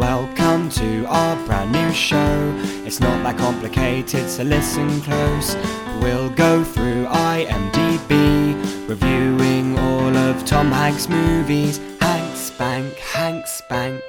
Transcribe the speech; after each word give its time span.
Welcome 0.00 0.70
to 0.70 1.04
our 1.08 1.36
brand 1.44 1.72
new 1.72 1.92
show. 1.92 2.54
It's 2.86 3.00
not 3.00 3.22
that 3.22 3.36
complicated, 3.36 4.30
so 4.30 4.44
listen 4.44 5.02
close. 5.02 5.54
We'll 6.00 6.30
go 6.30 6.64
through 6.64 7.04
IMDb, 7.04 8.88
reviewing 8.88 9.78
all 9.78 10.16
of 10.16 10.42
Tom 10.46 10.72
Hanks' 10.72 11.06
movies. 11.06 11.80
Hank 12.00 12.34
Spank, 12.34 12.94
Hank 12.94 13.46
Spank, 13.46 14.02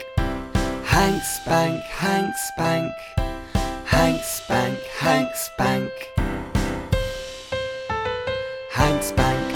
Hank 0.86 1.24
Spank, 1.24 1.84
Hank 1.84 2.36
Spank, 2.38 2.94
Hank 3.84 4.24
Spank, 4.24 4.80
Hank 4.98 5.36
Spank, 5.36 5.92
Hank 8.70 9.04
Spank. 9.04 9.51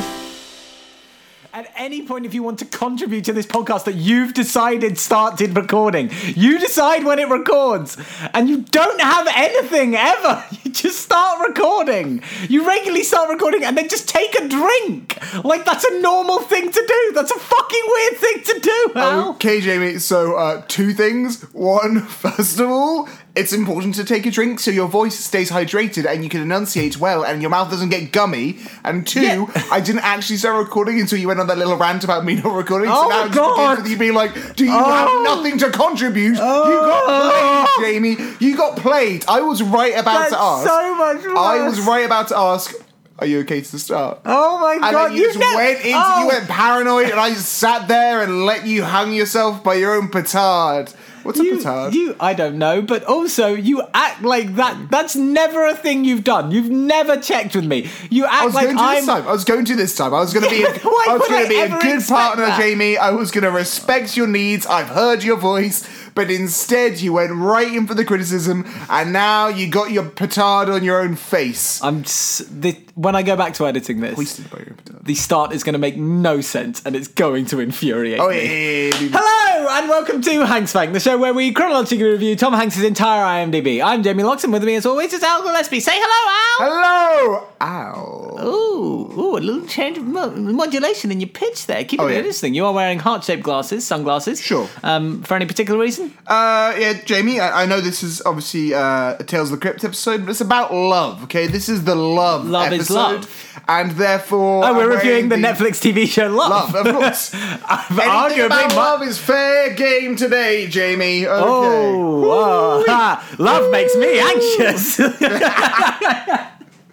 At 1.55 1.71
any 1.77 2.01
point, 2.01 2.25
if 2.25 2.33
you 2.33 2.43
want 2.43 2.59
to 2.59 2.65
contribute 2.65 3.23
to 3.23 3.31
this 3.31 3.45
podcast 3.45 3.85
that 3.85 3.95
you've 3.95 4.33
decided 4.33 4.97
started 4.97 5.55
recording, 5.55 6.11
you 6.35 6.59
decide 6.59 7.05
when 7.05 7.17
it 7.17 7.29
records, 7.29 7.97
and 8.33 8.49
you 8.49 8.63
don't 8.63 8.99
have 8.99 9.25
anything 9.33 9.95
ever. 9.95 10.43
You 10.65 10.71
just 10.71 10.99
start 10.99 11.47
recording. 11.47 12.23
You 12.49 12.67
regularly 12.67 13.03
start 13.03 13.29
recording 13.29 13.63
and 13.63 13.77
then 13.77 13.87
just 13.87 14.09
take 14.09 14.35
a 14.35 14.47
drink. 14.49 15.17
Like 15.45 15.63
that's 15.63 15.85
a 15.85 16.01
normal 16.01 16.39
thing 16.39 16.69
to 16.69 16.85
do. 16.87 17.11
That's 17.13 17.31
a 17.31 17.39
fucking 17.39 17.83
weird 17.85 18.17
thing 18.17 18.43
to 18.43 18.59
do, 18.59 18.91
Al. 18.95 19.29
Okay, 19.29 19.61
Jamie, 19.61 19.99
so 19.99 20.35
uh, 20.35 20.63
two 20.67 20.91
things. 20.93 21.43
One, 21.53 22.01
first 22.07 22.59
of 22.59 22.69
all, 22.69 23.07
it's 23.35 23.51
important 23.51 23.95
to 23.95 24.05
take 24.05 24.25
a 24.25 24.31
drink 24.31 24.59
so 24.61 24.71
your 24.71 24.87
voice 24.87 25.15
stays 25.19 25.51
hydrated 25.51 26.05
and 26.05 26.23
you 26.23 26.29
can 26.29 26.41
enunciate 26.41 26.97
well 26.97 27.25
and 27.25 27.41
your 27.41 27.49
mouth 27.51 27.69
doesn't 27.69 27.89
get 27.89 28.11
gummy. 28.13 28.57
And 28.83 29.05
two, 29.05 29.21
Yeah. 29.21 29.45
I 29.71 29.81
didn't 29.81 30.03
actually 30.05 30.37
start 30.37 30.55
recording 30.57 30.99
until 31.01 31.19
you 31.19 31.27
went 31.27 31.39
on 31.41 31.47
that 31.47 31.57
little 31.57 31.75
rant 31.75 32.03
about 32.05 32.23
me 32.23 32.35
not 32.35 32.53
recording. 32.55 32.89
Oh 32.89 33.03
so 33.03 33.09
now 33.09 33.19
my 33.21 33.25
it 33.25 33.33
just 33.33 33.39
begins 33.49 33.57
God. 33.57 33.77
with 33.81 33.91
you 33.91 33.97
being 33.97 34.13
like, 34.13 34.55
do 34.55 34.63
you 34.65 34.71
Oh. 34.73 34.83
have 34.93 35.23
nothing 35.23 35.57
to 35.59 35.69
contribute? 35.69 36.35
You 36.35 36.39
got 36.39 37.03
oh. 37.07 37.67
played, 37.77 37.93
Jamie. 37.93 38.17
You 38.39 38.55
got 38.55 38.77
played. 38.77 39.25
I 39.27 39.41
was 39.41 39.61
right 39.61 39.93
about 39.97 40.29
That's 40.29 40.31
to 40.31 40.39
ask. 40.39 40.67
so 40.67 40.95
much 40.95 41.17
worse. 41.23 41.37
I 41.37 41.67
was 41.67 41.81
right 41.81 42.05
about 42.05 42.29
to 42.29 42.37
ask, 42.37 42.73
are 43.19 43.25
you 43.25 43.39
okay 43.39 43.61
to 43.61 43.79
start? 43.79 44.19
Oh 44.25 44.59
my 44.59 44.73
And 44.73 44.81
god! 44.81 45.09
then 45.11 45.17
you 45.17 45.23
just 45.25 45.39
ne- 45.39 45.55
went 45.55 45.77
into, 45.85 45.91
Oh. 46.01 46.21
you 46.21 46.27
went 46.27 46.47
paranoid, 46.47 47.09
and 47.09 47.19
I 47.19 47.29
just 47.29 47.49
sat 47.53 47.87
there 47.87 48.21
and 48.21 48.45
let 48.45 48.65
you 48.65 48.83
hang 48.83 49.13
yourself 49.13 49.63
by 49.63 49.75
your 49.75 49.95
own 49.95 50.07
petard. 50.09 50.91
What's 51.25 51.39
a 51.39 51.43
You, 51.43 51.57
petard? 51.57 51.93
you, 51.95 52.15
I 52.19 52.33
don't 52.33 52.57
know, 52.57 52.81
but 52.81 53.03
also 53.03 53.53
you 53.53 53.83
act 53.93 54.21
like 54.21 54.55
that. 54.55 54.89
That's 54.91 55.15
never 55.15 55.65
a 55.65 55.75
thing 55.75 56.05
you've 56.05 56.23
done. 56.23 56.51
You've 56.51 56.69
never 56.69 57.17
checked 57.17 57.55
with 57.55 57.65
me. 57.65 57.89
You 58.09 58.25
act 58.25 58.33
I 58.41 58.45
was 58.45 58.53
like 58.55 58.65
going 58.65 58.77
to 58.77 58.83
I'm. 58.83 58.95
this 58.97 59.05
time. 59.07 59.27
I 59.27 59.31
was 59.31 59.43
going 59.43 59.65
to 59.65 59.75
this 59.75 59.95
time. 59.97 60.13
I 60.13 60.19
was 60.19 60.33
going 60.33 60.43
to 60.45 60.49
be. 60.49 60.63
A, 60.63 60.67
I 61.09 61.17
was 61.17 61.27
going 61.27 61.43
to 61.43 61.49
be 61.49 61.59
a 61.59 61.69
good 61.79 62.03
partner, 62.07 62.45
that? 62.45 62.59
Jamie. 62.59 62.97
I 62.97 63.11
was 63.11 63.31
going 63.31 63.43
to 63.43 63.51
respect 63.51 64.15
your 64.15 64.27
needs. 64.27 64.65
I've 64.67 64.87
heard 64.89 65.23
your 65.23 65.37
voice, 65.37 65.87
but 66.13 66.29
instead 66.31 66.99
you 67.01 67.13
went 67.13 67.33
right 67.33 67.73
in 67.73 67.87
for 67.87 67.93
the 67.95 68.05
criticism, 68.05 68.65
and 68.89 69.11
now 69.11 69.47
you 69.47 69.67
got 69.67 69.91
your 69.91 70.07
petard 70.07 70.69
on 70.69 70.83
your 70.83 71.01
own 71.01 71.15
face. 71.15 71.81
I'm 71.83 72.03
the, 72.03 72.77
when 72.93 73.15
I 73.15 73.23
go 73.23 73.35
back 73.35 73.55
to 73.55 73.65
editing 73.67 73.99
this, 73.99 74.15
Hoisted 74.15 74.49
by 74.51 74.59
your 74.59 74.69
own 74.69 74.75
petard. 74.75 75.05
the 75.05 75.15
start 75.15 75.53
is 75.53 75.63
going 75.63 75.73
to 75.73 75.79
make 75.79 75.97
no 75.97 76.39
sense 76.41 76.81
and 76.85 76.95
it's 76.95 77.07
going 77.09 77.45
to 77.47 77.59
infuriate 77.59 78.19
Oh 78.19 78.29
me. 78.29 78.37
yeah, 78.37 78.43
yeah, 78.51 78.95
yeah, 78.99 78.99
yeah. 79.09 79.17
Hello 79.67 79.79
and 79.79 79.89
welcome 79.89 80.21
to 80.21 80.45
Hanks 80.45 80.73
Bank, 80.73 80.93
the 80.93 80.99
show 80.99 81.17
where 81.17 81.33
we 81.33 81.51
chronologically 81.51 82.03
review 82.03 82.35
Tom 82.35 82.53
Hanks' 82.53 82.79
entire 82.79 83.23
IMDb. 83.23 83.83
I'm 83.83 84.03
Jamie 84.03 84.21
Loxton. 84.21 84.51
With 84.51 84.63
me, 84.63 84.75
as 84.75 84.85
always, 84.85 85.11
is 85.11 85.23
Al 85.23 85.41
Gillespie. 85.41 85.79
Say 85.79 85.93
hello, 85.95 86.69
Al. 86.69 86.83
Hello, 86.83 87.47
ow. 87.61 88.45
Ooh, 88.45 89.19
ooh, 89.19 89.37
a 89.37 89.39
little 89.39 89.65
change 89.65 89.97
of 89.97 90.03
mo- 90.03 90.29
modulation 90.29 91.11
in 91.11 91.19
your 91.19 91.29
pitch 91.29 91.65
there. 91.65 91.83
Keep 91.83 91.99
it 91.99 92.03
Oh, 92.03 92.07
yeah. 92.07 92.17
interesting. 92.17 92.53
You 92.53 92.67
are 92.67 92.73
wearing 92.73 92.99
heart-shaped 92.99 93.41
glasses, 93.41 93.87
sunglasses. 93.87 94.39
Sure. 94.39 94.69
Um, 94.83 95.23
for 95.23 95.33
any 95.33 95.47
particular 95.47 95.79
reason? 95.79 96.15
Uh, 96.27 96.75
yeah, 96.77 96.93
Jamie, 97.03 97.39
I, 97.39 97.63
I 97.63 97.65
know 97.65 97.81
this 97.81 98.03
is 98.03 98.21
obviously 98.23 98.75
uh, 98.75 99.15
a 99.19 99.23
Tales 99.23 99.51
of 99.51 99.59
the 99.59 99.61
Crypt 99.61 99.83
episode, 99.83 100.25
but 100.25 100.29
it's 100.31 100.41
about 100.41 100.71
love, 100.75 101.23
okay? 101.23 101.47
This 101.47 101.69
is 101.69 101.85
the 101.85 101.95
love 101.95 102.45
Love 102.47 102.71
is 102.71 102.81
episode. 102.81 102.93
love. 102.95 103.54
And 103.67 103.91
therefore... 103.91 104.63
Oh, 104.65 104.73
we're 104.75 104.89
reviewing 104.95 105.29
the 105.29 105.37
wearing 105.37 105.55
Netflix 105.55 105.81
TV 105.81 106.07
show 106.07 106.27
Love. 106.27 106.73
Love, 106.73 106.85
of 106.87 106.95
course. 106.95 107.33
Anything 107.89 108.45
about 108.45 108.75
love 108.75 109.01
is 109.03 109.17
fair 109.17 109.73
game 109.73 110.15
today, 110.15 110.67
Jamie. 110.67 111.25
Okay. 111.25 111.43
Oh, 111.43 112.83
oh, 112.87 113.35
love 113.39 113.71
makes 113.71 113.95
me 113.95 114.19
anxious. 114.19 114.99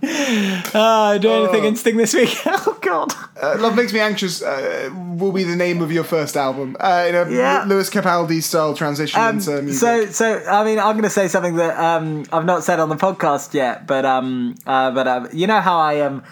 uh, 0.05 1.19
do 1.21 1.31
anything 1.31 1.65
interesting 1.65 1.97
this 1.97 2.15
week? 2.15 2.37
Oh 2.65 2.79
God! 2.81 3.13
Uh, 3.41 3.57
love 3.59 3.77
Makes 3.77 3.93
Me 3.93 4.01
Anxious 4.01 4.43
uh, 4.43 4.91
will 5.17 5.33
be 5.33 5.43
the 5.45 5.57
name 5.57 5.81
of 5.83 5.91
your 5.93 6.05
first 6.05 6.37
album. 6.37 6.77
Uh, 6.79 7.07
in 7.09 7.15
a 7.15 7.31
Yeah. 7.31 7.65
Lewis 7.67 7.91
Capaldi 7.91 8.43
style 8.43 8.75
transition 8.75 9.21
Um, 9.21 9.37
into 9.39 9.63
music. 9.63 9.81
so, 9.81 10.07
so 10.07 10.45
I 10.51 10.65
mean, 10.65 10.79
I'm 10.79 10.93
going 10.93 11.03
to 11.05 11.11
say 11.11 11.29
something 11.29 11.57
that 11.57 11.79
um, 11.79 12.25
I've 12.33 12.45
not 12.45 12.63
said 12.65 12.79
on 12.81 12.89
the 12.89 12.97
podcast 12.97 13.55
yet, 13.55 13.87
but 13.87 14.05
um, 14.05 14.55
uh, 14.67 14.91
but 14.93 15.07
um, 15.09 15.29
you 15.33 15.47
know 15.47 15.61
how 15.61 15.79
I 15.79 16.01
um, 16.01 16.23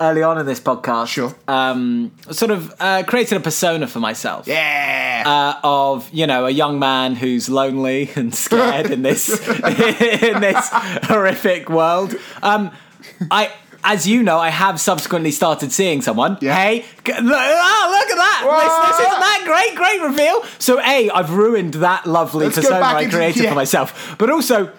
early 0.00 0.22
on 0.22 0.38
in 0.38 0.46
this 0.46 0.60
podcast, 0.60 1.08
Sure. 1.08 1.34
um, 1.48 2.12
sort 2.30 2.50
of 2.50 2.74
uh, 2.80 3.02
created 3.06 3.36
a 3.36 3.40
persona 3.40 3.86
for 3.86 4.00
myself. 4.00 4.46
yeah. 4.46 5.22
uh, 5.26 5.60
of 5.64 6.08
you 6.12 6.26
know 6.26 6.46
a 6.46 6.50
young 6.50 6.78
man 6.78 7.14
who's 7.16 7.48
lonely 7.48 8.10
and 8.16 8.34
scared 8.34 8.90
in 8.90 9.02
this 9.02 9.28
in 9.48 10.40
this 10.40 10.68
horrific 11.04 11.68
world. 11.68 12.14
Um, 12.42 12.70
I. 13.30 13.50
As 13.88 14.04
you 14.04 14.24
know, 14.24 14.36
I 14.40 14.48
have 14.48 14.80
subsequently 14.80 15.30
started 15.30 15.70
seeing 15.70 16.02
someone. 16.02 16.38
Yeah. 16.40 16.56
Hey, 16.56 16.78
look, 16.80 17.06
oh, 17.08 17.20
look 17.20 18.10
at 18.10 18.16
that! 18.16 18.42
This, 18.64 18.96
this 18.98 19.06
isn't 19.06 19.20
that 19.20 19.42
great, 19.44 19.76
great 19.76 20.02
reveal. 20.02 20.42
So, 20.58 20.80
a, 20.80 21.08
I've 21.10 21.30
ruined 21.30 21.74
that 21.74 22.04
lovely 22.04 22.46
Let's 22.46 22.56
persona 22.56 22.80
I 22.84 23.06
created 23.08 23.42
yeah. 23.44 23.50
for 23.50 23.54
myself. 23.54 24.16
But 24.18 24.30
also, 24.30 24.72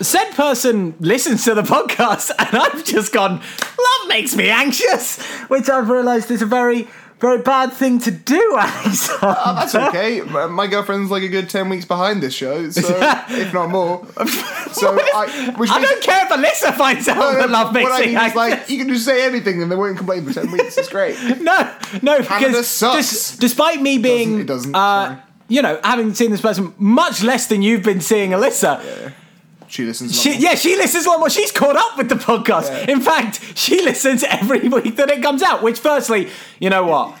said 0.00 0.30
person 0.32 0.94
listens 1.00 1.44
to 1.44 1.54
the 1.54 1.62
podcast, 1.62 2.30
and 2.38 2.56
I've 2.56 2.84
just 2.84 3.12
gone, 3.12 3.40
"Love 3.40 4.08
makes 4.08 4.34
me 4.36 4.48
anxious," 4.50 5.20
which 5.48 5.68
I've 5.68 5.88
realised 5.88 6.30
is 6.30 6.42
a 6.42 6.46
very, 6.46 6.88
very 7.20 7.40
bad 7.42 7.72
thing 7.72 7.98
to 8.00 8.10
do, 8.10 8.56
Alexander. 8.58 9.18
Oh, 9.22 9.54
that's 9.54 9.74
okay. 9.88 10.20
My 10.22 10.66
girlfriend's 10.66 11.10
like 11.10 11.22
a 11.22 11.28
good 11.28 11.48
10 11.48 11.68
weeks 11.68 11.84
behind 11.84 12.22
this 12.22 12.34
show, 12.34 12.68
so 12.70 12.82
if 13.30 13.52
not 13.54 13.70
more. 13.70 14.06
So 14.72 14.98
I, 14.98 15.54
I 15.70 15.80
don't 15.80 16.02
care 16.02 16.26
if 16.26 16.30
Alyssa 16.32 16.74
finds 16.76 17.06
out 17.08 17.16
No, 17.16 17.34
that 17.36 17.50
love 17.50 17.72
makes 17.72 17.88
what 17.88 17.92
I 17.92 18.00
me 18.00 18.06
mean 18.08 18.16
anxious. 18.16 18.36
like, 18.36 18.68
you 18.68 18.78
can 18.78 18.88
just 18.88 19.04
say 19.04 19.24
anything 19.24 19.62
and 19.62 19.70
they 19.70 19.76
won't 19.76 19.96
complain 19.96 20.24
for 20.26 20.32
10 20.34 20.50
weeks. 20.50 20.76
It's 20.76 20.88
great. 20.88 21.16
no, 21.40 21.72
no, 22.02 22.18
because 22.18 23.36
despite 23.38 23.80
me 23.80 23.98
being, 23.98 24.40
it 24.40 24.46
doesn't, 24.46 24.74
uh, 24.74 25.20
you 25.48 25.62
know, 25.62 25.78
having 25.84 26.12
seen 26.14 26.30
this 26.32 26.40
person 26.40 26.74
much 26.78 27.22
less 27.22 27.46
than 27.46 27.62
you've 27.62 27.82
been 27.84 28.00
seeing 28.00 28.30
Alyssa. 28.30 29.12
She 29.74 29.84
listens 29.84 30.12
a 30.12 30.14
lot 30.14 30.22
She, 30.22 30.40
yeah, 30.40 30.54
she 30.54 30.76
listens 30.76 31.04
a 31.04 31.08
lot 31.08 31.18
more. 31.18 31.28
She's 31.28 31.50
caught 31.50 31.74
up 31.74 31.98
with 31.98 32.08
the 32.08 32.14
podcast. 32.14 32.68
Yeah. 32.68 32.92
In 32.92 33.00
fact, 33.00 33.40
she 33.58 33.82
listens 33.82 34.22
every 34.22 34.68
week 34.68 34.94
that 34.94 35.10
it 35.10 35.20
comes 35.20 35.42
out. 35.42 35.64
Which, 35.64 35.80
firstly, 35.80 36.30
you 36.60 36.70
know 36.70 36.84
what? 36.84 37.18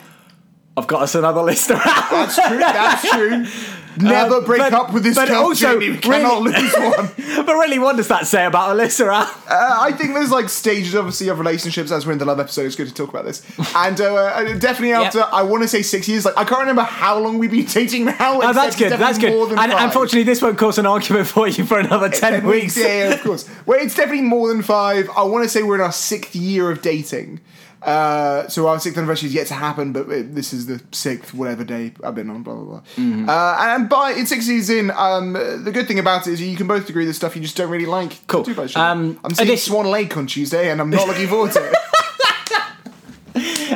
I've 0.76 0.86
got 0.88 1.02
us 1.02 1.14
another 1.14 1.40
listener 1.42 1.76
out. 1.84 2.10
That's 2.10 2.34
true. 2.34 2.58
That's 2.58 3.10
true. 3.10 3.46
Never 3.96 4.40
break 4.40 4.58
but- 4.58 4.72
up 4.72 4.92
with 4.92 5.04
this 5.04 5.14
but 5.14 5.28
girl, 5.28 5.44
also, 5.44 5.78
Jamie. 5.78 5.90
We 5.90 5.98
cannot 5.98 6.42
really- 6.42 6.62
lose 6.62 6.72
one. 7.36 7.44
but 7.46 7.54
really, 7.54 7.78
what 7.78 7.94
does 7.96 8.08
that 8.08 8.26
say 8.26 8.44
about 8.44 8.76
Alyssa? 8.76 9.06
Uh, 9.08 9.26
I 9.48 9.92
think 9.92 10.14
there's 10.14 10.32
like 10.32 10.48
stages, 10.48 10.96
obviously, 10.96 11.28
of 11.28 11.38
relationships. 11.38 11.92
As 11.92 12.04
we're 12.04 12.10
in 12.14 12.18
the 12.18 12.24
love 12.24 12.40
episode, 12.40 12.66
it's 12.66 12.74
good 12.74 12.88
to 12.88 12.92
talk 12.94 13.08
about 13.10 13.24
this. 13.24 13.46
And 13.76 14.00
uh, 14.00 14.12
uh, 14.16 14.58
definitely 14.58 14.94
after, 14.94 15.22
I 15.22 15.42
want 15.44 15.62
to 15.62 15.68
say 15.68 15.82
six 15.82 16.08
years. 16.08 16.24
Like 16.24 16.36
I 16.36 16.42
can't 16.42 16.58
remember 16.62 16.82
how 16.82 17.20
long 17.20 17.38
we've 17.38 17.52
been 17.52 17.66
dating 17.66 18.06
now. 18.06 18.40
Oh, 18.42 18.52
that's 18.52 18.74
good. 18.74 18.90
That's 18.94 19.18
good. 19.18 19.32
More 19.32 19.46
than 19.46 19.60
And 19.60 19.70
five. 19.70 19.84
unfortunately, 19.84 20.24
this 20.24 20.42
won't 20.42 20.58
cause 20.58 20.76
an 20.78 20.86
argument 20.86 21.28
for 21.28 21.46
you 21.46 21.64
for 21.64 21.78
another 21.78 22.08
ten, 22.08 22.32
Ten 22.40 22.46
weeks. 22.48 22.76
Yeah, 22.76 22.86
yeah, 22.86 23.14
of 23.14 23.22
course. 23.22 23.48
Well, 23.64 23.78
it's 23.80 23.94
definitely 23.94 24.22
more 24.22 24.48
than 24.48 24.62
five. 24.62 25.08
I 25.16 25.22
want 25.22 25.44
to 25.44 25.48
say 25.48 25.62
we're 25.62 25.76
in 25.76 25.80
our 25.82 25.92
sixth 25.92 26.34
year 26.34 26.68
of 26.72 26.82
dating. 26.82 27.40
Uh, 27.84 28.48
so 28.48 28.66
our 28.68 28.80
sixth 28.80 28.96
anniversary 28.96 29.28
is 29.28 29.34
yet 29.34 29.46
to 29.48 29.54
happen, 29.54 29.92
but 29.92 30.08
it, 30.10 30.34
this 30.34 30.52
is 30.52 30.66
the 30.66 30.80
sixth 30.92 31.34
whatever 31.34 31.64
day 31.64 31.92
I've 32.02 32.14
been 32.14 32.30
on. 32.30 32.42
Blah 32.42 32.54
blah 32.54 32.64
blah. 32.64 32.80
Mm-hmm. 32.96 33.28
Uh, 33.28 33.56
and 33.58 33.88
by 33.88 34.12
in 34.12 34.26
six 34.26 34.48
years 34.48 34.70
in, 34.70 34.90
um, 34.92 35.34
the 35.34 35.70
good 35.72 35.86
thing 35.86 35.98
about 35.98 36.26
it 36.26 36.32
is 36.32 36.40
you 36.40 36.56
can 36.56 36.66
both 36.66 36.88
agree 36.88 37.04
the 37.04 37.12
stuff 37.14 37.36
you 37.36 37.42
just 37.42 37.56
don't 37.56 37.70
really 37.70 37.86
like. 37.86 38.26
Cool. 38.26 38.44
Too 38.44 38.54
much. 38.54 38.74
Um, 38.76 39.20
I'm 39.22 39.34
seeing 39.34 39.48
addition- 39.48 39.72
Swan 39.72 39.86
Lake 39.86 40.16
on 40.16 40.26
Tuesday, 40.26 40.70
and 40.70 40.80
I'm 40.80 40.90
not 40.90 41.06
looking 41.08 41.28
forward 41.28 41.52
to 41.52 41.64
it. 41.70 41.74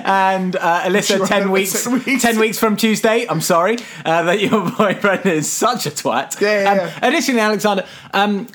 And 0.05 0.54
uh, 0.54 0.82
Alyssa, 0.84 1.26
ten 1.26 1.50
weeks, 1.50 1.82
ten 1.84 1.93
weeks. 2.04 2.22
ten 2.22 2.38
weeks 2.38 2.58
from 2.58 2.76
Tuesday. 2.76 3.26
I'm 3.28 3.40
sorry 3.40 3.76
uh, 4.04 4.22
that 4.22 4.40
your 4.40 4.70
boyfriend 4.70 5.26
is 5.26 5.50
such 5.50 5.84
a 5.87 5.90
twat. 5.90 6.40
Yeah, 6.40 6.62
yeah, 6.62 6.70
Um, 6.70 6.76
yeah. 6.78 6.99
Additionally, 7.02 7.40
Alexander, 7.40 7.84
um, 8.14 8.46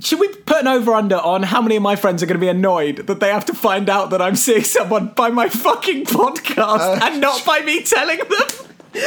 should 0.00 0.20
we 0.20 0.28
put 0.28 0.60
an 0.62 0.68
over 0.68 0.92
under 0.94 1.16
on 1.16 1.42
how 1.42 1.60
many 1.62 1.76
of 1.76 1.82
my 1.82 1.96
friends 1.96 2.22
are 2.22 2.26
going 2.26 2.38
to 2.38 2.40
be 2.40 2.48
annoyed 2.48 2.96
that 3.06 3.20
they 3.20 3.28
have 3.30 3.44
to 3.46 3.54
find 3.54 3.88
out 3.88 4.10
that 4.10 4.20
I'm 4.22 4.36
seeing 4.36 4.64
someone 4.64 5.08
by 5.08 5.28
my 5.30 5.48
fucking 5.48 6.06
podcast 6.06 6.80
Uh, 6.80 7.00
and 7.02 7.20
not 7.20 7.44
by 7.44 7.60
me 7.60 7.82
telling 7.82 8.18
them? 8.18 8.68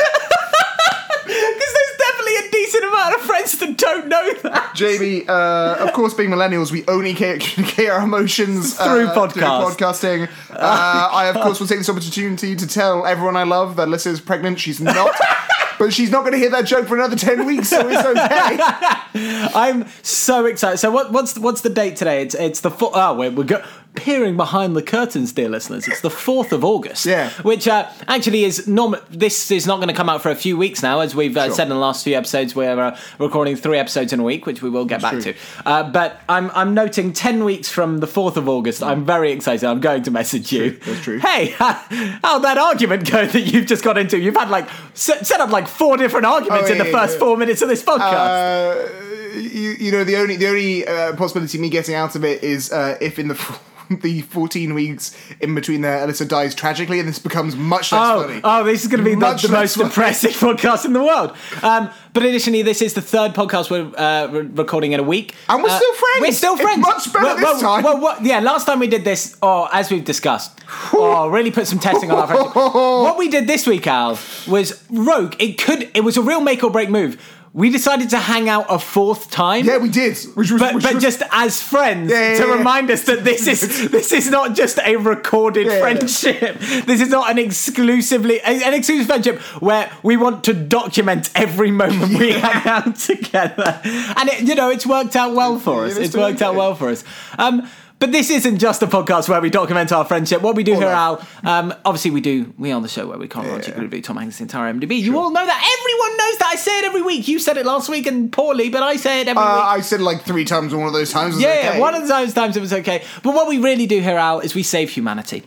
Because 1.25 1.73
there's 1.73 1.97
definitely 1.97 2.35
a 2.35 2.51
decent 2.51 2.83
amount 2.85 3.15
of 3.15 3.21
friends 3.21 3.57
that 3.59 3.77
don't 3.77 4.07
know 4.07 4.33
that. 4.43 4.75
Jamie, 4.75 5.27
uh, 5.27 5.85
of 5.85 5.93
course, 5.93 6.13
being 6.13 6.29
millennials, 6.29 6.71
we 6.71 6.85
only 6.87 7.13
ca- 7.13 7.39
communicate 7.39 7.89
our 7.89 8.01
emotions 8.01 8.75
uh, 8.79 8.85
Through 8.85 9.07
podcast. 9.07 9.75
podcasting. 9.75 10.29
Uh, 10.51 11.09
I, 11.11 11.27
of 11.27 11.35
course, 11.35 11.59
will 11.59 11.67
take 11.67 11.79
this 11.79 11.89
opportunity 11.89 12.55
to 12.55 12.67
tell 12.67 13.05
everyone 13.05 13.35
I 13.35 13.43
love 13.43 13.75
that 13.77 13.87
Alyssa 13.87 14.07
is 14.07 14.21
pregnant. 14.21 14.59
She's 14.59 14.79
not. 14.79 15.11
but 15.79 15.93
she's 15.93 16.11
not 16.11 16.21
going 16.21 16.33
to 16.33 16.37
hear 16.37 16.49
that 16.51 16.65
joke 16.65 16.87
for 16.87 16.95
another 16.95 17.15
10 17.15 17.45
weeks, 17.45 17.69
so 17.69 17.87
it's 17.87 18.05
okay. 18.05 19.49
I'm 19.55 19.87
so 20.03 20.45
excited. 20.45 20.77
So 20.77 20.91
what, 20.91 21.11
what's 21.11 21.37
what's 21.37 21.61
the 21.61 21.69
date 21.69 21.95
today? 21.95 22.21
It's 22.21 22.35
it's 22.35 22.61
the 22.61 22.71
four, 22.71 22.91
oh 22.93 23.15
we're, 23.15 23.31
we're 23.31 23.43
go, 23.43 23.63
peering 23.95 24.35
behind 24.37 24.75
the 24.75 24.83
curtains, 24.83 25.31
dear 25.31 25.49
listeners. 25.49 25.87
It's 25.87 26.01
the 26.01 26.09
fourth 26.09 26.51
of 26.51 26.63
August. 26.63 27.05
Yeah. 27.05 27.29
Which 27.41 27.67
uh, 27.67 27.89
actually 28.07 28.43
is 28.43 28.67
norm. 28.67 28.95
This 29.09 29.51
is 29.51 29.65
not 29.65 29.77
going 29.77 29.87
to 29.87 29.93
come 29.93 30.09
out 30.09 30.21
for 30.21 30.29
a 30.29 30.35
few 30.35 30.57
weeks 30.57 30.74
now, 30.83 30.99
as 31.01 31.15
we've 31.15 31.35
uh, 31.35 31.45
Sure. 31.47 31.55
said 31.55 31.63
in 31.63 31.69
the 31.69 31.75
last 31.75 32.03
few 32.03 32.15
episodes. 32.15 32.55
We're 32.55 32.79
uh, 32.79 32.97
recording 33.19 33.55
three 33.55 33.77
episodes 33.77 34.13
in 34.13 34.19
a 34.19 34.23
week, 34.23 34.45
which 34.45 34.61
we 34.61 34.69
will 34.69 34.85
get 34.85 35.01
back 35.01 35.13
true. 35.13 35.21
to. 35.21 35.33
Uh, 35.65 35.83
but 35.91 36.21
I'm 36.29 36.49
I'm 36.51 36.73
noting 36.73 37.13
ten 37.13 37.43
weeks 37.43 37.69
from 37.69 37.99
the 37.99 38.07
fourth 38.07 38.37
of 38.37 38.47
August. 38.49 38.81
I'm 38.83 39.05
very 39.05 39.31
excited. 39.31 39.65
I'm 39.67 39.79
going 39.79 40.03
to 40.03 40.11
message 40.11 40.51
you. 40.51 40.71
That's 40.71 41.01
true. 41.01 41.19
Hey, 41.19 41.47
how'd 41.57 42.43
that 42.43 42.57
argument 42.57 43.09
go 43.09 43.25
that 43.25 43.41
you've 43.41 43.65
just 43.65 43.83
got 43.83 43.97
into? 43.97 44.17
You've 44.19 44.35
had 44.35 44.49
like 44.49 44.67
set, 44.93 45.25
set 45.25 45.39
up 45.39 45.49
like 45.49 45.67
four 45.67 45.97
different 45.97 46.25
arguments 46.25 46.69
Oh, 46.69 46.71
in 46.73 46.77
the 46.79 46.85
yeah, 46.85 46.91
first 46.91 47.13
yeah. 47.13 47.19
four 47.19 47.37
minutes 47.37 47.61
of 47.61 47.69
this 47.69 47.83
podcast. 47.83 48.91
Uh, 49.35 49.37
you, 49.37 49.71
you 49.79 49.91
know, 49.91 50.03
the 50.03 50.15
only 50.17 50.35
the 50.37 50.47
only 50.47 50.87
uh, 50.87 51.15
possibility 51.15 51.57
of 51.57 51.61
me 51.61 51.69
getting 51.69 51.95
out 51.95 52.15
of 52.15 52.23
it 52.23 52.43
is 52.43 52.71
uh, 52.71 52.97
if 53.01 53.19
in 53.19 53.27
the 53.27 53.33
f- 53.39 53.61
the 54.01 54.21
14 54.21 54.73
weeks 54.73 55.15
in 55.39 55.53
between 55.55 55.81
there, 55.81 56.05
Alyssa 56.05 56.27
dies 56.27 56.55
tragically, 56.55 56.99
and 56.99 57.07
this 57.07 57.19
becomes 57.19 57.55
much 57.55 57.91
less 57.91 58.01
Oh, 58.01 58.23
funny. 58.27 58.41
oh, 58.43 58.63
this 58.63 58.81
is 58.83 58.87
going 58.87 58.99
to 58.99 59.03
be 59.05 59.11
the, 59.11 59.17
Much 59.17 59.41
the 59.43 59.47
less 59.49 59.61
most 59.61 59.75
funny. 59.77 59.89
depressing 59.89 60.31
podcast 60.49 60.85
in 60.85 60.93
the 60.93 61.03
world. 61.03 61.35
Um, 61.61 61.89
but 62.13 62.23
additionally, 62.23 62.61
this 62.61 62.81
is 62.81 62.93
the 62.93 63.01
third 63.01 63.33
podcast 63.33 63.69
we're 63.69 63.91
uh, 63.97 64.27
re- 64.27 64.41
recording 64.53 64.93
in 64.93 64.99
a 64.99 65.03
week. 65.03 65.33
And 65.49 65.61
we're 65.61 65.69
Uh, 65.69 65.77
still 65.77 65.93
friends. 65.93 66.21
We're 66.21 66.31
still 66.31 66.53
It's 66.53 66.61
friends. 66.61 66.79
much 66.81 67.13
better 67.13 67.25
well, 67.25 67.35
this 67.35 67.43
well, 67.43 67.59
time. 67.59 67.83
Well, 67.83 67.99
what, 67.99 68.23
yeah, 68.23 68.39
last 68.39 68.65
time 68.65 68.79
we 68.79 68.87
did 68.87 69.03
this, 69.03 69.35
oh, 69.41 69.67
as 69.73 69.91
we've 69.91 70.05
discussed, 70.05 70.59
oh, 70.93 71.27
really 71.29 71.51
put 71.51 71.67
some 71.67 71.79
testing 71.79 72.11
on 72.11 72.17
our 72.19 72.27
friendship. 72.27 72.55
what 72.55 73.17
we 73.17 73.27
did 73.29 73.47
this 73.47 73.67
week, 73.67 73.85
Al, 73.87 74.17
was 74.47 74.83
rogue. 74.89 75.35
It 75.39 75.57
could, 75.57 75.89
it 75.93 76.03
was 76.03 76.17
a 76.17 76.21
real 76.21 76.41
make 76.41 76.63
or 76.63 76.69
break 76.71 76.89
move. 76.89 77.21
We 77.57 77.69
decided 77.69 78.09
to 78.09 78.17
hang 78.19 78.49
out 78.49 78.65
a 78.67 78.77
fourth 78.77 79.31
time. 79.31 79.63
yeah, 79.63 79.77
we 79.77 79.87
did. 79.87 80.17
Which 80.35 80.51
was, 80.51 80.59
But, 80.61 80.75
which 80.75 80.83
but 80.83 80.95
was- 80.95 81.03
just 81.03 81.23
as 81.31 81.61
friends 81.63 82.11
Yeah, 82.11 82.33
yeah, 82.33 82.37
to 82.41 82.47
yeah. 82.47 82.53
remind 82.57 82.91
us 82.91 83.03
that 83.05 83.23
this 83.23 83.47
is 83.47 83.89
this 83.97 84.11
is 84.11 84.29
not 84.29 84.55
just 84.55 84.77
a 84.83 84.97
recorded 84.97 85.67
friendship. 85.79 86.59
This 86.85 86.99
is 86.99 87.07
not 87.07 87.31
an 87.31 87.37
exclusively 87.39 88.41
an 88.41 88.73
exclusive 88.73 89.07
friendship 89.07 89.39
where 89.61 89.89
we 90.03 90.17
want 90.17 90.43
to 90.43 90.53
document 90.53 91.29
every 91.33 91.71
moment 91.71 92.19
we 92.19 92.33
hang 92.33 92.67
out 92.67 92.95
together. 93.11 93.79
And 94.17 94.27
it, 94.27 94.41
you 94.41 94.55
know, 94.55 94.69
it's 94.69 94.85
worked 94.85 95.15
out 95.15 95.33
well 95.33 95.57
for 95.57 95.85
us. 95.85 95.91
It's 95.95 96.07
It's 96.07 96.17
worked 96.17 96.41
out 96.41 96.55
well 96.55 96.75
for 96.75 96.89
us. 96.89 97.05
Um, 97.39 97.69
but 98.05 98.11
this 98.11 98.29
isn't 98.29 98.59
just 98.59 98.83
a 98.83 98.87
podcast 98.87 99.27
where 99.27 99.41
we 99.41 99.49
document 99.49 99.91
our 99.91 100.05
friendship. 100.05 100.43
What 100.43 100.55
we 100.55 100.63
do 100.63 100.75
here, 100.75 100.89
Al, 100.89 101.25
um, 101.43 101.73
obviously 101.83 102.11
we 102.11 102.21
do. 102.21 102.53
We 102.55 102.71
on 102.71 102.83
the 102.83 102.87
show 102.87 103.07
where 103.07 103.17
we 103.17 103.27
can't 103.27 103.45
chronologically 103.45 103.81
review 103.81 104.03
Tom 104.03 104.17
Hanks' 104.17 104.39
entire 104.39 104.71
MDB. 104.71 105.01
You 105.01 105.17
all 105.17 105.31
know 105.31 105.43
that. 105.43 105.77
Everyone 105.79 106.17
knows 106.17 106.37
that. 106.37 106.49
I 106.51 106.55
say 106.55 106.79
it 106.79 106.85
every 106.85 107.01
week. 107.01 107.27
You 107.27 107.39
said 107.39 107.57
it 107.57 107.65
last 107.65 107.89
week 107.89 108.05
and 108.05 108.31
poorly, 108.31 108.69
but 108.69 108.83
I 108.83 108.97
say 108.97 109.21
it 109.21 109.27
every 109.27 109.41
uh, 109.41 109.55
week. 109.55 109.63
I 109.65 109.81
said 109.81 110.01
it 110.01 110.03
like 110.03 110.21
three 110.21 110.45
times 110.45 110.71
on 110.71 110.81
one 110.81 110.87
of 110.87 110.93
those 110.93 111.11
times. 111.11 111.39
Yeah, 111.41 111.49
okay. 111.49 111.61
yeah, 111.63 111.79
one 111.79 111.95
of 111.95 112.07
those 112.07 112.31
times 112.35 112.55
it 112.55 112.59
was 112.59 112.73
okay. 112.73 113.03
But 113.23 113.33
what 113.33 113.47
we 113.47 113.57
really 113.57 113.87
do 113.87 113.99
here, 113.99 114.17
Al, 114.17 114.39
is 114.39 114.53
we 114.53 114.61
save 114.61 114.91
humanity. 114.91 115.41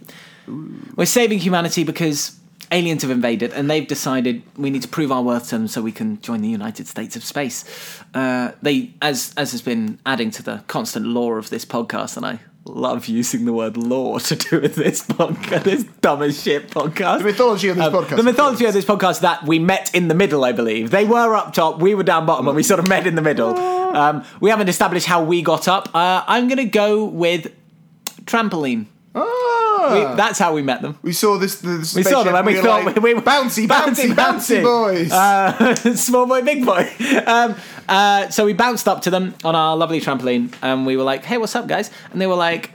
We're 0.97 1.07
saving 1.07 1.39
humanity 1.39 1.85
because 1.85 2.37
aliens 2.71 3.03
have 3.03 3.11
invaded 3.11 3.53
and 3.53 3.71
they've 3.71 3.87
decided 3.87 4.43
we 4.57 4.71
need 4.71 4.83
to 4.83 4.89
prove 4.89 5.11
our 5.11 5.23
worth 5.23 5.49
to 5.49 5.59
them 5.59 5.69
so 5.69 5.81
we 5.83 5.93
can 5.93 6.21
join 6.21 6.41
the 6.43 6.49
United 6.49 6.87
States 6.87 7.17
of 7.17 7.25
Space. 7.25 7.65
Uh, 8.15 8.53
they, 8.63 8.93
as 9.01 9.33
as 9.37 9.53
has 9.53 9.63
been 9.63 9.99
adding 10.05 10.31
to 10.33 10.43
the 10.43 10.63
constant 10.67 11.07
lore 11.07 11.39
of 11.39 11.51
this 11.51 11.65
podcast, 11.65 12.17
and 12.17 12.27
I 12.27 12.41
love 12.65 13.07
using 13.07 13.47
the 13.47 13.53
word 13.53 13.79
lore 13.79 14.21
to 14.21 14.37
do 14.37 14.61
with 14.61 14.75
this 14.75 15.03
podcast, 15.07 15.65
this 15.65 15.85
dumb 16.03 16.23
as 16.23 16.43
shit 16.43 16.71
podcast. 16.71 17.19
The 17.19 17.25
mythology 17.25 17.69
of 17.69 17.77
this 17.77 17.87
podcast. 17.87 18.11
Um, 18.13 18.17
The 18.19 18.23
mythology 18.23 18.65
of 18.67 18.75
this 18.75 18.85
podcast 18.85 19.21
that 19.21 19.45
we 19.47 19.59
met 19.59 19.95
in 19.95 20.09
the 20.09 20.15
middle, 20.15 20.45
I 20.45 20.53
believe. 20.53 20.91
They 20.91 21.07
were 21.07 21.35
up 21.35 21.55
top, 21.55 21.81
we 21.81 21.95
were 21.95 22.03
down 22.03 22.27
bottom, 22.27 22.47
and 22.47 22.55
we 22.57 22.63
sort 22.63 22.81
of 22.81 22.89
met 22.89 23.07
in 23.07 23.15
the 23.15 23.23
middle. 23.23 23.57
Um, 23.57 24.25
we 24.41 24.51
haven't 24.51 24.69
established 24.69 25.07
how 25.07 25.25
we 25.25 25.41
got 25.41 25.67
up. 25.67 25.89
Uh, 25.95 26.23
I'm 26.27 26.47
going 26.47 26.59
to 26.59 26.67
go 26.67 27.05
with 27.07 27.51
trampoline. 28.25 28.87
Ah. 29.81 29.95
We- 30.11 30.17
that's 30.17 30.39
how 30.39 30.55
we 30.55 30.63
met 30.63 30.83
them. 30.83 30.99
We 31.03 31.13
saw 31.13 31.39
this. 31.39 31.57
this 31.61 31.95
We 31.95 32.03
saw 32.03 32.23
them 32.23 32.35
and 32.35 32.47
we 32.47 32.57
thought 32.57 32.85
like, 32.85 32.97
we, 32.97 33.15
we 33.15 33.21
bouncy, 33.21 33.67
bouncy, 33.67 34.13
bouncy, 34.15 34.63
boys. 34.63 35.13
Uh, 35.13 35.75
small 35.95 36.27
boy, 36.27 36.43
big 36.43 36.65
boy. 36.65 36.89
Um, 37.27 37.55
uh, 37.89 38.29
so 38.31 38.45
we 38.45 38.53
bounced 38.53 38.87
up 38.89 39.03
to 39.03 39.11
them 39.11 39.35
on 39.45 39.55
our 39.55 39.77
lovely 39.77 40.01
trampoline, 40.01 40.53
and 40.63 40.85
we 40.87 40.97
were 40.97 41.05
like, 41.05 41.25
"Hey, 41.25 41.39
what's 41.39 41.57
up, 41.57 41.67
guys?" 41.67 41.91
And 42.13 42.21
they 42.21 42.27
were 42.27 42.35
like, 42.37 42.71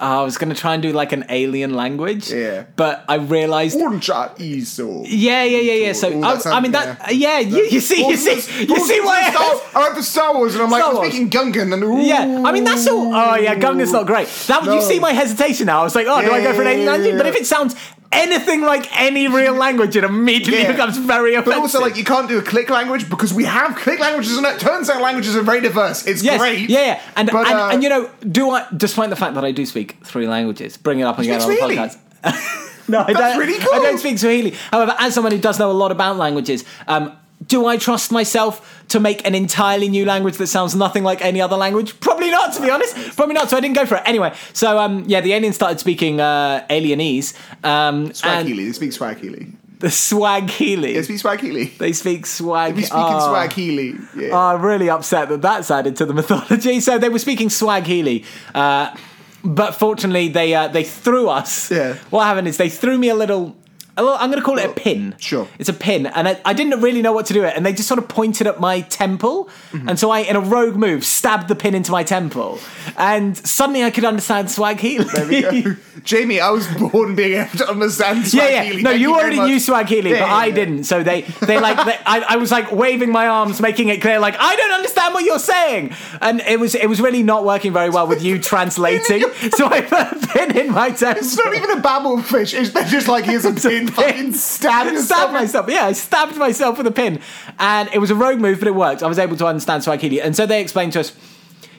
Ah, 0.00 0.20
"I 0.20 0.24
was 0.24 0.36
going 0.38 0.48
to 0.54 0.60
try 0.60 0.74
and 0.74 0.82
do 0.82 0.92
like 0.92 1.12
an 1.12 1.24
alien 1.28 1.74
language, 1.74 2.30
Yeah. 2.30 2.64
but 2.76 3.04
I 3.08 3.16
realized." 3.16 3.78
Uncha 3.78 4.36
Iso. 4.38 5.04
Yeah, 5.08 5.42
yeah, 5.44 5.58
yeah, 5.60 5.86
yeah. 5.86 5.92
So 5.92 6.10
Ooh, 6.12 6.22
I, 6.22 6.40
I 6.46 6.60
mean 6.60 6.72
that. 6.72 7.14
Yeah, 7.14 7.38
you, 7.40 7.64
you 7.70 7.80
see, 7.80 8.06
you 8.08 8.16
see, 8.16 8.34
you 8.64 8.78
see 8.80 9.00
why. 9.00 9.32
I 9.74 9.78
went 9.82 9.94
for 9.96 10.02
Star 10.14 10.34
Wars, 10.34 10.54
and 10.54 10.62
I'm 10.62 10.70
like, 10.70 10.84
I'm 10.84 10.96
speaking 10.96 11.30
Gungan, 11.30 11.72
and 11.72 11.82
ooh. 11.84 11.98
Yeah, 12.00 12.42
I 12.44 12.52
mean 12.52 12.64
that's 12.64 12.86
all. 12.88 13.14
Oh 13.14 13.34
yeah, 13.36 13.54
Gungan's 13.54 13.92
not 13.92 14.06
great. 14.06 14.28
That 14.48 14.64
you 14.64 14.80
see 14.82 14.98
my 15.00 15.12
hesitation 15.12 15.66
now. 15.66 15.80
I 15.80 15.84
was 15.84 15.94
like, 15.94 16.06
oh, 16.08 16.20
do 16.22 16.30
I 16.30 16.42
go 16.42 16.52
for 16.54 16.62
an 16.62 16.68
alien 16.68 16.84
Yeah, 16.86 16.90
language? 16.92 17.12
yeah, 17.12 17.18
But 17.18 17.26
if 17.26 17.36
it 17.36 17.46
sounds 17.46 17.74
anything 18.16 18.62
like 18.62 18.84
any 19.00 19.28
real 19.28 19.54
language, 19.54 19.94
it 19.96 20.04
immediately 20.04 20.62
Yeah. 20.62 20.72
becomes 20.72 20.96
very 20.98 21.34
offensive. 21.34 21.52
But 21.54 21.60
also, 21.60 21.80
like, 21.80 21.96
you 21.96 22.04
can't 22.04 22.28
do 22.28 22.38
a 22.38 22.42
click 22.42 22.70
language 22.70 23.08
because 23.10 23.32
we 23.34 23.44
have 23.44 23.76
click 23.76 23.98
languages, 24.00 24.36
and 24.36 24.46
it 24.46 24.58
turns 24.60 24.88
out 24.90 25.00
languages 25.02 25.36
are 25.36 25.42
very 25.42 25.60
diverse. 25.60 26.06
It's 26.06 26.22
Yes, 26.22 26.40
great. 26.40 26.68
yeah, 26.70 26.80
yeah. 26.86 27.00
And, 27.16 27.30
But, 27.30 27.46
and 27.48 27.58
uh, 27.58 27.68
and 27.72 27.82
you 27.82 27.88
know, 27.88 28.10
do 28.28 28.50
I? 28.50 28.66
Despite 28.76 29.10
the 29.10 29.16
fact 29.16 29.34
that 29.34 29.44
I 29.44 29.52
do 29.52 29.64
speak 29.66 29.96
three 30.04 30.26
languages, 30.26 30.76
bring 30.76 31.00
it 31.00 31.04
up 31.04 31.18
again 31.18 31.40
on 31.40 31.48
the 31.48 31.56
podcast. 31.56 31.96
no, 32.88 33.00
I 33.00 33.12
That's 33.12 33.18
don't. 33.18 33.38
really 33.38 33.58
cool. 33.58 33.74
I 33.74 33.78
don't 33.80 33.98
speak 33.98 34.18
Swahili. 34.18 34.54
However, 34.70 34.94
as 34.98 35.14
someone 35.14 35.32
who 35.32 35.38
does 35.38 35.58
know 35.58 35.70
a 35.70 35.78
lot 35.82 35.92
about 35.92 36.16
languages, 36.16 36.64
um, 36.88 37.12
do 37.44 37.66
I 37.66 37.76
trust 37.76 38.10
myself 38.12 38.84
to 38.88 39.00
make 39.00 39.26
an 39.26 39.34
entirely 39.34 39.88
new 39.88 40.04
language 40.04 40.36
that 40.38 40.46
sounds 40.46 40.74
nothing 40.74 41.04
like 41.04 41.24
any 41.24 41.40
other 41.40 41.56
language? 41.56 41.98
Probably 42.00 42.30
not, 42.30 42.54
to 42.54 42.62
be 42.62 42.70
honest. 42.70 43.16
Probably 43.16 43.34
not. 43.34 43.50
So 43.50 43.56
I 43.56 43.60
didn't 43.60 43.76
go 43.76 43.86
for 43.86 43.96
it. 43.96 44.02
Anyway, 44.06 44.34
so 44.52 44.78
um, 44.78 45.04
yeah, 45.06 45.20
the 45.20 45.32
aliens 45.32 45.54
started 45.54 45.78
speaking 45.78 46.20
uh, 46.20 46.66
alienese. 46.70 47.34
Um, 47.64 48.12
Swahili. 48.12 48.64
They 48.66 48.72
speak 48.72 48.92
Swahili. 48.92 49.52
the 49.78 49.90
Swahili. 49.90 50.94
They 50.94 51.02
speak 51.02 51.18
Swahili. 51.18 51.64
They 51.78 51.92
speak 51.92 52.26
swag. 52.26 52.74
They 52.74 52.82
speak 52.82 52.94
oh. 52.94 53.28
Swahili. 53.28 53.94
Yeah. 54.16 54.30
Oh, 54.32 54.54
I'm 54.54 54.62
really 54.62 54.88
upset 54.88 55.28
that 55.28 55.42
that's 55.42 55.70
added 55.70 55.96
to 55.96 56.06
the 56.06 56.14
mythology. 56.14 56.80
So 56.80 56.98
they 56.98 57.08
were 57.08 57.18
speaking 57.18 57.50
Swahili, 57.50 58.24
uh, 58.54 58.96
but 59.44 59.74
fortunately 59.74 60.28
they 60.28 60.54
uh, 60.54 60.68
they 60.68 60.84
threw 60.84 61.28
us. 61.28 61.70
Yeah. 61.70 61.94
What 62.10 62.24
happened 62.24 62.48
is 62.48 62.56
they 62.56 62.70
threw 62.70 62.98
me 62.98 63.08
a 63.08 63.14
little. 63.14 63.56
Little- 63.96 64.14
I'm 64.18 64.30
going 64.30 64.40
to 64.40 64.44
call 64.44 64.58
it 64.58 64.66
a 64.68 64.72
pin. 64.72 65.14
Sure. 65.18 65.48
It's 65.58 65.68
a 65.68 65.72
pin, 65.72 66.06
and 66.06 66.28
I, 66.28 66.40
I 66.44 66.52
didn't 66.52 66.80
really 66.80 67.02
know 67.02 67.12
what 67.12 67.26
to 67.26 67.34
do 67.34 67.44
it, 67.44 67.54
and 67.56 67.64
they 67.64 67.72
just 67.72 67.88
sort 67.88 67.98
of 67.98 68.08
pointed 68.08 68.46
at 68.46 68.60
my 68.60 68.80
temple, 68.82 69.48
Mm-hmm. 69.72 69.88
and 69.88 69.98
so 69.98 70.10
I, 70.10 70.20
in 70.20 70.36
a 70.36 70.40
rogue 70.40 70.76
move, 70.76 71.04
stabbed 71.04 71.48
the 71.48 71.54
pin 71.54 71.74
into 71.74 71.90
my 71.92 72.02
temple, 72.04 72.58
and 72.96 73.36
suddenly 73.36 73.82
I 73.84 73.90
could 73.90 74.04
understand 74.04 74.50
Swahili. 74.50 75.04
There 75.04 75.26
we 75.26 75.62
go. 75.62 75.76
Jamie, 76.04 76.40
I 76.40 76.50
was 76.50 76.66
born 76.68 77.16
being 77.16 77.38
able 77.40 77.58
to 77.58 77.68
understand 77.68 78.32
Yeah, 78.32 78.46
Swahili. 78.48 78.76
yeah. 78.76 78.82
No, 78.82 78.90
Thank 78.90 79.00
you 79.00 79.14
already 79.14 79.40
knew 79.40 79.58
Swahili, 79.58 80.10
Yeah, 80.10 80.20
but 80.20 80.26
yeah, 80.28 80.34
I 80.34 80.46
yeah. 80.46 80.54
didn't. 80.54 80.84
So 80.84 81.02
they, 81.02 81.22
they 81.22 81.58
like, 81.58 81.76
they, 81.84 81.98
I, 82.06 82.20
I 82.28 82.36
was 82.36 82.52
like 82.52 82.70
waving 82.70 83.10
my 83.10 83.26
arms, 83.26 83.60
making 83.60 83.88
it 83.88 84.00
clear, 84.00 84.18
like 84.20 84.36
I 84.38 84.54
don't 84.56 84.72
understand 84.72 85.14
what 85.14 85.24
you're 85.24 85.38
saying, 85.40 85.92
and 86.20 86.40
it 86.42 86.60
was, 86.60 86.74
it 86.74 86.88
was 86.88 87.00
really 87.00 87.22
not 87.22 87.44
working 87.44 87.72
very 87.72 87.90
well 87.90 88.06
with 88.06 88.22
you 88.22 88.38
translating. 88.52 89.22
so 89.56 89.66
I 89.66 89.80
put 89.80 90.22
a 90.22 90.26
pin 90.28 90.56
in 90.56 90.70
my 90.72 90.90
temple. 90.90 91.22
It's 91.24 91.36
not 91.36 91.54
even 91.54 91.70
a 91.72 91.80
Babel 91.80 92.22
fish. 92.22 92.54
It's 92.54 92.70
they're 92.70 92.84
just 92.84 93.08
like 93.08 93.24
here's 93.24 93.44
a 93.44 93.52
pin. 93.52 93.85
Fucking 93.88 94.32
stab 94.34 94.86
yourself. 94.86 95.06
Stabbed 95.06 95.32
myself. 95.32 95.68
Yeah, 95.68 95.86
I 95.86 95.92
stabbed 95.92 96.36
myself 96.36 96.78
with 96.78 96.86
a 96.86 96.92
pin, 96.92 97.20
and 97.58 97.88
it 97.92 97.98
was 97.98 98.10
a 98.10 98.14
rogue 98.14 98.40
move, 98.40 98.58
but 98.58 98.68
it 98.68 98.74
worked. 98.74 99.02
I 99.02 99.06
was 99.06 99.18
able 99.18 99.36
to 99.36 99.46
understand 99.46 99.84
Swahili, 99.84 100.20
and 100.20 100.34
so 100.34 100.46
they 100.46 100.60
explained 100.60 100.92
to 100.94 101.00
us, 101.00 101.12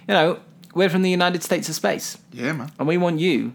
you 0.08 0.14
know, 0.14 0.40
we're 0.74 0.90
from 0.90 1.02
the 1.02 1.10
United 1.10 1.44
States 1.44 1.70
of 1.70 1.76
space. 1.76 2.18
Yeah, 2.32 2.54
man. 2.54 2.72
and 2.78 2.88
we 2.88 2.98
want 2.98 3.20
you 3.20 3.54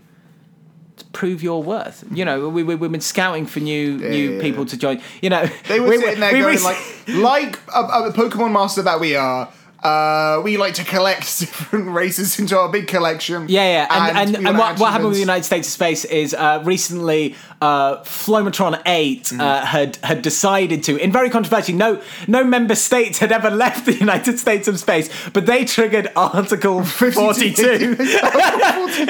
to 0.96 1.04
prove 1.06 1.42
your 1.42 1.62
worth. 1.62 2.04
You 2.12 2.24
know, 2.24 2.48
we, 2.48 2.62
we, 2.62 2.74
we've 2.74 2.92
been 2.92 3.00
scouting 3.00 3.46
for 3.46 3.60
new 3.60 3.96
new 3.96 4.34
yeah, 4.34 4.40
people 4.40 4.64
yeah. 4.64 4.70
to 4.70 4.76
join. 4.76 5.02
You 5.20 5.30
know, 5.30 5.46
They 5.68 5.80
were 5.80 5.88
we, 5.88 5.98
sitting 5.98 6.20
there 6.20 6.32
we 6.32 6.40
going 6.40 6.56
rec- 6.56 6.64
like, 6.64 7.08
like 7.08 7.60
a, 7.74 8.08
a 8.08 8.12
Pokemon 8.12 8.52
master 8.52 8.82
that 8.82 9.00
we 9.00 9.16
are. 9.16 9.52
Uh, 9.82 10.40
we 10.44 10.56
like 10.56 10.74
to 10.74 10.84
collect 10.84 11.22
different 11.40 11.90
races 11.90 12.38
into 12.38 12.56
our 12.56 12.70
big 12.70 12.86
collection. 12.86 13.46
Yeah, 13.48 13.64
yeah, 13.64 13.86
and 13.90 14.18
and, 14.18 14.38
we 14.38 14.46
and, 14.46 14.58
what, 14.58 14.78
what 14.78 14.92
happened 14.92 15.08
with 15.08 15.16
the. 15.16 15.20
United 15.20 15.44
States 15.44 15.66
of 15.66 15.72
Space 15.72 16.04
is 16.04 16.34
uh, 16.34 16.62
recently 16.64 17.34
uh, 17.62 18.02
Flomatron 18.04 18.74
8 18.84 19.22
Mm-hmm. 19.22 19.40
uh, 19.40 19.64
had 19.64 19.96
had 20.02 20.20
decided 20.22 20.82
to, 20.84 20.96
in 20.96 21.12
very 21.12 21.30
controversial, 21.30 21.74
no 21.76 22.00
no 22.26 22.42
member 22.44 22.74
states 22.74 23.18
had 23.18 23.30
ever 23.30 23.50
left 23.64 23.86
the 23.86 23.94
United 23.94 24.38
States 24.38 24.66
of 24.68 24.78
Space, 24.80 25.08
but 25.32 25.46
they 25.46 25.64
triggered 25.64 26.08
Article 26.16 26.82
42. 27.02 27.96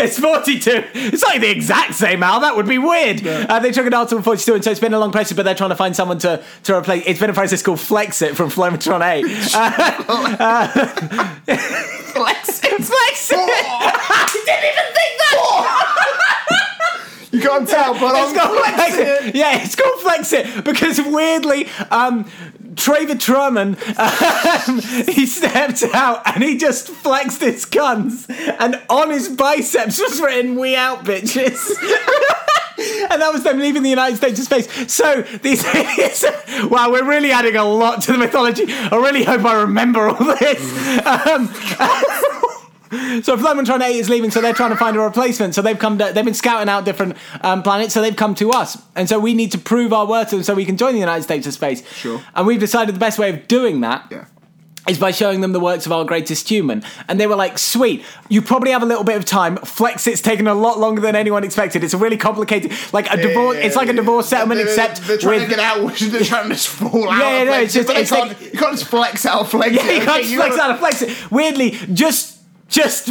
it's 0.04 0.18
42. 0.18 0.84
It's 0.94 1.22
like 1.22 1.40
the 1.40 1.50
exact 1.50 1.94
same, 1.94 2.22
Al. 2.22 2.40
That 2.40 2.54
would 2.56 2.68
be 2.68 2.78
weird. 2.78 3.26
Uh, 3.26 3.58
they 3.60 3.72
triggered 3.72 3.94
Article 3.94 4.22
42, 4.22 4.54
and 4.54 4.64
so 4.64 4.70
it's 4.70 4.80
been 4.80 4.92
a 4.94 4.98
long 4.98 5.12
process, 5.12 5.34
but 5.36 5.44
they're 5.44 5.54
trying 5.54 5.70
to 5.70 5.76
find 5.76 5.96
someone 5.96 6.18
to, 6.18 6.42
to 6.64 6.76
replace. 6.76 7.04
It's 7.06 7.20
been 7.20 7.30
a 7.30 7.34
process 7.34 7.62
called 7.62 7.78
Flexit 7.78 8.34
from 8.34 8.50
Flomatron 8.50 9.00
8. 9.00 9.24
Uh, 9.54 10.68
Flex 12.12 12.60
it. 12.64 12.84
Flex 12.84 13.30
it. 13.32 13.38
I 13.38 14.28
didn't 14.44 14.64
even. 14.72 14.91
You 17.32 17.40
can't 17.40 17.66
tell, 17.66 17.94
but 17.94 18.14
It's 18.14 18.30
I'm 18.30 18.38
called 18.38 18.58
Flex. 18.58 18.96
It. 18.98 19.34
Yeah, 19.34 19.62
it's 19.64 19.74
called 19.74 20.00
Flex 20.00 20.32
It 20.34 20.64
because 20.64 21.00
weirdly, 21.00 21.66
um, 21.90 22.24
Traver 22.74 23.18
Truman, 23.18 23.76
um, 23.96 24.80
he 25.14 25.24
stepped 25.26 25.82
out 25.94 26.22
and 26.26 26.44
he 26.44 26.58
just 26.58 26.88
flexed 26.88 27.40
his 27.40 27.64
guns, 27.64 28.26
and 28.28 28.80
on 28.90 29.10
his 29.10 29.30
biceps 29.30 29.98
was 29.98 30.20
written 30.20 30.56
"We 30.58 30.76
out, 30.76 31.04
bitches." 31.04 31.58
And 33.10 33.20
that 33.22 33.32
was 33.32 33.44
them 33.44 33.58
leaving 33.58 33.82
the 33.82 33.90
United 33.90 34.16
States 34.16 34.40
of 34.40 34.46
space. 34.46 34.92
So 34.92 35.22
these 35.42 35.64
idiots, 35.74 36.24
wow, 36.64 36.90
we're 36.90 37.04
really 37.04 37.30
adding 37.30 37.54
a 37.54 37.64
lot 37.64 38.02
to 38.02 38.12
the 38.12 38.18
mythology. 38.18 38.64
I 38.68 38.96
really 38.96 39.22
hope 39.22 39.44
I 39.44 39.60
remember 39.62 40.08
all 40.08 40.14
this. 40.16 40.60
Um, 41.06 41.48
So 43.22 43.36
Flomatron 43.36 43.80
8 43.82 43.96
is 43.96 44.10
leaving, 44.10 44.30
so 44.30 44.40
they're 44.40 44.52
trying 44.52 44.70
to 44.70 44.76
find 44.76 44.96
a 44.96 45.00
replacement. 45.00 45.54
So 45.54 45.62
they've 45.62 45.78
come 45.78 45.96
to, 45.98 46.12
they've 46.12 46.24
been 46.24 46.34
scouting 46.34 46.68
out 46.68 46.84
different 46.84 47.16
um, 47.40 47.62
planets, 47.62 47.94
so 47.94 48.02
they've 48.02 48.14
come 48.16 48.34
to 48.36 48.50
us. 48.50 48.76
And 48.94 49.08
so 49.08 49.18
we 49.18 49.32
need 49.34 49.52
to 49.52 49.58
prove 49.58 49.92
our 49.92 50.06
worth 50.06 50.28
to 50.30 50.36
them 50.36 50.42
so 50.44 50.54
we 50.54 50.64
can 50.66 50.76
join 50.76 50.92
the 50.92 51.00
United 51.00 51.22
States 51.22 51.46
of 51.46 51.54
space. 51.54 51.86
Sure. 51.94 52.20
And 52.34 52.46
we've 52.46 52.60
decided 52.60 52.94
the 52.94 52.98
best 53.00 53.18
way 53.18 53.30
of 53.30 53.48
doing 53.48 53.80
that 53.80 54.06
Yeah. 54.10 54.26
is 54.88 54.98
by 54.98 55.10
showing 55.10 55.40
them 55.40 55.52
the 55.52 55.60
works 55.60 55.86
of 55.86 55.92
our 55.92 56.04
greatest 56.04 56.48
human. 56.50 56.82
And 57.08 57.18
they 57.18 57.26
were 57.26 57.34
like, 57.36 57.56
sweet, 57.58 58.04
you 58.28 58.42
probably 58.42 58.72
have 58.72 58.82
a 58.82 58.86
little 58.86 59.04
bit 59.04 59.16
of 59.16 59.24
time. 59.24 59.56
Flex 59.56 60.06
it's 60.06 60.20
taken 60.20 60.46
a 60.46 60.54
lot 60.54 60.78
longer 60.78 61.00
than 61.00 61.16
anyone 61.16 61.44
expected. 61.44 61.82
It's 61.84 61.94
a 61.94 61.98
really 61.98 62.16
complicated, 62.18 62.72
like 62.92 63.10
a 63.10 63.16
divorce, 63.16 63.56
it's 63.58 63.76
like 63.76 63.88
a 63.88 63.92
divorce 63.94 64.28
settlement, 64.28 64.58
They're- 64.58 64.66
except 64.68 65.06
they're 65.06 65.16
trying 65.16 65.40
with. 65.40 65.48
to 65.50 65.56
get 65.56 65.58
out. 65.60 65.96
They're 65.98 66.24
trying 66.24 66.48
to 66.48 66.54
just 66.54 66.68
fall 66.68 67.08
out. 67.08 67.18
Yeah, 67.20 67.44
no, 67.44 67.52
it's 67.60 67.72
just- 67.72 67.84
it, 67.84 67.86
but 67.86 67.94
they 67.94 68.02
it's 68.02 68.10
can't, 68.10 68.40
you 68.42 68.50
can't 68.58 68.72
just 68.78 68.90
flex 68.90 69.24
out, 69.24 69.48
flex 69.48 69.74
Yeah, 69.74 69.86
it. 69.86 69.94
you 70.00 70.04
can't 70.04 70.24
okay? 70.24 70.34
flex 70.36 70.56
gotta- 70.56 70.62
out 70.62 70.70
of 70.72 70.78
flex 70.80 71.00
it. 71.02 71.30
Weirdly, 71.30 71.70
just 71.94 72.40
just 72.72 73.10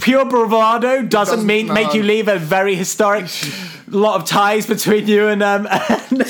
pure 0.00 0.24
bravado 0.24 1.02
doesn't, 1.02 1.10
Doesn't- 1.10 1.46
mean 1.46 1.72
make 1.72 1.92
you 1.92 2.02
leave 2.02 2.28
a 2.28 2.38
very 2.38 2.74
historic 2.74 3.26
lot 3.88 4.20
of 4.20 4.26
ties 4.26 4.66
between 4.66 5.06
you 5.08 5.26
and, 5.28 5.42
um, 5.42 5.66
and 5.70 6.22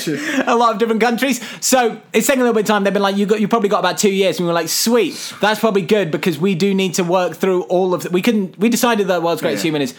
a 0.47 0.55
lot 0.55 0.73
of 0.73 0.79
different 0.79 0.99
countries. 0.99 1.39
So 1.63 2.01
it's 2.11 2.25
taking 2.27 2.41
a 2.41 2.43
little 2.43 2.55
bit 2.55 2.61
of 2.61 2.67
time. 2.67 2.83
They've 2.83 2.91
been 2.91 3.03
like, 3.03 3.15
you 3.17 3.25
got 3.27 3.39
you 3.39 3.47
probably 3.47 3.69
got 3.69 3.79
about 3.79 3.97
two 3.99 4.11
years, 4.11 4.37
and 4.39 4.45
we 4.45 4.49
were 4.49 4.53
like, 4.55 4.67
sweet, 4.67 5.13
that's 5.39 5.59
probably 5.59 5.83
good 5.83 6.09
because 6.11 6.39
we 6.39 6.55
do 6.55 6.73
need 6.73 6.95
to 6.95 7.03
work 7.03 7.35
through 7.35 7.61
all 7.63 7.93
of. 7.93 8.01
The, 8.03 8.09
we 8.09 8.21
couldn't. 8.23 8.57
We 8.57 8.67
decided 8.69 9.07
that 9.07 9.15
the 9.19 9.21
world's 9.21 9.41
greatest 9.41 9.63
Yeah. 9.63 9.69
human 9.69 9.83
is. 9.83 9.93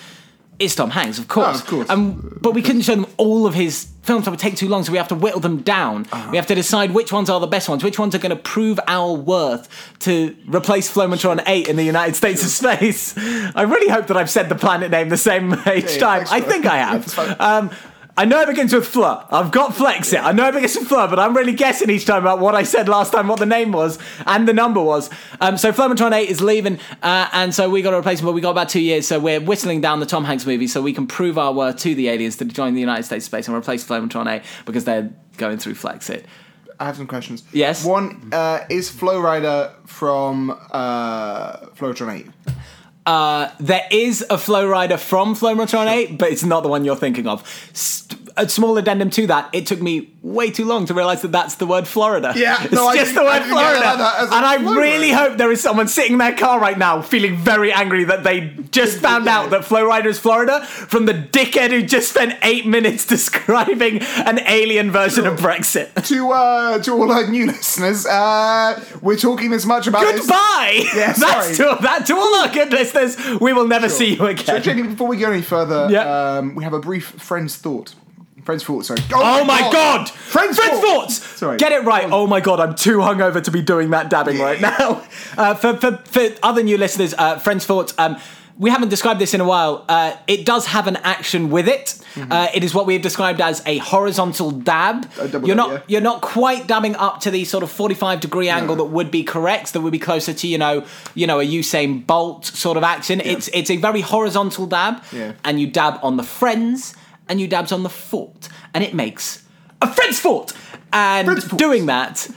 Is 0.62 0.76
Tom 0.76 0.90
Hanks, 0.90 1.18
of 1.18 1.26
course. 1.26 1.56
Oh, 1.56 1.60
of 1.60 1.66
course. 1.66 1.90
Um, 1.90 2.38
but 2.40 2.54
we 2.54 2.62
couldn't 2.62 2.82
show 2.82 2.94
them 2.94 3.06
all 3.16 3.46
of 3.46 3.54
his 3.54 3.88
films. 4.02 4.26
That 4.26 4.30
would 4.30 4.38
take 4.38 4.54
too 4.54 4.68
long, 4.68 4.84
so 4.84 4.92
we 4.92 4.98
have 4.98 5.08
to 5.08 5.16
whittle 5.16 5.40
them 5.40 5.62
down. 5.62 6.06
Uh-huh. 6.12 6.28
We 6.30 6.36
have 6.36 6.46
to 6.46 6.54
decide 6.54 6.92
which 6.92 7.12
ones 7.12 7.28
are 7.28 7.40
the 7.40 7.48
best 7.48 7.68
ones, 7.68 7.82
which 7.82 7.98
ones 7.98 8.14
are 8.14 8.18
going 8.18 8.30
to 8.30 8.40
prove 8.42 8.78
our 8.86 9.12
worth 9.12 9.68
to 10.00 10.36
replace 10.46 10.92
Flomatron 10.92 11.42
8 11.44 11.66
in 11.66 11.74
the 11.74 11.82
United 11.82 12.14
States 12.14 12.44
of 12.44 12.50
space. 12.50 13.18
I 13.18 13.62
really 13.62 13.88
hope 13.88 14.06
that 14.06 14.16
I've 14.16 14.30
said 14.30 14.48
the 14.48 14.54
planet 14.54 14.92
name 14.92 15.08
the 15.08 15.16
same 15.16 15.52
each 15.74 15.94
yeah, 15.94 15.98
time. 15.98 16.18
that's 16.20 16.32
I 16.32 16.40
think 16.40 16.66
I 16.66 16.76
have. 16.78 17.36
Um, 17.42 17.70
I 18.14 18.26
know 18.26 18.42
it 18.42 18.46
begins 18.48 18.74
with 18.74 18.86
Fleur. 18.86 19.24
I've 19.30 19.50
got 19.50 19.74
Flex 19.74 20.12
it. 20.12 20.20
I 20.20 20.32
know 20.32 20.46
it 20.48 20.52
begins 20.52 20.76
with 20.76 20.86
Fleur, 20.86 21.08
but 21.08 21.18
I'm 21.18 21.34
really 21.34 21.54
guessing 21.54 21.88
each 21.88 22.04
time 22.04 22.22
about 22.22 22.40
what 22.40 22.54
I 22.54 22.62
said 22.62 22.86
last 22.86 23.10
time, 23.10 23.26
what 23.26 23.38
the 23.38 23.46
name 23.46 23.72
was, 23.72 23.98
and 24.26 24.46
the 24.46 24.52
number 24.52 24.82
was. 24.82 25.08
Um, 25.40 25.56
so 25.56 25.72
Flomatron 25.72 26.12
8 26.12 26.28
is 26.28 26.42
leaving, 26.42 26.78
uh, 27.02 27.30
and 27.32 27.54
so 27.54 27.70
we 27.70 27.80
got 27.80 27.94
a 27.94 27.96
replacement, 27.96 28.26
but 28.26 28.34
we 28.34 28.42
got 28.42 28.50
about 28.50 28.68
two 28.68 28.82
years, 28.82 29.06
so 29.06 29.18
we're 29.18 29.40
whistling 29.40 29.80
down 29.80 30.00
the 30.00 30.06
Tom 30.06 30.24
Hanks 30.24 30.44
movie 30.44 30.66
so 30.66 30.82
we 30.82 30.92
can 30.92 31.06
prove 31.06 31.38
our 31.38 31.54
worth 31.54 31.78
to 31.78 31.94
the 31.94 32.08
aliens 32.10 32.36
to 32.36 32.44
join 32.44 32.74
the 32.74 32.80
United 32.80 33.04
States 33.04 33.24
space 33.24 33.48
and 33.48 33.56
replace 33.56 33.82
Flomatron 33.82 34.30
8 34.30 34.42
because 34.66 34.84
they're 34.84 35.10
going 35.38 35.56
through 35.56 35.74
Flex 35.74 36.10
it. 36.10 36.26
I 36.78 36.84
have 36.84 36.96
some 36.96 37.06
questions. 37.06 37.44
Yes? 37.52 37.82
One 37.84 38.28
uh, 38.32 38.66
is 38.68 38.90
Flow 38.90 39.20
Rider 39.20 39.72
from 39.86 40.50
uh, 40.70 41.66
Flowtron 41.76 42.12
8. 42.12 42.26
Uh, 43.04 43.50
there 43.58 43.86
is 43.90 44.24
a 44.30 44.38
Flow 44.38 44.66
Rider 44.66 44.96
from 44.96 45.34
Flomatron 45.34 45.88
8, 45.90 46.18
but 46.18 46.30
it's 46.30 46.44
not 46.44 46.62
the 46.62 46.68
one 46.68 46.84
you're 46.84 46.96
thinking 46.96 47.26
of. 47.26 47.42
St- 47.72 48.21
a 48.36 48.48
small 48.48 48.76
addendum 48.78 49.10
to 49.10 49.26
that, 49.28 49.50
it 49.52 49.66
took 49.66 49.80
me 49.80 50.10
way 50.22 50.50
too 50.50 50.64
long 50.64 50.86
to 50.86 50.94
realize 50.94 51.20
that 51.22 51.32
that's 51.32 51.56
the 51.56 51.66
word 51.66 51.86
Florida. 51.86 52.32
Yeah, 52.36 52.62
it's 52.62 52.72
no, 52.72 52.94
just 52.94 53.14
the 53.14 53.22
word 53.22 53.42
Florida. 53.42 53.80
that- 53.80 53.98
that 53.98 54.16
as 54.22 54.30
and 54.32 54.44
I 54.46 54.54
really 54.56 55.10
hope 55.10 55.36
there 55.36 55.50
is 55.50 55.60
someone 55.60 55.88
sitting 55.88 56.12
in 56.12 56.18
their 56.18 56.34
car 56.36 56.60
right 56.60 56.78
now 56.78 57.02
feeling 57.02 57.36
very 57.36 57.72
angry 57.72 58.04
that 58.04 58.22
they 58.24 58.54
just 58.70 58.98
found 58.98 59.26
out 59.28 59.50
that 59.50 59.64
Flow 59.64 59.84
Rider 59.84 60.08
is 60.08 60.18
Florida 60.18 60.64
from 60.64 61.06
the 61.06 61.12
dickhead 61.14 61.70
who 61.70 61.82
just 61.82 62.08
spent 62.10 62.36
eight 62.42 62.66
minutes 62.66 63.04
describing 63.16 63.98
an 64.00 64.40
alien 64.46 64.90
version 64.90 65.26
of 65.26 65.38
Brexit. 65.38 65.90
To 66.12 66.30
uh, 66.32 66.78
to 66.82 66.92
all 66.92 67.10
our 67.12 67.26
new 67.28 67.46
listeners, 67.46 68.06
uh, 68.06 68.82
we're 69.00 69.16
talking 69.16 69.52
as 69.52 69.64
much 69.66 69.86
about 69.86 70.04
this. 70.04 70.20
Goodbye. 70.20 70.84
Yeah, 70.94 71.12
That's 71.12 71.56
to, 71.56 71.76
that 71.80 72.06
to 72.06 72.14
all 72.16 72.34
our 72.36 72.48
good 72.52 72.70
listeners. 72.70 73.16
We 73.40 73.52
will 73.52 73.66
never 73.66 73.88
see 73.88 74.14
you 74.14 74.26
again. 74.26 74.44
So. 74.46 74.58
Jamie, 74.58 74.82
before 74.84 75.08
we 75.08 75.16
go 75.16 75.30
any 75.30 75.42
further, 75.42 75.88
Yeah. 75.90 76.36
um, 76.38 76.54
we 76.54 76.64
have 76.64 76.72
a 76.72 76.78
brief 76.80 77.06
friend's 77.06 77.56
thought. 77.56 77.94
Friend's 78.44 78.64
thought, 78.64 78.84
sorry. 78.84 79.00
Oh 79.14 79.44
my 79.44 79.60
god! 79.72 80.10
Friends, 80.10 80.56
Friends 80.58 80.80
thoughts! 80.80 81.22
Sorry. 81.38 81.56
Get 81.58 81.72
it 81.72 81.84
right. 81.84 82.08
Oh 82.10 82.26
my 82.26 82.40
god, 82.40 82.58
I'm 82.60 82.74
too 82.74 82.98
hungover 82.98 83.42
to 83.42 83.50
be 83.50 83.62
doing 83.62 83.90
that 83.90 84.10
dabbing 84.10 84.38
right 84.38 84.60
now. 84.60 85.02
Uh, 85.34 85.54
for, 85.54 85.74
for, 85.78 85.96
for 85.96 86.28
other 86.42 86.62
new 86.62 86.76
listeners, 86.76 87.14
uh, 87.16 87.38
Friends 87.38 87.64
thoughts, 87.64 87.94
um, 87.96 88.18
we 88.58 88.68
haven't 88.68 88.90
described 88.90 89.18
this 89.18 89.32
in 89.32 89.40
a 89.40 89.44
while. 89.46 89.82
Uh, 89.88 90.14
it 90.26 90.44
does 90.44 90.66
have 90.66 90.86
an 90.86 90.96
action 90.96 91.48
with 91.48 91.66
it. 91.68 91.98
Uh, 92.30 92.48
it 92.52 92.62
is 92.62 92.74
what 92.74 92.84
we 92.86 92.92
have 92.92 93.02
described 93.02 93.40
as 93.40 93.62
a 93.64 93.78
horizontal 93.78 94.50
dab. 94.50 95.10
A 95.18 95.28
You're 95.28 95.28
dab, 95.30 95.56
not 95.56 95.70
yeah. 95.70 95.80
you're 95.88 96.00
not 96.02 96.20
quite 96.20 96.66
dabbing 96.66 96.96
up 96.96 97.20
to 97.20 97.30
the 97.30 97.46
sort 97.46 97.62
of 97.62 97.70
45 97.70 98.20
degree 98.20 98.50
angle 98.50 98.76
that 98.76 98.84
would 98.84 99.10
be 99.10 99.24
correct. 99.24 99.72
That 99.72 99.80
would 99.80 99.92
be 99.92 99.98
closer 99.98 100.34
to 100.34 100.46
you 100.46 100.58
know 100.58 100.84
you 101.14 101.26
know 101.26 101.40
a 101.40 101.46
Usain 101.46 102.06
Bolt 102.06 102.44
sort 102.44 102.76
of 102.76 102.82
action. 102.82 103.22
It's 103.22 103.48
it's 103.54 103.70
a 103.70 103.78
very 103.78 104.02
horizontal 104.02 104.66
dab, 104.66 105.02
Yeah. 105.12 105.32
and 105.44 105.58
you 105.58 105.66
dab 105.66 105.98
on 106.02 106.18
the 106.18 106.22
friends 106.24 106.94
and 107.32 107.40
you 107.40 107.48
dabs 107.48 107.72
on 107.72 107.82
the 107.82 107.88
fort, 107.88 108.48
and 108.74 108.84
it 108.84 108.92
makes 108.94 109.42
a 109.80 109.90
friends 109.92 110.20
fort. 110.20 110.52
And 110.92 111.26
Friends 111.26 111.44
fort. 111.44 111.58
doing 111.58 111.86
that 111.86 112.28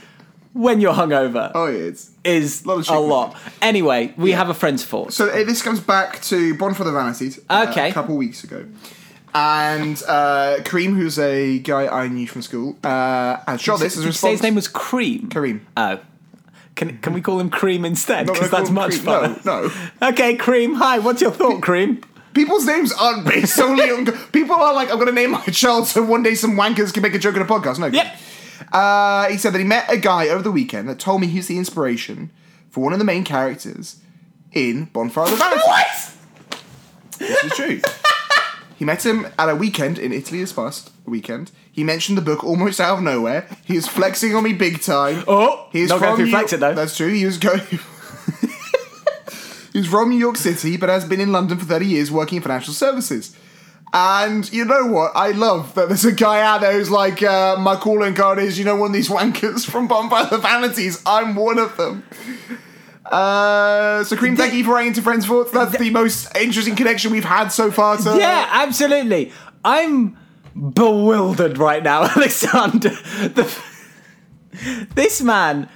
when 0.54 0.80
you're 0.80 0.94
hungover 0.94 1.52
Oh, 1.54 1.66
yeah, 1.66 1.78
it's. 1.90 2.10
is 2.24 2.64
lot 2.64 2.78
of 2.88 2.96
a 2.96 2.98
lot. 2.98 3.36
Anyway, 3.60 4.14
we 4.16 4.32
have 4.32 4.48
a 4.48 4.54
friends 4.54 4.82
fort. 4.82 5.12
So 5.12 5.28
uh, 5.28 5.44
this 5.44 5.60
comes 5.60 5.80
back 5.80 6.22
to 6.22 6.54
Bonfire 6.56 6.86
of 6.86 6.92
the 6.94 6.98
Vanities. 6.98 7.38
uh, 7.50 7.66
Okay. 7.68 7.90
a 7.90 7.92
couple 7.92 8.16
weeks 8.16 8.42
ago. 8.44 8.64
And 9.34 10.02
uh, 10.08 10.56
Kareem, 10.60 10.96
who's 10.96 11.18
a 11.18 11.58
guy 11.58 11.86
I 11.86 12.08
knew 12.08 12.26
from 12.26 12.40
school, 12.40 12.78
uh, 12.82 13.36
and 13.46 13.60
shot 13.60 13.80
this 13.80 13.98
as 13.98 14.04
a 14.04 14.06
response. 14.06 14.20
say 14.20 14.30
his 14.32 14.42
name 14.42 14.54
was 14.54 14.66
Cream. 14.68 15.28
Kareem. 15.28 15.60
Oh. 15.76 16.00
Can, 16.74 16.98
can 16.98 17.12
we 17.12 17.20
call 17.20 17.38
him 17.40 17.50
Cream 17.50 17.84
instead? 17.84 18.26
Because 18.26 18.50
that's 18.50 18.70
much 18.70 18.94
him 18.94 19.00
fun. 19.00 19.40
No, 19.44 19.70
no. 20.00 20.08
Okay, 20.08 20.36
Cream. 20.36 20.74
Hi, 20.74 20.98
what's 20.98 21.20
your 21.20 21.30
thought, 21.32 21.60
Cream? 21.62 22.00
People's 22.36 22.66
names 22.66 22.92
aren't 22.92 23.24
based 23.24 23.54
solely 23.56 23.90
on. 23.90 24.04
People 24.32 24.56
are 24.56 24.74
like, 24.74 24.90
I'm 24.90 24.96
going 24.96 25.06
to 25.06 25.12
name 25.12 25.30
my 25.30 25.40
child 25.46 25.86
so 25.86 26.02
one 26.04 26.22
day 26.22 26.34
some 26.34 26.52
wankers 26.54 26.92
can 26.92 27.02
make 27.02 27.14
a 27.14 27.18
joke 27.18 27.34
in 27.34 27.40
a 27.40 27.46
podcast. 27.46 27.78
No. 27.78 27.86
Yep. 27.86 28.16
Uh, 28.70 29.28
he 29.30 29.38
said 29.38 29.54
that 29.54 29.58
he 29.58 29.64
met 29.64 29.90
a 29.90 29.96
guy 29.96 30.28
over 30.28 30.42
the 30.42 30.52
weekend 30.52 30.86
that 30.90 30.98
told 30.98 31.22
me 31.22 31.28
he's 31.28 31.48
the 31.48 31.56
inspiration 31.56 32.30
for 32.68 32.84
one 32.84 32.92
of 32.92 32.98
the 32.98 33.06
main 33.06 33.24
characters 33.24 34.00
in 34.52 34.84
Bonfire 34.84 35.24
of 35.24 35.30
the 35.30 35.36
Vanities. 35.36 35.64
What? 35.66 36.58
This 37.18 37.44
is 37.44 37.52
true. 37.52 37.80
he 38.76 38.84
met 38.84 39.06
him 39.06 39.26
at 39.38 39.48
a 39.48 39.56
weekend 39.56 39.98
in 39.98 40.12
Italy 40.12 40.40
this 40.40 40.52
past 40.52 40.90
weekend. 41.06 41.50
He 41.72 41.84
mentioned 41.84 42.18
the 42.18 42.22
book 42.22 42.44
almost 42.44 42.80
out 42.80 42.98
of 42.98 43.02
nowhere. 43.02 43.48
He 43.64 43.76
was 43.76 43.88
flexing 43.88 44.34
on 44.34 44.44
me 44.44 44.52
big 44.52 44.82
time. 44.82 45.24
Oh, 45.26 45.68
He's 45.72 45.88
not 45.88 46.00
going 46.02 46.22
New- 46.22 46.30
flex 46.30 46.52
it 46.52 46.60
though. 46.60 46.74
That's 46.74 46.96
true. 46.96 47.08
He 47.08 47.24
was 47.24 47.38
going. 47.38 47.62
He's 49.76 49.86
from 49.86 50.08
New 50.08 50.16
York 50.16 50.38
City, 50.38 50.78
but 50.78 50.88
has 50.88 51.04
been 51.04 51.20
in 51.20 51.32
London 51.32 51.58
for 51.58 51.66
30 51.66 51.84
years 51.84 52.10
working 52.10 52.36
in 52.36 52.42
financial 52.42 52.72
services. 52.72 53.36
And 53.92 54.50
you 54.50 54.64
know 54.64 54.86
what? 54.86 55.12
I 55.14 55.32
love 55.32 55.74
that 55.74 55.88
there's 55.88 56.06
a 56.06 56.12
guy 56.12 56.40
out 56.40 56.62
there 56.62 56.72
who's 56.72 56.90
like, 56.90 57.22
uh, 57.22 57.56
my 57.58 57.76
calling 57.76 58.14
card 58.14 58.38
is, 58.38 58.58
you 58.58 58.64
know, 58.64 58.74
one 58.74 58.88
of 58.88 58.94
these 58.94 59.08
wankers 59.10 59.68
from 59.68 59.86
Bonfire 59.86 60.30
the 60.30 60.38
Vanities. 60.38 61.02
I'm 61.04 61.34
one 61.36 61.58
of 61.58 61.76
them. 61.76 62.04
Uh, 63.04 64.02
so, 64.04 64.16
Cream, 64.16 64.34
thank 64.34 64.54
you 64.54 64.64
for 64.64 64.72
writing 64.72 64.94
to 64.94 65.02
Friends 65.02 65.26
Thoughts. 65.26 65.52
That's 65.52 65.76
the 65.76 65.90
most 65.90 66.34
interesting 66.34 66.74
connection 66.74 67.12
we've 67.12 67.22
had 67.22 67.48
so 67.48 67.70
far. 67.70 67.98
To, 67.98 68.16
Yeah, 68.16 68.48
absolutely. 68.50 69.30
I'm 69.62 70.16
bewildered 70.72 71.58
right 71.58 71.82
now, 71.82 72.04
Alexander. 72.16 72.88
The, 72.88 73.62
this 74.94 75.20
man, 75.20 75.68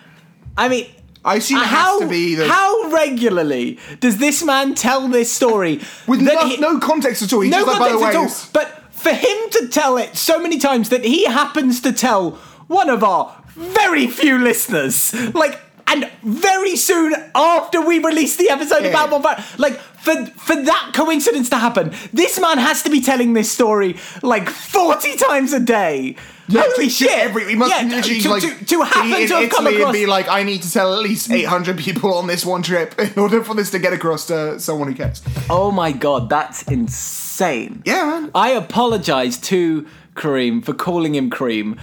I 0.56 0.70
mean, 0.70 0.86
I 1.24 1.36
assume 1.36 1.58
it 1.58 1.66
how 1.66 1.98
has 1.98 2.00
to 2.00 2.08
be 2.08 2.34
the, 2.34 2.48
how 2.48 2.90
regularly 2.90 3.78
does 4.00 4.16
this 4.18 4.42
man 4.42 4.74
tell 4.74 5.08
this 5.08 5.30
story 5.30 5.80
with 6.06 6.20
no, 6.22 6.46
he- 6.48 6.56
no 6.56 6.78
context 6.78 7.22
at 7.22 7.32
all. 7.32 7.40
He's 7.40 7.50
no 7.52 7.58
just 7.64 7.66
like, 7.68 7.78
by 7.78 7.88
the 7.92 7.98
context 7.98 8.54
way, 8.54 8.60
at 8.60 8.64
all. 8.66 8.66
But 8.74 8.92
for 8.92 9.10
him 9.12 9.50
to 9.50 9.68
tell 9.68 9.96
it 9.98 10.16
so 10.16 10.38
many 10.38 10.58
times 10.58 10.88
that 10.90 11.04
he 11.04 11.24
happens 11.26 11.80
to 11.82 11.92
tell 11.92 12.32
one 12.68 12.88
of 12.88 13.02
our 13.04 13.36
very 13.54 14.06
few 14.06 14.38
listeners, 14.38 15.12
like, 15.34 15.60
and 15.86 16.08
very 16.22 16.76
soon 16.76 17.14
after 17.34 17.80
we 17.84 17.98
release 17.98 18.36
the 18.36 18.48
episode 18.48 18.82
Yeah. 18.84 18.90
about 18.90 19.10
Bonfire, 19.10 19.44
like, 19.58 19.74
for 19.78 20.24
for 20.26 20.54
that 20.62 20.92
coincidence 20.94 21.50
to 21.50 21.56
happen, 21.56 21.92
this 22.12 22.38
man 22.38 22.58
has 22.58 22.82
to 22.84 22.90
be 22.90 23.00
telling 23.00 23.32
this 23.32 23.50
story 23.50 23.96
like 24.22 24.48
forty 24.48 25.16
times 25.16 25.52
a 25.52 25.60
day. 25.60 26.16
Holy 26.52 26.88
shit! 26.88 27.10
Every, 27.10 27.46
we 27.46 27.54
must 27.54 27.70
Yeah, 27.70 27.88
literally 27.88 28.20
to, 28.20 28.28
like 28.30 28.42
to, 28.42 28.64
to 28.64 28.82
happen 28.82 29.10
be 29.10 29.22
in 29.22 29.28
to 29.28 29.34
have 29.36 29.50
come 29.50 29.66
across 29.66 29.84
and 29.84 29.92
be 29.92 30.06
like, 30.06 30.28
I 30.28 30.42
need 30.42 30.62
to 30.62 30.72
tell 30.72 30.94
at 30.94 31.00
least 31.00 31.30
mm. 31.30 31.36
800 31.36 31.78
people 31.78 32.14
on 32.14 32.26
this 32.26 32.44
one 32.44 32.62
trip 32.62 32.98
in 32.98 33.18
order 33.18 33.42
for 33.44 33.54
this 33.54 33.70
to 33.70 33.78
get 33.78 33.92
across 33.92 34.26
to 34.28 34.58
someone 34.58 34.88
who 34.88 34.94
cares. 34.94 35.22
Oh 35.48 35.70
my 35.70 35.92
god, 35.92 36.28
that's 36.28 36.62
insane. 36.64 37.82
Yeah, 37.84 38.04
man. 38.04 38.30
I 38.34 38.50
apologize 38.50 39.38
to 39.38 39.86
Kareem 40.14 40.64
for 40.64 40.74
calling 40.74 41.14
him 41.14 41.30
Kareem 41.30 41.78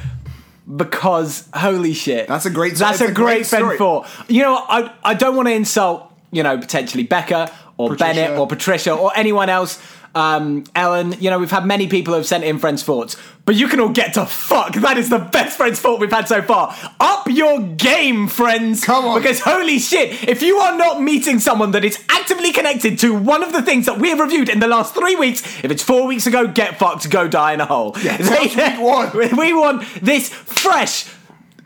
because 0.75 1.47
holy 1.53 1.93
shit. 1.93 2.27
That's 2.27 2.45
a 2.45 2.49
great- 2.49 2.75
That's 2.75 2.99
that's 2.99 3.01
a 3.01 3.11
a 3.11 3.13
great, 3.13 3.47
great. 3.49 3.77
Fen 3.79 4.03
You 4.27 4.43
know. 4.43 4.55
I 4.57 4.93
I 5.03 5.13
don't 5.13 5.35
want 5.35 5.47
to 5.47 5.53
insult, 5.53 6.11
you 6.31 6.43
know, 6.43 6.57
potentially 6.57 7.03
Becca 7.03 7.51
or 7.77 7.89
Patricia. 7.89 8.13
Bennett 8.13 8.37
or 8.39 8.47
Patricia 8.47 8.93
or 8.93 9.11
anyone 9.15 9.49
else. 9.49 9.81
Um, 10.17 10.63
Ellen, 10.73 11.13
you 11.19 11.29
know, 11.29 11.37
we've 11.37 11.51
had 11.51 11.63
many 11.67 11.87
people 11.87 12.13
who 12.13 12.17
have 12.17 12.25
sent 12.25 12.43
in 12.43 12.57
friends' 12.57 12.81
thoughts, 12.81 13.17
but 13.45 13.53
you 13.53 13.67
can 13.67 13.79
all 13.79 13.89
get 13.89 14.15
to 14.15 14.25
fuck. 14.25 14.73
That 14.73 14.97
is 14.97 15.09
the 15.09 15.19
best 15.19 15.57
friends' 15.57 15.79
thought 15.79 15.99
we've 15.99 16.11
had 16.11 16.27
so 16.27 16.41
far. 16.41 16.75
Up 16.99 17.27
your 17.27 17.61
game, 17.61 18.27
friends. 18.27 18.83
Come 18.83 19.05
on. 19.05 19.21
Because 19.21 19.41
holy 19.41 19.77
shit, 19.77 20.27
if 20.27 20.41
you 20.41 20.57
are 20.57 20.75
not 20.75 21.03
meeting 21.03 21.37
someone 21.37 21.69
that 21.71 21.85
is 21.85 22.03
actively 22.09 22.51
connected 22.51 22.97
to 22.97 23.13
one 23.13 23.43
of 23.43 23.53
the 23.53 23.61
things 23.61 23.85
that 23.85 23.99
we 23.99 24.09
have 24.09 24.19
reviewed 24.19 24.49
in 24.49 24.59
the 24.59 24.67
last 24.67 24.95
three 24.95 25.15
weeks, 25.15 25.43
if 25.63 25.69
it's 25.69 25.83
four 25.83 26.07
weeks 26.07 26.25
ago, 26.25 26.47
get 26.47 26.79
fucked, 26.79 27.07
go 27.11 27.27
die 27.27 27.53
in 27.53 27.61
a 27.61 27.65
hole. 27.67 27.95
Yeah, 28.01 28.17
week 28.39 28.79
one. 28.79 29.37
We 29.37 29.53
want 29.53 29.85
this 30.01 30.29
fresh. 30.29 31.05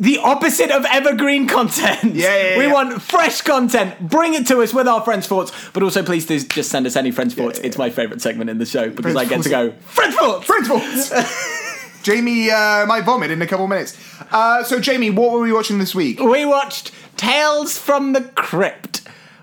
The 0.01 0.17
opposite 0.17 0.72
of 0.72 0.84
evergreen 0.86 1.48
content. 1.48 2.15
Yeah, 2.15 2.36
yeah, 2.36 2.58
We 2.58 2.65
yeah. 2.65 2.74
want 2.74 3.01
fresh 3.03 3.41
content. 3.41 4.00
Bring 4.10 4.34
it 4.34 4.48
to 4.48 4.62
us 4.63 4.74
with 4.74 4.88
our 4.88 5.01
friends' 5.01 5.27
thoughts, 5.27 5.51
but 5.74 5.84
also 5.84 6.01
please 6.01 6.25
do 6.25 6.39
just 6.39 6.72
send 6.72 6.88
us 6.88 6.96
any 6.96 7.12
friends' 7.12 7.36
thoughts. 7.36 7.60
It's 7.60 7.77
my 7.77 7.91
favourite 7.91 8.20
segment 8.20 8.50
in 8.50 8.58
the 8.58 8.65
show 8.65 8.89
because 8.89 9.13
Friends' 9.13 9.31
I 9.31 9.36
get 9.36 9.43
to 9.43 9.50
go 9.50 9.72
friends' 9.81 10.15
thoughts. 10.15 10.48
Principles. 10.48 11.13
Jamie 12.03 12.50
uh, 12.50 12.88
might 12.88 13.03
vomit 13.05 13.29
in 13.29 13.43
a 13.43 13.48
couple 13.48 13.65
of 13.65 13.70
minutes. 13.70 13.96
Uh, 14.31 14.63
so, 14.63 14.79
Jamie, 14.79 15.12
what 15.12 15.31
were 15.34 15.39
we 15.39 15.53
watching 15.53 15.77
this 15.77 15.93
week? 15.93 16.20
We 16.20 16.46
watched 16.46 16.91
Tales 17.15 17.77
from 17.77 18.13
the 18.13 18.22
Crypt. 18.22 19.01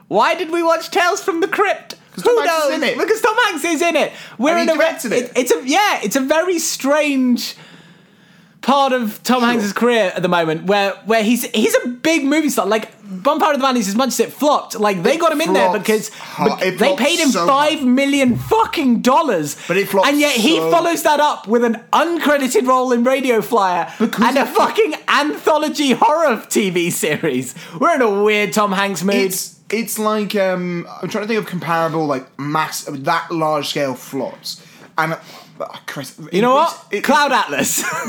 Why 0.09 0.35
did 0.35 0.51
we 0.51 0.65
watch 0.65 0.91
Tales 0.91 1.23
from 1.23 1.41
the 1.41 1.47
Crypt? 1.47 1.95
Who 2.17 2.23
Tom 2.23 2.37
Hanks 2.39 2.53
knows? 2.53 2.69
is 2.71 2.75
in 2.75 2.83
it. 2.83 2.99
Because 2.99 3.21
Tom 3.21 3.37
Hanks 3.47 3.65
is 3.65 3.81
in 3.81 3.95
it. 3.95 4.13
We're 4.39 4.59
in 4.59 4.69
a 4.69 4.75
directed 4.75 5.13
it. 5.13 5.31
It's 5.37 5.53
a 5.53 5.63
yeah. 5.65 6.01
It's 6.03 6.17
a 6.17 6.21
very 6.21 6.59
strange 6.59 7.55
part 8.69 8.93
of 8.93 9.23
Tom 9.23 9.43
Hanks's 9.43 9.73
career 9.73 10.13
at 10.15 10.23
the 10.23 10.29
moment, 10.29 10.65
where 10.67 10.93
where 11.07 11.23
he's 11.23 11.45
he's 11.53 11.75
a 11.85 11.89
big 11.89 12.25
movie 12.25 12.51
star. 12.51 12.67
Like 12.67 12.91
Bonfire 13.11 13.55
of 13.55 13.59
the 13.61 13.67
Vanities, 13.67 13.89
as 13.89 13.95
much 13.97 14.09
as 14.09 14.21
it 14.21 14.33
flopped, 14.33 14.79
like 14.79 15.03
they 15.03 15.15
It 15.15 15.21
got 15.21 15.33
him 15.33 15.41
in 15.41 15.55
there 15.55 15.73
because 15.73 16.11
hard. 16.11 16.61
they 16.61 16.95
paid 16.97 17.19
him 17.19 17.31
so 17.31 17.47
five 17.47 17.83
million 17.83 18.37
fucking 18.37 19.01
dollars. 19.01 19.57
But 19.67 19.79
it 19.79 19.89
flopped 19.89 20.09
and 20.09 20.21
yet 20.21 20.33
he 20.37 20.57
so- 20.59 20.71
follows 20.71 21.03
that 21.05 21.19
up 21.19 21.49
with 21.49 21.65
an 21.65 21.77
uncredited 21.93 22.67
role 22.67 22.93
in 22.93 23.05
Radio 23.05 23.41
Flyer 23.41 23.91
and 23.99 24.37
a 24.37 24.45
fucking 24.45 24.95
anthology 25.09 25.93
horror 25.93 26.37
TV 26.49 26.93
series. 26.93 27.55
We're 27.81 27.95
in 27.95 28.03
a 28.03 28.23
weird 28.23 28.53
Tom 28.53 28.73
Hanks 28.73 29.03
mood. 29.03 29.15
It's 29.17 29.59
it's 29.71 29.99
like 29.99 30.35
um, 30.37 30.87
I'm 31.03 31.09
trying 31.09 31.25
to 31.25 31.29
think 31.29 31.41
of 31.41 31.47
comparable 31.47 32.07
like 32.07 32.27
mass 32.39 32.85
that 32.85 33.31
large 33.31 33.69
scale 33.69 33.95
flops, 33.95 34.63
and 34.99 35.17
uh, 35.61 35.79
Chris, 35.87 36.19
you 36.33 36.43
know 36.43 36.55
what? 36.55 37.03
Cloud 37.03 37.33
Atlas. 37.33 37.83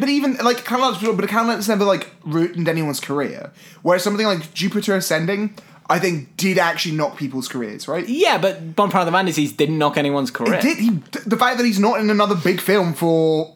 but 0.00 0.08
even 0.08 0.36
like 0.36 0.64
Cloud 0.64 0.94
Atlas, 0.96 1.16
but 1.16 1.28
Cloud 1.28 1.48
Atlas 1.50 1.68
never 1.68 1.84
like 1.84 2.10
ruined 2.24 2.68
anyone's 2.68 3.00
career. 3.00 3.52
Whereas 3.82 4.02
something 4.02 4.26
like 4.26 4.52
Jupiter 4.54 4.96
Ascending, 4.96 5.54
I 5.88 5.98
think 5.98 6.36
did 6.36 6.58
actually 6.58 6.96
knock 6.96 7.16
people's 7.16 7.48
careers, 7.48 7.88
right? 7.88 8.08
yeah, 8.08 8.38
but 8.38 8.74
Bonfire 8.76 9.00
of 9.02 9.06
the 9.06 9.12
Vanities 9.12 9.52
didn't 9.52 9.78
knock 9.78 9.96
anyone's 9.96 10.30
career. 10.30 10.54
It 10.54 10.62
did. 10.62 10.78
He, 10.78 10.90
the 11.26 11.36
fact 11.36 11.56
that 11.58 11.64
he's 11.64 11.78
not 11.80 12.00
in 12.00 12.10
another 12.10 12.34
big 12.34 12.60
film 12.60 12.92
for 12.94 13.54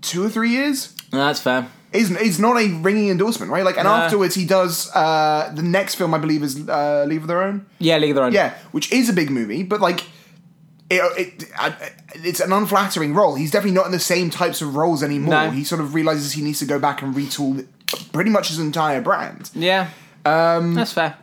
two 0.00 0.24
or 0.24 0.28
three 0.28 0.50
years 0.50 0.94
No, 1.12 1.18
that's 1.26 1.40
fair. 1.40 1.68
is 1.92 2.10
is 2.10 2.38
not 2.40 2.56
a 2.60 2.68
ringing 2.82 3.08
endorsement, 3.10 3.50
right? 3.52 3.64
Like, 3.64 3.76
and 3.76 3.84
No. 3.84 3.94
afterwards 3.94 4.34
he 4.34 4.44
does 4.46 4.90
uh, 4.94 5.52
the 5.54 5.62
next 5.62 5.94
film, 5.96 6.14
I 6.14 6.18
believe, 6.18 6.42
is 6.42 6.68
uh, 6.68 7.04
Leave 7.08 7.22
of 7.22 7.28
Their 7.28 7.42
Own. 7.42 7.66
Yeah, 7.78 7.98
League 7.98 8.10
of 8.10 8.16
Their 8.16 8.24
Own. 8.24 8.32
Yeah, 8.32 8.54
which 8.72 8.92
is 8.92 9.08
a 9.08 9.12
big 9.12 9.30
movie, 9.30 9.62
but 9.62 9.80
like. 9.80 10.04
It, 10.92 11.42
it, 11.42 11.92
it's 12.14 12.40
an 12.40 12.52
unflattering 12.52 13.14
role. 13.14 13.34
He's 13.34 13.50
definitely 13.50 13.74
not 13.76 13.86
in 13.86 13.92
the 13.92 13.98
same 13.98 14.30
types 14.30 14.60
of 14.62 14.76
roles 14.76 15.02
anymore. 15.02 15.34
No. 15.34 15.50
He 15.50 15.64
sort 15.64 15.80
of 15.80 15.94
realizes 15.94 16.32
he 16.32 16.42
needs 16.42 16.58
to 16.60 16.66
go 16.66 16.78
back 16.78 17.02
and 17.02 17.14
retool 17.14 17.66
pretty 18.12 18.30
much 18.30 18.48
his 18.48 18.58
entire 18.58 19.00
brand. 19.00 19.50
Yeah. 19.54 19.90
Um, 20.24 20.74
that's 20.74 20.92
fair. 20.92 21.16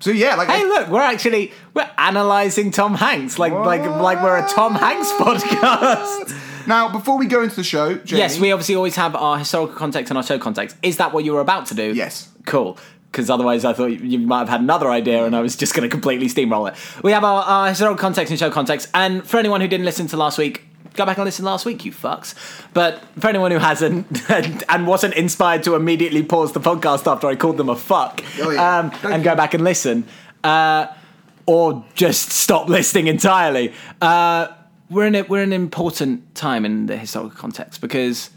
So 0.00 0.10
yeah, 0.10 0.34
like 0.34 0.48
Hey, 0.48 0.64
look, 0.64 0.88
we're 0.88 1.00
actually 1.00 1.52
we're 1.72 1.88
analyzing 1.96 2.70
Tom 2.70 2.94
Hanks 2.94 3.38
like 3.38 3.52
like 3.52 3.80
like 3.82 4.22
we're 4.22 4.36
a 4.36 4.46
Tom 4.48 4.74
Hanks 4.74 5.10
podcast. 5.12 6.66
now 6.66 6.90
before 6.92 7.16
we 7.18 7.26
go 7.26 7.42
into 7.42 7.56
the 7.56 7.64
show, 7.64 7.94
Jamie, 7.94 8.20
Yes, 8.20 8.38
we 8.38 8.52
obviously 8.52 8.74
always 8.74 8.96
have 8.96 9.14
our 9.16 9.38
historical 9.38 9.74
context 9.76 10.10
and 10.10 10.18
our 10.18 10.22
show 10.24 10.38
context. 10.38 10.76
Is 10.82 10.98
that 10.98 11.12
what 11.14 11.24
you 11.24 11.32
were 11.32 11.40
about 11.40 11.66
to 11.66 11.74
do? 11.74 11.94
Yes. 11.94 12.28
Cool. 12.44 12.76
Because 13.14 13.30
otherwise, 13.30 13.64
I 13.64 13.72
thought 13.72 13.86
you 13.92 14.18
might 14.18 14.40
have 14.40 14.48
had 14.48 14.60
another 14.60 14.90
idea, 14.90 15.24
and 15.24 15.36
I 15.36 15.40
was 15.40 15.54
just 15.54 15.72
going 15.72 15.88
to 15.88 15.88
completely 15.88 16.26
steamroll 16.26 16.68
it. 16.68 16.74
We 17.04 17.12
have 17.12 17.22
our, 17.22 17.44
our 17.44 17.68
historical 17.68 17.96
context 17.96 18.32
and 18.32 18.38
show 18.40 18.50
context, 18.50 18.88
and 18.92 19.24
for 19.24 19.38
anyone 19.38 19.60
who 19.60 19.68
didn't 19.68 19.86
listen 19.86 20.08
to 20.08 20.16
last 20.16 20.36
week, 20.36 20.64
go 20.94 21.06
back 21.06 21.16
and 21.16 21.24
listen 21.24 21.44
last 21.44 21.64
week, 21.64 21.84
you 21.84 21.92
fucks. 21.92 22.34
But 22.74 23.00
for 23.20 23.28
anyone 23.28 23.52
who 23.52 23.58
hasn't 23.58 24.28
and, 24.30 24.64
and 24.68 24.86
wasn't 24.88 25.14
inspired 25.14 25.62
to 25.62 25.76
immediately 25.76 26.24
pause 26.24 26.52
the 26.52 26.60
podcast 26.60 27.06
after 27.10 27.28
I 27.28 27.36
called 27.36 27.56
them 27.56 27.68
a 27.68 27.76
fuck, 27.76 28.20
Oh, 28.40 28.50
yeah. 28.50 28.78
um, 28.80 28.92
and 29.04 29.22
go 29.22 29.36
back 29.36 29.54
and 29.54 29.62
listen, 29.62 30.06
uh, 30.42 30.88
or 31.46 31.84
just 31.94 32.30
stop 32.30 32.68
listening 32.68 33.06
entirely. 33.06 33.72
Uh, 34.02 34.48
we're 34.90 35.06
in 35.06 35.14
a, 35.14 35.22
we're 35.22 35.42
in 35.44 35.52
an 35.52 35.60
important 35.62 36.34
time 36.34 36.64
in 36.64 36.86
the 36.86 36.96
historical 36.96 37.38
context 37.38 37.80
because 37.80 38.30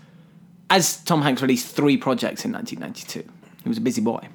as 0.69 0.97
Tom 1.03 1.23
Hanks 1.23 1.41
released 1.41 1.75
three 1.75 1.97
projects 1.97 2.45
in 2.45 2.51
1992, 2.51 3.27
he 3.63 3.69
was 3.69 3.77
a 3.77 3.81
busy 3.81 4.01
boy. 4.01 4.25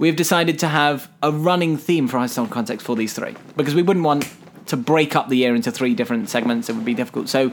We've 0.00 0.16
decided 0.16 0.58
to 0.60 0.68
have 0.68 1.10
a 1.22 1.30
running 1.30 1.76
theme 1.76 2.08
for 2.08 2.16
our 2.16 2.22
historical 2.24 2.54
context 2.54 2.86
for 2.86 2.96
these 2.96 3.12
three 3.12 3.34
because 3.56 3.74
we 3.74 3.82
wouldn't 3.82 4.04
want 4.04 4.32
to 4.66 4.76
break 4.76 5.14
up 5.14 5.28
the 5.28 5.36
year 5.36 5.54
into 5.54 5.70
three 5.70 5.94
different 5.94 6.30
segments. 6.30 6.68
It 6.70 6.74
would 6.76 6.86
be 6.86 6.94
difficult. 6.94 7.28
So, 7.28 7.50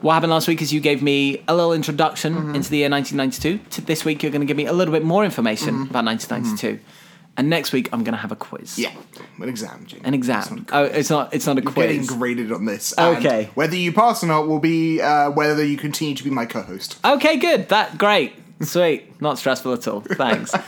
what 0.00 0.14
happened 0.14 0.30
last 0.32 0.48
week 0.48 0.62
is 0.62 0.72
you 0.72 0.80
gave 0.80 1.02
me 1.02 1.42
a 1.46 1.54
little 1.54 1.72
introduction 1.74 2.34
Mm-hmm. 2.34 2.54
into 2.54 2.70
the 2.70 2.78
year 2.78 2.88
1992. 2.90 3.68
To 3.70 3.80
this 3.82 4.04
week, 4.04 4.22
you're 4.22 4.32
going 4.32 4.40
to 4.40 4.46
give 4.46 4.56
me 4.56 4.64
a 4.66 4.72
little 4.72 4.92
bit 4.92 5.04
more 5.04 5.24
information 5.26 5.82
about 5.90 6.04
1992, 6.06 6.82
and 7.36 7.50
next 7.50 7.72
week 7.72 7.88
I'm 7.92 8.02
going 8.02 8.14
to 8.14 8.20
have 8.20 8.32
a 8.32 8.36
quiz. 8.36 8.76
Mm-hmm. 8.78 8.82
yeah, 9.40 9.42
an 9.44 9.48
exam, 9.50 9.84
Jamie. 9.86 10.02
an 10.04 10.14
exam. 10.14 10.66
a 10.70 10.76
Oh, 10.76 10.84
it's 10.84 11.10
not. 11.10 11.34
It's 11.34 11.46
not 11.46 11.58
a 11.58 11.62
quiz. 11.62 11.76
You're 11.76 11.86
getting 12.02 12.18
graded 12.18 12.50
on 12.52 12.64
this. 12.64 12.92
and 12.96 13.18
Okay. 13.18 13.50
Whether 13.54 13.76
you 13.76 13.92
pass 13.92 14.22
or 14.24 14.28
not 14.28 14.48
will 14.48 14.60
be 14.60 15.02
uh, 15.02 15.30
whether 15.32 15.62
you 15.64 15.76
continue 15.76 16.14
to 16.14 16.24
be 16.24 16.30
my 16.30 16.46
co-host. 16.46 16.98
Okay, 17.04 17.36
good. 17.36 17.68
That 17.68 17.98
great, 17.98 18.32
sweet, 18.62 19.20
not 19.20 19.38
stressful 19.38 19.74
at 19.74 19.86
all. 19.86 20.00
Thanks. 20.00 20.54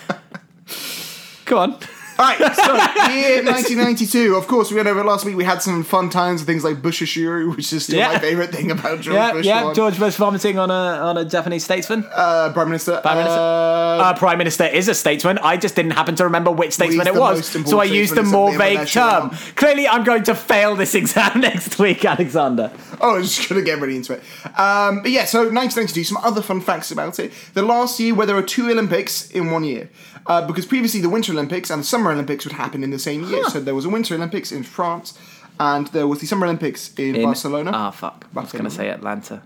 Go 1.49 1.57
on. 1.61 1.98
All 2.21 2.25
right, 2.27 2.39
so 2.57 2.73
year 3.15 3.45
1992. 3.45 4.35
Of 4.35 4.49
course, 4.49 4.71
we 4.71 4.77
went 4.77 4.89
over 4.89 5.05
last 5.05 5.25
week. 5.25 5.37
We 5.37 5.45
had 5.45 5.63
some 5.63 5.85
fun 5.85 6.11
times 6.11 6.41
with 6.41 6.49
things 6.49 6.65
like 6.65 6.83
Bushusuru, 6.83 7.55
which 7.55 7.73
is 7.73 7.85
still 7.85 7.97
Yeah. 7.99 8.09
my 8.15 8.19
favorite 8.19 8.51
thing 8.51 8.73
about 8.73 9.01
George 9.03 9.15
Yeah, 9.15 9.33
Bush. 9.33 9.47
yeah. 9.47 9.65
one. 9.65 9.75
George 9.75 9.99
Bush 10.01 10.17
vomiting 10.17 10.59
on 10.59 10.69
a 10.71 10.75
on 10.75 11.17
a 11.17 11.25
Japanese 11.25 11.65
statesman. 11.65 12.05
uh, 12.13 12.51
Prime 12.53 12.69
Minister. 12.69 13.01
Prime 13.03 13.19
Minister. 13.19 13.39
Uh, 13.39 13.99
Uh, 14.09 14.15
Prime 14.15 14.39
Minister 14.39 14.65
is 14.65 14.89
a 14.89 14.95
statesman. 14.95 15.39
I 15.39 15.57
just 15.57 15.77
didn't 15.77 15.93
happen 15.93 16.17
to 16.17 16.25
remember 16.25 16.51
which 16.51 16.73
statesman 16.73 17.07
it 17.07 17.15
was, 17.15 17.47
so 17.47 17.79
I 17.81 17.85
used 17.85 18.17
a 18.17 18.23
more 18.25 18.49
assembly 18.51 18.75
of 18.77 18.81
a 18.81 18.85
vague 18.85 18.89
term. 18.89 19.31
Clearly, 19.57 19.87
I'm 19.89 20.03
going 20.05 20.25
to 20.25 20.35
fail 20.35 20.75
this 20.75 20.95
exam 20.97 21.41
next 21.49 21.79
week, 21.79 22.05
Alexander. 22.05 22.73
Oh, 23.01 23.15
I 23.15 23.19
was 23.19 23.37
just 23.37 23.49
gonna 23.49 23.63
get 23.63 23.81
really 23.81 23.95
into 23.97 24.15
it. 24.15 24.23
Um, 24.59 25.03
but 25.03 25.13
yeah, 25.13 25.25
so 25.25 25.39
1992. 25.51 26.03
Some 26.05 26.17
other 26.25 26.43
fun 26.43 26.61
facts 26.61 26.91
about 26.91 27.21
it. 27.21 27.33
The 27.55 27.63
last 27.63 28.01
year 28.01 28.13
where 28.15 28.27
there 28.27 28.35
were 28.35 28.43
two 28.43 28.69
Olympics 28.71 29.31
in 29.31 29.51
one 29.53 29.63
year, 29.63 29.89
uh, 30.27 30.45
because 30.47 30.67
previously 30.67 31.01
the 31.01 31.09
Winter 31.09 31.33
Olympics 31.33 31.71
and 31.71 31.83
the 31.83 31.87
Summer 31.87 32.08
Olympics 32.13 32.45
would 32.45 32.55
happen 32.55 32.83
in 32.85 32.91
the 32.91 32.99
same 32.99 33.25
year. 33.25 33.45
So 33.45 33.61
there 33.61 33.75
was 33.75 33.85
a 33.85 33.89
Winter 33.89 34.15
Olympics 34.15 34.53
in 34.53 34.63
France, 34.63 35.19
and 35.61 35.87
there 35.89 36.07
was 36.07 36.21
the 36.21 36.27
Summer 36.27 36.47
Olympics 36.47 36.93
in, 36.95 37.17
In- 37.17 37.23
Barcelona. 37.23 37.71
Ah, 37.75 37.91
fuck. 37.91 38.27
I 38.37 38.41
was 38.41 38.53
going 38.53 38.65
to 38.65 38.71
say 38.71 38.89
Atlanta. 38.89 39.43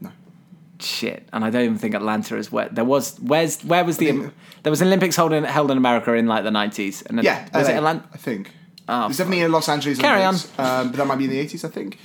No. 0.00 0.10
Shit, 0.80 1.28
and 1.32 1.44
I 1.44 1.50
don't 1.50 1.64
even 1.64 1.78
think 1.78 1.94
Atlanta 1.94 2.36
is 2.36 2.50
where 2.50 2.68
there 2.70 2.84
was. 2.84 3.18
Where's 3.20 3.62
where 3.62 3.84
was 3.84 3.96
the 3.98 4.30
there 4.62 4.70
was 4.70 4.82
Olympics 4.82 5.16
held 5.16 5.32
in 5.32 5.44
held 5.44 5.70
in 5.70 5.76
America 5.78 6.12
in 6.14 6.26
like 6.26 6.44
the 6.44 6.50
90s, 6.50 7.04
and 7.06 7.22
Yeah, 7.22 7.44
was 7.54 7.68
LA, 7.68 7.74
it 7.74 7.76
Atlanta? 7.76 8.04
I 8.12 8.16
think. 8.16 8.50
Oh, 8.88 9.06
It's 9.06 9.16
definitely 9.18 9.44
in 9.44 9.52
Los 9.52 9.68
Angeles. 9.68 9.98
Carry 9.98 10.22
Olympics, 10.22 10.50
Um, 10.58 10.88
but 10.90 10.96
that 10.96 11.06
might 11.06 11.16
be 11.18 11.24
in 11.24 11.30
the 11.30 11.38
80s, 11.46 11.64
I 11.64 11.68
think. 11.68 11.98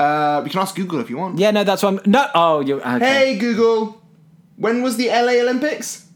Uh, 0.00 0.40
we 0.42 0.48
can 0.50 0.60
ask 0.60 0.74
Google 0.74 0.98
if 1.00 1.10
you 1.10 1.18
want. 1.18 1.38
Yeah, 1.38 1.50
no, 1.50 1.62
that's 1.62 1.82
what 1.82 1.94
I'm. 2.06 2.10
No, 2.10 2.26
oh, 2.34 2.60
you. 2.60 2.80
Okay. 2.80 2.98
Hey 2.98 3.38
Google, 3.38 4.02
when 4.56 4.82
was 4.82 4.96
the 4.96 5.08
LA 5.08 5.42
Olympics? 5.42 6.06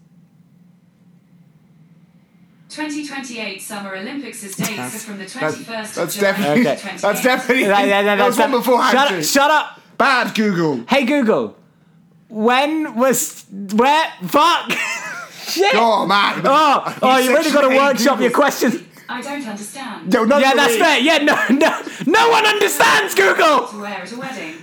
2028 2.77 3.63
Summer 3.63 3.97
Olympics 3.97 4.43
dates 4.43 4.61
are 4.69 4.91
from 4.91 5.19
the 5.19 5.25
21st 5.25 5.67
That's, 5.67 5.91
of 5.91 5.95
that's 5.97 6.15
July 6.15 6.31
definitely. 6.33 6.61
Okay. 6.69 6.97
That's 7.01 7.23
definitely. 7.23 7.65
That 7.65 8.27
was 8.27 8.37
that's 8.37 8.53
one 8.53 8.61
before 8.61 8.83
shut, 8.91 9.13
up, 9.13 9.25
shut 9.25 9.51
up. 9.51 9.81
Bad 9.97 10.35
Google. 10.35 10.85
Hey 10.87 11.07
Google, 11.07 11.57
when 12.29 12.95
was 12.97 13.47
where? 13.51 14.13
Fuck. 14.27 14.73
Shit. 15.47 15.75
Oh 15.75 16.05
man. 16.07 16.43
Oh, 16.45 16.99
oh, 17.03 17.19
you 17.19 17.31
really 17.31 17.51
got 17.51 17.63
to 17.63 17.71
Hey, 17.71 17.79
workshop 17.79 18.21
your 18.21 18.29
Google. 18.29 18.43
questions. 18.43 18.83
I 19.09 19.23
don't 19.23 19.47
understand. 19.47 20.13
No, 20.13 20.25
Yeah, 20.39 20.53
that's 20.55 20.75
me. 20.75 20.79
fair. 20.81 20.99
Yeah, 20.99 21.19
no, 21.19 21.35
no, 21.51 21.81
no 22.07 22.29
one 22.29 22.45
understands 22.45 23.15
Google. 23.15 23.69
To 23.69 23.79
wear 23.81 24.03
at 24.03 24.13
a 24.13 24.19
wedding. 24.19 24.55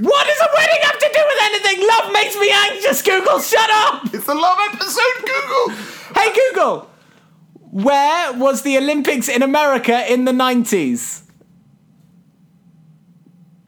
What 0.00 0.26
does 0.26 0.40
a 0.40 0.50
wedding 0.52 0.82
have 0.82 0.98
to 0.98 1.10
do 1.14 1.22
with 1.24 1.38
anything? 1.44 1.88
Love 1.88 2.12
makes 2.12 2.36
me 2.36 2.50
anxious. 2.52 3.00
Google, 3.00 3.38
shut 3.40 3.70
up. 3.72 4.12
It's 4.12 4.26
the 4.26 4.34
love 4.34 4.58
episode, 4.72 5.16
Google. 5.24 5.76
Hey 6.20 6.34
Google, 6.34 6.90
where 7.74 8.32
was 8.34 8.62
the 8.62 8.78
Olympics 8.78 9.28
in 9.28 9.42
America 9.42 10.10
in 10.12 10.24
the 10.24 10.32
nineties? 10.32 11.22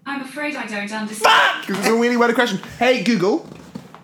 I'm 0.06 0.22
afraid 0.22 0.54
I 0.54 0.66
don't 0.66 0.92
understand. 0.92 1.66
Because 1.66 1.78
it's 1.80 1.88
a 1.88 1.94
really 1.94 2.16
weird 2.16 2.34
question. 2.36 2.58
Hey, 2.78 3.02
Google, 3.02 3.38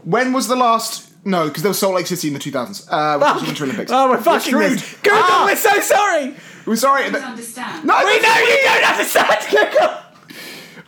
when 0.05 0.33
was 0.33 0.49
the 0.49 0.57
last. 0.57 1.11
No, 1.25 1.47
because 1.47 1.63
there 1.63 1.71
was 1.71 1.79
Salt 1.79 1.95
Lake 1.95 2.09
City 2.09 2.27
in 2.27 2.35
the 2.35 2.41
2000s. 2.41 2.89
Uh, 2.91 3.17
which 3.17 3.33
was 3.35 3.43
the 3.43 3.47
Winter 3.47 3.65
Olympics. 3.65 3.93
Oh, 3.93 4.09
we're 4.11 4.17
We're 4.17 4.23
fucking 4.23 4.41
screwed. 4.41 4.73
this. 4.73 4.95
Google, 5.03 5.21
Ah! 5.23 5.45
we're 5.47 5.55
so 5.55 5.81
sorry. 5.81 6.35
We're 6.67 6.75
sorry. 6.75 7.05
I 7.05 7.11
don't 7.11 7.23
understand. 7.23 7.85
No, 7.85 7.97
We 7.99 8.19
know 8.21 8.35
you 8.39 8.59
don't 8.65 8.85
understand, 8.85 9.47
Google. 9.49 9.95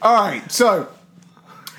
All 0.03 0.15
right, 0.15 0.51
so 0.51 0.89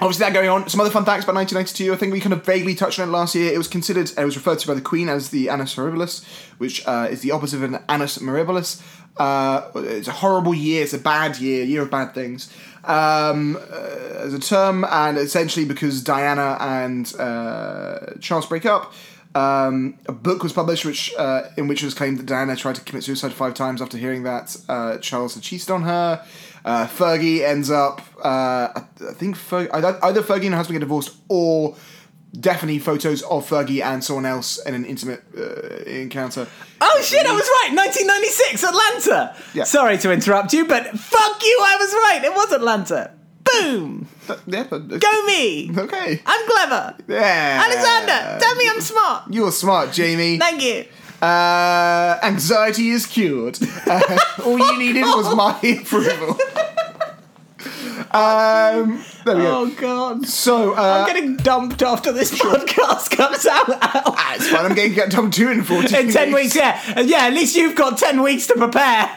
obviously 0.02 0.26
that 0.26 0.34
going 0.34 0.50
on. 0.50 0.70
Some 0.70 0.82
other 0.82 0.90
fun 0.90 1.06
facts 1.06 1.24
about 1.24 1.36
1992. 1.36 1.94
I 1.94 1.96
think 1.96 2.14
we 2.14 2.20
kind 2.20 2.34
of 2.34 2.46
vaguely 2.46 2.76
touched 2.76 3.00
on 3.00 3.10
it 3.10 3.12
last 3.12 3.36
year. 3.36 3.54
It 3.54 3.58
was 3.58 3.68
considered, 3.68 4.12
it 4.18 4.26
was 4.26 4.36
referred 4.36 4.60
to 4.60 4.68
by 4.68 4.74
the 4.74 4.82
Queen 4.82 5.10
as 5.10 5.30
the 5.30 5.50
Annus 5.50 5.76
Horribilis, 5.76 6.26
which 6.58 6.86
uh, 6.88 7.08
is 7.10 7.22
the 7.22 7.32
opposite 7.32 7.58
of 7.58 7.64
an 7.64 7.84
Annus 7.88 8.18
Mirabilis. 8.18 8.82
Uh, 9.18 9.70
it's 9.76 10.08
a 10.08 10.14
horrible 10.14 10.54
year. 10.54 10.84
It's 10.84 10.94
a 10.94 11.00
bad 11.00 11.38
year, 11.38 11.64
year 11.64 11.84
of 11.84 11.92
bad 11.92 12.14
things. 12.14 12.52
Um, 12.84 13.56
uh, 13.56 14.26
as 14.26 14.34
a 14.34 14.40
term, 14.40 14.86
and 14.86 15.18
essentially 15.18 15.66
because 15.66 16.04
Diana 16.04 16.58
and 16.60 17.12
uh, 17.18 18.14
Charles 18.20 18.46
break 18.46 18.66
up. 18.66 18.94
Um, 19.34 19.98
a 20.06 20.14
book 20.14 20.44
was 20.44 20.54
published, 20.54 20.86
which 20.86 21.14
uh, 21.18 21.44
in 21.58 21.68
which 21.68 21.82
it 21.82 21.86
was 21.86 21.94
claimed 21.94 22.20
that 22.20 22.26
Diana 22.26 22.56
tried 22.56 22.76
to 22.76 22.82
commit 22.82 23.04
suicide 23.04 23.34
five 23.34 23.54
times 23.54 23.82
after 23.82 23.98
hearing 23.98 24.24
that 24.24 24.56
uh, 24.70 24.98
Charles 25.00 25.34
had 25.34 25.44
cheated 25.44 25.72
on 25.72 25.82
her. 25.84 26.24
Uh, 26.66 26.88
Fergie 26.88 27.42
ends 27.42 27.70
up, 27.70 28.02
uh, 28.24 28.70
I 28.74 29.14
think 29.14 29.38
Fergie, 29.38 29.70
either 29.72 30.24
Fergie 30.24 30.46
and 30.46 30.54
her 30.54 30.58
husband 30.58 30.74
get 30.74 30.80
divorced, 30.80 31.16
or 31.30 31.76
definitely 32.40 32.80
photos 32.80 33.22
of 33.22 33.48
Fergie 33.48 33.84
and 33.84 34.04
someone 34.04 34.26
else 34.26 34.58
in 34.66 34.74
an 34.74 34.84
intimate 34.84 35.24
uh, 35.38 35.84
encounter. 35.86 36.48
Oh 36.82 37.02
shit, 37.04 37.24
I 37.24 37.32
was 37.34 37.48
right. 37.62 37.76
1996, 37.76 38.64
Atlanta. 38.64 39.36
Yeah. 39.54 39.64
Sorry 39.64 40.00
to 40.00 40.12
interrupt 40.12 40.54
you, 40.54 40.66
but 40.66 40.88
fuck 40.98 41.44
you, 41.44 41.60
I 41.62 41.76
was 41.80 41.94
right. 41.94 42.22
It 42.24 42.34
was 42.34 42.52
Atlanta. 42.52 43.12
Boom. 43.44 44.08
Yeah, 44.48 44.66
but, 44.68 44.88
Go 44.88 45.26
me. 45.28 45.70
Okay. 45.78 46.22
I'm 46.26 46.50
clever. 46.50 46.96
Yeah. 47.08 47.62
Alexander, 47.64 48.40
tell 48.44 48.56
me 48.56 48.68
I'm 48.68 48.82
smart. 48.82 49.32
You're 49.32 49.52
smart, 49.52 49.94
Jamie. 49.94 50.40
Thank 50.40 50.64
you. 50.64 50.86
Uh, 51.22 52.20
anxiety 52.24 52.90
is 52.90 53.06
cured. 53.06 53.58
Uh, 53.88 54.18
all 54.46 54.60
you 54.60 54.78
needed 54.78 55.04
was 55.04 55.34
my 55.36 55.58
approval. 55.82 56.38
Um, 58.12 59.04
there 59.26 59.36
we 59.36 59.42
go. 59.42 59.58
Oh 59.62 59.76
god. 59.78 60.26
So, 60.26 60.74
uh, 60.74 61.06
I'm 61.08 61.08
getting 61.14 61.36
dumped 61.38 61.82
after 61.82 62.12
this 62.12 62.32
podcast 62.38 63.10
comes 63.12 63.46
out. 63.46 63.66
ah, 63.70 64.36
it's 64.36 64.48
fine. 64.50 64.66
I'm 64.66 64.76
getting 64.76 64.94
get 64.94 65.12
done 65.12 65.32
two 65.32 65.50
in 65.50 65.64
14 65.64 65.94
In 66.08 66.12
10 66.12 66.34
weeks, 66.34 66.56
yeah. 66.56 66.82
And 66.96 67.10
yeah, 67.10 67.26
at 67.26 67.34
least 67.34 67.56
you've 67.56 67.76
got 67.76 67.98
10 67.98 68.22
weeks 68.22 68.48
to 68.48 68.54
prepare. 68.54 69.10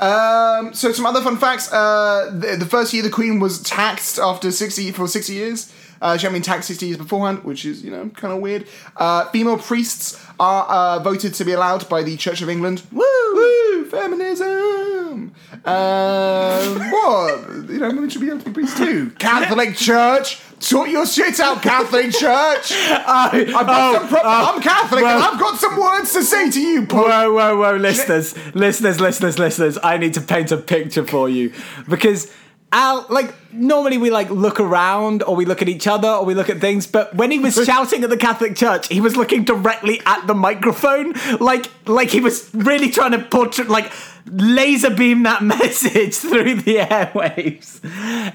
Um, 0.00 0.74
so 0.74 0.92
some 0.92 1.06
other 1.06 1.22
fun 1.22 1.36
facts. 1.38 1.72
Uh, 1.72 2.30
the, 2.34 2.56
the 2.56 2.66
first 2.66 2.92
year 2.92 3.02
the 3.02 3.10
Queen 3.10 3.40
was 3.40 3.62
taxed 3.62 4.18
after 4.18 4.50
60 4.50 4.92
for 4.92 5.06
60 5.08 5.32
years. 5.32 5.72
Uh, 6.00 6.16
she 6.16 6.22
hadn't 6.22 6.34
been 6.34 6.42
taxed 6.42 6.68
60 6.68 6.86
years 6.86 6.98
beforehand, 6.98 7.44
which 7.44 7.64
is, 7.64 7.82
you 7.82 7.90
know, 7.90 8.08
kind 8.10 8.32
of 8.32 8.40
weird. 8.40 8.66
Uh, 8.96 9.26
female 9.30 9.58
priests 9.58 10.24
are 10.38 10.64
uh, 10.66 10.98
voted 11.00 11.34
to 11.34 11.44
be 11.44 11.52
allowed 11.52 11.88
by 11.88 12.02
the 12.02 12.16
Church 12.16 12.42
of 12.42 12.48
England. 12.48 12.82
Woo! 12.92 13.02
Woo! 13.34 13.84
Feminism! 13.86 15.32
Um, 15.64 16.90
what? 16.90 17.40
You 17.68 17.78
know, 17.78 17.88
women 17.88 18.08
should 18.10 18.20
be 18.20 18.28
able 18.28 18.40
to 18.40 18.44
be 18.46 18.52
priests 18.52 18.76
too. 18.78 19.10
Catholic 19.18 19.76
Church! 19.76 20.40
Sort 20.60 20.90
your 20.90 21.06
shit 21.06 21.38
out, 21.38 21.62
Catholic 21.62 22.10
Church! 22.12 22.72
I've 22.72 23.52
got 23.52 24.00
some 24.00 24.08
pro- 24.08 24.20
I'm 24.24 24.60
Catholic 24.60 25.04
and 25.04 25.22
I've 25.22 25.38
got 25.38 25.58
some 25.58 25.76
words 25.78 26.12
to 26.14 26.22
say 26.24 26.50
to 26.50 26.60
you, 26.60 26.84
Pope. 26.86 27.06
Whoa, 27.06 27.32
whoa, 27.32 27.56
whoa, 27.56 27.76
listeners, 27.76 28.34
listeners, 28.54 29.00
listeners, 29.00 29.38
listeners. 29.38 29.78
I 29.84 29.98
need 29.98 30.14
to 30.14 30.20
paint 30.20 30.50
a 30.50 30.56
picture 30.56 31.06
for 31.06 31.28
you 31.28 31.52
because 31.88 32.32
Al, 32.70 33.06
like, 33.08 33.34
normally 33.50 33.96
we 33.96 34.10
like 34.10 34.28
look 34.28 34.60
around 34.60 35.22
or 35.22 35.34
we 35.34 35.46
look 35.46 35.62
at 35.62 35.68
each 35.70 35.86
other 35.86 36.08
or 36.08 36.24
we 36.24 36.34
look 36.34 36.50
at 36.50 36.60
things, 36.60 36.86
but 36.86 37.14
when 37.14 37.30
he 37.30 37.38
was 37.38 37.54
shouting 37.64 38.04
at 38.04 38.10
the 38.10 38.16
Catholic 38.16 38.56
Church, 38.56 38.88
he 38.88 39.00
was 39.00 39.16
looking 39.16 39.44
directly 39.44 40.02
at 40.04 40.26
the 40.26 40.34
microphone, 40.34 41.14
like, 41.40 41.70
like 41.86 42.10
he 42.10 42.20
was 42.20 42.50
really 42.54 42.90
trying 42.90 43.12
to 43.12 43.20
portray, 43.20 43.64
like, 43.64 43.90
laser 44.30 44.90
beam 44.90 45.22
that 45.24 45.42
message 45.54 46.14
through 46.16 46.56
the 46.56 46.76
airwaves. 46.76 47.80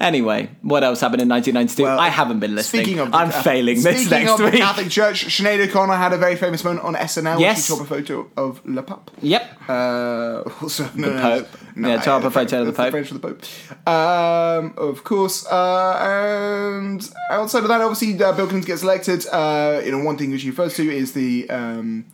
Anyway, 0.00 0.50
what 0.62 0.82
else 0.84 1.00
happened 1.00 1.22
in 1.22 1.28
1992? 1.28 1.82
Well, 1.82 1.98
I 1.98 2.08
haven't 2.08 2.40
been 2.40 2.54
listening. 2.54 2.82
Speaking 2.84 3.00
of, 3.00 3.10
the 3.10 3.16
I'm 3.16 3.28
Catholic- 3.30 3.44
failing 3.44 3.82
this 3.82 4.00
speaking 4.06 4.10
next 4.26 4.32
of 4.32 4.40
week. 4.40 4.52
the 4.52 4.58
Catholic 4.58 4.90
Church, 4.90 5.26
Sinead 5.26 5.68
O'Connor 5.68 5.94
had 5.96 6.12
a 6.12 6.18
very 6.18 6.36
famous 6.36 6.64
moment 6.64 6.84
on 6.84 6.94
SNL. 6.94 7.40
Yes. 7.40 7.66
She 7.66 7.72
took 7.72 7.82
a 7.82 7.86
photo 7.86 8.30
of 8.36 8.60
Le 8.66 8.82
Pape. 8.82 9.10
Yep. 9.22 9.60
Uh, 9.68 10.42
also, 10.62 10.88
no, 10.94 11.10
no, 11.10 11.20
Pope. 11.20 11.48
No, 11.76 11.88
Yeah, 11.88 12.00
took 12.00 12.20
a 12.20 12.24
the 12.24 12.30
photo 12.30 12.60
of 12.60 12.66
the 12.66 12.72
Pope. 12.72 12.90
French 12.90 13.10
of 13.10 13.20
the 13.20 13.28
Pope. 13.28 13.42
Um, 13.88 14.74
of 14.76 15.04
course. 15.04 15.46
Uh, 15.46 15.96
and 16.00 17.10
outside 17.30 17.62
of 17.62 17.68
that, 17.68 17.80
obviously, 17.80 18.14
uh, 18.22 18.32
Bill 18.32 18.46
Clinton 18.46 18.66
gets 18.66 18.82
elected. 18.82 19.26
Uh, 19.30 19.80
you 19.84 19.90
know, 19.92 19.98
one 20.04 20.16
thing 20.16 20.30
which 20.30 20.42
he 20.42 20.50
refers 20.50 20.74
to 20.76 20.88
is 20.90 21.12
the 21.12 21.48
um, 21.50 22.04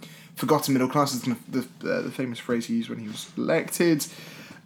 forgotten 0.40 0.74
middle 0.74 0.88
class 0.88 1.14
is 1.14 1.26
of 1.26 1.37
the, 1.53 1.61
uh, 1.61 2.03
the 2.03 2.11
famous 2.11 2.38
phrase 2.38 2.66
he 2.66 2.74
used 2.81 2.88
when 2.90 2.98
he 2.98 3.09
was 3.09 3.31
elected. 3.37 4.07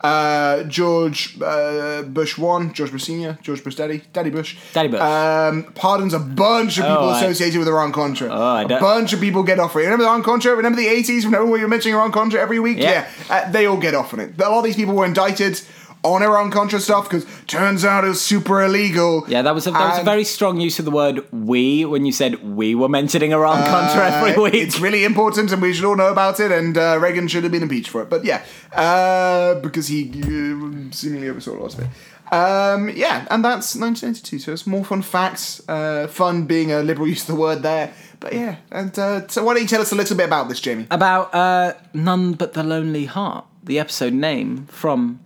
Uh, 0.00 0.64
George 0.64 1.38
uh, 1.40 2.02
Bush 2.02 2.36
one, 2.36 2.74
George 2.74 2.92
Bush 2.92 3.04
Senior, 3.04 3.38
George 3.42 3.64
Bush 3.64 3.74
Daddy, 3.76 4.02
Daddy 4.12 4.28
Bush, 4.28 4.56
Daddy 4.74 4.88
Bush. 4.88 5.00
um, 5.00 5.72
pardons 5.74 6.12
a 6.12 6.18
bunch 6.18 6.76
of 6.78 6.84
people 6.84 7.04
Oh, 7.04 7.08
I- 7.10 7.24
associated 7.24 7.58
with 7.58 7.68
Iran 7.68 7.90
Contra. 7.92 8.28
I 8.30 8.62
a 8.64 8.68
don't- 8.68 8.80
bunch 8.80 9.14
of 9.14 9.20
people 9.20 9.42
get 9.42 9.58
off 9.58 9.74
it. 9.76 9.78
Remember 9.78 10.04
Iran 10.04 10.22
Contra? 10.22 10.54
Remember 10.54 10.76
the 10.76 10.88
eighties? 10.88 11.24
Remember 11.24 11.46
when 11.46 11.58
you 11.60 11.64
were 11.66 11.70
mentioning 11.70 11.94
Iran 11.96 12.12
Contra 12.12 12.38
every 12.38 12.60
week? 12.60 12.78
Yeah. 12.78 13.08
uh, 13.30 13.50
they 13.50 13.64
all 13.66 13.78
get 13.78 13.94
off 13.94 14.12
on 14.12 14.20
it. 14.20 14.38
A 14.38 14.48
lot 14.50 14.58
of 14.58 14.64
these 14.64 14.76
people 14.76 14.94
were 14.94 15.06
indicted 15.06 15.62
on 16.04 16.22
Iran 16.22 16.50
Contra 16.50 16.78
stuff 16.78 17.08
because 17.08 17.26
turns 17.46 17.84
out 17.84 18.04
it 18.04 18.08
was 18.08 18.20
super 18.20 18.62
illegal. 18.62 19.24
Yeah, 19.26 19.42
that 19.42 19.54
was 19.54 19.66
a, 19.66 19.70
that 19.72 19.90
was 19.90 19.98
a 20.00 20.04
very 20.04 20.24
strong 20.24 20.60
use 20.60 20.78
of 20.78 20.84
the 20.84 20.90
word 20.90 21.24
"we" 21.32 21.84
when 21.84 22.04
you 22.06 22.12
said 22.12 22.44
we 22.44 22.74
were 22.74 22.88
mentioning 22.88 23.32
Iran 23.32 23.66
Contra 23.68 24.10
every 24.12 24.34
Uh, 24.36 24.42
week. 24.42 24.54
It's 24.54 24.78
really 24.78 25.04
important, 25.04 25.50
and 25.52 25.60
we 25.62 25.72
should 25.72 25.84
all 25.84 25.96
know 25.96 26.12
about 26.12 26.38
it. 26.40 26.52
And 26.52 26.76
uh, 26.78 26.98
Reagan 27.00 27.26
should 27.28 27.42
have 27.42 27.52
been 27.52 27.62
impeached 27.62 27.88
for 27.90 28.02
it. 28.02 28.10
But 28.10 28.24
yeah, 28.24 28.44
uh, 28.72 29.54
because 29.60 29.88
he 29.88 30.10
uh, 30.22 30.92
seemingly 30.92 31.28
oversaw 31.28 31.52
a 31.52 31.60
lot 31.60 31.74
of 31.74 31.80
it. 31.80 31.88
Um, 32.32 32.88
yeah, 32.90 33.26
and 33.30 33.44
that's 33.44 33.76
1992. 33.76 34.38
So 34.38 34.52
it's 34.52 34.66
more 34.66 34.84
fun 34.84 35.02
facts. 35.02 35.62
Uh, 35.68 36.06
fun 36.08 36.44
being 36.46 36.72
a 36.72 36.82
liberal 36.82 37.08
use 37.14 37.22
of 37.22 37.34
the 37.34 37.40
word 37.40 37.62
there. 37.62 37.92
But 38.20 38.32
yeah, 38.32 38.56
and 38.70 38.96
uh, 38.98 39.26
so 39.28 39.44
why 39.44 39.54
don't 39.54 39.62
you 39.62 39.68
tell 39.68 39.80
us 39.82 39.92
a 39.92 39.94
little 39.94 40.16
bit 40.16 40.26
about 40.26 40.48
this, 40.48 40.60
Jamie? 40.60 40.86
About 40.90 41.34
uh, 41.34 41.74
none 41.92 42.32
but 42.32 42.54
the 42.54 42.62
lonely 42.62 43.04
heart, 43.06 43.44
the 43.62 43.78
episode 43.78 44.14
name 44.14 44.66
from 44.66 45.20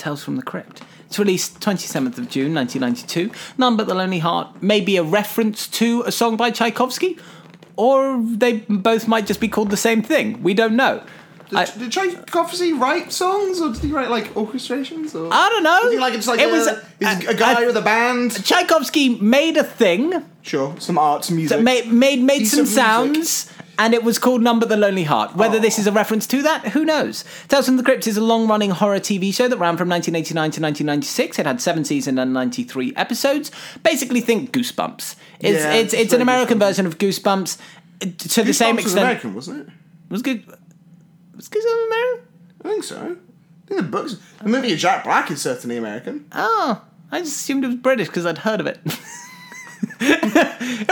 Tales 0.00 0.24
from 0.24 0.36
the 0.36 0.42
Crypt. 0.42 0.82
It's 1.06 1.18
released 1.18 1.60
27th 1.60 2.18
of 2.18 2.28
June 2.28 2.54
1992. 2.54 3.30
None 3.58 3.76
but 3.76 3.86
the 3.86 3.94
lonely 3.94 4.20
heart 4.20 4.62
may 4.62 4.80
be 4.80 4.96
a 4.96 5.02
reference 5.02 5.68
to 5.68 6.02
a 6.06 6.12
song 6.12 6.36
by 6.36 6.50
Tchaikovsky, 6.50 7.18
or 7.76 8.20
they 8.22 8.58
both 8.68 9.06
might 9.06 9.26
just 9.26 9.40
be 9.40 9.48
called 9.48 9.70
the 9.70 9.76
same 9.76 10.02
thing. 10.02 10.42
We 10.42 10.54
don't 10.54 10.76
know. 10.76 11.02
I, 11.52 11.64
did 11.64 11.90
Tchaikovsky 11.90 12.72
write 12.72 13.12
songs, 13.12 13.60
or 13.60 13.72
did 13.72 13.82
he 13.82 13.90
write 13.90 14.08
like 14.08 14.32
orchestrations? 14.34 15.14
Or 15.14 15.28
I 15.32 15.48
don't 15.48 15.64
know. 15.64 15.80
Was 15.82 15.92
he 15.92 15.98
like 15.98 16.14
it's 16.14 16.26
like 16.28 16.40
it 16.40 16.48
a, 16.48 16.52
was 16.52 16.68
he's 17.00 17.26
a 17.28 17.34
guy 17.34 17.66
with 17.66 17.76
a 17.76 17.80
band? 17.82 18.44
Tchaikovsky 18.44 19.18
made 19.18 19.56
a 19.56 19.64
thing 19.64 20.24
Sure, 20.42 20.74
some 20.78 20.96
arts 20.96 21.30
music. 21.30 21.58
that 21.58 21.64
made 21.64 21.88
made, 21.88 22.22
made 22.22 22.44
some 22.46 22.66
sounds. 22.66 23.16
music. 23.50 23.59
And 23.80 23.94
it 23.94 24.04
was 24.04 24.18
called 24.18 24.42
None 24.42 24.58
but 24.58 24.68
the 24.68 24.76
Lonely 24.76 25.04
Heart. 25.04 25.36
Whether 25.36 25.58
this 25.58 25.78
is 25.78 25.86
a 25.86 25.92
reference 25.92 26.26
to 26.26 26.42
that, 26.42 26.68
who 26.68 26.84
knows? 26.84 27.24
Tales 27.48 27.64
from 27.64 27.78
the 27.78 27.82
Crypt 27.82 28.06
is 28.06 28.18
a 28.18 28.20
long 28.20 28.46
running 28.46 28.72
horror 28.72 29.00
TV 29.00 29.32
show 29.32 29.48
that 29.48 29.56
ran 29.56 29.78
from 29.78 29.88
1989 29.88 30.34
to 30.50 30.60
1996. 30.60 31.38
It 31.38 31.46
had 31.46 31.62
seven 31.62 31.86
seasons 31.86 32.18
and 32.18 32.34
93 32.34 32.92
episodes. 32.94 33.50
Basically, 33.82 34.20
think 34.20 34.52
Goosebumps. 34.52 35.16
It's, 35.40 35.64
Yeah, 35.64 35.72
it's, 35.72 35.94
it's 35.94 36.02
it's 36.02 36.12
an 36.12 36.20
American 36.20 36.58
Goosebumps. 36.58 36.60
version 36.60 36.86
of 36.86 36.98
Goosebumps 36.98 37.58
uh, 38.02 38.06
to 38.18 38.42
the 38.42 38.52
same 38.52 38.76
Goosebumps 38.76 38.84
was. 38.84 38.92
American, 38.92 39.34
wasn't 39.34 39.68
it? 39.68 39.74
Was 40.10 40.20
good. 40.20 40.44
Was 41.34 41.48
Goosebumps 41.48 41.86
American? 41.86 42.28
I 42.62 42.68
think 42.68 42.84
so. 42.84 42.96
I 42.98 43.66
think 43.66 43.80
the 43.80 43.82
books, 43.82 44.16
the 44.42 44.48
movie 44.50 44.74
of 44.74 44.78
Jack 44.78 45.04
Black 45.04 45.30
is 45.30 45.40
certainly 45.40 45.78
American. 45.78 46.26
Oh, 46.32 46.82
I 47.10 47.20
just 47.20 47.40
assumed 47.40 47.64
it 47.64 47.68
was 47.68 47.76
British 47.76 48.08
because 48.08 48.26
I'd 48.26 48.38
heard 48.38 48.60
of 48.60 48.66
it. 48.66 48.78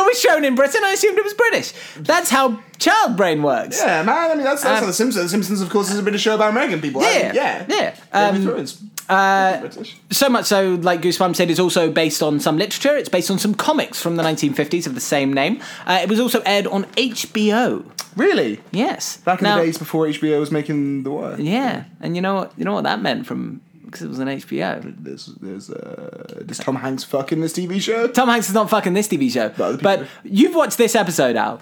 was 0.08 0.18
shown 0.20 0.44
in 0.44 0.54
Britain. 0.54 0.80
I 0.84 0.92
assumed 0.92 1.18
it 1.18 1.24
was 1.24 1.34
British. 1.34 1.72
That's 1.98 2.30
how 2.30 2.58
child 2.78 3.16
brain 3.16 3.42
works. 3.42 3.78
Yeah, 3.80 4.02
man. 4.02 4.30
I 4.30 4.34
mean, 4.34 4.44
that's, 4.44 4.62
that's 4.62 4.78
Um, 4.78 4.80
how 4.80 4.86
The 4.86 4.92
Simpsons. 4.92 5.24
The 5.24 5.28
Simpsons, 5.28 5.60
of 5.60 5.70
course, 5.70 5.90
is 5.90 5.98
a 5.98 6.02
British 6.02 6.22
show 6.22 6.34
about 6.34 6.50
American 6.50 6.80
people. 6.80 7.02
I 7.02 7.04
Yeah, 7.12 7.22
mean, 7.26 7.34
yeah, 7.34 7.94
yeah. 8.12 8.26
Um, 8.26 8.66
uh, 9.08 9.68
So 10.10 10.28
much 10.28 10.46
so, 10.46 10.74
like 10.82 11.00
Goosebumps 11.02 11.36
said, 11.36 11.50
it's 11.50 11.60
also 11.60 11.90
based 11.90 12.22
on 12.22 12.40
some 12.40 12.58
literature. 12.58 12.96
It's 12.96 13.08
based 13.08 13.30
on 13.30 13.38
some 13.38 13.54
comics 13.54 14.00
from 14.02 14.16
the 14.16 14.22
1950s 14.22 14.86
of 14.86 14.94
the 14.94 15.00
same 15.00 15.32
name. 15.32 15.60
Uh, 15.86 16.00
it 16.02 16.08
was 16.08 16.20
also 16.20 16.40
aired 16.44 16.66
on 16.66 16.84
HBO. 16.96 17.84
Really? 18.16 18.60
Yes. 18.72 19.18
Back 19.18 19.40
in 19.40 19.44
Now- 19.44 19.58
the 19.58 19.64
days 19.64 19.78
before 19.78 20.06
HBO 20.06 20.40
was 20.40 20.50
making 20.50 21.04
the 21.04 21.10
word. 21.10 21.38
Yeah, 21.40 21.84
and 22.00 22.16
you 22.16 22.22
know 22.22 22.34
what? 22.34 22.52
You 22.56 22.64
know 22.64 22.72
what 22.74 22.84
that 22.84 23.00
meant 23.00 23.26
from 23.26 23.60
because 23.90 24.02
it 24.02 24.08
was 24.08 24.18
an 24.18 24.28
HBO. 24.28 24.94
There's, 24.98 25.26
there's, 25.40 25.70
uh, 25.70 26.42
does 26.46 26.58
Tom 26.58 26.76
Hanks 26.76 27.04
fuck 27.04 27.32
in 27.32 27.40
this 27.40 27.52
TV 27.52 27.80
show? 27.80 28.06
Tom 28.08 28.28
Hanks 28.28 28.48
is 28.48 28.54
not 28.54 28.70
fucking 28.70 28.94
this 28.94 29.08
TV 29.08 29.30
show. 29.30 29.52
No, 29.58 29.76
but 29.76 30.06
you've 30.24 30.54
watched 30.54 30.78
this 30.78 30.94
episode, 30.94 31.36
Al. 31.36 31.60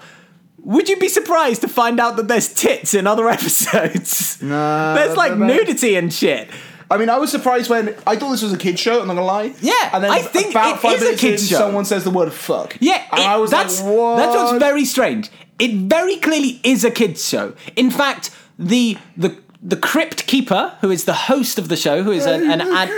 Would 0.63 0.89
you 0.89 0.97
be 0.97 1.07
surprised 1.07 1.61
to 1.61 1.67
find 1.67 1.99
out 1.99 2.17
that 2.17 2.27
there's 2.27 2.53
tits 2.53 2.93
in 2.93 3.07
other 3.07 3.29
episodes? 3.37 4.41
Nah, 4.41 4.95
there's 4.95 5.15
like 5.15 5.31
no, 5.31 5.45
no. 5.45 5.53
nudity 5.55 5.95
and 5.95 6.13
shit. 6.13 6.49
I 6.89 6.97
mean, 6.97 7.09
I 7.09 7.17
was 7.17 7.31
surprised 7.31 7.69
when 7.69 7.89
I 8.07 8.15
thought 8.15 8.31
this 8.31 8.41
was 8.41 8.53
a 8.53 8.57
kids 8.57 8.79
show. 8.79 9.01
I'm 9.01 9.07
not 9.07 9.15
gonna 9.15 9.25
lie. 9.25 9.53
Yeah, 9.61 9.73
and 9.93 10.03
then 10.03 10.09
I 10.11 10.19
think 10.21 10.51
about 10.51 10.75
it 10.77 10.79
five 10.79 10.95
is 10.95 11.01
a 11.01 11.05
minutes 11.05 11.21
kids' 11.21 11.41
in, 11.43 11.47
show. 11.49 11.57
someone 11.57 11.83
says 11.85 12.03
the 12.05 12.11
word 12.11 12.31
"fuck." 12.31 12.77
Yeah, 12.79 13.03
and 13.11 13.19
it- 13.21 13.25
I 13.27 13.35
was 13.37 13.51
that's 13.51 13.81
like, 13.81 13.93
"What?" 13.95 14.15
that's 14.17 14.35
what's 14.35 14.59
very 14.59 14.85
strange. 14.85 15.29
It 15.59 15.71
very 15.89 16.15
clearly 16.17 16.59
is 16.63 16.83
a 16.85 16.91
kids 16.91 17.27
show. 17.27 17.53
In 17.75 17.91
fact, 17.91 18.31
the 18.57 18.97
the 19.17 19.37
the 19.61 19.77
crypt 19.77 20.27
keeper, 20.27 20.77
who 20.81 20.91
is 20.91 21.05
the 21.05 21.13
host 21.13 21.57
of 21.59 21.69
the 21.69 21.75
show, 21.75 22.03
who 22.03 22.11
is 22.11 22.25
an, 22.25 22.49
an 22.49 22.61
ad. 22.61 22.89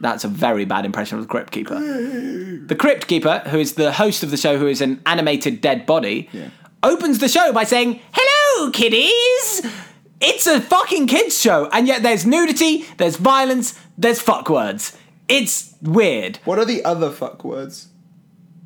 That's 0.00 0.24
a 0.24 0.28
very 0.28 0.64
bad 0.64 0.84
impression 0.84 1.18
of 1.18 1.24
the 1.24 1.28
crypt 1.28 1.52
keeper. 1.52 1.78
The 1.78 2.74
crypt 2.76 3.06
keeper, 3.06 3.42
who 3.46 3.58
is 3.58 3.74
the 3.74 3.92
host 3.92 4.22
of 4.22 4.30
the 4.30 4.36
show, 4.36 4.58
who 4.58 4.66
is 4.66 4.80
an 4.80 5.00
animated 5.06 5.60
dead 5.60 5.86
body, 5.86 6.28
opens 6.82 7.18
the 7.18 7.28
show 7.28 7.52
by 7.52 7.64
saying, 7.64 8.00
"Hello, 8.12 8.70
kiddies." 8.70 9.66
It's 10.20 10.46
a 10.46 10.60
fucking 10.60 11.08
kids 11.08 11.40
show, 11.40 11.68
and 11.72 11.88
yet 11.88 12.02
there's 12.02 12.24
nudity, 12.24 12.84
there's 12.96 13.16
violence, 13.16 13.78
there's 13.98 14.20
fuck 14.20 14.48
words. 14.48 14.96
It's 15.28 15.74
weird. 15.82 16.38
What 16.44 16.58
are 16.60 16.64
the 16.64 16.84
other 16.84 17.10
fuck 17.10 17.44
words? 17.44 17.88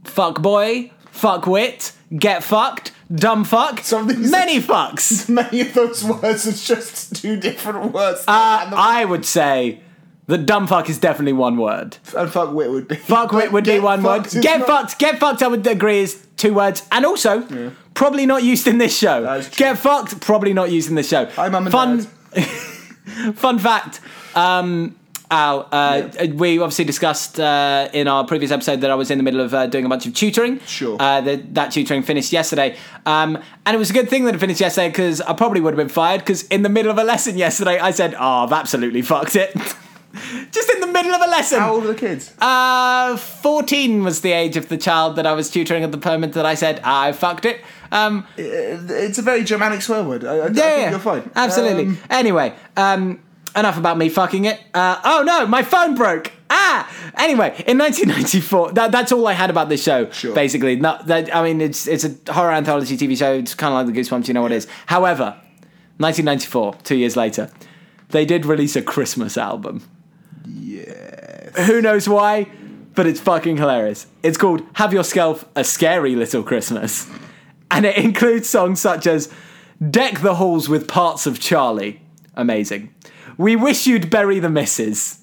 fuck 0.04 0.40
boy, 0.40 0.90
fuck 1.10 1.46
wit, 1.46 1.92
get 2.16 2.42
fucked, 2.42 2.92
dumb 3.14 3.44
fuck, 3.44 3.80
Some 3.80 4.08
of 4.08 4.16
these- 4.16 4.30
many 4.30 4.60
fucks. 4.60 5.28
Many 5.28 5.60
of 5.62 5.74
those 5.74 6.04
words 6.04 6.46
are 6.46 6.52
just 6.74 7.14
two 7.16 7.36
different 7.36 7.92
words. 7.92 8.24
Uh, 8.26 8.70
the, 8.70 8.76
I 8.76 9.04
would 9.04 9.24
say 9.24 9.80
that 10.26 10.46
dumb 10.46 10.66
fuck 10.66 10.88
is 10.90 10.98
definitely 10.98 11.32
one 11.34 11.56
word. 11.56 11.98
and 12.16 12.30
fuck 12.30 12.52
wit 12.52 12.70
would 12.70 12.88
be. 12.88 12.96
Fuck 12.96 13.32
wit 13.32 13.52
would 13.52 13.64
be 13.64 13.78
one 13.78 14.02
word. 14.02 14.28
Get 14.40 14.60
not- 14.60 14.66
fucked, 14.66 14.98
get 14.98 15.18
fucked, 15.18 15.42
I 15.42 15.48
would 15.48 15.66
agree 15.66 16.00
is 16.00 16.26
two 16.36 16.52
words. 16.54 16.82
And 16.90 17.04
also, 17.06 17.72
probably 17.94 18.26
not 18.26 18.42
used 18.42 18.66
in 18.66 18.78
this 18.78 18.96
show. 18.96 19.22
That 19.22 19.40
is 19.40 19.50
true. 19.50 19.66
Get 19.66 19.78
fucked, 19.78 20.20
probably 20.20 20.52
not 20.52 20.70
used 20.70 20.88
in 20.88 20.96
this 20.96 21.08
show. 21.08 21.26
Hi, 21.26 21.48
Mum 21.48 21.66
and 21.66 21.72
Fun, 21.72 22.06
Dad. 22.34 22.44
fun 23.36 23.58
fact. 23.58 24.00
Um, 24.34 24.96
Al, 25.30 25.68
uh, 25.72 26.08
we 26.34 26.58
obviously 26.58 26.84
discussed 26.84 27.40
uh, 27.40 27.88
in 27.92 28.06
our 28.06 28.24
previous 28.24 28.50
episode 28.52 28.80
that 28.82 28.90
I 28.90 28.94
was 28.94 29.10
in 29.10 29.18
the 29.18 29.24
middle 29.24 29.40
of 29.40 29.52
uh, 29.54 29.66
doing 29.66 29.84
a 29.84 29.88
bunch 29.88 30.06
of 30.06 30.14
tutoring. 30.14 30.60
Sure. 30.60 30.96
Uh, 31.00 31.20
the, 31.20 31.36
that 31.52 31.72
tutoring 31.72 32.02
finished 32.02 32.32
yesterday. 32.32 32.76
Um, 33.06 33.38
and 33.64 33.74
it 33.74 33.78
was 33.78 33.90
a 33.90 33.92
good 33.92 34.08
thing 34.08 34.24
that 34.26 34.34
it 34.34 34.38
finished 34.38 34.60
yesterday 34.60 34.88
because 34.88 35.20
I 35.20 35.32
probably 35.32 35.60
would 35.60 35.72
have 35.72 35.78
been 35.78 35.88
fired 35.88 36.20
because 36.20 36.44
in 36.44 36.62
the 36.62 36.68
middle 36.68 36.90
of 36.92 36.98
a 36.98 37.04
lesson 37.04 37.36
yesterday, 37.36 37.78
I 37.78 37.90
said, 37.90 38.14
Oh, 38.14 38.44
I've 38.44 38.52
absolutely 38.52 39.02
fucked 39.02 39.36
it. 39.36 39.54
Just 40.50 40.70
in 40.70 40.80
the 40.80 40.86
middle 40.86 41.12
of 41.12 41.20
a 41.20 41.30
lesson. 41.30 41.60
How 41.60 41.74
old 41.74 41.84
are 41.84 41.88
the 41.88 41.94
kids? 41.94 42.32
Uh, 42.38 43.16
14 43.16 44.02
was 44.02 44.22
the 44.22 44.32
age 44.32 44.56
of 44.56 44.68
the 44.68 44.78
child 44.78 45.16
that 45.16 45.26
I 45.26 45.32
was 45.32 45.50
tutoring 45.50 45.84
at 45.84 45.92
the 45.92 45.98
moment 45.98 46.32
that 46.34 46.46
I 46.46 46.54
said, 46.54 46.80
I 46.84 47.12
fucked 47.12 47.44
it. 47.44 47.60
Um, 47.92 48.26
It's 48.36 49.18
a 49.18 49.22
very 49.22 49.44
Germanic 49.44 49.82
swear 49.82 50.02
word. 50.02 50.24
I, 50.24 50.28
I, 50.28 50.32
I 50.34 50.36
yeah, 50.36 50.44
think 50.46 50.56
yeah, 50.56 50.90
you're 50.90 50.98
fine. 50.98 51.30
Absolutely. 51.34 51.84
Um, 51.84 51.98
anyway, 52.08 52.54
um, 52.76 53.20
enough 53.56 53.78
about 53.78 53.98
me 53.98 54.08
fucking 54.08 54.44
it. 54.44 54.60
Uh, 54.74 55.00
oh 55.04 55.22
no, 55.24 55.46
my 55.46 55.62
phone 55.62 55.94
broke. 55.94 56.32
Ah. 56.50 56.88
Anyway, 57.18 57.48
in 57.66 57.78
1994, 57.78 58.72
that, 58.72 58.92
that's 58.92 59.10
all 59.10 59.26
I 59.26 59.32
had 59.32 59.50
about 59.50 59.68
this 59.68 59.82
show. 59.82 60.10
Sure. 60.10 60.34
Basically, 60.34 60.76
not 60.76 61.06
that. 61.06 61.34
I 61.34 61.42
mean, 61.42 61.60
it's 61.60 61.86
it's 61.88 62.04
a 62.04 62.32
horror 62.32 62.52
anthology 62.52 62.96
TV 62.96 63.16
show. 63.16 63.32
It's 63.34 63.54
kind 63.54 63.72
of 63.74 63.86
like 63.86 63.92
the 63.94 64.00
Goosebumps. 64.00 64.28
You 64.28 64.34
know 64.34 64.42
what 64.42 64.52
it 64.52 64.56
is. 64.56 64.68
However, 64.86 65.36
1994, 65.98 66.74
two 66.84 66.96
years 66.96 67.16
later, 67.16 67.50
they 68.10 68.24
did 68.24 68.44
release 68.46 68.76
a 68.76 68.82
Christmas 68.82 69.36
album. 69.36 69.82
yeah. 70.44 71.50
Who 71.64 71.80
knows 71.80 72.08
why? 72.08 72.50
But 72.94 73.06
it's 73.06 73.20
fucking 73.20 73.56
hilarious. 73.56 74.06
It's 74.22 74.36
called 74.38 74.62
Have 74.74 74.92
Yourself 74.92 75.44
a 75.56 75.64
Scary 75.64 76.14
Little 76.14 76.42
Christmas. 76.42 77.08
And 77.70 77.84
it 77.84 77.96
includes 77.96 78.48
songs 78.48 78.80
such 78.80 79.06
as 79.06 79.32
Deck 79.90 80.20
the 80.20 80.36
Halls 80.36 80.68
with 80.68 80.86
Parts 80.86 81.26
of 81.26 81.40
Charlie. 81.40 82.00
Amazing. 82.34 82.94
We 83.38 83.56
Wish 83.56 83.86
You'd 83.86 84.10
Bury 84.10 84.38
the 84.38 84.48
Misses. 84.50 85.18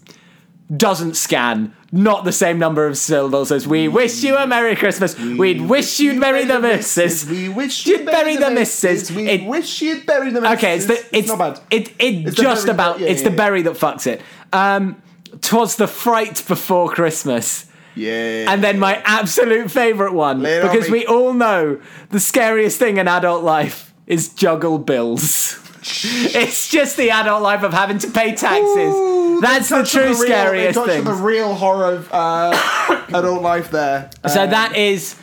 Doesn't 0.76 1.16
scan. 1.16 1.76
Not 1.92 2.24
the 2.26 2.32
same 2.32 2.58
number 2.58 2.88
of 2.88 2.98
syllables 2.98 3.52
as 3.52 3.68
We 3.68 3.88
Wish 3.88 4.24
You 4.24 4.36
a 4.38 4.48
Merry 4.48 4.76
Christmas. 4.76 5.18
We'd 5.20 5.62
wish 5.62 6.00
you'd 6.00 6.20
bury 6.20 6.46
the 6.46 6.60
misses. 6.60 7.30
We 7.30 7.50
wish 7.50 7.86
You'd 7.86 8.06
bury 8.06 8.38
the 8.38 8.50
misses. 8.50 9.12
We 9.12 9.28
It- 9.30 9.46
wish 9.46 9.82
you'd 9.82 10.06
bury 10.06 10.32
the 10.32 10.42
misses. 10.42 10.58
Okay, 10.58 10.76
it's 10.76 10.86
the 10.88 11.06
it's, 11.18 11.28
not 11.28 11.38
bad. 11.38 11.60
It 11.70 11.90
it 12.00 12.28
It's 12.28 12.36
the 12.38 12.42
just 12.42 12.66
berry 12.66 12.76
about 12.76 13.00
yeah, 13.00 13.08
it's 13.10 13.22
yeah, 13.22 13.26
the 13.30 13.32
yeah. 13.32 13.38
berry 13.38 13.62
that 13.64 13.74
fucks 13.74 14.08
it. 14.08 14.22
Um, 14.52 15.02
twas 15.42 15.76
the 15.76 15.86
fright 15.88 16.44
before 16.48 16.90
Christmas. 16.90 17.66
yeah. 17.96 18.52
And 18.52 18.64
then 18.64 18.80
my 18.80 19.02
absolute 19.06 19.70
favourite 19.70 20.14
one, 20.14 20.42
Lay 20.42 20.58
it 20.58 20.64
on 20.64 20.72
because 20.72 20.90
me. 20.90 21.00
we 21.00 21.06
all 21.06 21.34
know 21.34 21.80
the 22.10 22.20
scariest 22.20 22.80
thing 22.80 22.98
in 22.98 23.08
adult 23.08 23.44
life 23.44 23.94
is 24.08 24.30
juggle 24.30 24.80
bills. 24.80 25.60
it's 26.36 26.70
just 26.70 26.98
the 26.98 27.12
adult 27.12 27.42
life 27.42 27.64
of 27.64 27.74
having 27.74 27.98
to 28.00 28.10
pay 28.12 28.34
taxes. 28.36 28.94
Ooh, 28.96 29.40
That's 29.42 29.70
the 29.70 29.84
true 29.84 30.02
on 30.04 30.08
real- 30.10 30.16
scariest 30.16 30.80
thing. 30.86 31.04
the 31.04 31.14
real 31.14 31.54
horror 31.54 31.94
of 31.96 32.10
uh, 32.14 33.06
adult 33.14 33.42
life 33.42 33.72
there. 33.72 34.10
So 34.28 34.44
Um, 34.44 34.50
that 34.52 34.76
is 34.76 35.16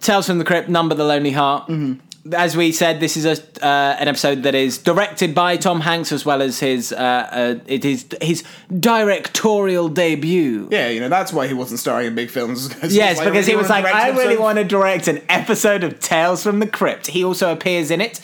Tales 0.00 0.26
from 0.26 0.38
the 0.38 0.44
Crypt, 0.44 0.68
None 0.68 0.88
but 0.88 0.96
the 0.98 1.04
Lonely 1.04 1.32
Heart. 1.32 1.68
Mm-hmm. 1.68 2.00
As 2.34 2.56
we 2.56 2.72
said, 2.72 2.98
this 2.98 3.16
is 3.16 3.24
a 3.24 3.40
uh, 3.64 3.96
an 4.00 4.08
episode 4.08 4.42
that 4.42 4.54
is 4.56 4.78
directed 4.78 5.32
by 5.32 5.56
Tom 5.56 5.80
Hanks 5.80 6.10
as 6.10 6.26
well 6.26 6.42
as 6.42 6.58
his 6.58 6.92
uh, 6.92 6.96
uh, 6.96 7.54
it 7.66 7.84
is 7.84 8.04
his 8.20 8.42
directorial 8.80 9.88
debut. 9.88 10.66
Yeah, 10.72 10.88
you 10.88 10.98
know 11.00 11.08
that's 11.08 11.32
why 11.32 11.46
he 11.46 11.54
wasn't 11.54 11.78
starring 11.78 12.08
in 12.08 12.14
big 12.16 12.30
films. 12.30 12.74
Yes, 12.92 13.20
because 13.22 13.46
he 13.46 13.54
was 13.54 13.68
like, 13.70 13.84
I 13.84 14.08
really 14.10 14.36
want 14.36 14.58
to 14.58 14.64
direct 14.64 15.06
an 15.06 15.22
episode 15.28 15.84
of 15.84 16.00
Tales 16.00 16.42
from 16.42 16.58
the 16.58 16.66
Crypt. 16.66 17.06
He 17.08 17.22
also 17.24 17.52
appears 17.52 17.90
in 17.92 18.00
it. 18.00 18.20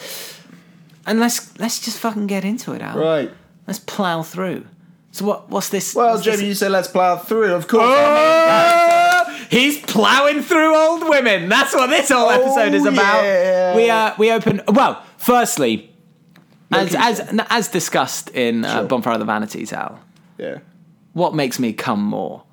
And 1.07 1.19
let's 1.21 1.59
let's 1.59 1.81
just 1.81 1.99
fucking 1.99 2.27
get 2.29 2.45
into 2.45 2.73
it, 2.73 2.81
Al. 2.83 2.97
Right. 2.99 3.31
Let's 3.67 3.81
plow 3.81 4.23
through. 4.23 4.67
So 5.11 5.25
what 5.25 5.51
what's 5.51 5.69
this? 5.69 5.95
Well, 5.95 6.12
what's 6.15 6.25
this- 6.25 6.37
Jamie, 6.37 6.49
you 6.49 6.55
said 6.55 6.71
let's 6.71 6.88
plow 6.88 7.17
through. 7.17 7.53
Of 7.55 7.69
course. 7.69 7.83
Oh, 7.85 9.37
he's 9.51 9.79
plowing 9.83 10.43
through 10.43 10.75
old 10.77 11.09
women. 11.09 11.49
That's 11.49 11.75
what 11.75 11.88
this 11.91 12.09
whole 12.11 12.31
episode 12.31 12.73
is 12.75 12.87
Oh, 12.87 12.88
about. 12.93 13.23
yeah. 13.25 13.77
We 13.77 13.91
uh, 13.91 14.15
we 14.19 14.31
open 14.33 14.62
well. 14.69 15.03
Firstly, 15.19 15.93
as 16.71 16.95
as 16.95 17.21
as 17.51 17.69
discussed 17.69 18.31
in 18.31 18.65
uh, 18.65 18.73
Sure. 18.81 18.85
Bonfire 18.85 19.15
of 19.15 19.19
the 19.21 19.27
Vanities, 19.27 19.73
Al. 19.73 20.01
yeah. 20.38 20.59
What 21.15 21.35
makes 21.35 21.59
me 21.59 21.73
come 21.75 22.03
more? 22.03 22.45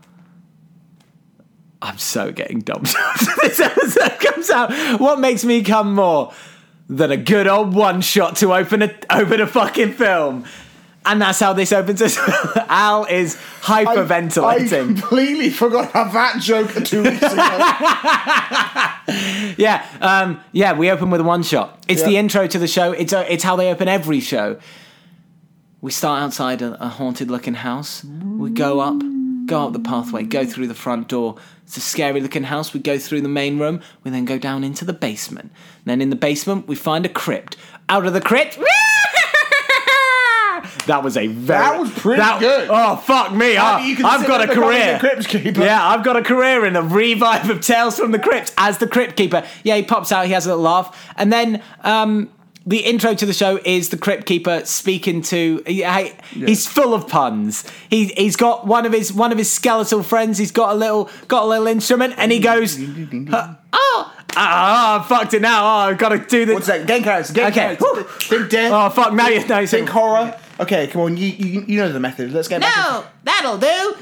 I'm 1.82 1.98
so 1.98 2.32
getting 2.34 2.60
dumped 2.60 2.94
after 2.98 3.32
this 3.42 3.60
episode 3.62 4.20
comes 4.20 4.50
out. 4.50 5.00
What 5.00 5.20
makes 5.20 5.46
me 5.46 5.64
come 5.64 5.96
more 5.96 6.34
than 6.90 7.12
a 7.12 7.18
good 7.18 7.48
old 7.48 7.74
one 7.74 8.02
shot 8.02 8.36
to 8.38 8.54
open 8.54 8.82
a 8.82 8.92
open 9.10 9.40
a 9.40 9.48
fucking 9.48 9.94
film? 9.94 10.46
And 11.06 11.22
that's 11.22 11.40
how 11.40 11.54
this 11.54 11.72
opens. 11.72 12.02
As 12.02 12.18
Al 12.68 13.06
is 13.06 13.36
hyperventilating. 13.62 14.44
I 14.44 14.60
hyperventilating. 14.60 15.00
completely 15.00 15.50
forgot 15.50 15.90
about 15.92 16.12
that 16.14 16.42
joke 16.42 16.74
two 16.84 17.04
weeks 17.04 17.24
ago. 17.24 18.86
Yeah, 19.58 19.84
um, 20.02 20.40
yeah. 20.52 20.74
We 20.74 20.92
open 20.92 21.10
with 21.10 21.22
a 21.22 21.24
one 21.24 21.42
shot. 21.42 21.84
It's 21.88 22.04
the 22.04 22.18
intro 22.18 22.46
to 22.46 22.60
the 22.60 22.68
show. 22.68 22.92
It's 22.92 23.12
a, 23.12 23.32
it's 23.32 23.44
how 23.44 23.56
they 23.56 23.72
open 23.72 23.88
every 23.88 24.20
show. 24.20 24.60
We 25.82 25.92
start 25.92 26.22
outside 26.22 26.62
a, 26.62 26.78
a 26.84 26.88
haunted 26.90 27.32
looking 27.32 27.56
house. 27.56 28.04
We 28.04 28.52
go 28.52 28.80
up, 28.82 29.02
go 29.50 29.66
up 29.66 29.74
the 29.74 29.80
pathway, 29.80 30.24
go 30.24 30.46
through 30.46 30.68
the 30.68 30.76
front 30.76 31.08
door. 31.08 31.36
It's 31.64 31.78
a 31.78 31.82
scary 31.82 32.22
looking 32.22 32.44
house. 32.44 32.74
We 32.74 32.80
go 32.80 32.98
through 32.98 33.22
the 33.22 33.30
main 33.30 33.60
room. 33.60 33.82
We 34.04 34.12
then 34.12 34.26
go 34.26 34.38
down 34.38 34.64
into 34.64 34.86
the 34.86 34.94
basement. 34.94 35.52
then 35.86 36.02
in 36.02 36.10
the 36.10 36.16
basement 36.16 36.68
we 36.68 36.76
find 36.76 37.06
a 37.06 37.10
crypt. 37.10 37.58
Out 37.90 38.06
of 38.06 38.14
the 38.14 38.22
crypt. 38.22 38.58
That 40.88 41.04
was 41.04 41.18
a 41.18 41.28
very. 41.28 41.60
That 41.60 41.80
was 41.80 41.92
pretty 41.92 42.20
that, 42.20 42.40
good. 42.40 42.68
Oh 42.72 42.96
fuck 42.96 43.32
me! 43.32 43.58
I, 43.58 43.80
I've 44.04 44.28
got 44.28 44.42
a 44.42 44.54
career. 44.54 44.94
the 44.94 45.00
Crypt 45.00 45.28
Keeper. 45.28 45.62
Yeah, 45.62 45.88
I've 45.88 46.04
got 46.04 46.18
a 46.18 46.22
career 46.24 46.66
in 46.66 46.74
the 46.74 46.82
revive 46.82 47.50
of 47.50 47.62
Tales 47.62 48.00
from 48.00 48.12
the 48.12 48.20
Crypt 48.20 48.54
as 48.58 48.80
the 48.80 48.88
Crypt 48.88 49.16
Keeper. 49.16 49.46
Yeah, 49.64 49.76
he 49.76 49.84
pops 49.84 50.12
out, 50.12 50.26
he 50.26 50.32
has 50.34 50.46
a 50.46 50.50
little 50.50 50.64
laugh, 50.64 51.14
and 51.16 51.32
then 51.32 51.62
um, 51.82 52.30
the 52.66 52.80
intro 52.80 53.14
to 53.16 53.26
the 53.26 53.34
show 53.34 53.60
is 53.66 53.90
the 53.90 53.98
Crypt 53.98 54.26
Keeper 54.26 54.62
speaking 54.66 55.22
to. 55.24 55.64
Yeah, 55.66 56.10
he's 56.32 56.68
full 56.68 56.94
of 56.94 57.08
puns. 57.08 57.64
He 57.90 58.08
he's 58.08 58.36
got 58.36 58.68
one 58.68 58.86
of 58.86 58.94
his 58.94 59.12
one 59.14 59.32
of 59.32 59.38
his 59.38 59.52
skeletal 59.52 60.04
friends. 60.04 60.38
He's 60.38 60.52
got 60.52 60.72
a 60.74 60.76
little 60.76 61.10
got 61.28 61.44
a 61.44 61.48
little 61.48 61.68
instrument, 61.68 62.14
and 62.18 62.32
he 62.32 62.40
goes, 62.40 62.78
"Uh, 62.80 63.56
"Oh, 63.74 64.14
ah, 64.36 65.04
I 65.04 65.08
fucked 65.08 65.34
it 65.34 65.42
now. 65.42 65.64
Oh, 65.64 65.90
I've 65.90 65.98
got 65.98 66.10
to 66.10 66.20
do 66.20 66.46
the." 66.46 66.54
What's 66.54 66.68
that? 66.68 66.86
Game 66.86 67.04
characters. 67.04 67.34
Game 67.36 67.48
Okay. 67.48 67.76
characters. 67.78 68.06
Think 68.28 68.50
death. 68.50 68.72
Oh 68.74 68.90
fuck! 68.90 69.14
Now 69.14 69.30
you 69.30 69.46
now 69.48 69.60
you 69.60 69.68
think 69.68 69.90
horror. 69.90 70.38
Okay, 70.60 70.88
come 70.88 71.02
on. 71.02 71.18
You, 71.18 71.28
you 71.28 71.64
you 71.68 71.78
know 71.80 71.92
the 71.92 72.00
method. 72.00 72.32
Let's 72.34 72.48
get 72.50 72.62
back. 72.62 72.76
No, 72.76 73.06
that'll 73.24 73.58
do. 73.58 73.96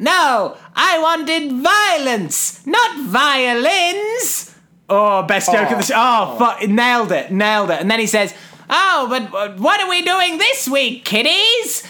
No, 0.00 0.56
I 0.76 0.98
wanted 1.00 1.50
violence, 1.52 2.64
not 2.66 3.00
violins. 3.06 4.47
Oh, 4.88 5.22
best 5.22 5.52
joke 5.52 5.70
of 5.70 5.78
the 5.78 5.78
oh. 5.78 5.80
show. 5.82 5.94
Oh, 5.96 6.36
fuck, 6.38 6.68
nailed 6.68 7.12
it, 7.12 7.30
nailed 7.30 7.70
it. 7.70 7.80
And 7.80 7.90
then 7.90 8.00
he 8.00 8.06
says, 8.06 8.34
Oh, 8.70 9.06
but 9.08 9.58
what 9.58 9.80
are 9.80 9.88
we 9.88 10.02
doing 10.02 10.38
this 10.38 10.68
week, 10.68 11.04
kiddies? 11.04 11.86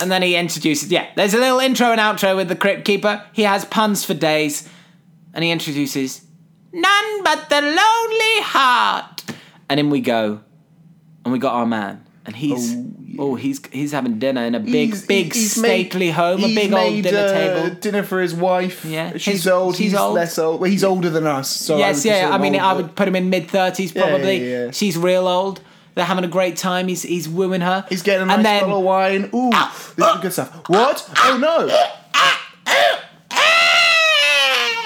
And 0.00 0.10
then 0.10 0.22
he 0.22 0.34
introduces, 0.34 0.90
yeah, 0.90 1.08
there's 1.14 1.34
a 1.34 1.38
little 1.38 1.60
intro 1.60 1.88
and 1.92 2.00
outro 2.00 2.36
with 2.36 2.48
the 2.48 2.56
Crypt 2.56 2.84
Keeper. 2.84 3.24
He 3.32 3.42
has 3.42 3.64
puns 3.64 4.04
for 4.04 4.14
days. 4.14 4.68
And 5.32 5.44
he 5.44 5.50
introduces, 5.50 6.22
None 6.72 7.22
but 7.24 7.48
the 7.48 7.60
lonely 7.60 8.42
heart. 8.42 9.24
And 9.68 9.80
in 9.80 9.90
we 9.90 10.00
go. 10.00 10.40
And 11.24 11.32
we 11.32 11.38
got 11.38 11.54
our 11.54 11.66
man. 11.66 12.04
and 12.26 12.36
he's 12.36 12.74
Oh, 12.74 12.94
oh, 13.18 13.34
he's 13.34 13.60
he's 13.72 13.92
having 13.92 14.18
dinner 14.18 14.42
in 14.44 14.54
a 14.54 14.60
big 14.60 14.90
He's- 14.90 15.06
big 15.06 15.32
he's 15.34 15.56
made- 15.58 15.90
stately 15.90 16.10
home, 16.10 16.42
a 16.44 16.54
big 16.54 16.72
old 16.72 16.92
made, 16.92 17.04
dinner 17.04 17.18
uh, 17.18 17.32
table. 17.32 17.76
Dinner 17.80 18.02
for 18.02 18.20
his 18.20 18.34
wife. 18.34 18.84
Yeah. 18.84 19.12
she's 19.12 19.24
His- 19.44 19.46
old. 19.48 19.76
she's 19.76 19.92
he's 19.92 19.94
old. 20.00 20.14
less 20.14 20.38
old. 20.38 20.60
Well, 20.60 20.70
he's 20.70 20.84
older 20.84 21.10
than 21.10 21.26
us. 21.26 21.50
So 21.50 21.78
yes, 21.78 22.04
would 22.04 22.10
yeah. 22.10 22.30
I 22.32 22.38
mean, 22.38 22.54
old, 22.54 22.62
I 22.62 22.72
would 22.74 22.94
put 22.96 23.08
him 23.08 23.16
in 23.16 23.30
mid 23.30 23.48
thirties 23.48 23.92
probably. 23.92 24.38
yeah, 24.38 24.64
yeah. 24.66 24.70
She's 24.70 24.96
real 24.96 25.26
old. 25.28 25.60
They're 25.94 26.04
having 26.04 26.24
a 26.24 26.28
great 26.28 26.56
time. 26.56 26.88
He's 26.88 27.02
he's 27.02 27.28
wooing 27.28 27.60
her. 27.60 27.84
He's 27.88 28.02
getting 28.02 28.22
a 28.22 28.26
nice 28.26 28.36
and 28.38 28.44
then, 28.46 28.60
bottle 28.62 28.78
of 28.78 28.84
wine. 28.84 29.30
Ooh, 29.34 29.50
this 29.50 30.14
is 30.14 30.20
good 30.22 30.32
stuff. 30.32 30.68
What? 30.68 31.08
Oh 31.18 31.38
no! 31.40 31.68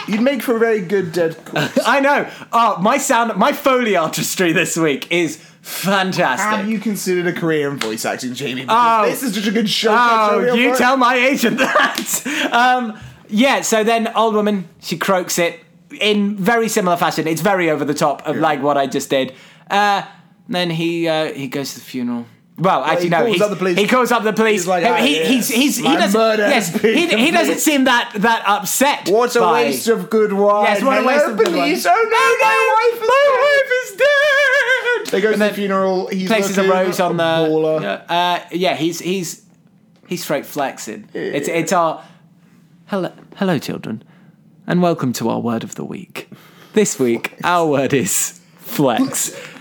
You'd 0.09 0.23
make 0.23 0.43
for 0.43 0.57
a 0.57 0.59
very 0.59 0.81
good 0.81 1.13
dead 1.13 1.37
corpse. 1.45 1.79
I 1.87 2.01
know. 2.01 2.29
Oh, 2.53 2.79
my 2.81 2.99
sound, 2.99 3.37
my 3.37 3.53
foley 3.53 3.95
artistry 3.97 4.53
this 4.53 4.77
week 4.77 5.11
is 5.13 5.37
fantastic. 5.63 6.49
Have 6.49 6.69
you 6.69 6.79
considered 6.79 7.27
a 7.27 7.33
career 7.39 7.71
in 7.71 7.79
voice 7.79 8.05
acting, 8.05 8.35
Jamie? 8.35 8.63
Because 8.63 9.07
Oh. 9.07 9.11
this 9.11 9.23
is 9.23 9.35
such 9.35 9.47
a 9.47 9.51
good 9.53 9.69
show. 9.69 9.91
Oh, 9.93 10.41
you 10.41 10.49
up 10.49 10.55
for 10.55 10.75
it. 10.75 10.79
tell 10.79 10.97
my 10.97 11.15
agent 11.17 11.59
that. 11.59 12.49
um, 12.53 12.99
yeah, 13.29 13.61
so 13.61 13.85
then 13.85 14.09
old 14.17 14.35
woman, 14.35 14.69
she 14.81 14.97
croaks 14.97 15.39
it 15.39 15.61
in 16.01 16.37
very 16.37 16.69
similar 16.69 16.97
fashion. 16.97 17.27
It's 17.27 17.43
very 17.43 17.71
over 17.71 17.85
the 17.85 17.95
top 17.95 18.27
of 18.27 18.37
like 18.37 18.63
what 18.63 18.77
I 18.79 18.87
just 18.87 19.11
did. 19.11 19.35
Uh, 19.71 20.03
then 20.49 20.71
he 20.71 21.07
uh, 21.09 21.33
he 21.35 21.49
goes 21.49 21.75
to 21.75 21.81
the 21.81 21.85
funeral. 21.85 22.25
Well, 22.59 22.83
actually, 22.83 23.05
he 23.05 23.11
no. 23.11 23.19
calls 23.19 23.29
he's- 23.37 23.41
up 23.43 23.51
the 23.51 23.57
police. 23.57 23.79
He 23.79 23.87
calls 23.87 24.11
up 24.13 24.23
the 24.25 24.33
police. 24.33 24.61
He's 24.63 24.67
like, 24.67 24.83
he, 24.83 24.89
"Ah, 24.89 24.97
he- 24.97 25.25
he's, 25.25 25.49
he's, 25.49 25.77
he 25.77 25.83
doesn't. 25.85 26.19
murder 26.21 26.49
Yes, 26.49 26.75
he, 26.81 27.07
he 27.07 27.31
doesn't 27.31 27.59
seem 27.61 27.85
that 27.85 28.13
that 28.17 28.43
upset. 28.47 29.09
What 29.09 29.35
a 29.37 29.41
by- 29.41 29.53
waste 29.65 29.87
of 29.87 30.11
good 30.11 30.33
wine. 30.33 30.65
Yes, 30.65 30.83
what 30.83 30.95
a 30.99 31.01
Hello, 31.03 31.07
waste 31.07 31.27
of 31.27 31.37
good 31.37 31.55
wine. 31.55 31.77
Oh 31.87 32.09
no, 32.11 32.11
no, 32.11 32.47
my 32.47 32.91
wife 32.91 33.03
is 33.03 33.09
My 33.09 33.61
wife 33.63 33.73
is 33.85 33.97
dead. 33.97 35.13
They 35.13 35.21
go 35.21 35.33
to 35.33 35.39
the 35.39 35.51
funeral. 35.55 36.09
He 36.09 36.27
places 36.27 36.59
a 36.59 36.69
rose 36.69 36.99
on 37.01 37.17
the. 37.17 37.23
baller. 37.23 38.05
Uh, 38.09 38.41
yeah, 38.51 38.75
he's 38.75 38.99
he's 38.99 39.45
he's 40.09 40.23
straight 40.25 40.45
flexing. 40.45 41.09
It's 41.15 41.47
it's 41.49 41.73
our 41.73 42.03
hello 42.87 43.13
hello 43.37 43.59
children, 43.59 44.03
and 44.67 44.83
welcome 44.83 45.13
to 45.15 45.29
our 45.29 45.39
word 45.41 45.63
of 45.63 45.77
the 45.77 45.85
week. 45.85 46.29
This 46.73 46.99
week 46.99 47.37
our 47.45 47.67
word 47.69 47.95
is 47.95 48.41
flex. 48.59 49.31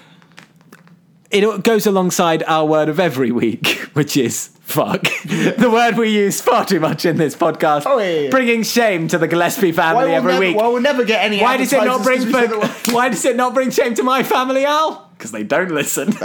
It 1.30 1.64
goes 1.64 1.86
alongside 1.86 2.42
our 2.48 2.66
word 2.66 2.88
of 2.90 3.00
every 3.00 3.32
week, 3.32 3.68
which 3.94 4.16
is 4.16 4.48
fuck. 4.62 5.02
the 5.26 5.70
word 5.72 5.98
we 5.98 6.10
use 6.10 6.40
far 6.40 6.64
too 6.66 6.80
much 6.80 7.06
in 7.06 7.18
this 7.18 7.36
podcast, 7.36 7.84
Oh, 7.86 7.98
yeah, 8.00 8.22
yeah. 8.22 8.30
bringing 8.30 8.64
shame 8.64 9.08
to 9.10 9.18
the 9.18 9.28
Gillespie 9.28 9.72
family 9.74 10.14
every 10.14 10.32
never, 10.34 10.40
week. 10.46 10.56
Why 10.56 10.68
we'll 10.68 10.82
never 10.82 11.04
get 11.04 11.24
any. 11.26 11.42
Why 11.42 11.58
does 11.58 11.74
it 11.74 11.84
not 11.84 12.04
bring? 12.04 12.20
advertisers 12.22 12.32
'cause 12.34 12.42
we 12.52 12.70
said 12.70 12.72
the 12.86 12.92
word. 12.92 12.96
Why 12.96 13.10
does 13.10 13.26
it 13.26 13.36
not 13.36 13.54
bring 13.54 13.72
shame 13.72 13.94
to 13.96 14.04
my 14.04 14.24
family, 14.24 14.64
Al? 14.66 15.10
Because 15.18 15.32
they 15.32 15.44
don't 15.44 15.72
listen. 15.72 16.14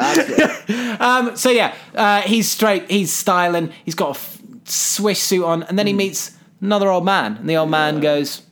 Um, 1.01 1.37
so 1.37 1.51
yeah, 1.51 1.75
uh, 1.97 2.21
he's 2.23 2.49
straight. 2.49 2.89
He's 2.91 3.13
styling. 3.13 3.73
He's 3.85 3.95
got 3.97 4.09
a 4.09 4.19
f- 4.19 4.39
swish 4.65 5.19
suit 5.19 5.45
on, 5.45 5.65
and 5.65 5.77
then 5.79 5.87
he 5.89 5.93
meets 5.93 6.33
another 6.61 6.89
old 6.91 7.05
man, 7.05 7.37
and 7.39 7.49
the 7.51 7.57
old 7.57 7.71
man 7.71 7.99
goes, 8.01 8.43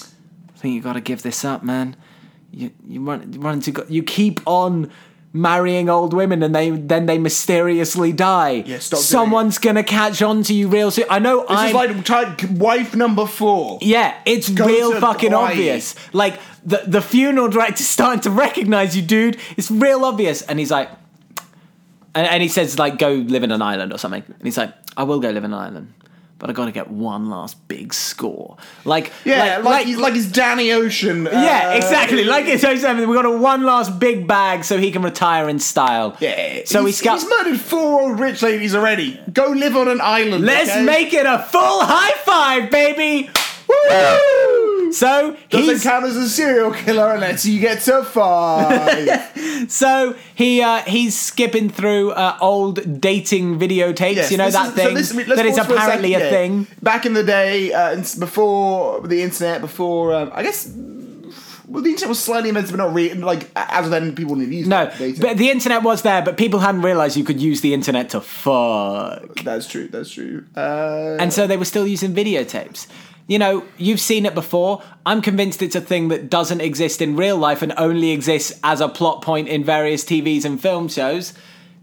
"I 0.00 0.58
think 0.58 0.74
you 0.74 0.80
got 0.80 0.94
to 0.94 1.00
give 1.02 1.22
this 1.22 1.44
up, 1.44 1.62
man. 1.62 1.96
You 2.50 2.70
you 2.86 3.02
run 3.02 3.30
you 3.32 3.40
run 3.40 3.54
into 3.54 3.84
you 3.88 4.02
keep 4.02 4.40
on." 4.46 4.90
Marrying 5.32 5.90
old 5.90 6.14
women 6.14 6.42
and 6.42 6.54
they 6.54 6.70
then 6.70 7.04
they 7.04 7.18
mysteriously 7.18 8.12
die. 8.12 8.62
Yeah, 8.66 8.78
stop 8.78 8.98
doing 8.98 9.04
Someone's 9.04 9.58
gonna 9.58 9.84
catch 9.84 10.22
on 10.22 10.42
to 10.44 10.54
you 10.54 10.68
real 10.68 10.90
soon. 10.90 11.04
I 11.10 11.18
know. 11.18 11.40
This 11.42 11.50
I'm 11.50 11.68
is 11.68 11.74
like 11.74 12.04
type, 12.04 12.50
wife 12.50 12.96
number 12.96 13.26
four. 13.26 13.78
yeah, 13.82 14.14
it's 14.24 14.48
Go 14.48 14.64
real 14.66 14.98
fucking 14.98 15.32
Hawaii. 15.32 15.50
obvious. 15.52 15.94
Like 16.14 16.40
the 16.64 16.82
the 16.86 17.02
funeral 17.02 17.48
director's 17.48 17.86
starting 17.98 18.22
to 18.22 18.30
recognize 18.30 18.96
you, 18.96 19.02
dude. 19.02 19.36
It's 19.58 19.70
real 19.70 20.04
obvious. 20.06 20.40
And 20.42 20.58
he's 20.58 20.70
like, 20.70 20.88
and, 22.14 22.26
and 22.26 22.42
he 22.42 22.48
says 22.48 22.78
like, 22.78 22.98
go 22.98 23.12
live 23.12 23.42
in 23.44 23.52
an 23.52 23.60
island 23.60 23.92
or 23.92 23.98
something. 23.98 24.24
And 24.26 24.42
he's 24.42 24.56
like, 24.56 24.72
I 24.96 25.02
will 25.02 25.20
go 25.20 25.28
live 25.30 25.44
in 25.44 25.52
an 25.52 25.58
island, 25.58 25.92
but 26.38 26.50
I 26.50 26.52
got 26.52 26.66
to 26.66 26.72
get 26.72 26.90
one 26.90 27.28
last 27.30 27.66
big 27.68 27.92
score. 27.92 28.56
Like, 28.84 29.12
Yeah, 29.24 29.58
like, 29.58 29.86
he's 29.86 29.96
like 29.96 30.14
he's 30.14 30.30
Danny 30.30 30.72
Ocean. 30.72 31.24
yeah, 31.24 31.70
uh, 31.72 31.76
exactly. 31.76 32.24
Like 32.24 32.46
it's 32.46 32.62
so. 32.62 33.06
We 33.06 33.14
got 33.14 33.26
a 33.26 33.30
one 33.30 33.64
last 33.64 33.98
big 33.98 34.26
bag 34.26 34.64
so 34.64 34.78
he 34.78 34.90
can 34.90 35.02
retire 35.02 35.48
in 35.48 35.58
style. 35.58 36.16
Yeah. 36.20 36.62
So 36.64 36.84
he's, 36.84 37.00
got. 37.02 37.20
he's 37.20 37.28
murdered 37.28 37.60
four 37.60 38.02
old 38.02 38.20
rich 38.20 38.42
ladies 38.42 38.74
already. 38.74 39.20
Go 39.32 39.48
live 39.48 39.76
on 39.76 39.88
an 39.88 40.00
island. 40.00 40.44
Let's 40.44 40.70
okay? 40.70 40.84
make 40.84 41.12
it 41.12 41.26
a 41.26 41.38
full 41.38 41.80
high 41.82 42.16
five, 42.24 42.70
baby. 42.70 43.30
Woo! 43.68 44.92
So 44.92 45.36
Doesn't 45.50 45.80
count 45.82 46.06
as 46.06 46.16
a 46.16 46.28
serial 46.28 46.72
killer 46.72 47.14
unless 47.14 47.44
you 47.44 47.60
get 47.60 47.82
to 47.82 48.02
five. 48.04 49.32
So 49.68 50.14
he 50.36 50.62
uh, 50.62 50.82
he's 50.82 51.18
skipping 51.18 51.68
through 51.68 52.12
uh, 52.12 52.38
old 52.40 53.00
dating 53.00 53.58
videotapes. 53.58 54.14
Yes, 54.14 54.30
you 54.30 54.36
know 54.38 54.44
this 54.44 54.54
that 54.54 54.68
is- 54.68 54.74
so 54.74 54.84
thing 54.84 54.94
this- 54.94 55.14
let's 55.14 55.28
that 55.36 55.46
is 55.46 55.56
pause 55.58 55.66
for 55.66 55.72
a 55.72 55.76
apparently 55.76 56.14
a, 56.14 56.18
yeah. 56.20 56.30
thing. 56.30 56.66
Back 56.80 57.04
in 57.06 57.14
the 57.14 57.24
day, 57.24 57.72
uh, 57.72 57.96
before 58.20 59.00
the 59.06 59.20
internet, 59.20 59.60
before 59.60 60.14
um, 60.14 60.30
I 60.32 60.44
guess, 60.44 60.72
well, 61.66 61.82
the 61.82 61.90
internet 61.90 62.08
was 62.08 62.20
slightly 62.20 62.50
invented, 62.50 62.70
but 62.70 62.76
not 62.78 62.94
really. 62.94 63.14
Like 63.14 63.50
as 63.56 63.90
then, 63.90 64.14
people 64.14 64.36
didn't 64.36 64.52
use 64.52 64.68
No, 64.68 64.88
data. 64.96 65.20
but 65.20 65.38
the 65.38 65.50
internet 65.50 65.82
was 65.82 66.02
there, 66.02 66.22
but 66.22 66.36
people 66.36 66.60
hadn't 66.60 66.82
realized 66.82 67.16
you 67.16 67.24
could 67.24 67.40
use 67.42 67.60
the 67.60 67.74
internet 67.74 68.10
to 68.10 68.20
fuck, 68.20 69.40
that's 69.42 69.66
true. 69.66 69.88
That's 69.88 70.10
true. 70.12 70.44
Uh, 70.56 71.16
and 71.18 71.32
so 71.32 71.48
they 71.48 71.56
were 71.56 71.64
still 71.66 71.86
using 71.86 72.14
videotapes. 72.14 72.86
You 73.28 73.38
know, 73.38 73.64
you've 73.76 74.00
seen 74.00 74.26
it 74.26 74.34
before. 74.34 74.82
I'm 75.06 75.22
convinced 75.22 75.62
it's 75.62 75.76
a 75.76 75.80
thing 75.80 76.08
that 76.08 76.30
doesn't 76.30 76.60
exist 76.60 77.00
in 77.00 77.14
real 77.14 77.36
life 77.36 77.62
and 77.62 77.72
only 77.76 78.10
exists 78.10 78.58
as 78.64 78.80
a 78.80 78.88
plot 78.88 79.22
point 79.22 79.48
in 79.48 79.62
various 79.62 80.04
TVs 80.04 80.44
and 80.44 80.60
film 80.60 80.88
shows. 80.88 81.34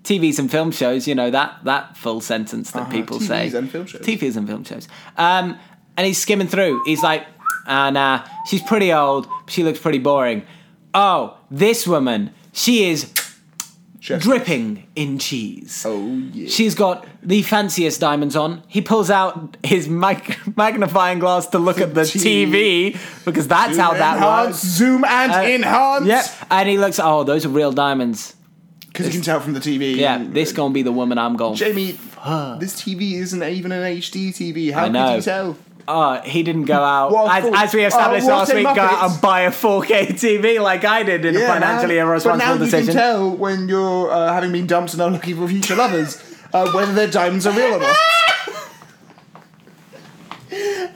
TVs 0.03 0.39
and 0.39 0.51
film 0.51 0.71
shows, 0.71 1.08
you 1.08 1.15
know 1.15 1.31
that 1.31 1.58
that 1.63 1.97
full 1.97 2.21
sentence 2.21 2.71
that 2.71 2.91
people 2.91 3.19
TVs 3.19 3.27
say. 3.27 3.47
Uh-huh, 3.47 3.58
and 3.58 3.71
film 3.71 3.86
shows. 3.86 4.01
TVs 4.01 4.36
and 4.36 4.47
film 4.47 4.63
shows. 4.63 4.88
Um, 5.17 5.58
and 5.97 6.05
he's 6.05 6.17
skimming 6.17 6.47
through. 6.47 6.84
He's 6.86 7.01
like, 7.01 7.25
ah, 7.67 7.89
nah, 7.89 8.27
she's 8.47 8.62
pretty 8.62 8.91
old. 8.91 9.27
She 9.47 9.63
looks 9.63 9.79
pretty 9.79 9.99
boring. 9.99 10.45
Oh, 10.93 11.38
this 11.49 11.88
woman, 11.88 12.31
she 12.53 12.89
is 12.89 13.12
Chef. 14.05 14.21
dripping 14.21 14.85
in 14.95 15.17
cheese. 15.17 15.83
Oh 15.83 16.05
yeah. 16.31 16.47
She's 16.47 16.75
got 16.75 17.07
the 17.23 17.41
fanciest 17.41 17.99
diamonds 17.99 18.35
on. 18.35 18.61
He 18.67 18.79
pulls 18.81 19.09
out 19.09 19.57
his 19.63 19.89
mag- 19.89 20.37
magnifying 20.55 21.17
glass 21.17 21.47
to 21.47 21.57
look 21.59 21.79
at 21.81 21.95
the 21.95 22.01
TV. 22.01 22.93
TV 22.93 23.25
because 23.25 23.47
that's 23.47 23.77
how 23.77 23.93
that 23.93 24.17
enhance, 24.17 24.47
works. 24.47 24.57
Zoom 24.63 25.03
and 25.05 25.31
Uh, 25.31 25.41
enhance. 25.41 26.05
Yep. 26.05 26.25
And 26.51 26.69
he 26.69 26.77
looks, 26.77 26.99
oh, 26.99 27.23
those 27.23 27.45
are 27.47 27.49
real 27.49 27.71
diamonds. 27.71 28.35
Because 28.87 29.07
you 29.07 29.11
can 29.13 29.21
tell 29.23 29.39
from 29.39 29.53
the 29.53 29.59
TV. 29.59 29.95
Yeah, 29.95 30.23
this 30.23 30.53
gonna 30.53 30.71
be 30.73 30.83
the 30.83 30.91
woman 30.91 31.17
I'm 31.17 31.35
going. 31.35 31.55
Jamie, 31.55 31.93
this 32.59 32.79
TV 32.79 33.13
isn't 33.13 33.41
even 33.43 33.71
an 33.71 33.81
HD 33.97 34.29
TV. 34.29 34.71
How 34.71 34.85
I 34.85 34.89
know. 34.89 35.07
could 35.07 35.15
you 35.15 35.21
tell? 35.23 35.57
Oh, 35.88 36.19
he 36.21 36.41
didn't 36.41 36.65
go 36.65 36.82
out 36.82 37.12
a 37.12 37.32
as, 37.32 37.52
as 37.54 37.74
we 37.76 37.86
established 37.86 38.26
Oh, 38.26 38.30
what 38.30 38.38
last 38.39 38.54
week. 38.56 38.63
Go 38.63 38.74
Muppet. 38.74 38.78
out 38.80 39.12
and 39.12 39.21
buy 39.21 39.41
a 39.41 39.52
4K 39.52 40.08
TV 40.13 40.60
like 40.62 40.84
I 40.84 41.04
did 41.04 41.26
in 41.26 41.36
a 41.36 41.39
financially 41.45 41.95
man. 41.98 42.08
irresponsible 42.08 42.45
but 42.48 42.54
now 42.54 42.58
decision. 42.58 42.80
you 42.88 42.91
can 42.93 42.95
tell 42.95 43.30
when 43.36 43.69
you're 43.69 44.10
uh, 44.12 44.34
having 44.34 44.52
been 44.52 44.65
dumped 44.65 44.93
and 44.93 45.02
are 45.02 45.12
looking 45.12 45.36
for 45.36 45.48
future 45.48 45.76
lovers 45.76 46.19
uh, 46.54 46.71
whether 46.71 46.93
their 46.93 47.08
diamonds 47.10 47.45
are 47.45 47.54
real 47.56 47.76
or 47.76 47.80
not. 47.80 47.95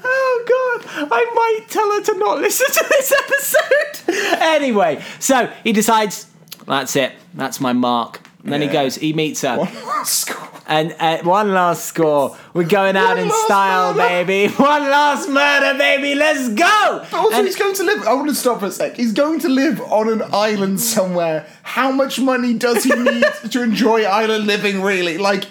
Oh 0.02 0.80
god, 0.86 1.10
I 1.12 1.26
might 1.36 1.70
tell 1.70 1.92
her 1.92 2.02
to 2.02 2.18
not 2.18 2.40
listen 2.40 2.68
to 2.68 2.86
this 2.90 3.12
episode. 3.12 4.16
anyway, 4.42 5.04
so 5.20 5.52
he 5.64 5.74
decides 5.74 6.28
that's 6.66 6.96
it. 6.96 7.14
That's 7.34 7.60
my 7.60 7.74
mark. 7.74 8.22
And 8.44 8.54
then 8.54 8.62
he 8.62 8.68
goes. 8.68 8.96
He 8.96 9.12
meets 9.14 9.42
her, 9.42 9.58
One 9.58 9.74
last 9.86 10.14
score. 10.20 10.50
and 10.66 10.96
uh, 10.98 11.18
one 11.24 11.54
last 11.54 11.86
score. 11.86 12.38
We're 12.54 12.64
going 12.64 12.96
out 12.96 13.18
One 13.18 13.26
in 13.26 13.32
style, 13.46 13.94
murder. 13.94 14.26
baby. 14.26 14.54
One 14.58 14.84
last 14.84 15.28
murder, 15.30 15.78
baby. 15.78 16.16
Let's 16.16 16.48
go. 16.50 17.06
But 17.12 17.14
Also, 17.20 17.38
And- 17.38 17.46
he's 17.48 17.58
going 17.58 17.76
to 17.76 17.84
live. 17.84 18.08
I 18.08 18.14
want 18.14 18.30
to 18.30 18.36
stop 18.36 18.62
for 18.62 18.68
a 18.68 18.72
sec. 18.72 18.96
He's 18.96 19.12
going 19.12 19.40
to 19.42 19.50
live 19.50 19.82
on 19.82 20.08
an 20.10 20.24
island 20.34 20.80
somewhere. 20.80 21.46
How 21.64 21.92
much 21.92 22.20
money 22.20 22.54
does 22.54 22.86
he 22.86 22.94
need 22.96 23.26
to 23.52 23.62
enjoy 23.62 24.04
island 24.04 24.48
living? 24.48 24.82
Really, 24.82 25.18
like, 25.18 25.44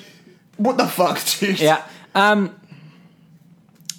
what 0.57 0.79
the 0.79 0.87
fuck, 0.88 1.20
dude? 1.38 1.61
yeah. 1.61 1.85
Um. 2.14 2.55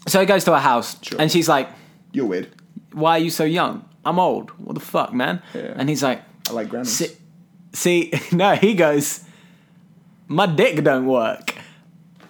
So 0.07 0.19
he 0.19 0.25
goes 0.25 0.43
to 0.45 0.53
her 0.53 0.59
house, 0.59 0.97
and 1.19 1.31
she's 1.31 1.47
like, 1.47 1.69
you're 2.11 2.25
weird. 2.25 2.49
"Why 2.93 3.11
are 3.11 3.19
you 3.19 3.29
so 3.29 3.43
young? 3.43 3.85
I'm 4.03 4.17
old. 4.17 4.49
What 4.57 4.73
the 4.73 4.79
fuck, 4.81 5.13
man?" 5.13 5.41
Yeah. 5.53 5.73
And 5.75 5.87
he's 5.87 6.01
like, 6.01 6.23
I 6.49 6.53
like 6.53 6.69
grandmas. 6.69 7.03
See, 7.73 8.11
no, 8.31 8.55
he 8.55 8.73
goes, 8.73 9.23
my 10.27 10.45
dick 10.45 10.83
don't 10.83 11.05
work. 11.05 11.55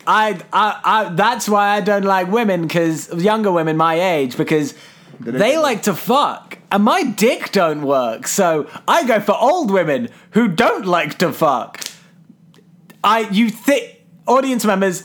I, 0.07 0.39
I, 0.51 0.79
I 0.83 1.09
that's 1.13 1.47
why 1.47 1.69
I 1.69 1.81
don't 1.81 2.03
like 2.05 2.29
women 2.31 2.63
because 2.63 3.13
younger 3.13 3.51
women 3.51 3.77
my 3.77 3.99
age 3.99 4.37
because 4.37 4.73
they 5.19 5.57
like 5.57 5.83
to 5.83 5.93
fuck 5.93 6.57
and 6.71 6.83
my 6.83 7.03
dick 7.03 7.51
don't 7.51 7.81
work. 7.83 8.25
So 8.25 8.67
I 8.87 9.05
go 9.05 9.19
for 9.19 9.35
old 9.39 9.69
women 9.69 10.09
who 10.31 10.47
don't 10.47 10.85
like 10.85 11.17
to 11.19 11.31
fuck. 11.31 11.81
I, 13.03 13.29
you 13.29 13.49
think, 13.49 13.97
audience 14.27 14.65
members, 14.65 15.03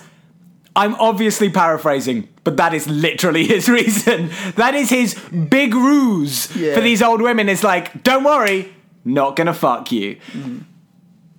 I'm 0.76 0.94
obviously 0.96 1.50
paraphrasing, 1.50 2.28
but 2.42 2.56
that 2.56 2.72
is 2.74 2.88
literally 2.88 3.46
his 3.54 3.68
reason. 3.68 4.30
That 4.56 4.74
is 4.74 4.88
his 4.90 5.14
big 5.14 5.74
ruse 5.74 6.54
Yeah. 6.56 6.74
for 6.74 6.80
these 6.80 7.02
old 7.02 7.20
women. 7.20 7.48
It's 7.48 7.64
like, 7.64 8.02
don't 8.02 8.24
worry, 8.24 8.72
not 9.04 9.36
gonna 9.36 9.54
fuck 9.54 9.90
you. 9.92 10.16
Mm-hmm. 10.32 10.58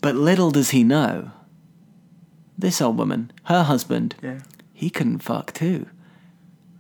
But 0.01 0.15
little 0.15 0.51
does 0.51 0.69
he 0.71 0.83
know 0.83 1.31
this 2.57 2.81
old 2.81 2.97
woman, 2.97 3.31
her 3.45 3.63
husband, 3.63 4.15
Yeah. 4.21 4.39
he 4.73 4.89
couldn't 4.89 5.19
fuck 5.19 5.51
too. 5.53 5.87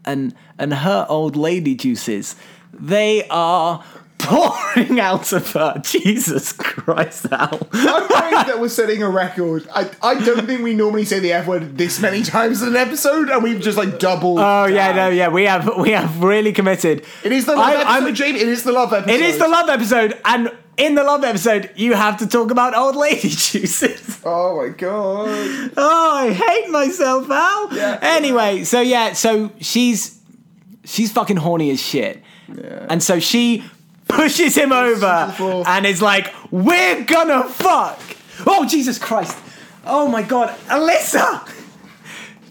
And 0.05 0.35
and 0.59 0.73
her 0.73 1.05
old 1.09 1.35
lady 1.35 1.73
juices, 1.75 2.35
they 2.71 3.27
are 3.29 3.83
pouring 4.19 4.99
out 4.99 5.33
of 5.33 5.51
her. 5.53 5.81
Jesus 5.83 6.51
Christ, 6.53 7.25
Al. 7.31 7.67
I'm 7.73 8.01
worried 8.07 8.47
that 8.47 8.57
we're 8.59 8.69
setting 8.81 9.01
a 9.03 9.09
record. 9.09 9.67
I, 9.73 9.89
I 10.01 10.13
don't 10.23 10.45
think 10.45 10.61
we 10.61 10.73
normally 10.75 11.05
say 11.05 11.19
the 11.19 11.33
F 11.33 11.47
word 11.47 11.77
this 11.77 11.99
many 11.99 12.21
times 12.23 12.61
in 12.61 12.69
an 12.69 12.75
episode, 12.75 13.29
and 13.29 13.43
we've 13.43 13.59
just 13.59 13.77
like 13.77 13.97
doubled. 13.99 14.39
Oh 14.39 14.65
yeah, 14.65 14.91
no, 14.93 15.09
yeah, 15.09 15.27
we 15.29 15.43
have 15.45 15.75
we 15.77 15.89
have 15.91 16.21
really 16.23 16.53
committed. 16.53 17.03
It 17.23 17.31
is 17.31 17.45
the 17.47 17.55
love 17.55 17.65
I- 17.65 17.75
I'm- 17.81 18.03
episode, 18.03 18.15
Jamie. 18.15 18.39
It 18.41 18.47
is 18.47 18.63
the 18.63 18.71
love 18.71 18.93
episode. 18.93 19.13
It 19.13 19.21
is 19.21 19.37
the 19.39 19.47
love 19.47 19.69
episode, 19.69 20.19
and 20.23 20.51
in 20.77 20.95
the 20.95 21.03
love 21.03 21.23
episode, 21.23 21.71
you 21.75 21.93
have 21.93 22.17
to 22.17 22.27
talk 22.27 22.51
about 22.51 22.75
old 22.75 22.95
lady 22.95 23.29
juices. 23.29 24.21
Oh 24.25 24.57
my 24.57 24.69
god. 24.69 25.71
Oh, 25.77 26.11
I 26.15 26.31
hate 26.33 26.69
myself, 26.69 27.29
Al. 27.29 27.73
Yeah. 27.75 27.99
Anyway, 28.01 28.63
so 28.63 28.81
yeah, 28.81 29.13
so 29.13 29.51
she's 29.59 30.19
she's 30.83 31.11
fucking 31.11 31.37
horny 31.37 31.69
as 31.71 31.81
shit, 31.81 32.21
Yeah. 32.47 32.87
and 32.89 33.01
so 33.01 33.19
she 33.19 33.63
pushes 34.07 34.55
him 34.55 34.71
over 34.71 35.33
and 35.67 35.85
is 35.85 36.01
like, 36.01 36.33
"We're 36.51 37.03
gonna 37.03 37.43
fuck." 37.45 37.99
Oh 38.45 38.65
Jesus 38.67 38.99
Christ! 38.99 39.37
Oh 39.85 40.07
my 40.09 40.21
God, 40.23 40.49
Alyssa, 40.67 41.47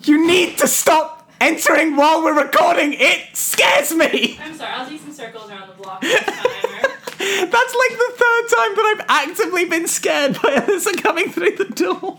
you 0.05 0.27
need 0.27 0.59
to 0.59 0.67
stop 0.67 1.29
entering 1.41 1.95
while 1.97 2.23
we're 2.23 2.43
recording. 2.43 2.95
It 2.95 3.37
scares 3.37 3.93
me. 3.95 4.39
I'm 4.43 4.55
sorry, 4.55 4.73
I'll 4.73 4.89
do 4.89 4.97
some 4.99 5.13
circles 5.13 5.51
around 5.51 5.69
the 5.69 5.75
block 5.83 6.01
this 6.01 6.21
time. 6.25 6.47
That's 7.51 7.75
like 7.75 7.99
the 7.99 8.13
third 8.17 8.49
time 8.57 8.75
that 8.77 8.97
I've 8.97 9.29
actively 9.29 9.65
been 9.65 9.87
scared 9.87 10.35
by 10.35 10.57
Alyssa 10.57 11.03
coming 11.03 11.31
through 11.31 11.57
the 11.57 11.65
door. 11.65 12.19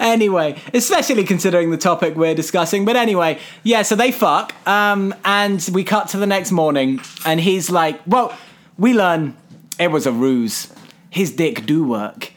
Anyway, 0.00 0.58
especially 0.72 1.24
considering 1.24 1.70
the 1.70 1.76
topic 1.76 2.16
we're 2.16 2.34
discussing. 2.34 2.84
But 2.84 2.96
anyway, 2.96 3.38
yeah, 3.62 3.82
so 3.82 3.94
they 3.94 4.10
fuck. 4.10 4.54
Um, 4.66 5.14
and 5.24 5.68
we 5.72 5.84
cut 5.84 6.08
to 6.10 6.16
the 6.16 6.26
next 6.26 6.50
morning, 6.50 7.00
and 7.26 7.38
he's 7.38 7.70
like, 7.70 8.00
well, 8.06 8.36
we 8.78 8.94
learn 8.94 9.36
it 9.78 9.90
was 9.90 10.06
a 10.06 10.12
ruse. 10.12 10.72
His 11.10 11.30
dick 11.32 11.66
do 11.66 11.84
work. 11.84 12.32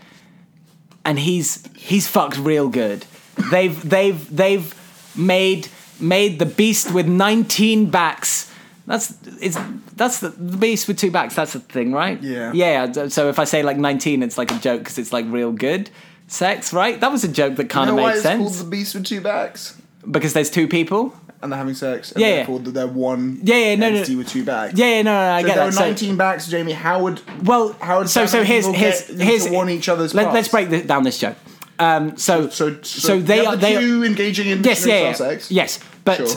And 1.03 1.17
he's 1.19 1.67
he's 1.75 2.07
fucked 2.07 2.37
real 2.37 2.69
good. 2.69 3.05
They've 3.49 3.89
they've 3.89 4.35
they've 4.35 5.15
made 5.15 5.67
made 5.99 6.39
the 6.39 6.45
beast 6.45 6.93
with 6.93 7.07
19 7.07 7.89
backs. 7.89 8.50
That's 8.91 9.13
it's 9.39 9.57
that's 9.95 10.19
the, 10.19 10.29
the 10.29 10.57
beast 10.57 10.87
with 10.89 10.97
two 10.97 11.11
backs. 11.11 11.33
That's 11.35 11.53
the 11.53 11.59
thing, 11.61 11.93
right? 11.93 12.21
Yeah. 12.21 12.51
Yeah. 12.53 13.07
So 13.07 13.29
if 13.29 13.39
I 13.39 13.45
say 13.45 13.63
like 13.63 13.77
19, 13.77 14.21
it's 14.21 14.37
like 14.37 14.51
a 14.51 14.59
joke 14.59 14.79
because 14.81 14.97
it's 14.97 15.13
like 15.13 15.25
real 15.29 15.53
good 15.53 15.89
sex, 16.27 16.73
right? 16.73 16.99
That 16.99 17.09
was 17.11 17.23
a 17.23 17.27
joke 17.29 17.55
that 17.55 17.63
You 17.63 17.69
kind 17.69 17.87
know 17.89 17.97
of 17.97 18.03
why 18.03 18.09
made 18.11 18.17
it's 18.17 18.25
called 18.27 18.49
sense 18.51 18.57
the 18.59 18.69
beast 18.69 18.93
with 18.95 19.05
two 19.05 19.21
backs? 19.21 19.79
because 20.09 20.33
there's 20.33 20.49
two 20.49 20.67
people. 20.67 21.13
And 21.41 21.51
they're 21.51 21.57
having 21.57 21.73
sex. 21.73 22.11
And 22.11 22.21
Yeah, 22.21 22.27
yeah. 22.27 22.35
therefore 22.37 22.59
they're 22.59 22.85
one 22.87 23.39
Yeah, 23.43 23.55
yeah, 23.55 23.75
no, 23.75 23.89
no. 23.89 23.95
entity 23.95 24.15
with 24.17 24.27
two 24.27 24.43
backs. 24.43 24.73
Yeah, 24.77 24.87
yeah, 24.95 25.01
no, 25.03 25.11
no, 25.13 25.33
I 25.35 25.41
So 25.41 25.47
get 25.47 25.55
there 25.55 25.63
that. 25.63 25.65
were 25.67 25.71
So- 25.71 25.79
19 25.85 26.17
backs, 26.17 26.47
Jamie. 26.47 26.73
How 26.73 27.01
would 27.03 27.21
Well, 27.43 27.75
How 27.79 27.99
would 27.99 28.09
so 28.09 28.25
so 28.25 28.43
here's 28.43 28.65
here's 28.67 29.07
here's 29.07 29.47
one 29.49 29.69
each 29.69 29.87
other's 29.89 30.13
Let, 30.13 30.33
let's 30.33 30.49
break 30.49 30.69
this, 30.69 30.85
down 30.85 31.03
this 31.03 31.17
joke. 31.17 31.37
Um, 31.79 32.17
so 32.17 32.49
so 32.49 32.75
so, 32.81 32.99
so 33.07 33.19
they 33.19 33.41
you 33.41 33.47
are 33.47 33.55
the 33.55 33.61
they 33.61 33.79
two 33.79 34.03
engaging 34.03 34.47
in 34.47 34.63
yes 34.63 34.85
yeah, 34.85 35.01
yeah. 35.01 35.13
sex. 35.13 35.49
yes 35.49 35.79
but 36.03 36.17
Sure. 36.17 36.27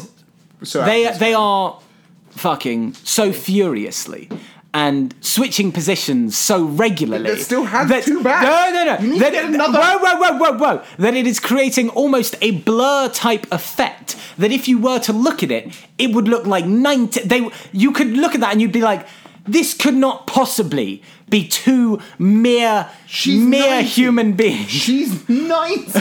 So 0.63 0.85
they 0.85 1.11
they 1.19 1.35
are 1.35 1.79
fucking 2.37 2.95
so 3.05 3.33
furiously 3.33 4.29
and 4.73 5.15
switching 5.21 5.71
positions 5.71 6.37
so 6.37 6.65
regularly. 6.65 7.31
That 7.31 7.41
still 7.41 7.65
has 7.65 7.89
that- 7.89 8.03
two 8.05 8.23
backs. 8.25 8.45
No, 8.45 8.85
no, 8.85 8.85
no. 8.97 9.01
You 9.01 9.13
need 9.13 9.25
to 9.25 9.31
get 9.31 9.45
another- 9.45 9.79
Whoa, 9.79 9.99
whoa, 9.99 10.17
whoa, 10.17 10.37
whoa, 10.39 10.59
whoa. 10.59 10.83
That 10.99 11.15
it 11.15 11.27
is 11.29 11.39
creating 11.39 11.91
almost 11.91 12.35
a 12.41 12.51
blur 12.51 13.09
type 13.09 13.47
effect. 13.53 14.17
That 14.37 14.51
if 14.51 14.67
you 14.67 14.79
were 14.81 14.99
to 15.01 15.13
look 15.13 15.43
at 15.45 15.53
it, 15.53 15.73
it 15.97 16.13
would 16.13 16.27
look 16.27 16.45
like 16.45 16.67
ninety. 16.67 17.21
They, 17.21 17.49
you 17.73 17.93
could 17.93 18.09
look 18.09 18.35
at 18.35 18.41
that 18.41 18.53
and 18.53 18.61
you'd 18.61 18.73
be 18.73 18.83
like. 18.83 19.07
This 19.47 19.75
could 19.75 19.93
not 19.95 20.27
possibly 20.27 21.03
be 21.29 21.47
two 21.47 22.01
mere, 22.19 22.89
She's 23.07 23.43
mere 23.43 23.83
90. 23.83 23.89
human 23.89 24.33
beings. 24.33 24.71
She's 24.71 25.29
90. 25.29 26.01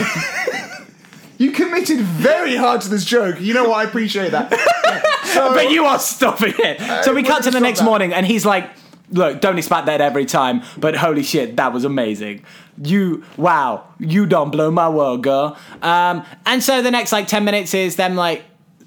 you 1.38 1.50
committed 1.52 1.98
very 2.00 2.56
hard 2.56 2.80
to 2.82 2.88
this 2.88 3.04
joke. 3.04 3.40
You 3.40 3.54
know 3.54 3.68
what? 3.68 3.76
I 3.78 3.84
appreciate 3.84 4.30
that. 4.32 4.52
So, 5.34 5.52
but 5.52 5.70
you 5.70 5.84
are 5.84 5.98
stopping 5.98 6.54
it. 6.58 7.02
so 7.04 7.12
we 7.12 7.24
cut 7.24 7.42
to 7.42 7.50
the 7.50 7.58
next 7.58 7.80
that. 7.80 7.84
morning, 7.84 8.12
and 8.14 8.24
he's 8.24 8.46
like, 8.46 8.70
"Look, 9.10 9.40
don't 9.40 9.58
expect 9.58 9.86
that 9.86 10.00
every 10.00 10.26
time, 10.26 10.62
but 10.78 10.94
holy 10.94 11.24
shit, 11.24 11.56
that 11.56 11.72
was 11.72 11.84
amazing. 11.84 12.44
You, 12.80 13.24
wow, 13.36 13.84
you 13.98 14.26
don't 14.26 14.50
blow 14.50 14.70
my 14.70 14.88
world, 14.88 15.24
girl." 15.24 15.58
Um, 15.82 16.24
and 16.46 16.62
so 16.62 16.82
the 16.82 16.90
next 16.92 17.10
like 17.10 17.26
ten 17.26 17.44
minutes 17.44 17.74
is 17.74 17.96
them 17.96 18.14
like 18.14 18.44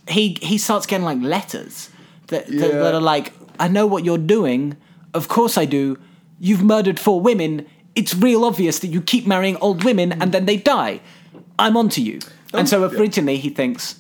he 0.08 0.38
he 0.42 0.58
starts 0.58 0.86
getting 0.86 1.04
like 1.04 1.20
letters 1.22 1.90
that 2.28 2.48
that, 2.48 2.54
Yeah. 2.74 2.80
that 2.80 2.94
are 2.94 3.02
like, 3.02 3.34
"I 3.60 3.68
know 3.68 3.86
what 3.86 4.06
you're 4.06 4.18
doing. 4.18 4.78
Of 5.14 5.28
course 5.28 5.58
I 5.58 5.66
do. 5.66 5.98
You've 6.40 6.64
murdered 6.64 6.98
four 6.98 7.20
women. 7.20 7.66
It's 7.94 8.14
real 8.16 8.46
obvious 8.46 8.80
that 8.80 8.88
you 8.88 9.02
keep 9.02 9.28
marrying 9.28 9.58
old 9.58 9.84
women 9.84 10.14
and 10.14 10.32
then 10.32 10.46
they 10.46 10.56
die. 10.56 11.02
I'm 11.60 11.76
onto 11.76 12.00
you." 12.02 12.20
And 12.58 12.68
so 12.70 12.84
Oh, 12.84 12.92
yeah. 12.92 13.00
originally 13.00 13.38
he 13.38 13.50
thinks, 13.50 14.00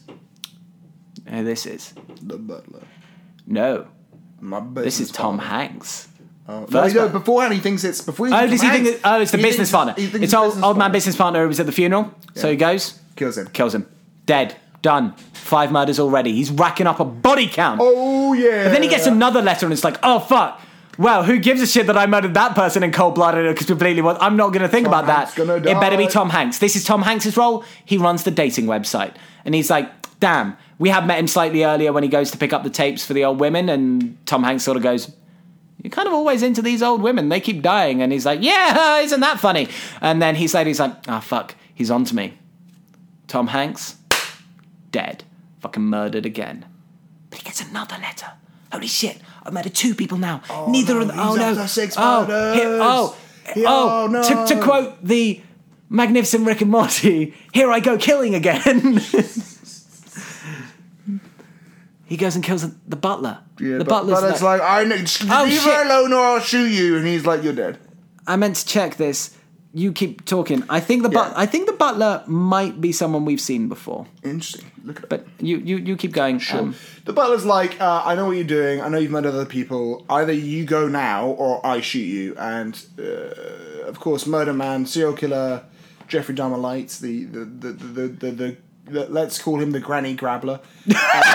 "Oh, 1.31 1.43
this 1.43 1.65
is." 1.65 1.93
the 2.21 2.37
butler. 2.37 2.81
No, 3.45 3.85
My 4.41 4.59
this 4.75 4.99
is 4.99 5.11
Tom 5.11 5.37
partner. 5.37 5.55
Hanks. 5.57 6.07
Oh, 6.49 6.61
no, 6.61 6.65
First 6.67 6.95
no, 6.95 7.03
one. 7.03 7.11
beforehand 7.11 7.53
he 7.53 7.59
thinks 7.59 7.83
it's 7.83 8.01
before. 8.01 8.27
He 8.27 8.33
Oh, 8.33 8.47
does 8.47 8.61
he 8.61 8.69
think? 8.69 8.99
Oh, 9.03 9.21
it's 9.21 9.31
the 9.31 9.37
he 9.37 9.43
business 9.43 9.69
thinks- 9.69 9.71
partner. 9.71 9.93
It's 9.97 10.33
old, 10.33 10.45
business 10.51 10.63
old 10.63 10.77
man 10.77 10.83
partner. 10.85 10.93
business 10.93 11.15
partner 11.15 11.41
who 11.43 11.47
was 11.47 11.59
at 11.59 11.65
the 11.65 11.71
funeral. 11.71 12.13
So 12.35 12.49
he 12.49 12.55
goes, 12.55 12.99
Kills 13.15 13.37
him. 13.37 13.47
kills 13.47 13.73
him, 13.75 13.85
dead, 14.25 14.55
done. 14.81 15.13
Five 15.33 15.71
murders 15.71 15.99
already. 15.99 16.33
He's 16.33 16.51
racking 16.51 16.87
up 16.87 16.99
a 16.99 17.05
body 17.05 17.47
count. 17.47 17.79
Oh 17.83 18.33
yeah. 18.33 18.63
But 18.65 18.71
then 18.71 18.83
he 18.83 18.89
gets 18.89 19.07
another 19.07 19.41
letter 19.41 19.65
and 19.65 19.73
it's 19.73 19.83
like, 19.83 19.97
oh 20.03 20.19
fuck. 20.19 20.61
Well, 20.97 21.23
who 21.23 21.37
gives 21.37 21.61
a 21.61 21.67
shit 21.67 21.87
that 21.87 21.97
I 21.97 22.07
murdered 22.07 22.33
that 22.33 22.55
person 22.55 22.81
in 22.81 22.91
cold 22.91 23.15
blood 23.15 23.37
and 23.37 23.47
it 23.47 23.57
completely 23.57 24.01
was? 24.01 24.17
I'm 24.19 24.35
not 24.35 24.49
going 24.49 24.63
to 24.63 24.67
think 24.67 24.85
Tom 24.85 24.93
about 24.93 25.05
Hanks 25.05 25.35
that. 25.35 25.67
It 25.67 25.79
better 25.79 25.97
be. 25.97 26.07
Tom 26.07 26.29
Hanks. 26.29 26.57
This 26.57 26.75
is 26.75 26.83
Tom 26.83 27.03
Hanks's 27.03 27.37
role. 27.37 27.63
He 27.85 27.97
runs 27.97 28.23
the 28.23 28.31
dating 28.31 28.65
website, 28.65 29.13
and 29.45 29.53
he's 29.53 29.69
like, 29.69 29.91
damn. 30.19 30.57
We 30.79 30.89
have 30.89 31.07
met 31.07 31.17
him 31.17 31.27
slightly 31.27 31.63
earlier 31.63 31.91
when 31.91 32.03
he 32.03 32.09
goes 32.09 32.29
to 32.31 32.37
pick 32.37 32.53
up 32.53 32.63
the 32.63 32.69
tapes 32.69 33.03
for 33.03 33.13
the 33.13 33.25
old 33.25 33.39
women, 33.39 33.67
and 33.69 34.17
Tom 34.27 34.43
Hanks 34.43 34.63
sort 34.63 34.77
of 34.77 34.83
goes, 34.83 35.11
you're 35.81 35.91
kind 35.91 36.07
of 36.07 36.13
always 36.13 36.43
into 36.43 36.61
these 36.61 36.83
old 36.83 37.01
women. 37.01 37.29
They 37.29 37.39
keep 37.39 37.61
dying. 37.61 38.01
And 38.01 38.11
he's 38.11 38.25
like, 38.25 38.41
yeah, 38.41 38.99
isn't 39.01 39.19
that 39.21 39.39
funny? 39.39 39.69
And 40.01 40.21
then 40.21 40.35
he's 40.35 40.53
like, 40.53 40.67
he's 40.67 40.79
like, 40.79 40.93
ah, 41.07 41.19
fuck, 41.19 41.55
he's 41.73 41.91
on 41.91 42.03
to 42.05 42.15
me. 42.15 42.37
Tom 43.27 43.47
Hanks, 43.47 43.95
dead. 44.91 45.23
Fucking 45.59 45.83
murdered 45.83 46.25
again. 46.25 46.65
But 47.29 47.39
he 47.39 47.45
gets 47.45 47.61
another 47.61 47.97
letter. 47.97 48.31
Holy 48.71 48.87
shit, 48.87 49.17
I've 49.43 49.53
murdered 49.53 49.73
two 49.75 49.95
people 49.95 50.17
now. 50.17 50.41
Oh, 50.49 50.67
Neither 50.69 50.95
no, 50.95 51.01
of 51.01 51.07
them. 51.07 51.19
Oh, 51.19 51.35
no. 51.35 51.65
six 51.67 51.95
oh, 51.97 52.25
here- 52.53 52.79
oh, 52.81 53.15
He- 53.53 53.65
oh, 53.65 54.05
oh, 54.05 54.07
no. 54.07 54.21
to, 54.45 54.55
to 54.55 54.61
quote 54.61 55.01
the 55.03 55.41
magnificent 55.89 56.45
Rick 56.45 56.61
and 56.61 56.71
Morty, 56.71 57.33
here 57.53 57.71
I 57.71 57.79
go 57.79 57.97
killing 57.97 58.35
again. 58.35 58.97
he 62.05 62.17
goes 62.17 62.35
and 62.35 62.43
kills 62.43 62.65
the 62.87 62.95
butler. 62.95 63.39
Yeah, 63.59 63.77
the 63.77 63.85
but, 63.85 63.89
butler's 64.05 64.21
but 64.21 64.31
it's 64.31 64.41
like- 64.41 64.61
like 64.61 64.69
I 64.69 64.83
know. 64.83 64.95
Oh, 64.95 65.43
leave 65.45 65.53
shit. 65.61 65.63
her 65.73 65.85
alone 65.85 66.13
or 66.13 66.19
I'll 66.21 66.39
shoot 66.39 66.69
you. 66.69 66.97
And 66.97 67.07
he's 67.07 67.25
like, 67.25 67.43
you're 67.43 67.53
dead. 67.53 67.79
I 68.25 68.35
meant 68.35 68.57
to 68.57 68.65
check 68.65 68.95
this. 68.97 69.36
You 69.77 69.91
keep 69.91 70.25
talking. 70.25 70.63
I 70.69 70.79
think 70.79 71.03
the 71.03 71.09
but 71.09 71.27
Yeah. 71.31 71.43
I 71.43 71.45
think 71.45 71.67
the 71.67 71.77
butler 71.85 72.23
might 72.25 72.75
be 72.81 72.91
someone 72.91 73.25
we've 73.25 73.45
seen 73.51 73.67
before. 73.69 74.07
Interesting. 74.23 74.65
Look 74.83 75.03
at. 75.03 75.09
But 75.09 75.21
you 75.39 75.57
you, 75.69 75.77
you 75.77 75.95
keep 75.97 76.13
going. 76.13 76.41
Um, 76.51 76.73
The 77.05 77.13
butler's 77.13 77.45
like, 77.45 77.79
uh, 77.79 78.01
I 78.09 78.15
know 78.15 78.25
what 78.25 78.37
you're 78.39 78.53
doing. 78.61 78.81
I 78.81 78.87
know 78.89 78.97
you've 78.97 79.11
murdered 79.11 79.35
other 79.35 79.45
people. 79.59 80.03
Either 80.09 80.33
you 80.33 80.65
go 80.65 80.87
now 80.87 81.27
or 81.27 81.51
I 81.73 81.81
shoot 81.81 82.07
you. 82.17 82.35
And 82.37 82.73
uh, 82.97 83.91
of 83.91 83.99
course, 83.99 84.25
murder 84.25 84.53
man, 84.53 84.85
serial 84.87 85.13
killer, 85.13 85.63
Jeffrey 86.07 86.33
Dahmer 86.35 86.59
lights 86.59 86.99
the 86.99 87.25
the 87.25 87.45
the 87.63 87.71
the 87.71 87.87
the, 87.97 88.07
the, 88.07 88.31
the, 88.31 88.57
the 88.93 89.07
let's 89.09 89.37
call 89.43 89.59
him 89.61 89.71
the 89.77 89.79
granny 89.79 90.15
grabbler. 90.15 90.59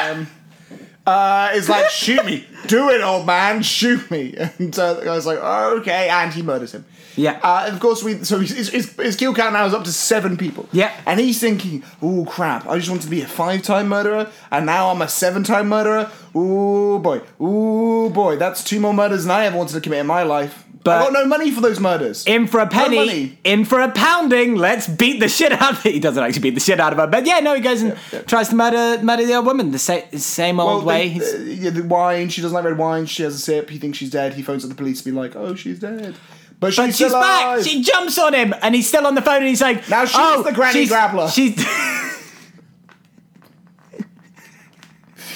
Um, 0.03 0.27
uh, 1.07 1.51
is 1.55 1.69
like, 1.69 1.89
shoot 1.91 2.25
me, 2.25 2.45
do 2.67 2.91
it, 2.91 3.03
old 3.03 3.27
man, 3.27 3.63
shoot 3.63 4.11
me. 4.11 4.35
And 4.37 4.77
uh, 4.79 4.95
the 4.95 5.05
guy's 5.05 5.27
like, 5.27 5.39
oh, 5.41 5.79
okay, 5.81 6.09
and 6.09 6.33
he 6.33 6.43
murders 6.43 6.73
him. 6.73 6.85
Yeah. 7.17 7.39
Uh, 7.43 7.69
of 7.73 7.79
course, 7.81 8.03
we 8.03 8.25
so 8.25 8.39
his, 8.41 8.69
his, 8.69 8.93
his 8.97 9.17
kill 9.17 9.35
count 9.35 9.53
now 9.53 9.67
is 9.67 9.75
up 9.75 9.85
to 9.85 9.93
seven 9.93 10.37
people. 10.37 10.69
Yeah. 10.73 10.93
And 11.07 11.21
he's 11.21 11.41
thinking, 11.41 11.83
oh 12.01 12.25
crap, 12.29 12.67
I 12.69 12.79
just 12.79 12.89
want 12.91 13.03
to 13.03 13.09
be 13.11 13.21
a 13.23 13.27
five 13.27 13.63
time 13.63 13.89
murderer, 13.89 14.31
and 14.51 14.67
now 14.67 14.91
I'm 14.91 15.03
a 15.03 15.09
seven 15.09 15.45
time 15.45 15.69
murderer. 15.69 16.11
Ooh 16.37 16.99
boy, 16.99 17.21
ooh 17.41 18.11
boy, 18.11 18.37
that's 18.37 18.65
two 18.65 18.81
more 18.81 18.95
murders 18.95 19.25
than 19.25 19.31
I 19.31 19.45
ever 19.47 19.57
wanted 19.57 19.75
to 19.75 19.81
commit 19.81 20.01
in 20.01 20.07
my 20.07 20.23
life. 20.23 20.65
But- 20.85 21.01
I 21.01 21.05
got 21.05 21.13
no 21.13 21.27
money 21.27 21.53
for 21.53 21.61
those 21.61 21.79
murders. 21.79 22.25
in 22.27 22.49
for 22.49 22.59
a 22.59 22.65
No 22.65 22.71
penny, 22.71 22.97
money. 22.97 23.39
in 23.45 23.65
for 23.65 23.81
a 23.81 23.89
pounding. 23.93 24.57
Let's 24.57 24.89
beat 24.89 25.21
the 25.21 25.29
shit 25.29 25.53
out 25.53 25.75
of 25.79 25.87
it. 25.87 25.95
He 25.95 26.01
doesn't 26.01 26.21
actually 26.21 26.43
beat 26.43 26.55
the 26.55 26.61
shit 26.61 26.81
out 26.81 26.93
of 26.93 26.99
her, 26.99 27.07
but 27.07 27.25
yeah, 27.25 27.39
no, 27.39 27.55
he 27.55 27.61
goes 27.61 27.83
and 27.83 27.97
tries 28.27 28.49
to 28.49 28.57
murder 28.57 29.01
murder 29.01 29.25
the 29.25 29.35
old 29.35 29.47
woman 29.47 29.71
the 29.71 29.79
sa- 29.79 30.01
same 30.17 30.59
old 30.59 30.85
way. 30.85 31.03
they- 31.07 31.09
He's- 31.11 31.35
uh, 31.35 31.39
yeah, 31.39 31.71
the 31.71 31.85
wine. 31.85 32.31
She 32.31 32.41
doesn't 32.43 32.55
like 32.55 32.65
red 32.65 32.79
wine. 32.79 33.07
She 33.07 33.23
has 33.23 33.35
a 33.37 33.39
sip. 33.39 33.71
He 33.71 33.79
thinks 33.79 33.99
she's 33.99 34.11
dead. 34.11 34.35
He 34.35 34.43
phones 34.43 34.65
up 34.65 34.71
the 34.71 34.75
police 34.77 34.99
to 34.99 35.05
be 35.05 35.13
like, 35.13 35.37
"Oh, 35.37 35.55
she's 35.55 35.79
dead." 35.79 36.17
But 36.63 36.73
she's, 36.75 36.77
But 36.87 36.95
she's 36.95 37.13
back. 37.13 37.65
She 37.65 37.83
jumps 37.83 38.17
on 38.21 38.33
him, 38.35 38.55
and 38.63 38.73
he's 38.73 38.87
still 38.89 39.05
on 39.05 39.17
the 39.17 39.21
phone, 39.21 39.39
and 39.39 39.47
he's 39.49 39.61
like, 39.61 39.89
Now 39.89 40.05
she's 40.05 40.15
oh, 40.17 40.45
the 40.45 40.53
granny 40.53 40.87
she's- 40.87 40.93
grappler." 40.93 41.29
She's 41.35 41.59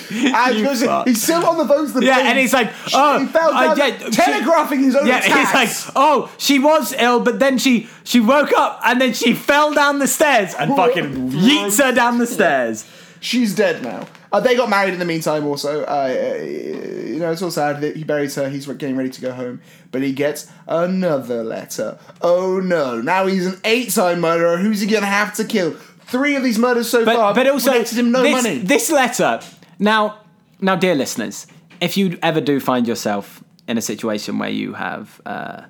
And 0.08 0.56
You 0.56 0.64
goes- 0.64 0.84
fuck. 0.84 1.08
he's 1.08 1.20
still 1.20 1.44
on 1.44 1.58
the 1.58 1.66
phone 1.66 1.84
to 1.88 1.92
the 1.94 2.04
yeah, 2.06 2.14
police. 2.14 2.28
and 2.30 2.38
he's 2.38 2.52
like, 2.52 2.70
oh, 2.94 3.18
he 3.18 3.26
fell 3.26 3.52
uh, 3.52 3.74
down, 3.74 3.76
yeah, 3.76 3.98
she- 4.04 4.10
telegraphing 4.12 4.80
his 4.84 4.94
own 4.94 5.04
yeah, 5.04 5.18
attacks. 5.18 5.50
he's 5.50 5.86
like, 5.86 5.92
oh, 5.96 6.32
she 6.38 6.60
was 6.60 6.92
ill, 6.92 7.18
but 7.18 7.40
then 7.40 7.58
she 7.58 7.88
she 8.04 8.20
woke 8.20 8.52
up, 8.56 8.80
and 8.84 9.00
then 9.00 9.12
she 9.12 9.34
fell 9.34 9.74
down 9.74 9.98
the 9.98 10.06
stairs 10.06 10.54
and 10.54 10.76
fucking 10.76 11.30
yeets 11.32 11.82
her 11.84 11.90
down 11.92 12.18
the 12.18 12.26
stairs. 12.28 12.84
She's 13.18 13.52
dead 13.56 13.82
now. 13.82 14.06
Uh, 14.32 14.40
they 14.40 14.56
got 14.56 14.68
married 14.68 14.92
in 14.92 14.98
the 14.98 15.04
meantime. 15.04 15.46
Also, 15.46 15.82
uh, 15.84 15.86
uh, 15.86 16.42
you 16.44 17.18
know, 17.18 17.30
it's 17.32 17.42
all 17.42 17.50
sad 17.50 17.80
that 17.80 17.96
he 17.96 18.04
buries 18.04 18.34
her. 18.34 18.48
He's 18.48 18.66
getting 18.66 18.96
ready 18.96 19.10
to 19.10 19.20
go 19.20 19.32
home, 19.32 19.60
but 19.92 20.02
he 20.02 20.12
gets 20.12 20.50
another 20.66 21.42
letter. 21.44 21.98
Oh 22.22 22.60
no! 22.60 23.00
Now 23.00 23.26
he's 23.26 23.46
an 23.46 23.60
eight-time 23.64 24.20
murderer. 24.20 24.58
Who's 24.58 24.80
he 24.80 24.86
gonna 24.86 25.06
have 25.06 25.34
to 25.36 25.44
kill? 25.44 25.72
Three 26.06 26.36
of 26.36 26.42
these 26.42 26.58
murders 26.58 26.88
so 26.88 27.04
But 27.04 27.16
far. 27.16 27.34
but 27.34 27.48
also 27.48 27.72
netted 27.72 27.98
him 27.98 28.12
no 28.12 28.22
this, 28.22 28.32
money. 28.44 28.58
this 28.58 28.90
letter. 28.90 29.40
Now 29.78 30.20
now, 30.60 30.76
dear 30.76 30.94
listeners, 30.94 31.46
if 31.80 31.96
you 31.96 32.18
ever 32.22 32.40
do 32.40 32.60
find 32.60 32.86
yourself 32.88 33.42
in 33.68 33.76
a 33.76 33.82
situation 33.82 34.38
where 34.38 34.48
you 34.50 34.72
have 34.74 35.20
uh, 35.26 35.62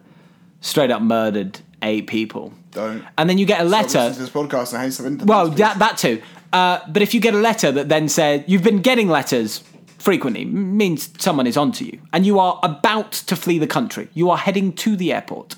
straight 0.61 0.91
up 0.91 1.03
murdered 1.03 1.61
eight 1.83 2.07
people, 2.07 2.53
Don't. 2.73 3.05
and 3.19 3.29
then 3.29 3.39
you 3.39 3.47
get 3.47 3.61
a 3.61 3.65
letter. 3.65 4.11
this 4.11 4.31
podcast 4.31 4.73
and 4.75 5.19
hate 5.21 5.27
Well, 5.27 5.49
that, 5.51 5.79
that 5.79 5.99
too. 5.99 6.23
Uh, 6.53 6.81
but 6.89 7.03
if 7.03 7.13
you 7.15 7.21
get 7.21 7.35
a 7.35 7.39
letter 7.39 7.73
that 7.73 7.89
then 7.89 8.09
said 8.09 8.45
you've 8.47 8.63
been 8.63 8.81
getting 8.81 9.09
letters 9.09 9.63
frequently, 9.99 10.45
means 10.45 11.11
someone 11.19 11.47
is 11.47 11.57
onto 11.57 11.85
you, 11.85 12.01
and 12.13 12.25
you 12.25 12.39
are 12.39 12.61
about 12.63 13.13
to 13.13 13.37
flee 13.37 13.59
the 13.59 13.67
country. 13.67 14.09
You 14.15 14.31
are 14.31 14.39
heading 14.39 14.73
to 14.75 14.97
the 14.97 15.13
airport, 15.13 15.57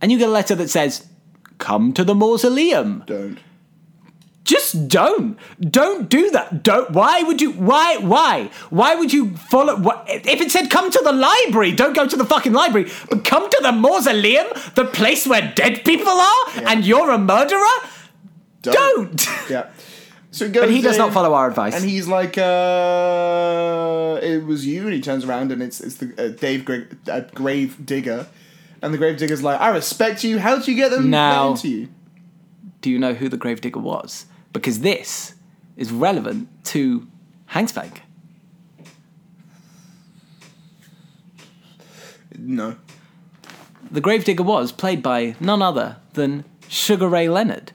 and 0.00 0.12
you 0.12 0.18
get 0.18 0.28
a 0.28 0.32
letter 0.32 0.54
that 0.56 0.68
says, 0.70 1.06
"Come 1.58 1.92
to 1.94 2.04
the 2.04 2.14
mausoleum." 2.14 3.04
don't. 3.06 3.38
Just 4.44 4.88
don't. 4.88 5.38
Don't 5.60 6.08
do 6.08 6.28
that. 6.30 6.64
Don't. 6.64 6.90
Why 6.90 7.22
would 7.22 7.40
you? 7.40 7.52
Why? 7.52 7.98
Why? 7.98 8.50
Why 8.70 8.96
would 8.96 9.12
you 9.12 9.36
follow? 9.36 9.76
What, 9.76 10.04
if 10.08 10.40
it 10.40 10.50
said 10.50 10.68
come 10.68 10.90
to 10.90 11.00
the 11.02 11.12
library, 11.12 11.70
don't 11.70 11.94
go 11.94 12.08
to 12.08 12.16
the 12.16 12.24
fucking 12.24 12.52
library, 12.52 12.90
but 13.08 13.24
come 13.24 13.48
to 13.48 13.58
the 13.62 13.70
mausoleum, 13.70 14.46
the 14.74 14.84
place 14.84 15.28
where 15.28 15.52
dead 15.54 15.84
people 15.84 16.08
are, 16.12 16.44
and 16.66 16.84
you're 16.84 17.10
a 17.10 17.18
murderer. 17.18 17.78
Don't. 18.62 19.26
Yeah. 19.48 19.70
So 20.32 20.46
he 20.46 20.50
goes 20.52 20.62
But 20.62 20.70
he 20.70 20.80
does 20.80 20.94
in, 20.96 20.98
not 20.98 21.12
follow 21.12 21.34
our 21.34 21.46
advice. 21.48 21.74
And 21.76 21.84
he's 21.84 22.08
like, 22.08 22.36
uh, 22.38 24.18
"It 24.22 24.44
was 24.44 24.66
you." 24.66 24.82
And 24.84 24.92
he 24.94 25.00
turns 25.00 25.24
around, 25.24 25.52
and 25.52 25.62
it's 25.62 25.80
it's 25.80 25.96
the 25.96 26.12
uh, 26.18 26.28
Dave 26.28 26.64
Gra- 26.64 26.86
uh, 27.08 27.20
Grave 27.34 27.76
Digger, 27.84 28.26
and 28.80 28.94
the 28.94 28.98
Grave 28.98 29.18
Digger's 29.18 29.42
like, 29.42 29.60
"I 29.60 29.68
respect 29.68 30.24
you. 30.24 30.38
How 30.38 30.56
did 30.56 30.66
you 30.68 30.74
get 30.74 30.90
them 30.90 31.10
Now- 31.10 31.50
into 31.50 31.68
you?" 31.68 31.88
do 32.80 32.90
you 32.90 32.98
know 32.98 33.14
who 33.14 33.28
the 33.28 33.36
Grave 33.36 33.60
Digger 33.60 33.78
was? 33.78 34.26
Because 34.52 34.80
this 34.80 35.34
is 35.76 35.92
relevant 35.92 36.48
to 36.64 37.06
Hanksbank. 37.52 37.98
No. 42.36 42.76
The 43.90 44.00
Grave 44.00 44.24
Digger 44.24 44.42
was 44.42 44.72
played 44.72 45.02
by 45.02 45.36
none 45.38 45.62
other 45.62 45.96
than 46.14 46.44
Sugar 46.68 47.08
Ray 47.08 47.28
Leonard. 47.28 47.72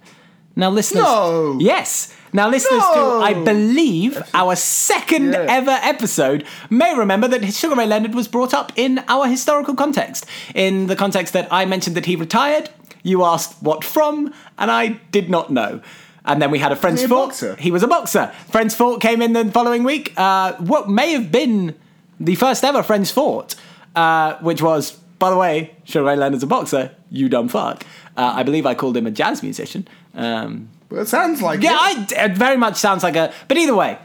Now, 0.55 0.70
listeners. 0.72 1.03
No. 1.03 1.58
Yes. 1.60 2.14
Now, 2.34 2.49
listeners 2.49 2.82
No. 2.95 3.19
to, 3.19 3.25
I 3.25 3.34
believe, 3.34 4.21
our 4.34 4.55
second 4.55 5.34
Yeah. 5.34 5.45
ever 5.49 5.80
episode 5.82 6.43
may 6.69 6.93
remember 6.95 7.28
that 7.30 7.53
Sugar 7.53 7.75
Ray 7.75 7.86
Leonard 7.86 8.13
was 8.15 8.28
brought 8.28 8.53
up 8.53 8.71
in 8.75 9.01
our 9.07 9.28
historical 9.28 9.73
context. 9.75 10.25
In 10.53 10.88
the 10.88 10.95
context 10.95 11.34
that 11.34 11.47
I 11.51 11.65
mentioned 11.65 11.95
that 11.95 12.05
he 12.05 12.15
retired, 12.15 12.69
you 13.03 13.23
asked 13.23 13.55
what 13.61 13.84
from, 13.84 14.34
and 14.57 14.69
I 14.69 14.99
did 15.11 15.30
not 15.30 15.49
know. 15.51 15.82
And 16.25 16.41
then 16.41 16.51
we 16.51 16.59
had 16.59 16.73
a 16.73 16.75
Friends 16.75 16.99
he 16.99 17.05
a 17.05 17.09
boxer? 17.09 17.55
He 17.57 17.71
was 17.71 17.84
a 17.84 17.88
boxer. 17.88 18.32
Friends 18.51 18.75
Fought 18.75 18.99
came 18.99 19.21
in 19.21 19.32
the 19.32 19.45
following 19.45 19.84
week. 19.86 20.11
Uh, 20.17 20.53
what 20.55 20.89
may 20.89 21.13
have 21.13 21.32
been 21.32 21.73
the 22.19 22.36
first 22.36 22.65
ever 22.65 22.84
Friends 22.84 23.09
Fought, 23.11 23.55
uh, 23.95 24.36
which 24.41 24.61
was, 24.61 24.91
by 25.19 25.30
the 25.30 25.38
way, 25.38 25.71
Sugar 25.86 26.03
Ray 26.05 26.17
Leonard's 26.17 26.43
a 26.43 26.47
boxer. 26.47 26.91
You 27.09 27.30
dumb 27.30 27.47
fuck. 27.47 27.86
Uh, 28.17 28.34
I 28.36 28.43
believe 28.43 28.65
I 28.65 28.73
called 28.75 28.97
him 28.97 29.07
a 29.07 29.11
jazz 29.11 29.41
musician. 29.41 29.88
Um, 30.15 30.67
Well, 30.89 31.01
it 31.01 31.07
sounds 31.07 31.41
like 31.41 31.61
yeah, 31.61 31.91
it. 31.91 32.13
I, 32.17 32.25
it 32.25 32.38
very 32.38 32.57
much 32.57 32.77
sounds 32.77 33.03
like 33.03 33.15
a. 33.15 33.33
But 33.47 33.57
either 33.57 33.75
way, 33.75 33.97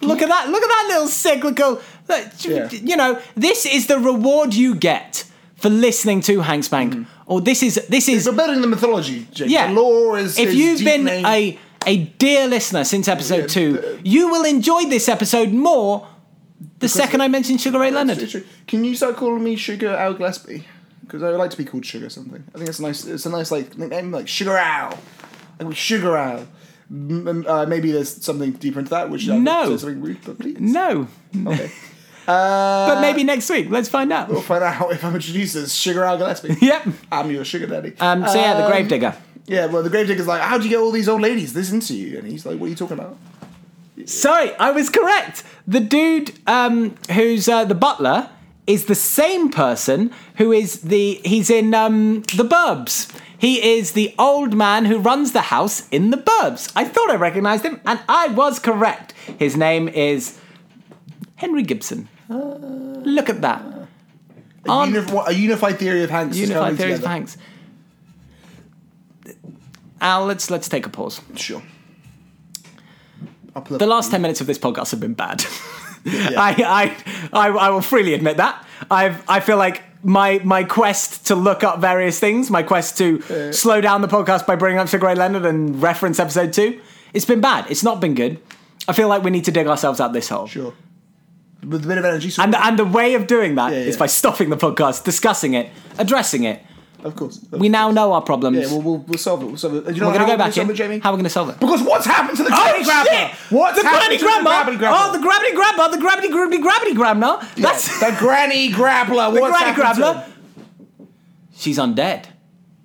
look 0.00 0.20
at 0.22 0.28
that! 0.28 0.48
Look 0.48 0.62
at 0.62 0.68
that 0.68 0.84
little 0.88 1.08
cyclical. 1.08 1.80
look, 2.08 2.26
Yeah. 2.44 2.68
You 2.70 2.96
know, 2.96 3.20
this 3.34 3.64
is 3.66 3.86
the 3.86 3.98
reward 3.98 4.54
you 4.54 4.74
get 4.74 5.24
for 5.56 5.70
listening 5.70 6.20
to 6.22 6.40
Hanks 6.40 6.68
Bank. 6.68 6.94
Mm. 6.94 7.06
Or 7.26 7.40
this 7.40 7.62
is 7.62 7.74
this 7.88 8.08
is 8.08 8.26
We're 8.26 8.36
building 8.36 8.60
the 8.60 8.66
mythology. 8.68 9.26
Jake. 9.32 9.50
yeah. 9.50 9.68
The 9.68 9.74
lore 9.80 10.18
is. 10.18 10.38
if 10.38 10.48
is 10.50 10.54
you've 10.54 10.84
been 10.84 11.08
a 11.08 11.58
a 11.86 11.96
dear 12.18 12.46
listener 12.46 12.84
since 12.84 13.08
episode 13.08 13.42
Yeah, 13.42 13.46
two, 13.46 13.72
the- 13.74 14.00
you 14.04 14.28
will 14.28 14.44
enjoy 14.44 14.84
this 14.84 15.08
episode 15.08 15.50
more. 15.52 16.06
The 16.78 16.88
second 16.88 17.20
I 17.22 17.28
mention 17.28 17.58
Sugar 17.58 17.78
Ray 17.78 17.90
Leonard. 17.90 18.44
Can 18.66 18.84
you 18.84 18.94
start 18.94 19.16
calling 19.16 19.42
me 19.42 19.56
Sugar 19.56 19.94
Al 19.96 20.14
Gillespie? 20.14 20.66
Because 21.02 21.22
I 21.22 21.30
would 21.30 21.38
like 21.38 21.50
to 21.52 21.56
be 21.56 21.64
called 21.64 21.86
Sugar 21.86 22.08
something. 22.10 22.44
I 22.54 22.58
think 22.58 22.68
it's 22.68 22.78
a 22.80 22.82
nice. 22.82 23.04
It's 23.06 23.24
a 23.26 23.30
nice 23.30 23.50
like 23.50 23.76
nickname, 23.78 24.10
like 24.12 24.28
Sugar 24.28 24.56
Al. 24.56 24.98
Sugar 25.72 26.16
Al. 26.16 26.46
M- 26.90 27.26
m- 27.28 27.44
uh, 27.48 27.66
maybe 27.66 27.90
there's 27.92 28.22
something 28.24 28.52
deeper 28.52 28.78
into 28.78 28.90
that, 28.90 29.10
which 29.10 29.26
No. 29.26 29.70
say 29.70 29.76
something 29.78 30.00
rude, 30.00 30.18
but 30.24 30.38
please. 30.38 30.56
No, 30.60 31.08
Okay. 31.46 31.70
Uh, 32.28 32.88
but 32.94 33.00
maybe 33.00 33.22
next 33.24 33.48
week. 33.50 33.68
Let's 33.70 33.88
find 33.88 34.12
out. 34.12 34.28
we'll 34.28 34.40
find 34.40 34.62
out 34.64 34.90
if 34.92 35.04
I'm 35.04 35.14
introduced 35.14 35.54
as 35.56 35.74
Sugar 35.74 36.04
Al 36.04 36.18
Gillespie. 36.18 36.56
Yep. 36.60 36.88
I'm 37.12 37.30
your 37.30 37.44
sugar 37.44 37.66
daddy. 37.66 37.94
Um, 38.00 38.26
so 38.26 38.34
yeah, 38.34 38.54
the 38.54 38.64
Um, 38.64 38.70
Gravedigger. 38.70 39.14
Yeah, 39.46 39.66
well, 39.66 39.84
the 39.84 39.90
gravedigger's 39.90 40.26
like, 40.26 40.40
"How'd 40.42 40.64
you 40.64 40.70
get 40.70 40.80
all 40.80 40.90
these 40.90 41.08
old 41.08 41.22
ladies 41.22 41.52
this 41.52 41.70
into 41.70 41.94
you?" 41.94 42.18
And 42.18 42.26
he's 42.26 42.44
like, 42.44 42.58
"What 42.58 42.66
are 42.66 42.70
you 42.70 42.74
talking 42.74 42.98
about?" 42.98 43.16
Sorry, 44.04 44.52
I 44.56 44.72
was 44.72 44.90
correct. 44.90 45.44
The 45.68 45.78
dude 45.78 46.32
um, 46.48 46.96
who's 47.12 47.48
uh, 47.48 47.64
the 47.64 47.76
butler 47.76 48.28
is 48.66 48.86
the 48.86 48.94
same 48.94 49.50
person 49.50 50.10
who 50.36 50.52
is 50.52 50.80
the 50.82 51.20
he's 51.24 51.50
in 51.50 51.72
um, 51.74 52.22
the 52.34 52.44
Burbs. 52.44 53.10
He 53.38 53.76
is 53.76 53.92
the 53.92 54.14
old 54.18 54.54
man 54.54 54.86
who 54.86 54.98
runs 54.98 55.32
the 55.32 55.42
house 55.42 55.86
in 55.90 56.10
the 56.10 56.16
Burbs. 56.16 56.72
I 56.74 56.84
thought 56.84 57.10
I 57.10 57.16
recognized 57.16 57.64
him, 57.64 57.80
and 57.84 58.00
I 58.08 58.28
was 58.28 58.58
correct. 58.58 59.12
His 59.38 59.56
name 59.56 59.88
is 59.88 60.38
Henry 61.36 61.62
Gibson. 61.62 62.08
Look 62.28 63.28
at 63.28 63.42
that. 63.42 63.60
A, 64.64 64.68
unif- 64.68 65.28
a 65.28 65.32
unified 65.34 65.78
theory 65.78 66.02
of 66.02 66.10
Hanks. 66.10 66.34
is 66.36 66.40
Unified 66.48 66.60
coming 66.62 66.76
theories 66.76 66.94
of 66.94 67.00
together. 67.02 67.12
Hanks. 67.14 67.36
Al, 70.00 70.26
let's 70.26 70.50
let's 70.50 70.68
take 70.68 70.86
a 70.86 70.90
pause. 70.90 71.20
Sure. 71.36 71.62
I'll 73.54 73.62
pull 73.62 73.76
up- 73.76 73.78
The 73.78 73.86
last 73.86 74.10
ten 74.10 74.22
minutes 74.22 74.40
of 74.40 74.46
this 74.46 74.58
podcast 74.58 74.90
have 74.90 75.00
been 75.00 75.14
bad. 75.14 75.44
I, 76.06 76.94
I, 77.32 77.38
I, 77.46 77.48
I 77.48 77.70
will 77.70 77.80
freely 77.82 78.14
admit 78.14 78.36
that. 78.38 78.64
I've, 78.90 79.28
I 79.28 79.40
feel 79.40 79.56
like 79.56 79.82
my 80.04 80.40
my 80.44 80.62
quest 80.62 81.26
to 81.26 81.34
look 81.34 81.64
up 81.64 81.80
various 81.80 82.20
things, 82.20 82.50
my 82.50 82.62
quest 82.62 82.96
to 82.98 83.52
slow 83.52 83.80
down 83.80 84.02
the 84.02 84.08
podcast 84.08 84.46
by 84.46 84.54
bringing 84.56 84.78
up 84.78 84.88
Sugar 84.88 85.06
Ray 85.06 85.14
Leonard 85.14 85.44
and 85.44 85.82
reference 85.82 86.20
episode 86.20 86.52
two, 86.52 86.80
it's 87.12 87.24
been 87.24 87.40
bad. 87.40 87.68
It's 87.70 87.82
not 87.82 88.00
been 88.00 88.14
good. 88.14 88.38
I 88.86 88.92
feel 88.92 89.08
like 89.08 89.22
we 89.24 89.30
need 89.30 89.44
to 89.46 89.50
dig 89.50 89.66
ourselves 89.66 90.00
out 90.00 90.12
this 90.12 90.28
hole. 90.28 90.46
Sure. 90.46 90.72
With 91.66 91.84
a 91.84 91.88
bit 91.88 91.98
of 91.98 92.04
energy. 92.04 92.30
So 92.30 92.42
And, 92.42 92.54
and 92.54 92.78
the 92.78 92.84
way 92.84 93.14
of 93.14 93.26
doing 93.26 93.56
that 93.56 93.72
is 93.72 93.86
Yeah, 93.86 93.92
yeah. 93.92 93.98
by 93.98 94.06
stopping 94.06 94.50
the 94.50 94.56
podcast, 94.56 95.02
discussing 95.02 95.54
it, 95.54 95.70
addressing 95.98 96.44
it. 96.44 96.62
Of 97.06 97.16
course. 97.16 97.40
We 97.50 97.68
now 97.68 97.90
know 97.90 98.12
our 98.12 98.20
problems. 98.22 98.58
Yeah, 98.58 98.66
we'll, 98.66 98.82
we'll, 98.82 98.98
we'll 98.98 99.18
solve 99.18 99.42
it. 99.42 99.46
We'll 99.46 99.56
solve 99.56 99.74
it. 99.86 99.94
You 99.94 100.00
know 100.00 100.08
we're 100.08 100.14
going 100.14 100.26
to 100.26 100.32
go 100.32 100.36
back 100.38 100.56
in. 100.56 100.68
it, 100.70 100.74
Jamie? 100.74 100.98
How 100.98 101.10
are 101.10 101.12
we 101.12 101.16
going 101.18 101.24
to 101.24 101.30
solve 101.30 101.48
it? 101.50 101.60
Because 101.60 101.82
what's 101.82 102.06
happened 102.06 102.36
to 102.38 102.42
the 102.44 102.50
granny 102.50 102.84
grabber? 102.84 103.34
What's 103.50 103.76
the 103.76 103.82
granny 103.82 104.16
the 104.16 104.22
grabber? 104.24 104.86
Oh, 104.88 105.12
the 105.12 105.18
gravity 105.20 105.54
grabber, 105.54 105.90
the 105.96 106.00
gravity 106.00 106.28
gravity 106.28 106.58
gravity 106.58 106.94
grabber. 106.94 107.46
That's 107.56 108.00
the 108.00 108.14
granny 108.18 108.70
grappler. 108.70 109.32
the 109.32 109.40
What's 109.40 109.58
granny 109.58 109.74
grabbler. 109.74 110.26
She's 111.56 111.78
undead. 111.78 112.26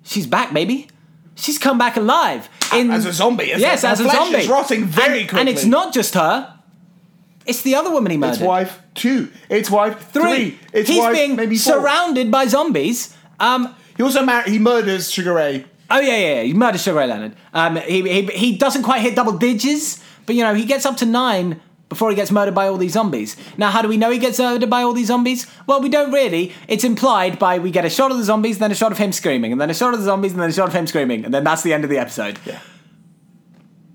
She's 0.03 0.27
back, 0.27 0.53
baby. 0.53 0.87
She's 1.35 1.57
come 1.57 1.77
back 1.77 1.97
alive. 1.97 2.49
In, 2.73 2.91
As 2.91 3.05
a 3.05 3.11
zombie, 3.13 3.51
as 3.51 3.59
yes, 3.59 3.83
as 3.83 3.99
a 3.99 4.03
flesh 4.03 4.15
zombie. 4.15 4.37
is 4.39 4.47
rotting 4.47 4.85
very 4.85 5.21
and, 5.27 5.39
And 5.39 5.49
it's 5.49 5.65
not 5.65 5.93
just 5.93 6.13
her. 6.13 6.57
It's 7.45 7.63
the 7.63 7.75
other 7.75 7.91
woman 7.91 8.11
he 8.11 8.17
murdered. 8.17 8.35
It's 8.35 8.41
wife 8.43 8.79
two. 8.93 9.29
It's 9.49 9.69
wife 9.69 10.11
three. 10.11 10.21
Three. 10.51 10.59
It's 10.73 10.89
He's 10.89 10.99
wife 10.99 11.13
being 11.15 11.35
maybe 11.35 11.57
four. 11.57 11.73
surrounded 11.73 12.31
by 12.31 12.45
zombies. 12.45 13.15
Um, 13.39 13.75
He 14.01 14.03
also 14.03 14.23
mar- 14.25 14.41
he 14.41 14.57
murders 14.57 15.11
Sugar 15.11 15.33
Ray. 15.35 15.63
oh 15.91 15.99
yeah, 15.99 16.17
yeah, 16.17 16.33
yeah. 16.37 16.41
He 16.41 16.53
murders 16.55 16.81
Sugar 16.81 16.97
Ray 16.97 17.05
Leonard. 17.05 17.35
Um, 17.53 17.75
he, 17.75 18.01
he 18.01 18.25
he 18.25 18.57
doesn't 18.57 18.81
quite 18.81 19.01
hit 19.01 19.15
double 19.15 19.33
digits, 19.33 20.03
but 20.25 20.33
you 20.33 20.41
know 20.43 20.55
he 20.55 20.65
gets 20.65 20.87
up 20.87 20.97
to 20.97 21.05
nine 21.05 21.61
before 21.87 22.09
he 22.09 22.15
gets 22.15 22.31
murdered 22.31 22.55
by 22.55 22.67
all 22.67 22.77
these 22.77 22.93
zombies. 22.93 23.37
Now, 23.59 23.69
how 23.69 23.83
do 23.83 23.87
we 23.87 23.97
know 23.97 24.09
he 24.09 24.17
gets 24.17 24.39
murdered 24.39 24.71
by 24.71 24.81
all 24.81 24.93
these 24.93 25.09
zombies? 25.09 25.45
Well, 25.67 25.81
we 25.81 25.89
don't 25.89 26.11
really. 26.11 26.51
It's 26.67 26.83
implied 26.83 27.37
by 27.37 27.59
we 27.59 27.69
get 27.69 27.85
a 27.85 27.91
shot 27.91 28.09
of 28.09 28.17
the 28.17 28.23
zombies, 28.23 28.57
then 28.57 28.71
a 28.71 28.73
shot 28.73 28.91
of 28.91 28.97
him 28.97 29.11
screaming, 29.11 29.51
and 29.51 29.61
then 29.61 29.69
a 29.69 29.73
shot 29.75 29.93
of 29.93 29.99
the 29.99 30.05
zombies, 30.05 30.31
and 30.31 30.41
then 30.41 30.49
a 30.49 30.53
shot 30.53 30.69
of 30.69 30.73
him 30.73 30.87
screaming, 30.87 31.23
and 31.23 31.31
then 31.31 31.43
that's 31.43 31.61
the 31.61 31.71
end 31.71 31.83
of 31.83 31.91
the 31.91 31.99
episode. 31.99 32.39
Yeah. 32.43 32.59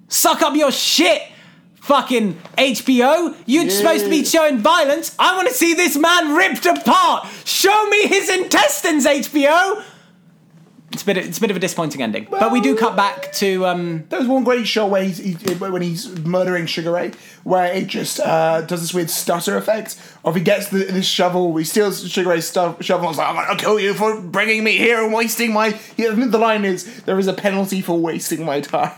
Suck 0.07 0.41
up 0.41 0.55
your 0.55 0.71
shit, 0.71 1.21
fucking 1.81 2.35
HBO. 2.57 3.35
You're 3.45 3.71
supposed 3.71 4.05
to 4.05 4.11
be 4.11 4.25
showing 4.25 4.59
violence. 4.59 5.17
I 5.19 5.35
want 5.35 5.49
to 5.49 5.55
see 5.55 5.75
this 5.75 5.97
man 5.97 6.37
ripped 6.37 6.65
apart. 6.65 7.27
Show 7.45 7.89
me 7.89 8.07
his 8.07 8.29
intestines, 8.31 9.05
HBO. 9.05 9.83
It's 10.93 11.03
a 11.03 11.07
bit. 11.07 11.17
It's 11.17 11.39
a 11.39 11.41
bit 11.41 11.51
of 11.51 11.57
a 11.57 11.61
disappointing 11.61 12.01
ending, 12.01 12.29
but 12.31 12.53
we 12.53 12.61
do 12.61 12.77
cut 12.77 12.95
back 12.95 13.33
to. 13.35 13.67
Um, 13.67 14.05
There 14.09 14.21
was 14.21 14.29
one 14.29 14.45
great 14.45 14.69
shot 14.69 14.89
where 14.89 15.03
he's 15.03 15.19
he, 15.19 15.33
when 15.55 15.83
he's 15.83 16.09
murdering 16.21 16.67
Sugar 16.67 16.93
Ray, 16.93 17.13
where 17.43 17.73
it 17.73 17.89
just 17.89 18.21
uh, 18.21 18.61
does 18.63 18.83
this 18.83 18.95
weird 18.95 19.11
stutter 19.11 19.57
effect. 19.57 20.01
Or 20.23 20.31
if 20.31 20.37
he 20.37 20.43
gets 20.43 20.69
the, 20.69 20.79
this 20.85 21.07
shovel, 21.07 21.57
he 21.57 21.65
steals 21.65 22.09
Sugar 22.09 22.31
Ray's 22.31 22.47
stuff, 22.47 22.83
shovel. 22.85 23.09
And 23.09 23.19
like, 23.19 23.29
"I'm 23.29 23.35
gonna 23.35 23.59
kill 23.59 23.81
you 23.81 23.95
for 23.95 24.21
bringing 24.21 24.63
me 24.63 24.77
here 24.79 25.03
and 25.03 25.13
wasting 25.13 25.53
my." 25.53 25.79
Yeah, 25.97 26.11
the 26.11 26.39
line 26.39 26.65
is, 26.65 27.03
"There 27.03 27.19
is 27.19 27.27
a 27.27 27.35
penalty 27.35 27.81
for 27.81 27.99
wasting 27.99 28.45
my 28.45 28.61
time." 28.61 28.93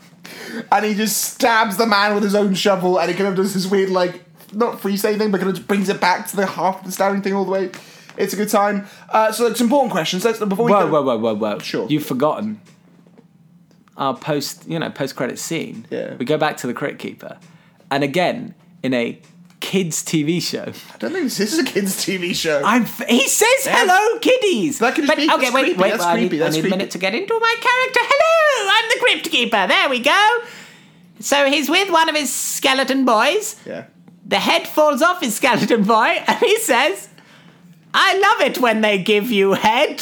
and 0.72 0.84
he 0.84 0.94
just 0.94 1.22
stabs 1.34 1.76
the 1.76 1.86
man 1.86 2.14
with 2.14 2.24
his 2.24 2.34
own 2.34 2.54
shovel, 2.54 2.98
and 2.98 3.10
he 3.10 3.16
kind 3.16 3.28
of 3.28 3.36
does 3.36 3.52
this 3.52 3.66
weird 3.66 3.90
like 3.90 4.24
not 4.52 4.80
freestyle 4.80 5.18
thing, 5.18 5.30
but 5.30 5.40
kind 5.40 5.56
of 5.56 5.68
brings 5.68 5.88
it 5.88 6.00
back 6.00 6.26
to 6.28 6.36
the 6.36 6.46
half 6.46 6.80
of 6.80 6.86
the 6.86 6.92
stabbing 6.92 7.22
thing 7.22 7.34
all 7.34 7.44
the 7.44 7.50
way. 7.50 7.70
It's 8.18 8.32
a 8.32 8.36
good 8.36 8.48
time. 8.50 8.86
Uh, 9.08 9.32
so, 9.32 9.52
some 9.54 9.66
important 9.66 9.92
questions. 9.92 10.24
Let's 10.24 10.38
before 10.38 10.66
we 10.66 10.72
whoa, 10.72 10.86
go. 10.86 10.90
whoa, 10.92 11.02
whoa, 11.02 11.18
whoa, 11.18 11.34
whoa! 11.36 11.58
Sure. 11.60 11.86
You've 11.88 12.04
forgotten 12.04 12.60
our 13.96 14.16
post. 14.16 14.66
You 14.68 14.78
know, 14.78 14.90
post 14.90 15.16
credit 15.16 15.38
scene. 15.38 15.86
Yeah. 15.90 16.14
We 16.16 16.24
go 16.24 16.38
back 16.38 16.56
to 16.58 16.66
the 16.66 16.74
Crypt 16.74 16.98
Keeper, 16.98 17.38
and 17.90 18.04
again 18.04 18.54
in 18.82 18.94
a 18.94 19.20
kids 19.60 20.04
TV 20.04 20.40
show. 20.40 20.62
I 20.94 20.98
don't 20.98 21.12
think 21.12 21.24
this 21.24 21.40
is 21.40 21.58
a 21.58 21.64
kids' 21.64 21.96
TV 22.04 22.34
show. 22.34 22.62
I'm. 22.64 22.82
F- 22.82 23.06
he 23.08 23.26
says 23.28 23.48
hello, 23.66 24.18
kiddies. 24.20 24.78
That 24.78 24.94
could 24.94 25.04
just 25.06 25.16
But- 25.16 25.22
be- 25.22 25.30
okay. 25.32 25.50
Wait, 25.50 25.62
creepy, 25.64 25.80
wait. 25.80 25.90
that's 25.90 26.04
I 26.04 26.20
need, 26.20 26.30
that's 26.32 26.54
I 26.54 26.56
need 26.56 26.60
creepy. 26.62 26.74
a 26.74 26.76
minute 26.78 26.90
to 26.92 26.98
get 26.98 27.14
into 27.14 27.38
my 27.40 27.54
character. 27.60 28.00
Hello, 28.02 28.70
I'm 28.72 28.88
the 28.88 29.04
Crypt 29.04 29.30
Keeper. 29.30 29.66
There 29.68 29.88
we 29.88 30.00
go. 30.00 30.38
So 31.20 31.46
he's 31.46 31.68
with 31.68 31.90
one 31.90 32.08
of 32.08 32.14
his 32.14 32.32
skeleton 32.32 33.04
boys. 33.04 33.56
yeah. 33.66 33.84
The 34.24 34.38
head 34.38 34.68
falls 34.68 35.00
off 35.02 35.20
his 35.20 35.34
skeleton 35.34 35.82
boy, 35.84 36.22
and 36.26 36.38
he 36.38 36.58
says, 36.58 37.08
"I 38.00 38.18
love 38.18 38.40
it 38.48 38.58
when 38.58 38.80
they 38.80 38.98
give 39.02 39.30
you 39.30 39.52
head." 39.54 39.98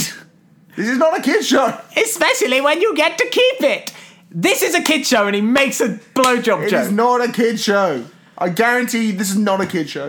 This 0.76 0.88
is 0.88 0.98
not 0.98 1.18
a 1.18 1.22
kid 1.22 1.42
show. 1.44 1.66
especially 1.96 2.60
when 2.60 2.80
you 2.82 2.94
get 2.94 3.16
to 3.18 3.26
keep 3.26 3.60
it. 3.62 3.92
This 4.30 4.62
is 4.62 4.74
a 4.74 4.82
kid 4.82 5.06
show, 5.06 5.26
and 5.26 5.34
he 5.34 5.40
makes 5.40 5.80
a 5.80 5.88
blowjob 6.14 6.66
It 6.66 6.70
joke. 6.70 6.82
is 6.86 6.92
not 6.92 7.24
a 7.26 7.32
kid 7.32 7.58
show. 7.58 8.04
I 8.36 8.50
guarantee 8.50 9.12
this 9.12 9.30
is 9.30 9.38
not 9.38 9.62
a 9.62 9.66
kid 9.66 9.88
show. 9.88 10.08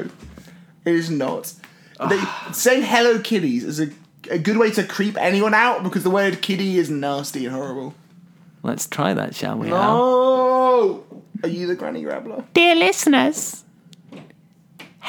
It 0.84 0.96
is 0.96 1.10
not. 1.10 1.54
They, 2.10 2.18
ah. 2.20 2.50
saying 2.54 2.84
hello 2.84 3.20
kitties 3.20 3.64
is 3.64 3.80
a, 3.80 3.88
a 4.30 4.38
good 4.38 4.58
way 4.58 4.70
to 4.72 4.84
creep 4.84 5.16
anyone 5.18 5.54
out 5.54 5.84
because 5.84 6.04
the 6.04 6.10
word 6.10 6.42
kitty 6.42 6.78
is 6.78 6.90
nasty 6.90 7.46
and 7.46 7.56
horrible. 7.56 7.94
Let's 8.64 8.88
try 8.88 9.14
that, 9.14 9.34
shall 9.36 9.58
we? 9.58 9.72
Al? 9.72 9.98
Oh, 9.98 11.04
are 11.44 11.50
you 11.50 11.66
the 11.68 11.76
granny 11.76 12.02
grabbler? 12.04 12.44
Dear 12.54 12.76
listeners, 12.76 13.64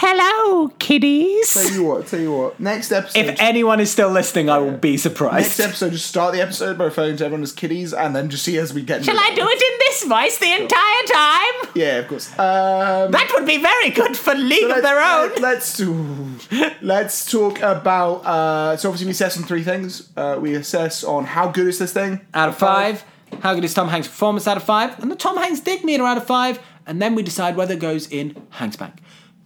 hello, 0.01 0.69
kiddies. 0.79 1.53
Tell 1.55 1.71
you 1.73 1.85
what, 1.85 2.07
tell 2.07 2.21
you 2.21 2.33
what. 2.33 2.61
Next 2.61 2.93
episode. 2.93 3.19
If 3.19 3.41
anyone 3.41 3.81
is 3.81 3.91
still 3.91 4.11
listening, 4.11 4.49
I 4.49 4.59
will 4.59 4.77
be 4.77 4.97
surprised. 4.97 5.59
next 5.59 5.61
episode, 5.61 5.91
just 5.93 6.07
start 6.07 6.35
the 6.35 6.41
episode 6.41 6.79
by 6.79 6.85
referring 6.85 7.17
to 7.17 7.25
everyone 7.25 7.43
as 7.43 7.53
kiddies 7.53 7.93
and 7.93 8.15
then 8.15 8.31
just 8.31 8.45
see 8.45 8.57
as 8.59 8.73
we 8.73 8.83
get. 8.83 9.05
Shall 9.05 9.19
I 9.19 9.35
do 9.35 9.43
it 9.45 9.63
in 9.73 9.79
this 9.81 10.05
voice 10.05 10.39
the 10.39 10.53
entire 10.53 11.03
time? 11.13 11.71
Yeah, 11.75 11.97
of 11.99 12.09
course. 12.09 12.31
Um, 12.39 13.11
That 13.11 13.31
would 13.35 13.47
be 13.47 13.59
very 13.59 13.91
good 13.91 14.17
for 14.17 14.35
League 14.35 14.71
of 14.71 14.83
Their 14.83 15.01
Own. 15.01 15.31
let- 15.31 15.41
Let's 15.59 15.77
do. 15.77 16.37
Let's 16.83 17.29
talk 17.31 17.59
about. 17.61 18.25
Uh, 18.25 18.77
so 18.77 18.89
obviously 18.91 19.07
we 19.07 19.11
assess 19.13 19.37
on 19.37 19.43
three 19.45 19.65
things. 19.65 20.09
Uh, 20.17 20.39
we 20.41 20.55
assess 20.55 21.03
on 21.03 21.25
how 21.25 21.49
good 21.49 21.67
is 21.67 21.79
this 21.81 21.93
thing 21.93 22.21
Out 22.35 22.49
of 22.51 22.57
five, 22.57 23.03
how 23.43 23.55
good 23.55 23.65
is 23.65 23.75
Tom 23.75 23.89
Hanks' 23.89 24.07
performance 24.07 24.47
out 24.47 24.57
of 24.57 24.63
five? 24.63 24.97
And 25.03 25.11
the 25.11 25.17
Tom 25.17 25.37
Hanks 25.39 25.59
dig 25.61 25.83
meter 25.85 26.05
out 26.05 26.17
of 26.19 26.25
five, 26.27 26.61
and 26.87 27.03
then 27.03 27.15
we 27.17 27.23
decide 27.25 27.57
whether 27.57 27.75
it 27.75 27.81
goes 27.81 28.07
in 28.09 28.41
Hanks 28.51 28.77
Bank, 28.77 28.95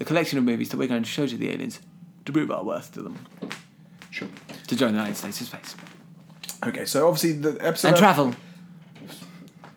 the 0.02 0.06
collection 0.08 0.36
of 0.36 0.42
movies 0.42 0.68
that 0.70 0.76
we're 0.78 0.88
going 0.88 1.04
to 1.04 1.08
show 1.08 1.28
to 1.28 1.36
the 1.36 1.48
aliens 1.48 1.78
to 2.24 2.32
prove 2.32 2.50
our 2.50 2.64
worth 2.64 2.90
to 2.92 3.02
them, 3.02 3.24
Sure. 4.10 4.26
to 4.66 4.74
join 4.74 4.90
the 4.94 4.98
United 4.98 5.16
States 5.16 5.40
in 5.40 5.46
space. 5.46 5.76
Okay, 6.66 6.84
so 6.86 7.06
obviously 7.06 7.34
the 7.34 7.56
episode. 7.64 7.88
and 7.88 7.96
travel 7.96 8.34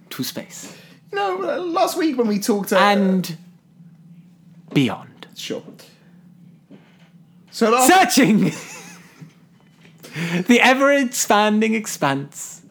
to 0.10 0.24
space 0.24 0.76
No, 1.14 1.36
last 1.36 1.96
week 1.96 2.18
when 2.18 2.28
we 2.28 2.40
talked. 2.40 2.74
Uh, 2.74 2.78
and 2.78 3.38
beyond. 4.74 5.28
sure. 5.36 5.64
So 7.52 7.70
last, 7.70 7.88
Searching 8.16 8.46
the 10.48 10.60
ever 10.60 10.92
expanding 10.92 11.76
expanse 11.76 12.64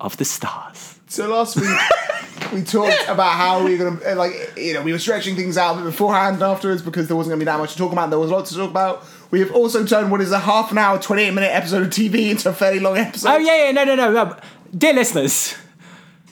of 0.00 0.16
the 0.16 0.24
stars. 0.24 0.97
So 1.08 1.28
last 1.28 1.56
week 1.56 1.78
we 2.52 2.62
talked 2.62 3.08
about 3.08 3.32
how 3.32 3.64
we 3.64 3.76
were 3.76 3.90
gonna 3.90 4.12
uh, 4.12 4.16
like 4.16 4.32
you 4.56 4.74
know 4.74 4.82
we 4.82 4.92
were 4.92 4.98
stretching 4.98 5.36
things 5.36 5.56
out 5.56 5.74
a 5.74 5.76
bit 5.78 5.84
beforehand 5.84 6.34
and 6.34 6.42
afterwards 6.42 6.82
because 6.82 7.08
there 7.08 7.16
wasn't 7.16 7.32
gonna 7.32 7.40
be 7.40 7.44
that 7.44 7.58
much 7.58 7.72
to 7.72 7.78
talk 7.78 7.92
about. 7.92 8.10
There 8.10 8.18
was 8.18 8.30
a 8.30 8.34
lot 8.34 8.46
to 8.46 8.54
talk 8.54 8.70
about. 8.70 9.04
We 9.30 9.40
have 9.40 9.52
also 9.52 9.84
turned 9.84 10.10
what 10.10 10.20
is 10.20 10.32
a 10.32 10.38
half 10.38 10.70
an 10.72 10.78
hour, 10.78 10.98
twenty 10.98 11.22
eight 11.22 11.34
minute 11.34 11.50
episode 11.52 11.82
of 11.82 11.88
TV 11.88 12.30
into 12.30 12.48
a 12.48 12.52
fairly 12.52 12.80
long 12.80 12.96
episode. 12.96 13.28
Oh 13.28 13.38
yeah, 13.38 13.66
yeah, 13.66 13.72
no, 13.72 13.84
no, 13.84 13.94
no, 13.94 14.12
no. 14.12 14.36
Dear 14.76 14.94
listeners, 14.94 15.54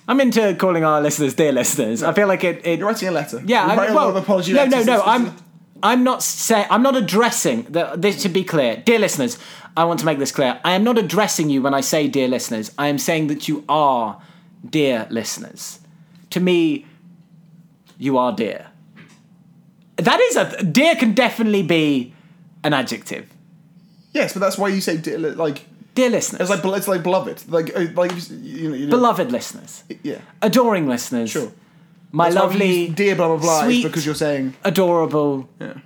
I'm 0.08 0.20
into 0.20 0.54
calling 0.54 0.84
our 0.84 1.00
listeners 1.00 1.34
dear 1.34 1.52
listeners. 1.52 2.02
I 2.02 2.12
feel 2.12 2.28
like 2.28 2.44
it. 2.44 2.66
it 2.66 2.78
You're 2.78 2.88
writing 2.88 3.08
a 3.08 3.12
letter. 3.12 3.42
yeah, 3.44 3.64
You're 3.64 3.72
I, 3.72 3.76
writing 3.76 3.92
a 3.92 3.96
lot 3.96 4.06
well, 4.08 4.16
of 4.16 4.22
apology 4.22 4.52
no, 4.52 4.64
no, 4.66 4.82
no. 4.82 5.02
I'm. 5.02 5.36
I'm 5.82 6.04
not 6.04 6.22
say 6.22 6.66
I'm 6.70 6.82
not 6.82 6.96
addressing 6.96 7.64
the, 7.64 7.92
this 7.96 8.22
to 8.22 8.30
be 8.30 8.44
clear, 8.44 8.78
dear 8.78 8.98
listeners. 8.98 9.38
I 9.76 9.84
want 9.84 10.00
to 10.00 10.06
make 10.06 10.18
this 10.18 10.32
clear. 10.32 10.58
I 10.64 10.72
am 10.72 10.84
not 10.84 10.96
addressing 10.96 11.50
you 11.50 11.60
when 11.60 11.74
I 11.74 11.82
say 11.82 12.08
dear 12.08 12.28
listeners. 12.28 12.72
I 12.78 12.88
am 12.88 12.96
saying 12.96 13.26
that 13.26 13.46
you 13.46 13.62
are 13.68 14.18
dear 14.68 15.06
listeners. 15.10 15.80
To 16.30 16.40
me, 16.40 16.86
you 17.98 18.18
are 18.18 18.32
dear. 18.32 18.66
That 19.96 20.20
is 20.20 20.36
a 20.36 20.62
dear 20.62 20.94
can 20.96 21.14
definitely 21.14 21.62
be 21.62 22.14
an 22.62 22.72
adjective. 22.74 23.26
Yes, 24.12 24.32
but 24.32 24.40
that's 24.40 24.58
why 24.58 24.68
you 24.68 24.80
say 24.80 24.96
di- 24.98 25.16
like 25.16 25.64
Dear 25.94 26.10
listeners, 26.10 26.42
it's 26.42 26.50
like 26.50 26.76
it's 26.76 26.88
like 26.88 27.02
beloved, 27.02 27.42
like 27.48 27.74
uh, 27.74 27.86
like 27.94 28.12
you 28.30 28.68
know, 28.68 28.74
you 28.76 28.84
know 28.86 28.90
beloved 28.90 29.32
listeners, 29.32 29.82
yeah. 30.02 30.18
adoring 30.42 30.86
listeners, 30.86 31.30
Sure. 31.30 31.50
my 32.12 32.24
That's 32.24 32.36
lovely, 32.36 32.88
dear 32.90 33.16
blah 33.16 33.28
blah 33.28 33.38
blah 33.38 33.60
is 33.60 33.64
sweet, 33.64 33.82
because 33.84 34.04
you're 34.04 34.14
saying 34.14 34.52
adorable, 34.62 35.48
yeah. 35.58 35.78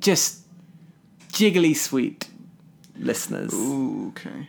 just 0.00 0.46
jiggly 1.30 1.76
sweet 1.76 2.28
listeners. 2.98 3.52
Ooh, 3.52 4.14
okay. 4.16 4.48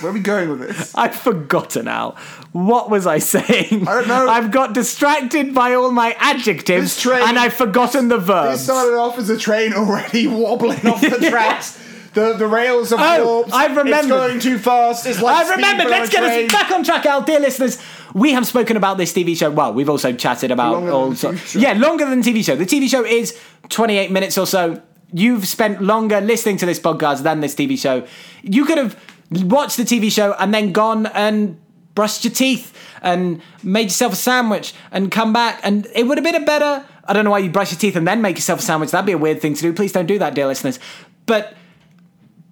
Where 0.00 0.10
are 0.10 0.12
we 0.14 0.20
going 0.20 0.50
with 0.50 0.60
this? 0.60 0.94
I've 0.96 1.14
forgotten 1.14 1.88
Al. 1.88 2.12
What 2.52 2.90
was 2.90 3.06
I 3.06 3.18
saying? 3.18 3.88
I 3.88 3.94
don't 3.94 4.08
know. 4.08 4.28
I've 4.28 4.50
got 4.50 4.74
distracted 4.74 5.54
by 5.54 5.74
all 5.74 5.90
my 5.90 6.14
adjectives 6.18 6.94
This 6.96 7.00
train- 7.02 7.22
and 7.22 7.38
I've 7.38 7.54
forgotten 7.54 8.08
the 8.08 8.16
It 8.16 8.20
verbs. 8.22 8.60
started 8.62 8.94
off 8.96 9.16
as 9.18 9.30
a 9.30 9.38
train 9.38 9.72
already 9.72 10.26
wobbling 10.28 10.86
off 10.86 11.00
the 11.00 11.26
tracks. 11.30 11.78
The 12.14 12.34
the 12.34 12.46
rails 12.46 12.90
have 12.90 12.98
Oh, 13.00 13.24
warped. 13.24 13.54
I've 13.54 13.70
It's 13.70 13.78
remembered. 13.84 14.08
going 14.10 14.38
too 14.40 14.58
fast. 14.58 15.06
It's 15.06 15.22
like 15.22 15.34
I've 15.36 15.46
speed 15.46 15.56
remembered. 15.56 15.86
a 15.86 15.90
Let's 15.90 16.10
get 16.10 16.20
train. 16.22 16.44
us 16.46 16.52
back 16.52 16.70
on 16.70 16.84
track, 16.84 17.06
Al. 17.06 17.22
Dear 17.22 17.40
listeners, 17.40 17.78
we 18.12 18.32
have 18.32 18.46
spoken 18.46 18.76
about 18.76 18.98
this 18.98 19.14
TV 19.14 19.34
show. 19.34 19.50
Well, 19.50 19.72
we've 19.72 19.88
also 19.88 20.12
chatted 20.12 20.50
about 20.50 20.72
Longer 20.72 20.86
than 20.88 20.94
all 20.94 21.10
the 21.10 21.16
so- 21.16 21.32
TV 21.32 21.38
show. 21.46 21.58
Yeah, 21.60 21.72
longer 21.72 22.04
than 22.04 22.20
the 22.20 22.30
TV 22.30 22.44
show. 22.44 22.54
The 22.56 22.66
TV 22.66 22.90
show 22.90 23.02
is 23.06 23.34
28 23.70 24.10
minutes 24.10 24.36
or 24.36 24.46
so. 24.46 24.82
You've 25.14 25.46
spent 25.48 25.80
longer 25.82 26.20
listening 26.20 26.58
to 26.58 26.66
this 26.66 26.78
podcast 26.78 27.22
than 27.22 27.40
this 27.40 27.54
TV 27.54 27.78
show. 27.78 28.06
You 28.42 28.66
could 28.66 28.76
have 28.76 28.94
watched 29.32 29.76
the 29.76 29.84
TV 29.84 30.10
show 30.10 30.34
and 30.38 30.52
then 30.52 30.72
gone 30.72 31.06
and 31.06 31.60
brushed 31.94 32.24
your 32.24 32.32
teeth 32.32 32.76
and 33.02 33.42
made 33.62 33.84
yourself 33.84 34.12
a 34.14 34.16
sandwich 34.16 34.74
and 34.90 35.10
come 35.10 35.32
back 35.32 35.60
and 35.62 35.86
it 35.94 36.06
would 36.06 36.16
have 36.18 36.24
been 36.24 36.40
a 36.40 36.44
better 36.44 36.84
I 37.04 37.12
don't 37.12 37.24
know 37.24 37.30
why 37.30 37.38
you 37.38 37.50
brush 37.50 37.72
your 37.72 37.78
teeth 37.78 37.96
and 37.96 38.06
then 38.06 38.22
make 38.22 38.36
yourself 38.36 38.60
a 38.60 38.62
sandwich. 38.62 38.90
That'd 38.90 39.06
be 39.06 39.12
a 39.12 39.18
weird 39.18 39.40
thing 39.40 39.54
to 39.54 39.60
do. 39.60 39.72
Please 39.72 39.92
don't 39.92 40.06
do 40.06 40.18
that, 40.20 40.34
dear 40.34 40.46
listeners. 40.46 40.78
But 41.26 41.54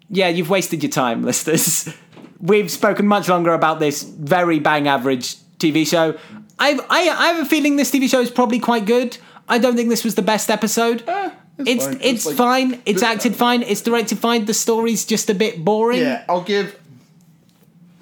yeah, 0.09 0.29
you've 0.29 0.51
wasted 0.51 0.83
your 0.83 0.91
time, 0.91 1.23
listeners. 1.25 1.89
We've 2.41 2.71
spoken 2.71 3.07
much 3.07 3.29
longer 3.29 3.53
about 3.53 3.81
this 3.81 4.03
very 4.03 4.59
bang 4.59 4.89
average 4.89 5.37
TV 5.59 5.87
show. 5.87 6.19
I, 6.59 6.73
I, 6.91 7.09
I 7.09 7.27
have 7.33 7.47
a 7.47 7.49
feeling 7.49 7.77
this 7.77 7.91
TV 7.91 8.09
show 8.09 8.21
is 8.21 8.31
probably 8.31 8.59
quite 8.59 8.87
good. 8.87 9.17
I 9.49 9.59
don't 9.59 9.77
think 9.77 9.89
this 9.89 10.05
was 10.05 10.15
the 10.15 10.23
best 10.23 10.51
episode. 10.51 11.05
Eh, 11.07 11.31
it's 11.67 11.85
fine. 11.85 11.99
it's 12.03 12.27
like- 12.27 12.37
fine. 12.37 12.83
It's 12.87 13.03
acted 13.03 13.37
fine. 13.37 13.63
It's 13.63 13.81
directed 13.83 14.19
fine. 14.19 14.45
The 14.45 14.55
story's 14.55 15.05
just 15.05 15.31
a 15.31 15.35
bit 15.35 15.65
boring. 15.65 16.01
Yeah, 16.01 16.25
I'll 16.29 16.43
give 16.43 16.77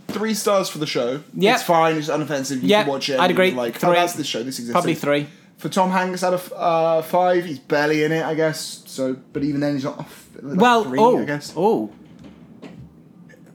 three 0.09 0.35
stars 0.35 0.69
for 0.69 0.79
the 0.79 0.87
show. 0.87 1.23
Yeah, 1.35 1.55
It's 1.55 1.63
fine. 1.63 1.97
It's 1.97 2.09
unoffensive. 2.09 2.63
You 2.63 2.69
Yeah, 2.69 2.83
can 2.85 2.93
watch 2.93 3.09
it. 3.11 3.21
I'd 3.21 3.31
agree. 3.31 3.51
Like, 3.53 3.77
Three. 3.79 3.91
oh, 3.91 3.93
that's 3.93 4.15
the 4.15 4.25
show. 4.25 4.39
This 4.43 4.59
exists. 4.59 4.73
Probably 4.73 4.95
three. 4.95 5.27
For 5.59 5.69
Tom 5.69 5.91
Hanks 5.91 6.23
out 6.23 6.35
of 6.35 6.53
uh, 6.57 7.03
five, 7.03 7.45
he's 7.45 7.59
barely 7.59 8.05
in 8.05 8.13
it, 8.13 8.25
I 8.25 8.35
guess. 8.35 8.83
So, 8.87 9.17
but 9.33 9.43
even 9.45 9.61
then, 9.61 9.75
he's 9.75 9.85
not. 9.85 9.99
Off, 9.99 10.29
like 10.41 10.59
Well, 10.61 10.85
three, 10.85 10.99
oh, 11.01 11.19
I 11.21 11.25
guess. 11.25 11.53
oh. 11.57 11.91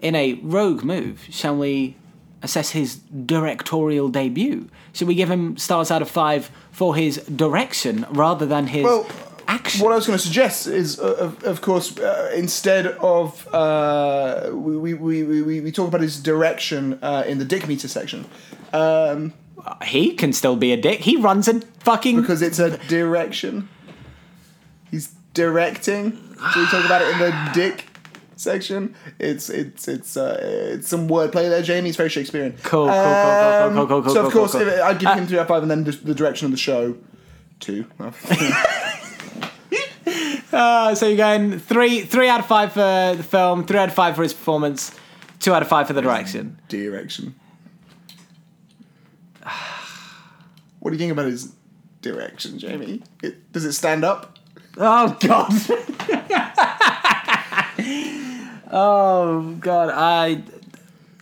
In 0.02 0.16
a 0.16 0.34
rogue 0.44 0.84
move, 0.84 1.26
shall 1.30 1.56
we 1.56 1.96
assess 2.42 2.72
his 2.72 2.96
directorial 2.98 4.10
debut? 4.10 4.68
Should 4.92 5.08
we 5.08 5.16
give 5.16 5.32
him 5.32 5.56
stars 5.58 5.90
out 5.92 6.02
of 6.02 6.10
five 6.10 6.52
for 6.72 6.94
his 6.96 7.18
direction 7.20 8.06
rather 8.10 8.46
than 8.46 8.68
his 8.68 8.84
Well, 8.84 9.08
action? 9.48 9.82
What 9.84 9.92
I 9.92 9.96
was 9.96 10.08
going 10.08 10.18
to 10.18 10.24
suggest 10.24 10.68
is, 10.68 11.00
uh, 11.00 11.14
of, 11.16 11.44
of 11.44 11.62
course, 11.62 11.98
uh, 11.98 12.32
instead 12.36 12.88
of 12.88 13.48
uh, 13.54 14.50
we, 14.54 14.94
we, 14.94 14.94
we, 15.24 15.42
we, 15.42 15.62
we 15.62 15.72
talk 15.72 15.88
about 15.88 16.02
his 16.02 16.20
direction 16.22 17.00
uh, 17.02 17.24
in 17.28 17.38
the 17.40 17.46
dick 17.46 17.68
meter 17.68 17.88
section. 17.88 18.26
Um, 18.74 19.34
he 19.84 20.14
can 20.16 20.34
still 20.34 20.56
be 20.56 20.74
a 20.74 20.78
dick. 20.78 21.02
He 21.02 21.16
runs 21.18 21.48
a 21.48 21.62
fucking. 21.80 22.22
because 22.22 22.42
it's 22.42 22.60
a 22.60 22.78
direction. 22.88 23.70
He's 24.92 25.08
directing. 25.34 26.12
So 26.54 26.60
we 26.60 26.66
talk 26.68 26.86
about 26.86 27.02
it 27.02 27.10
in 27.14 27.20
the 27.20 27.50
dick 27.54 27.86
section. 28.36 28.96
It's 29.20 29.50
it's 29.50 29.88
it's 29.88 30.18
uh, 30.18 30.38
it's 30.42 30.88
some 30.88 31.08
wordplay 31.08 31.50
there, 31.50 31.62
Jamie. 31.62 31.90
It's 31.90 31.98
very 31.98 32.10
Shakespearean. 32.10 32.58
Cool, 32.64 32.88
cool, 32.88 32.94
cool, 32.94 33.04
cool, 33.04 33.70
cool, 33.72 33.88
cool, 33.88 34.02
cool, 34.04 34.14
So 34.14 34.20
cool, 34.22 34.28
of 34.28 34.34
course, 34.34 34.52
cool, 34.52 34.62
cool. 34.66 34.84
I'd 34.84 35.00
give 35.00 35.08
Uh, 35.10 35.16
him 35.16 35.28
three 35.28 35.38
out 35.38 35.44
of 35.44 35.48
five, 35.48 35.62
and 35.62 35.72
then 35.72 35.84
the, 35.86 35.92
the 35.92 36.14
direction 36.16 36.46
of 36.46 36.52
the 36.52 36.58
show, 36.58 36.98
two. 37.60 37.86
Uh, 40.54 40.94
so 40.94 41.08
you're 41.08 41.18
going 41.18 41.58
three 41.58 42.02
three 42.02 42.30
out 42.30 42.40
of 42.40 42.46
five 42.46 42.72
for 42.72 43.16
the 43.18 43.24
film, 43.24 43.66
three 43.66 43.80
out 43.80 43.90
of 43.90 43.96
five 43.96 44.16
for 44.16 44.22
his 44.22 44.34
performance, 44.34 44.96
two 45.40 45.52
out 45.52 45.64
of 45.64 45.68
five 45.68 45.88
for 45.88 45.94
the 45.94 46.02
direction. 46.02 46.60
direction. 46.68 47.34
What 50.80 50.92
do 50.92 50.96
you 50.96 51.00
think 51.00 51.12
about 51.12 51.26
his 51.26 51.54
direction, 52.02 52.60
Jamie? 52.60 53.02
It, 53.24 53.52
does 53.52 53.66
it 53.66 53.74
stand 53.74 54.06
up? 54.06 54.38
Oh 54.78 55.18
god. 55.20 55.52
oh 58.72 59.56
god, 59.60 59.90
I. 59.92 60.44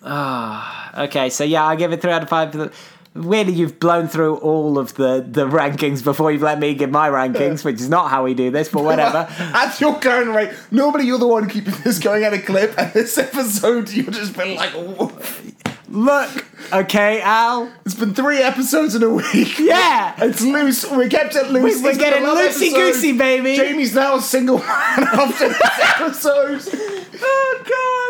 Ah, 0.04 1.04
okay, 1.04 1.30
so 1.30 1.44
yeah, 1.44 1.66
I 1.66 1.76
give 1.76 1.94
it 1.94 2.02
three 2.02 2.12
out 2.12 2.24
of 2.24 2.30
five. 2.30 2.52
For 2.52 2.58
the... 2.58 2.74
Weirdly, 3.14 3.54
you've 3.54 3.78
blown 3.78 4.08
through 4.08 4.38
all 4.38 4.80
of 4.80 4.94
the, 4.96 5.26
the 5.30 5.46
rankings 5.46 6.02
before 6.02 6.32
you've 6.32 6.42
let 6.44 6.60
me 6.60 6.74
give 6.74 6.90
my 6.92 7.10
rankings, 7.10 7.66
which 7.66 7.82
is 7.82 7.90
not 7.90 8.10
how 8.10 8.24
we 8.24 8.34
do 8.34 8.52
this, 8.52 8.70
but 8.70 8.84
whatever. 8.86 9.28
At 9.40 9.82
your 9.82 10.00
current 10.00 10.34
rate, 10.34 10.52
normally 10.72 11.06
you're 11.08 11.20
the 11.20 11.28
one 11.28 11.50
keeping 11.50 11.74
this 11.84 12.00
going 12.00 12.24
at 12.24 12.34
a 12.34 12.40
clip, 12.40 12.74
and 12.78 12.94
this 12.94 13.18
episode 13.18 13.90
you've 13.90 14.12
just 14.12 14.36
been 14.38 14.56
like, 14.56 14.74
"Woof." 14.74 15.54
Look, 15.90 16.46
okay, 16.72 17.20
Al. 17.22 17.70
it's 17.86 17.96
been 17.96 18.14
three 18.14 18.38
episodes 18.42 18.96
in 18.96 19.04
a 19.04 19.10
week. 19.10 19.60
Yeah. 19.60 20.16
It's 20.24 20.40
loose. 20.42 20.90
We 20.90 21.10
kept 21.10 21.36
it 21.36 21.50
loose. 21.52 21.82
We- 21.82 21.84
we're 21.84 21.98
getting 21.98 22.24
loosey-goosey, 22.24 23.18
baby. 23.18 23.58
Jamie's 23.58 23.94
now 23.94 24.16
a 24.16 24.22
single 24.22 24.58
man 24.60 24.68
after 24.70 25.50
this 25.50 25.62
episode. 26.00 26.98
Oh 27.24 27.62
god. 27.70 28.01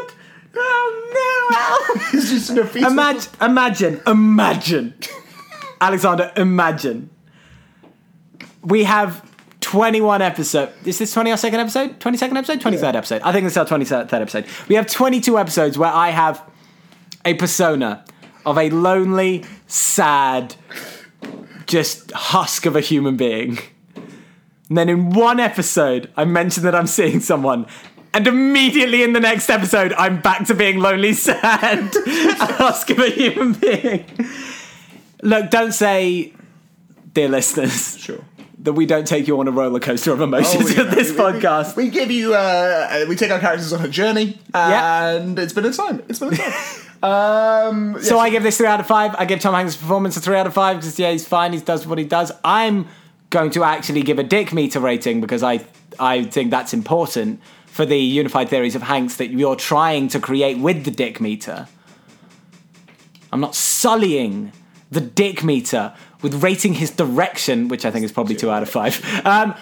Oh 0.55 1.95
no. 1.95 2.01
He's 2.11 2.29
just 2.29 2.49
in 2.51 2.59
a 2.59 2.65
fetal. 2.65 2.91
Imagine, 2.91 3.31
imagine, 3.41 4.01
imagine, 4.07 4.93
Alexander, 5.79 6.31
imagine. 6.35 7.09
We 8.63 8.83
have 8.83 9.25
21 9.61 10.21
episodes. 10.21 10.71
Is 10.85 10.99
this 10.99 11.13
20 11.13 11.31
our 11.31 11.37
second 11.37 11.59
episode? 11.59 11.99
22nd 11.99 12.37
episode? 12.37 12.59
23rd 12.59 12.95
episode? 12.95 13.21
I 13.21 13.31
think 13.31 13.45
this 13.45 13.53
is 13.53 13.57
our 13.57 13.65
23rd 13.65 14.13
episode. 14.13 14.45
We 14.67 14.75
have 14.75 14.87
22 14.87 15.37
episodes 15.39 15.77
where 15.77 15.91
I 15.91 16.09
have 16.09 16.43
a 17.25 17.33
persona 17.35 18.03
of 18.45 18.57
a 18.57 18.69
lonely, 18.69 19.45
sad, 19.67 20.55
just 21.67 22.11
husk 22.11 22.65
of 22.65 22.75
a 22.75 22.81
human 22.81 23.17
being. 23.17 23.59
And 24.69 24.77
then 24.77 24.89
in 24.89 25.09
one 25.09 25.39
episode, 25.39 26.09
I 26.15 26.25
mention 26.25 26.63
that 26.63 26.73
I'm 26.73 26.87
seeing 26.87 27.19
someone. 27.19 27.67
And 28.13 28.27
immediately 28.27 29.03
in 29.03 29.13
the 29.13 29.19
next 29.21 29.49
episode, 29.49 29.93
I'm 29.93 30.19
back 30.21 30.45
to 30.47 30.53
being 30.53 30.79
lonely, 30.79 31.13
sad, 31.27 31.95
of 31.95 32.99
a 32.99 33.09
human 33.09 33.53
being. 33.53 34.05
Look, 35.23 35.49
don't 35.49 35.71
say, 35.71 36.33
dear 37.13 37.29
listeners, 37.29 37.97
Sure. 37.97 38.19
that 38.59 38.73
we 38.73 38.85
don't 38.85 39.07
take 39.07 39.27
you 39.27 39.39
on 39.39 39.47
a 39.47 39.51
roller 39.51 39.79
coaster 39.79 40.11
of 40.11 40.19
emotions 40.19 40.55
Oh, 40.63 40.65
we- 40.65 40.75
with 40.83 40.91
this 40.91 41.11
we- 41.11 41.15
we- 41.15 41.21
podcast. 41.21 41.75
We, 41.77 41.89
give 41.89 42.11
you, 42.11 42.33
uh, 42.33 43.05
we 43.07 43.15
take 43.15 43.31
our 43.31 43.39
characters 43.39 43.71
on 43.71 43.81
a 43.85 43.87
journey, 43.87 44.37
Yeah. 44.53 45.11
and 45.11 45.39
it's 45.39 45.53
been 45.53 45.65
a 45.65 45.71
time. 45.73 46.03
It's 46.09 46.19
been 46.19 46.33
a 46.33 46.37
time. 46.37 46.53
um, 47.95 48.03
So 48.03 48.19
I 48.19 48.29
give 48.29 48.43
this 48.43 48.57
three 48.57 48.67
out 48.67 48.79
of 48.81 48.87
five. 48.87 49.15
I 49.17 49.25
give 49.25 49.39
Tom 49.39 49.53
Hanks' 49.53 49.75
performance 49.77 50.17
a 50.17 50.19
three 50.19 50.35
out 50.35 50.47
of 50.47 50.53
five 50.53 50.77
because 50.77 50.99
yeah, 50.99 51.11
he's 51.11 51.25
fine. 51.27 51.53
He 51.53 51.59
does 51.59 51.87
what 51.87 51.97
he 51.97 52.03
does. 52.05 52.31
I'm 52.43 52.87
going 53.29 53.51
to 53.51 53.63
actually 53.63 54.01
give 54.03 54.19
a 54.19 54.23
dick 54.23 54.51
meter 54.51 54.79
rating 54.81 55.21
because 55.21 55.41
I 55.43 55.61
I 55.99 56.23
think 56.25 56.51
that's 56.51 56.73
important 56.73 57.39
for 57.71 57.85
the 57.85 57.97
unified 57.97 58.49
theories 58.49 58.75
of 58.75 58.81
Hanks 58.81 59.15
that 59.15 59.31
you're 59.31 59.55
trying 59.55 60.09
to 60.09 60.19
create 60.19 60.57
with 60.57 60.83
the 60.83 60.91
dick 60.91 61.21
meter. 61.21 61.69
I'm 63.31 63.39
not 63.39 63.55
sullying 63.55 64.51
the 64.91 64.99
dick 64.99 65.41
meter 65.41 65.93
with 66.21 66.43
rating 66.43 66.73
his 66.73 66.91
direction, 66.91 67.69
which 67.69 67.85
I 67.85 67.91
think 67.91 68.03
is 68.03 68.11
probably 68.11 68.35
two 68.35 68.51
out 68.51 68.61
of 68.61 68.69
five. 68.69 69.01
Um, 69.25 69.55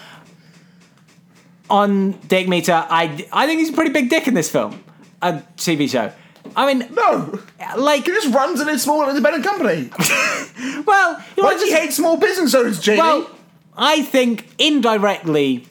on 1.70 2.12
dick 2.26 2.48
meter, 2.48 2.72
I 2.72 3.26
I 3.32 3.46
think 3.46 3.60
he's 3.60 3.70
a 3.70 3.74
pretty 3.74 3.92
big 3.92 4.10
dick 4.10 4.26
in 4.26 4.34
this 4.34 4.50
film, 4.50 4.82
a 5.22 5.34
TV 5.56 5.88
show. 5.88 6.12
I 6.56 6.74
mean, 6.74 6.92
no, 6.92 7.38
like, 7.76 8.06
he 8.06 8.10
just 8.10 8.34
runs 8.34 8.60
in 8.60 8.68
a 8.68 8.76
small 8.76 9.08
independent 9.08 9.44
company. 9.44 9.88
well, 10.84 11.24
you 11.36 11.44
Why 11.44 11.50
know, 11.52 11.58
does 11.58 11.62
he 11.62 11.72
hate 11.72 11.92
small 11.92 12.16
business 12.16 12.56
owners, 12.56 12.80
Jamie? 12.80 12.98
Well, 12.98 13.30
I 13.76 14.02
think 14.02 14.48
indirectly 14.58 15.64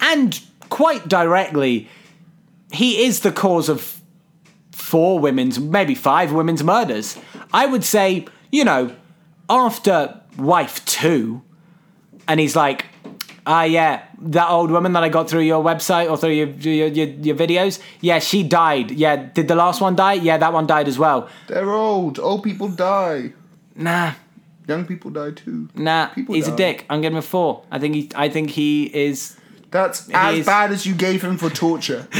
and 0.00 0.40
quite 0.74 1.06
directly, 1.06 1.88
he 2.72 3.04
is 3.04 3.20
the 3.20 3.30
cause 3.30 3.68
of 3.68 4.00
four 4.72 5.20
women's, 5.20 5.60
maybe 5.60 5.94
five 5.94 6.32
women's 6.32 6.64
murders. 6.64 7.16
I 7.52 7.66
would 7.66 7.84
say, 7.84 8.26
you 8.50 8.64
know, 8.64 8.92
after 9.48 10.20
wife 10.36 10.84
two, 10.84 11.42
and 12.26 12.40
he's 12.40 12.56
like, 12.56 12.86
ah, 13.46 13.62
yeah, 13.62 14.02
that 14.20 14.48
old 14.50 14.72
woman 14.72 14.94
that 14.94 15.04
I 15.04 15.08
got 15.10 15.30
through 15.30 15.42
your 15.42 15.62
website 15.62 16.10
or 16.10 16.16
through 16.16 16.30
your, 16.30 16.48
your, 16.48 16.88
your, 16.88 17.06
your 17.06 17.36
videos, 17.36 17.78
yeah, 18.00 18.18
she 18.18 18.42
died. 18.42 18.90
Yeah, 18.90 19.14
did 19.32 19.46
the 19.46 19.54
last 19.54 19.80
one 19.80 19.94
die? 19.94 20.14
Yeah, 20.14 20.38
that 20.38 20.52
one 20.52 20.66
died 20.66 20.88
as 20.88 20.98
well. 20.98 21.28
They're 21.46 21.70
old. 21.70 22.18
Old 22.18 22.42
people 22.42 22.66
die. 22.68 23.32
Nah, 23.76 24.14
Young 24.66 24.86
people 24.86 25.10
die 25.12 25.30
too. 25.30 25.68
nah, 25.76 26.06
People 26.08 26.34
he's 26.34 26.48
die. 26.48 26.54
a 26.54 26.56
dick. 26.56 26.86
I'm 26.90 27.00
giving 27.00 27.14
him 27.14 27.18
a 27.18 27.22
four. 27.22 27.64
I 27.70 27.78
think 27.78 27.94
he, 27.94 28.10
I 28.16 28.28
think 28.28 28.50
he 28.50 28.84
is 28.86 29.36
That's 29.74 30.08
as 30.14 30.38
is- 30.38 30.46
bad 30.46 30.70
as 30.70 30.86
you 30.86 30.94
gave 30.94 31.22
him 31.24 31.36
for 31.36 31.50
torture. 31.50 32.06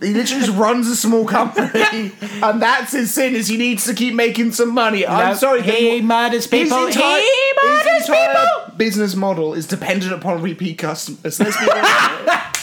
he 0.00 0.12
literally 0.12 0.44
just 0.44 0.56
runs 0.58 0.86
a 0.86 0.94
small 0.94 1.24
company, 1.24 2.12
and 2.42 2.60
that's 2.60 2.92
his 2.92 3.12
sin. 3.14 3.34
Is 3.34 3.48
he 3.48 3.56
needs 3.56 3.86
to 3.86 3.94
keep 3.94 4.12
making 4.14 4.52
some 4.52 4.74
money. 4.74 5.06
I'm 5.06 5.30
No, 5.30 5.34
sorry, 5.34 5.62
he 5.62 6.00
but 6.00 6.06
murders 6.06 6.46
people. 6.46 6.86
His 6.86 6.94
entire, 6.96 7.20
he 7.22 7.52
murders 7.64 7.82
his 8.00 8.08
entire 8.10 8.34
people. 8.64 8.76
business 8.76 9.14
model 9.16 9.54
is 9.54 9.66
dependent 9.66 10.12
upon 10.12 10.42
repeat 10.42 10.76
customers. 10.76 11.40
Let's 11.40 11.58
be 11.58 11.70
honest. 11.70 12.44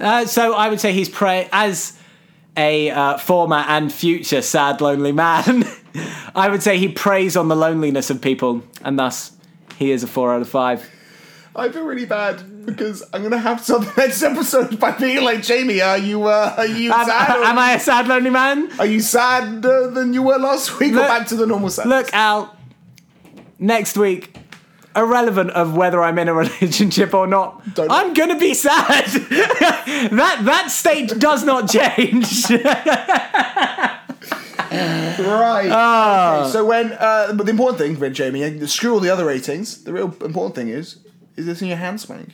Uh, 0.00 0.26
so 0.26 0.54
I 0.54 0.68
would 0.68 0.80
say 0.80 0.92
he's 0.92 1.08
prey 1.08 1.48
as 1.52 1.96
a 2.56 2.90
uh, 2.90 3.16
former 3.18 3.56
and 3.68 3.90
future 3.92 4.42
sad, 4.42 4.80
lonely 4.80 5.12
man. 5.12 5.64
I 6.34 6.48
would 6.48 6.62
say 6.62 6.76
he 6.76 6.88
preys 6.88 7.36
on 7.36 7.48
the 7.48 7.54
loneliness 7.56 8.10
of 8.10 8.20
people, 8.20 8.62
and 8.82 8.98
thus 8.98 9.32
he 9.78 9.90
is 9.92 10.02
a 10.02 10.06
four 10.06 10.34
out 10.34 10.42
of 10.42 10.48
five. 10.48 10.90
I 11.54 11.68
feel 11.70 11.84
really 11.84 12.06
bad 12.06 12.64
because 12.64 13.02
I'm 13.12 13.22
gonna 13.22 13.38
have 13.38 13.64
to 13.66 13.72
the 13.78 13.92
next 13.96 14.22
episode 14.22 14.80
by 14.80 14.92
being 14.92 15.22
like, 15.22 15.42
Jamie, 15.42 15.80
are 15.82 15.98
you 15.98 16.24
uh, 16.24 16.54
are 16.56 16.66
you 16.66 16.92
Am, 16.92 17.06
sad? 17.06 17.38
or- 17.38 17.44
am 17.44 17.58
I 17.58 17.74
a 17.74 17.80
sad, 17.80 18.08
lonely 18.08 18.30
man? 18.30 18.70
Are 18.78 18.86
you 18.86 19.00
sadder 19.00 19.90
than 19.90 20.14
you 20.14 20.22
were 20.22 20.38
last 20.38 20.78
week, 20.80 20.92
Look- 20.94 21.04
or 21.04 21.08
back 21.08 21.26
to 21.28 21.36
the 21.36 21.46
normal 21.46 21.68
sad? 21.70 21.86
Look, 21.86 22.12
Al. 22.14 22.56
Next 23.58 23.96
week, 23.96 24.36
irrelevant 24.96 25.50
of 25.50 25.76
whether 25.76 26.02
I'm 26.02 26.18
in 26.18 26.28
a 26.28 26.34
relationship 26.44 27.12
or 27.14 27.26
not, 27.26 27.74
Don't- 27.74 27.90
I'm 27.90 28.14
gonna 28.14 28.38
be 28.38 28.54
sad. 28.54 29.04
that 29.06 30.38
that 30.44 30.70
state 30.70 31.18
does 31.18 31.44
not 31.44 31.68
change. 31.68 32.48
Right. 34.70 35.68
Ah. 35.70 36.40
Okay, 36.42 36.50
so 36.52 36.64
when, 36.64 36.92
uh, 36.92 37.32
but 37.34 37.44
the 37.44 37.50
important 37.50 37.78
thing, 37.78 38.12
Jamie, 38.14 38.42
uh, 38.42 38.66
screw 38.66 38.94
all 38.94 39.00
the 39.00 39.10
other 39.10 39.26
ratings. 39.26 39.84
The 39.84 39.92
real 39.92 40.06
important 40.24 40.54
thing 40.54 40.68
is, 40.68 40.96
is 41.36 41.46
this 41.46 41.62
in 41.62 41.68
your 41.68 41.76
hand 41.76 42.00
spank? 42.00 42.28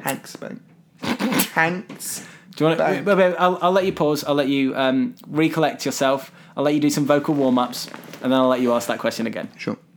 Hank 0.00 0.26
spank. 0.26 0.60
Hanks. 1.02 2.26
Do 2.56 2.64
you 2.64 2.68
want 2.68 2.78
to? 2.80 3.02
Wait, 3.02 3.16
wait, 3.16 3.34
I'll, 3.38 3.58
I'll 3.62 3.72
let 3.72 3.84
you 3.86 3.92
pause. 3.92 4.24
I'll 4.24 4.34
let 4.34 4.48
you 4.48 4.76
um, 4.76 5.14
recollect 5.26 5.86
yourself. 5.86 6.30
I'll 6.56 6.64
let 6.64 6.74
you 6.74 6.80
do 6.80 6.90
some 6.90 7.06
vocal 7.06 7.34
warm 7.34 7.58
ups, 7.58 7.86
and 8.22 8.30
then 8.30 8.38
I'll 8.38 8.48
let 8.48 8.60
you 8.60 8.72
ask 8.74 8.88
that 8.88 8.98
question 8.98 9.26
again. 9.26 9.48
Sure. 9.56 9.76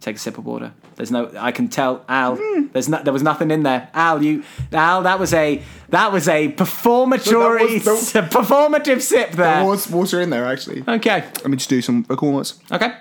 Take 0.00 0.16
a 0.16 0.18
sip 0.18 0.36
of 0.38 0.44
water. 0.44 0.72
There's 0.96 1.10
no. 1.10 1.30
I 1.38 1.50
can 1.50 1.68
tell, 1.68 2.04
Al. 2.08 2.36
There's 2.72 2.88
no. 2.88 3.02
There 3.02 3.12
was 3.12 3.22
nothing 3.22 3.50
in 3.50 3.62
there. 3.62 3.88
Al, 3.94 4.22
you. 4.22 4.44
Al, 4.72 5.02
that 5.02 5.18
was 5.18 5.32
a. 5.32 5.62
That 5.88 6.12
was 6.12 6.28
a 6.28 6.48
performatory, 6.48 7.78
That 7.78 7.90
was- 7.90 8.12
that- 8.12 8.30
performative 8.30 9.00
sip 9.00 9.30
there. 9.32 9.56
There 9.60 9.64
was 9.64 9.88
water 9.90 10.20
in 10.20 10.28
there, 10.30 10.44
actually. 10.46 10.82
Okay. 10.86 11.20
Let 11.36 11.48
me 11.48 11.56
just 11.56 11.70
do 11.70 11.80
some 11.80 12.04
vocal 12.04 12.28
warm-ups. 12.28 12.58
Okay. 12.70 12.94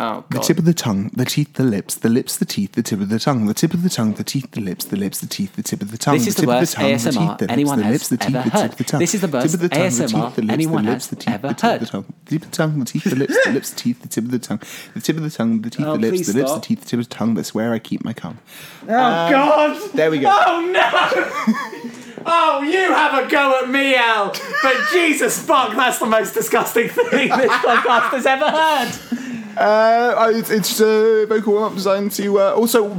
Oh 0.00 0.24
The 0.30 0.38
tip 0.38 0.58
of 0.58 0.64
the 0.64 0.74
tongue, 0.74 1.10
the 1.14 1.24
teeth, 1.24 1.54
the 1.54 1.64
lips, 1.64 1.96
the 1.96 2.08
lips, 2.08 2.36
the 2.36 2.44
teeth, 2.44 2.72
the 2.72 2.82
tip 2.82 3.00
of 3.00 3.08
the 3.08 3.18
tongue, 3.18 3.46
the 3.46 3.54
tip 3.54 3.74
of 3.74 3.82
the 3.82 3.88
tongue, 3.88 4.14
the 4.14 4.22
teeth, 4.24 4.50
the 4.52 4.60
lips, 4.60 4.84
the 4.84 4.96
lips, 4.96 5.18
the 5.20 5.26
teeth, 5.26 5.56
the 5.56 5.62
tip 5.62 5.82
of 5.82 5.90
the 5.90 5.98
tongue. 5.98 6.14
This 6.18 6.28
is 6.28 6.36
the 6.36 6.46
worst 6.46 6.76
the 6.76 6.80
tongue, 6.82 6.90
ASMR 6.92 7.02
the 7.02 7.10
teeth, 7.12 7.38
the 7.38 7.50
anyone 7.52 7.78
has 7.82 7.92
lips, 7.92 8.08
the 8.08 8.16
teeth, 8.16 8.36
ever 8.36 8.48
heard. 8.50 8.70
of 8.72 8.76
the 8.78 8.84
tongue. 8.84 9.00
This 9.00 9.14
is 9.14 9.20
the 9.20 9.26
Tip 9.26 9.34
worst 9.34 9.54
of 9.54 9.60
the 9.60 9.68
tongue, 9.68 9.82
the 9.82 9.88
teeth, 9.88 10.12
ASMR 10.12 10.34
the 10.34 10.42
lips, 10.42 10.52
anyone 10.52 10.84
the 10.84 10.90
lips, 10.92 11.06
the 11.08 11.16
teeth, 11.16 11.34
ever 11.34 11.48
the 11.48 11.54
tip 11.54 11.64
of 11.64 11.70
heard. 11.70 11.80
the 11.80 11.86
tongue. 11.86 12.04
The 12.24 12.30
tip 12.30 12.42
of 12.42 12.50
the 12.50 12.56
tongue, 12.56 12.78
the 12.78 12.84
teeth, 12.84 13.04
the 13.04 13.16
lips, 13.16 13.44
the 13.44 13.50
lips, 13.52 13.70
the 13.70 13.76
teeth, 13.76 14.02
the 14.02 14.08
tip 14.08 14.24
of 14.24 14.30
the 14.30 14.38
tongue, 14.38 14.62
the 14.94 15.00
tip 15.00 15.16
of 15.16 15.22
the 15.22 15.30
tongue, 15.30 15.62
the 15.62 15.70
teeth, 15.70 15.86
Oh, 15.86 15.96
the 15.96 16.10
lips, 16.10 16.26
the 16.32 16.38
lips, 16.38 16.52
the 16.54 16.60
teeth, 16.60 16.80
the 16.80 16.86
tip 16.86 17.00
of 17.00 17.08
the 17.08 17.14
tongue. 17.14 17.34
That's 17.34 17.54
where 17.54 17.72
I 17.72 17.78
keep 17.78 18.04
my 18.04 18.12
cum. 18.12 18.38
Oh 18.84 18.86
god. 18.86 19.90
There 19.94 20.10
we 20.10 20.18
go. 20.20 20.28
Oh 20.30 20.60
no. 20.70 21.84
Oh, 22.30 22.62
you 22.62 22.92
have 22.92 23.24
a 23.26 23.30
go 23.30 23.60
at 23.62 23.70
me, 23.70 23.94
Al. 23.94 24.32
But 24.62 24.76
Jesus 24.92 25.40
fuck, 25.40 25.74
that's 25.74 25.98
the 25.98 26.06
most 26.06 26.34
disgusting 26.34 26.88
thing 26.88 27.28
this 27.28 27.50
podcast 27.52 28.10
has 28.10 28.26
ever 28.26 28.50
heard. 28.50 29.17
Uh, 29.58 30.32
it's 30.34 30.50
it's 30.50 30.80
uh, 30.80 31.26
vocal 31.28 31.54
warm 31.54 31.64
up 31.64 31.74
designed 31.74 32.12
to 32.12 32.38
uh, 32.38 32.52
also 32.54 32.88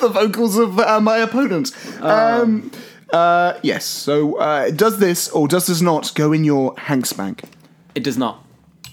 the 0.00 0.10
vocals 0.12 0.56
of 0.56 0.78
uh, 0.78 1.00
my 1.00 1.18
opponent. 1.18 1.72
Um, 2.00 2.70
uh, 3.12 3.58
yes. 3.62 3.84
So 3.84 4.36
uh, 4.38 4.70
does 4.70 4.98
this 4.98 5.28
or 5.28 5.46
does 5.46 5.66
this 5.66 5.80
not 5.80 6.14
go 6.14 6.32
in 6.32 6.44
your 6.44 6.74
Hanks 6.76 7.12
bank? 7.12 7.42
It 7.94 8.02
does 8.02 8.18
not. 8.18 8.44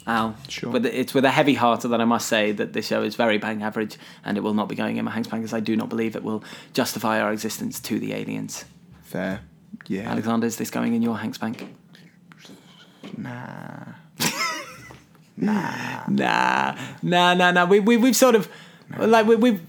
Al. 0.07 0.35
Sure. 0.47 0.69
With, 0.69 0.85
it's 0.85 1.13
with 1.13 1.25
a 1.25 1.31
heavy 1.31 1.55
heart 1.55 1.81
that 1.81 1.99
I 1.99 2.05
must 2.05 2.27
say 2.27 2.51
that 2.51 2.73
this 2.73 2.87
show 2.87 3.01
is 3.01 3.15
very 3.15 3.39
bang 3.39 3.63
average 3.63 3.97
and 4.23 4.37
it 4.37 4.41
will 4.41 4.53
not 4.53 4.69
be 4.69 4.75
going 4.75 4.97
in 4.97 5.05
my 5.05 5.11
Hanks 5.11 5.29
Bank 5.29 5.43
as 5.43 5.53
I 5.53 5.59
do 5.59 5.75
not 5.75 5.89
believe 5.89 6.15
it 6.15 6.23
will 6.23 6.43
justify 6.73 7.19
our 7.19 7.33
existence 7.33 7.79
to 7.81 7.99
the 7.99 8.13
aliens. 8.13 8.65
Fair. 9.01 9.41
Yeah. 9.87 10.11
Alexander, 10.11 10.45
is 10.45 10.57
this 10.57 10.69
going 10.69 10.93
in 10.93 11.01
your 11.01 11.17
Hanks 11.17 11.39
Bank? 11.39 11.75
Nah. 13.17 13.93
Nah, 15.37 16.03
nah, 16.07 16.75
nah, 17.01 17.33
nah. 17.33 17.51
Nah. 17.51 17.65
We, 17.65 17.79
we, 17.79 17.97
we've 17.97 18.15
sort 18.15 18.35
of, 18.35 18.47
like, 18.97 19.25
we, 19.27 19.35
we've, 19.35 19.61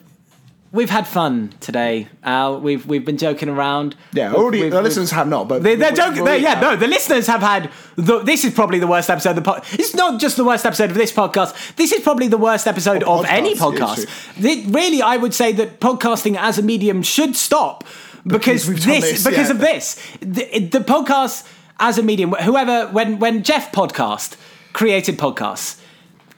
we've 0.73 0.91
had 0.91 1.07
fun 1.09 1.53
today, 1.61 2.07
Al. 2.23 2.61
We've, 2.61 2.87
we've 2.87 3.05
been 3.05 3.17
joking 3.17 3.49
around. 3.49 3.97
Yeah. 4.13 4.33
Already, 4.33 4.59
we've- 4.59 4.71
the 4.71 4.77
we've- 4.77 4.85
listeners 4.85 5.11
have 5.11 5.27
not, 5.29 5.49
but 5.49 5.63
They, 5.65 5.75
they're 5.75 5.91
we- 5.91 5.97
joking. 5.97 6.25
they- 6.25 6.39
yeah, 6.39 6.61
no, 6.61 6.77
the 6.77 6.87
listeners 6.87 7.27
have 7.27 7.41
had. 7.41 7.71
The, 7.97 8.21
this 8.21 8.45
is 8.45 8.55
probably 8.55 8.79
the 8.79 8.87
worst 8.87 9.11
episode 9.11 9.39
of 9.39 9.45
the. 9.45 9.63
It's 9.73 9.95
not 9.95 10.21
just 10.21 10.37
the 10.37 10.45
worst 10.45 10.65
episode 10.65 10.91
of 10.91 10.97
this 10.97 11.13
podcast. 11.13 11.75
This 11.77 11.91
is 11.93 12.01
probably 12.03 12.29
the 12.29 12.39
worst 12.39 12.67
episode 12.69 13.03
Of 13.03 13.21
of 13.21 13.27
any 13.27 13.55
podcast. 13.55 14.07
The- 14.37 14.67
really, 14.71 15.03
I 15.03 15.17
would 15.17 15.35
say 15.35 15.53
that 15.53 15.81
podcasting 15.81 16.37
as 16.39 16.59
a 16.59 16.63
medium 16.63 17.03
should 17.03 17.35
stop 17.35 17.83
because, 18.27 18.69
Because 18.69 18.85
this, 18.85 19.05
this, 19.05 19.25
because 19.25 19.49
yeah. 19.49 19.55
of 19.55 19.59
this. 19.61 19.95
The, 20.21 20.59
the 20.71 20.81
podcast 20.81 21.45
as 21.81 21.99
a 21.99 22.03
medium, 22.05 22.31
whoever, 22.33 22.87
when 22.93 23.19
when 23.19 23.43
Jeff 23.43 23.73
podcast 23.73 24.37
created 24.77 25.17
podcasts, 25.19 25.81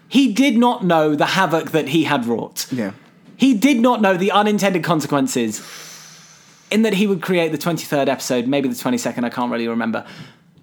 he 0.08 0.32
did 0.32 0.56
not 0.56 0.84
know 0.84 1.16
the 1.16 1.26
havoc 1.26 1.72
that 1.72 1.88
he 1.88 2.04
had 2.04 2.24
wrought. 2.24 2.68
Yeah. 2.70 2.92
He 3.36 3.52
did 3.52 3.80
not 3.80 4.00
know 4.00 4.16
the 4.16 4.30
unintended 4.30 4.84
consequences 4.84 5.60
in 6.70 6.82
that 6.82 6.94
he 6.94 7.08
would 7.08 7.20
create 7.20 7.50
the 7.50 7.58
23rd 7.58 8.06
episode, 8.06 8.46
maybe 8.46 8.68
the 8.68 8.76
22nd, 8.76 9.24
I 9.24 9.28
can't 9.28 9.50
really 9.50 9.66
remember. 9.66 10.06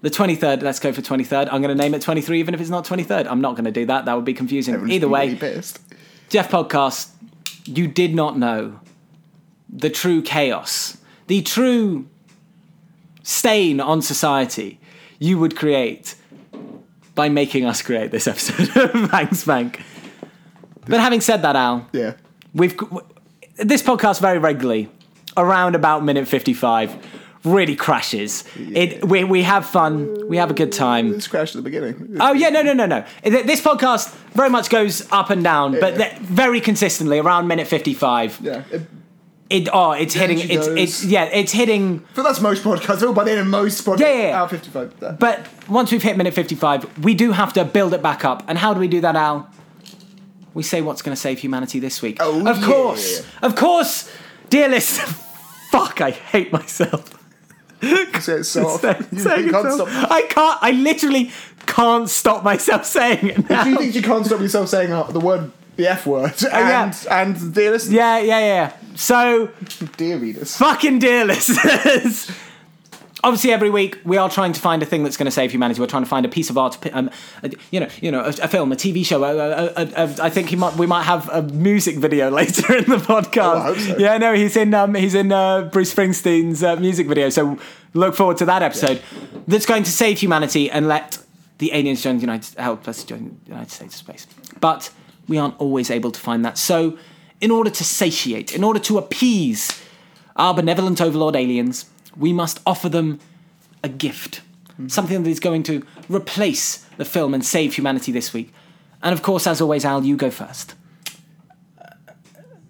The 0.00 0.08
23rd, 0.08 0.62
let's 0.62 0.80
go 0.80 0.90
for 0.90 1.02
23rd. 1.02 1.48
I'm 1.52 1.60
going 1.60 1.76
to 1.76 1.82
name 1.82 1.92
it 1.92 2.00
23, 2.00 2.40
even 2.40 2.54
if 2.54 2.62
it's 2.62 2.70
not 2.70 2.86
23rd. 2.86 3.26
I'm 3.26 3.42
not 3.42 3.56
going 3.56 3.66
to 3.66 3.70
do 3.70 3.84
that. 3.84 4.06
That 4.06 4.14
would 4.14 4.24
be 4.24 4.32
confusing. 4.32 4.72
Everyone's 4.72 4.94
Either 4.94 5.08
way, 5.08 5.34
really. 5.34 5.62
Jeff 6.30 6.50
Podcast, 6.50 7.10
you 7.66 7.88
did 7.88 8.14
not 8.14 8.38
know 8.38 8.80
the 9.68 9.90
true 9.90 10.22
chaos, 10.22 10.96
the 11.26 11.42
true 11.42 12.08
stain 13.22 13.80
on 13.80 14.00
society 14.00 14.80
you 15.18 15.38
would 15.38 15.56
create 15.56 16.14
by 17.16 17.28
making 17.28 17.64
us 17.64 17.82
create 17.82 18.12
this 18.12 18.28
episode 18.28 18.76
of 18.94 19.10
Banks 19.10 19.44
Bank. 19.44 19.82
But 20.86 21.00
having 21.00 21.20
said 21.20 21.42
that, 21.42 21.56
Al, 21.56 21.88
Yeah. 21.92 22.12
we've 22.54 22.76
this 23.56 23.82
podcast 23.82 24.20
very 24.20 24.38
regularly 24.38 24.88
around 25.36 25.74
about 25.74 26.04
minute 26.04 26.28
55 26.28 26.94
really 27.44 27.76
crashes 27.76 28.42
it 28.56 29.04
we, 29.04 29.22
we 29.24 29.42
have 29.42 29.64
fun 29.64 30.28
we 30.28 30.36
have 30.36 30.50
a 30.50 30.54
good 30.54 30.72
time 30.72 31.14
It's 31.14 31.28
crashed 31.28 31.54
at 31.54 31.58
the 31.62 31.70
beginning. 31.70 32.16
oh 32.20 32.32
yeah 32.32 32.48
no 32.50 32.62
no 32.62 32.72
no 32.72 32.86
no 32.86 33.04
Th- 33.22 33.46
this 33.46 33.60
podcast 33.60 34.12
very 34.34 34.50
much 34.50 34.68
goes 34.68 35.06
up 35.12 35.30
and 35.30 35.44
down 35.44 35.72
but 35.78 35.96
Yeah. 35.96 36.08
th- 36.08 36.18
very 36.22 36.60
consistently 36.60 37.18
around 37.18 37.46
minute 37.46 37.66
55 37.68 38.40
Yeah. 38.42 38.62
It, 38.72 38.82
it 39.48 39.68
oh 39.72 39.92
it's 39.92 40.14
hitting 40.14 40.38
it's 40.38 40.66
it's 40.66 41.04
yeah 41.04 41.24
it's 41.26 41.52
hitting 41.52 42.04
but 42.14 42.22
that's 42.24 42.40
most 42.40 42.64
podcasts. 42.64 43.02
Oh, 43.02 43.12
by 43.12 43.24
the 43.24 43.30
end 43.32 43.40
of 43.40 43.46
most 43.46 43.84
podcasts. 43.86 44.00
Yeah, 44.00 44.12
yeah, 44.12 44.28
yeah. 44.28 44.46
55. 44.46 45.00
That- 45.00 45.18
but 45.20 45.46
once 45.68 45.92
we've 45.92 46.02
hit 46.02 46.16
minute 46.16 46.34
55 46.34 47.04
we 47.04 47.14
do 47.14 47.32
have 47.32 47.52
to 47.52 47.64
build 47.64 47.94
it 47.94 48.02
back 48.02 48.24
up 48.24 48.42
and 48.48 48.58
how 48.58 48.74
do 48.74 48.80
we 48.80 48.88
do 48.88 49.00
that 49.02 49.14
al 49.14 49.48
we 50.54 50.62
say 50.62 50.80
what's 50.80 51.02
going 51.02 51.14
to 51.14 51.20
save 51.20 51.38
humanity 51.38 51.78
this 51.78 52.02
week 52.02 52.16
Oh, 52.20 52.46
of 52.48 52.58
yeah. 52.58 52.66
course 52.66 53.26
of 53.42 53.54
course 53.54 54.10
dear 54.50 54.68
listener 54.68 55.06
fuck 55.70 56.00
i 56.00 56.10
hate 56.10 56.52
myself 56.52 57.12
Say 57.82 58.32
it 58.40 58.44
so 58.44 58.66
often. 58.68 59.06
You, 59.12 59.18
you 59.44 59.50
can't 59.52 59.70
stop. 59.72 59.88
I 60.10 60.22
can't. 60.22 60.58
I 60.62 60.70
literally 60.70 61.30
can't 61.66 62.08
stop 62.08 62.42
myself 62.42 62.86
saying 62.86 63.26
it 63.28 63.50
now. 63.50 63.64
Do 63.64 63.70
you 63.70 63.76
think 63.76 63.94
you 63.94 64.00
can't 64.02 64.24
stop 64.24 64.40
yourself 64.40 64.70
saying 64.70 64.90
uh, 64.90 65.02
the 65.04 65.20
word, 65.20 65.52
the 65.76 65.86
F 65.88 66.06
word, 66.06 66.34
and, 66.52 66.94
yeah. 66.94 67.20
and 67.22 67.54
dear 67.54 67.70
listeners, 67.72 67.92
Yeah, 67.94 68.18
yeah, 68.18 68.38
yeah. 68.40 68.72
So, 68.94 69.50
dear 69.96 70.16
readers? 70.18 70.56
fucking 70.56 70.98
dear 70.98 71.24
listeners. 71.24 72.30
Obviously, 73.24 73.50
every 73.50 73.70
week 73.70 73.98
we 74.04 74.18
are 74.18 74.30
trying 74.30 74.52
to 74.52 74.60
find 74.60 74.82
a 74.82 74.86
thing 74.86 75.02
that's 75.02 75.16
going 75.16 75.24
to 75.26 75.32
save 75.32 75.50
humanity. 75.50 75.80
We're 75.80 75.86
trying 75.88 76.04
to 76.04 76.08
find 76.08 76.24
a 76.24 76.28
piece 76.28 76.48
of 76.48 76.56
art, 76.56 76.78
um, 76.92 77.10
a- 77.42 77.50
you 77.72 77.80
know, 77.80 77.88
you 78.00 78.12
know, 78.12 78.20
a, 78.20 78.28
a 78.28 78.46
film, 78.48 78.70
a 78.70 78.76
TV 78.76 79.04
show. 79.04 79.24
A, 79.24 79.74
I 80.22 80.30
think 80.30 80.48
he 80.50 80.54
might, 80.56 80.74
we 80.76 80.86
might 80.86 81.02
have 81.04 81.28
a 81.30 81.42
music 81.42 81.96
video 81.96 82.30
later 82.40 82.76
in 82.76 82.84
the 82.84 82.98
podcast. 82.98 83.64
Oh, 83.66 83.74
so. 83.74 83.98
Yeah, 83.98 84.18
no, 84.18 84.32
he's 84.34 84.54
in, 84.56 84.72
um, 84.74 84.94
he's 84.94 85.14
in 85.14 85.32
uh, 85.32 85.62
Bruce 85.62 85.92
Springsteen's 85.92 86.62
uh, 86.62 86.76
music 86.76 87.08
video. 87.08 87.28
So 87.30 87.58
look 87.94 88.14
forward 88.14 88.36
to 88.36 88.44
that 88.44 88.62
episode. 88.62 89.02
That's 89.48 89.66
going 89.66 89.82
to 89.84 89.90
save 89.90 90.20
humanity 90.20 90.70
and 90.70 90.86
let 90.86 91.18
the 91.58 91.72
aliens 91.72 92.02
join 92.02 92.16
the 92.16 92.20
United, 92.20 92.56
help 92.58 92.86
us 92.86 93.02
join 93.02 93.40
the 93.44 93.50
United 93.50 93.70
States 93.72 93.94
of 93.94 93.98
space. 93.98 94.26
But 94.60 94.90
we 95.28 95.38
aren't 95.38 95.58
always 95.58 95.90
able 95.90 96.10
to 96.10 96.20
find 96.20 96.44
that. 96.44 96.58
So, 96.58 96.98
in 97.40 97.50
order 97.50 97.70
to 97.70 97.84
satiate, 97.84 98.54
in 98.54 98.64
order 98.64 98.80
to 98.80 98.98
appease 98.98 99.82
our 100.36 100.54
benevolent 100.54 101.00
overlord 101.00 101.36
aliens, 101.36 101.86
we 102.16 102.32
must 102.32 102.60
offer 102.66 102.88
them 102.88 103.20
a 103.82 103.88
gift. 103.88 104.40
Something 104.88 105.22
that 105.22 105.30
is 105.30 105.40
going 105.40 105.62
to 105.64 105.86
replace 106.08 106.84
the 106.98 107.04
film 107.06 107.32
and 107.32 107.44
save 107.44 107.74
humanity 107.74 108.12
this 108.12 108.34
week. 108.34 108.52
And 109.02 109.14
of 109.14 109.22
course, 109.22 109.46
as 109.46 109.60
always, 109.60 109.84
Al, 109.86 110.04
you 110.04 110.16
go 110.16 110.30
first. 110.30 110.74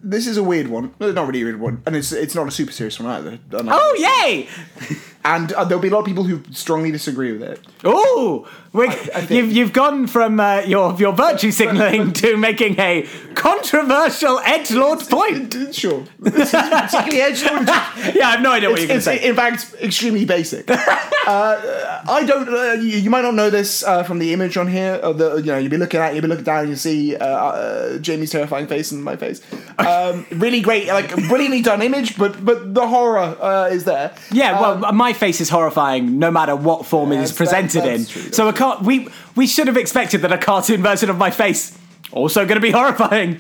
This 0.03 0.29
is 0.29 0.37
a 0.37 0.43
weird 0.43 0.69
one. 0.69 0.95
No, 1.01 1.11
not 1.11 1.27
really 1.27 1.43
a 1.43 1.45
weird 1.47 1.61
one, 1.61 1.83
and 1.85 1.97
it's 1.97 2.13
it's 2.13 2.35
not 2.35 2.47
a 2.47 2.53
super 2.53 2.71
serious 2.71 3.01
one 3.01 3.11
either. 3.11 3.41
Oh, 3.53 4.23
yay! 4.25 4.47
And 5.27 5.53
uh, 5.55 5.65
there'll 5.65 5.83
be 5.83 5.89
a 5.89 5.91
lot 5.91 5.99
of 5.99 6.05
people 6.07 6.23
who 6.23 6.41
strongly 6.53 6.93
disagree 6.93 7.33
with 7.33 7.43
it. 7.43 7.61
Oh, 7.83 8.49
think- 8.85 9.31
you've 9.31 9.53
you've 9.53 9.73
gone 9.73 10.07
from 10.07 10.39
uh, 10.41 10.61
your 10.67 10.95
your 10.99 11.13
virtue 11.13 11.51
signaling 11.61 12.13
to 12.15 12.37
making 12.37 12.79
a 12.81 13.07
controversial 13.35 14.39
edge 14.41 14.71
lord 14.71 15.01
point. 15.01 15.55
Sure, 15.73 16.05
This 16.19 16.55
is 16.55 16.61
particularly. 16.61 17.67
Yeah, 18.17 18.29
I 18.29 18.31
have 18.33 18.43
no 18.43 18.53
idea 18.53 18.71
what 18.71 18.79
you're 18.79 18.89
going 18.89 19.01
to 19.01 19.03
say. 19.05 19.23
in 19.29 19.35
fact 19.35 19.75
extremely 19.83 20.25
basic. 20.25 20.71
uh, 20.71 20.77
I 22.09 22.25
don't. 22.27 22.49
Uh, 22.49 22.73
you, 22.75 22.99
you 22.99 23.11
might 23.11 23.23
not 23.23 23.35
know 23.35 23.51
this 23.51 23.83
uh, 23.85 24.03
from 24.05 24.19
the 24.21 24.33
image 24.33 24.57
on 24.57 24.69
here. 24.69 25.01
Or 25.03 25.13
the 25.13 25.37
you 25.37 25.47
know 25.53 25.59
you'll 25.59 25.71
be 25.71 25.77
looking 25.77 26.01
at 26.01 26.15
you'll 26.15 26.23
be 26.23 26.29
looking 26.29 26.45
down 26.45 26.61
and 26.61 26.69
you 26.71 26.77
see 26.77 27.17
uh, 27.17 27.25
uh, 27.27 27.99
Jamie's 27.99 28.31
terrifying 28.31 28.67
face 28.67 28.93
and 28.93 29.03
my 29.05 29.17
face. 29.17 29.41
Um, 29.79 30.25
really 30.31 30.61
great, 30.61 30.87
like 30.89 31.11
brilliantly 31.29 31.63
done 31.63 31.83
image, 31.83 32.17
but 32.17 32.43
but 32.45 32.75
the 32.75 32.87
horror 32.87 33.37
uh, 33.41 33.69
is 33.71 33.85
there. 33.85 34.15
Yeah, 34.33 34.61
well, 34.61 34.93
my 34.93 35.13
face 35.13 35.41
is 35.41 35.49
horrifying 35.51 36.19
no 36.19 36.31
matter 36.31 36.55
what 36.57 36.87
form 36.87 37.13
it 37.13 37.21
is 37.21 37.33
presented 37.33 37.83
that- 37.83 37.95
in. 37.95 38.07
true, 38.07 38.33
so 38.33 38.49
a 38.49 38.53
car- 38.75 38.83
we 38.83 39.09
we 39.35 39.47
should 39.47 39.67
have 39.67 39.77
expected 39.77 40.23
that 40.23 40.33
a 40.33 40.39
cartoon 40.39 40.83
version 40.83 41.11
of 41.11 41.19
my 41.19 41.31
face 41.31 41.77
also 42.13 42.45
going 42.45 42.57
to 42.57 42.61
be 42.61 42.71
horrifying. 42.71 43.39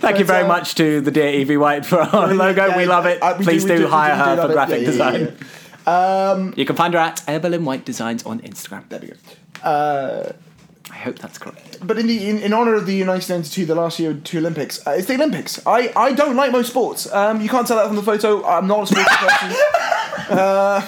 Thank 0.00 0.18
you 0.18 0.24
very 0.24 0.44
uh, 0.44 0.48
much 0.48 0.74
to 0.76 1.00
the 1.00 1.10
dear 1.10 1.28
Evie 1.28 1.56
White 1.56 1.84
for 1.84 2.00
our 2.00 2.32
logo. 2.44 2.66
Yeah, 2.66 2.76
we 2.76 2.86
love 2.86 3.06
it. 3.06 3.20
uh, 3.22 3.34
we 3.38 3.44
Please 3.44 3.64
we 3.64 3.76
do, 3.76 3.84
we 3.84 3.90
hire 3.90 4.14
we 4.14 4.18
her 4.18 4.36
for 4.46 4.50
it. 4.50 4.54
graphic 4.54 4.74
Yeah, 4.76 4.84
yeah, 4.84 4.90
design. 4.90 5.20
yeah, 5.20 6.34
yeah. 6.36 6.50
You 6.56 6.64
can 6.64 6.76
find 6.76 6.94
her 6.94 7.00
at 7.00 7.22
Evelyn 7.28 7.64
White 7.64 7.84
Designs 7.84 8.22
on 8.24 8.40
Instagram. 8.40 8.88
There 8.90 9.00
we 9.00 9.08
go. 9.08 9.14
Uh, 9.68 10.32
I 10.90 10.94
hope 10.94 11.18
that's 11.18 11.38
correct. 11.38 11.78
But 11.86 11.98
in, 11.98 12.06
the, 12.06 12.28
in 12.28 12.38
in 12.38 12.52
honor 12.52 12.74
of 12.74 12.86
the 12.86 12.94
United 12.94 13.28
92, 13.28 13.66
the 13.66 13.74
last 13.74 13.98
year 13.98 14.14
two 14.14 14.38
Olympics, 14.38 14.86
uh, 14.86 14.90
it's 14.92 15.06
the 15.06 15.14
Olympics. 15.14 15.60
I, 15.66 15.92
I 15.96 16.12
don't 16.12 16.36
like 16.36 16.50
most 16.52 16.68
sports. 16.70 17.12
Um, 17.12 17.40
you 17.40 17.48
can't 17.48 17.66
tell 17.66 17.76
that 17.78 17.86
from 17.88 17.96
the 17.96 18.02
photo. 18.02 18.44
I'm 18.46 18.66
not 18.66 18.82
a 18.84 18.86
sports 18.86 19.16
person. 19.22 19.56
Uh, 20.30 20.86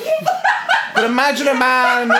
but 0.95 1.05
imagine 1.05 1.49
a 1.49 1.55
man 1.55 2.11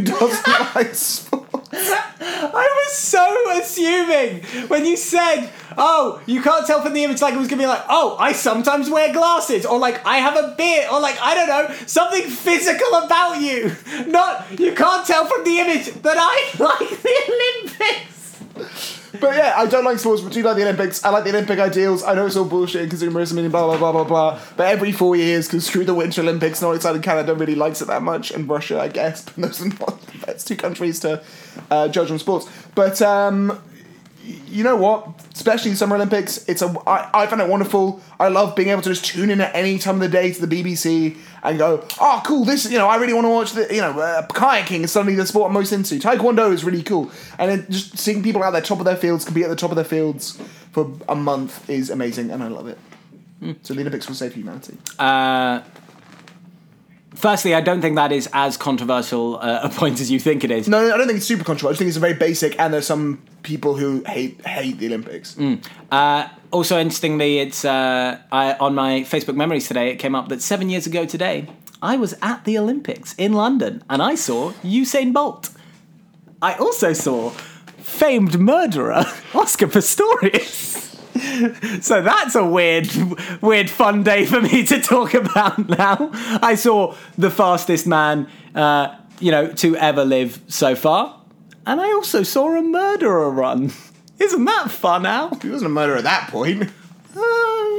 who 0.00 0.06
doesn't 0.06 0.46
like 0.74 0.94
sports. 0.94 1.68
I 1.72 2.84
was 2.86 2.92
so 2.92 3.60
assuming 3.60 4.42
when 4.68 4.84
you 4.84 4.96
said, 4.96 5.50
"Oh, 5.76 6.20
you 6.26 6.42
can't 6.42 6.66
tell 6.66 6.82
from 6.82 6.94
the 6.94 7.04
image," 7.04 7.20
like 7.22 7.34
it 7.34 7.38
was 7.38 7.48
gonna 7.48 7.62
be 7.62 7.66
like, 7.66 7.84
"Oh, 7.88 8.16
I 8.18 8.32
sometimes 8.32 8.90
wear 8.90 9.12
glasses," 9.12 9.66
or 9.66 9.78
like 9.78 10.04
I 10.06 10.18
have 10.18 10.36
a 10.36 10.54
beard, 10.56 10.86
or 10.90 11.00
like 11.00 11.20
I 11.20 11.34
don't 11.34 11.48
know, 11.48 11.74
something 11.86 12.22
physical 12.22 12.94
about 12.94 13.40
you. 13.40 13.76
Not 14.06 14.58
you 14.58 14.72
can't 14.74 15.06
tell 15.06 15.26
from 15.26 15.44
the 15.44 15.58
image 15.58 15.86
that 16.02 16.16
I 16.18 16.50
like 16.58 17.02
the 17.02 17.14
Olympics. 18.56 18.99
But 19.18 19.36
yeah, 19.36 19.54
I 19.56 19.66
don't 19.66 19.84
like 19.84 19.98
sports, 19.98 20.22
but 20.22 20.32
do 20.32 20.42
like 20.42 20.56
the 20.56 20.62
Olympics. 20.62 21.04
I 21.04 21.10
like 21.10 21.24
the 21.24 21.30
Olympic 21.30 21.58
ideals. 21.58 22.04
I 22.04 22.14
know 22.14 22.26
it's 22.26 22.36
all 22.36 22.44
bullshit, 22.44 22.88
consumerism, 22.90 23.38
and 23.38 23.50
blah 23.50 23.66
blah 23.66 23.78
blah 23.78 23.92
blah 23.92 24.04
blah. 24.04 24.40
But 24.56 24.68
every 24.68 24.92
four 24.92 25.16
years, 25.16 25.48
because 25.48 25.66
screw 25.66 25.84
the 25.84 25.94
Winter 25.94 26.20
Olympics, 26.20 26.62
not 26.62 26.76
excited. 26.76 27.02
Canada 27.02 27.34
really 27.34 27.54
likes 27.56 27.82
it 27.82 27.86
that 27.86 28.02
much, 28.02 28.30
and 28.30 28.48
Russia, 28.48 28.80
I 28.80 28.88
guess. 28.88 29.24
But 29.36 29.36
those 29.36 29.62
are 29.62 29.68
not 29.68 30.00
the 30.02 30.26
best 30.26 30.46
two 30.46 30.56
countries 30.56 31.00
to 31.00 31.22
uh, 31.70 31.88
judge 31.88 32.10
on 32.10 32.18
sports. 32.18 32.48
But 32.74 33.02
um, 33.02 33.60
you 34.24 34.64
know 34.64 34.76
what? 34.76 35.08
Especially 35.32 35.70
the 35.70 35.76
Summer 35.76 35.96
Olympics, 35.96 36.46
it's 36.48 36.62
a. 36.62 36.74
I, 36.86 37.10
I 37.14 37.26
find 37.26 37.40
it 37.40 37.48
wonderful. 37.48 38.00
I 38.18 38.28
love 38.28 38.54
being 38.54 38.68
able 38.68 38.82
to 38.82 38.90
just 38.90 39.04
tune 39.04 39.30
in 39.30 39.40
at 39.40 39.54
any 39.54 39.78
time 39.78 39.96
of 39.96 40.00
the 40.00 40.08
day 40.08 40.32
to 40.32 40.46
the 40.46 40.62
BBC 40.62 41.16
and 41.42 41.58
go, 41.58 41.86
oh, 42.00 42.22
cool. 42.26 42.44
This, 42.44 42.70
you 42.70 42.78
know, 42.78 42.88
I 42.88 42.96
really 42.96 43.12
want 43.12 43.24
to 43.24 43.30
watch 43.30 43.52
the, 43.52 43.74
you 43.74 43.80
know, 43.80 43.98
uh, 43.98 44.26
kayaking 44.28 44.84
is 44.84 44.92
suddenly 44.92 45.14
the 45.14 45.26
sport 45.26 45.48
I'm 45.48 45.54
most 45.54 45.72
into. 45.72 45.98
Taekwondo 45.98 46.52
is 46.52 46.64
really 46.64 46.82
cool, 46.82 47.10
and 47.38 47.50
then 47.50 47.66
just 47.70 47.98
seeing 47.98 48.22
people 48.22 48.42
out 48.42 48.50
there 48.50 48.60
top 48.60 48.78
of 48.78 48.84
their 48.84 48.96
fields 48.96 49.24
compete 49.24 49.44
at 49.44 49.50
the 49.50 49.56
top 49.56 49.70
of 49.70 49.76
their 49.76 49.84
fields 49.84 50.40
for 50.72 50.92
a 51.08 51.14
month 51.16 51.68
is 51.68 51.90
amazing, 51.90 52.30
and 52.30 52.42
I 52.42 52.48
love 52.48 52.66
it. 52.66 52.78
So 53.62 53.72
the 53.72 53.80
Olympics 53.80 54.06
will 54.06 54.14
save 54.14 54.34
humanity. 54.34 54.76
Uh, 54.98 55.62
firstly, 57.14 57.54
I 57.54 57.60
don't 57.60 57.80
think 57.80 57.96
that 57.96 58.12
is 58.12 58.28
as 58.32 58.56
controversial 58.56 59.38
uh, 59.40 59.60
a 59.62 59.68
point 59.68 60.00
as 60.00 60.10
you 60.10 60.20
think 60.20 60.44
it 60.44 60.50
is. 60.50 60.68
No, 60.68 60.86
no, 60.86 60.94
I 60.94 60.96
don't 60.98 61.06
think 61.06 61.18
it's 61.18 61.26
super 61.26 61.44
controversial. 61.44 61.76
I 61.76 61.78
think 61.78 61.88
it's 61.88 61.96
a 61.96 62.00
very 62.00 62.14
basic, 62.14 62.58
and 62.58 62.72
there's 62.72 62.86
some 62.86 63.22
people 63.42 63.76
who 63.76 64.02
hate 64.06 64.44
hate 64.46 64.78
the 64.78 64.86
Olympics. 64.86 65.36
Uh, 65.90 66.28
also, 66.50 66.78
interestingly, 66.78 67.38
it's 67.38 67.64
uh, 67.64 68.18
I, 68.32 68.54
on 68.54 68.74
my 68.74 69.00
Facebook 69.02 69.36
memories 69.36 69.68
today. 69.68 69.90
It 69.90 69.96
came 69.96 70.14
up 70.14 70.28
that 70.28 70.42
seven 70.42 70.68
years 70.70 70.86
ago 70.86 71.04
today, 71.06 71.48
I 71.82 71.96
was 71.96 72.14
at 72.22 72.44
the 72.44 72.58
Olympics 72.58 73.14
in 73.14 73.32
London, 73.32 73.82
and 73.88 74.02
I 74.02 74.14
saw 74.14 74.52
Usain 74.62 75.12
Bolt. 75.12 75.50
I 76.42 76.54
also 76.54 76.92
saw 76.92 77.30
famed 77.78 78.38
murderer 78.38 79.04
Oscar 79.34 79.66
Pistorius. 79.66 80.86
So 81.82 82.02
that's 82.02 82.34
a 82.34 82.44
weird, 82.44 82.88
weird 83.40 83.70
fun 83.70 84.02
day 84.02 84.26
for 84.26 84.40
me 84.40 84.64
to 84.66 84.80
talk 84.80 85.14
about 85.14 85.68
now. 85.68 86.10
I 86.42 86.54
saw 86.54 86.94
the 87.16 87.30
fastest 87.30 87.86
man, 87.86 88.28
uh, 88.54 88.96
you 89.18 89.30
know, 89.30 89.48
to 89.52 89.76
ever 89.76 90.04
live 90.04 90.40
so 90.48 90.74
far, 90.74 91.20
and 91.66 91.80
I 91.80 91.92
also 91.92 92.22
saw 92.22 92.56
a 92.58 92.62
murderer 92.62 93.30
run. 93.30 93.72
Isn't 94.18 94.44
that 94.44 94.70
fun, 94.70 95.06
Al? 95.06 95.34
He 95.40 95.48
wasn't 95.48 95.70
a 95.70 95.74
murderer 95.74 95.96
at 95.96 96.04
that 96.04 96.28
point. 96.30 96.62
Uh, 96.64 97.20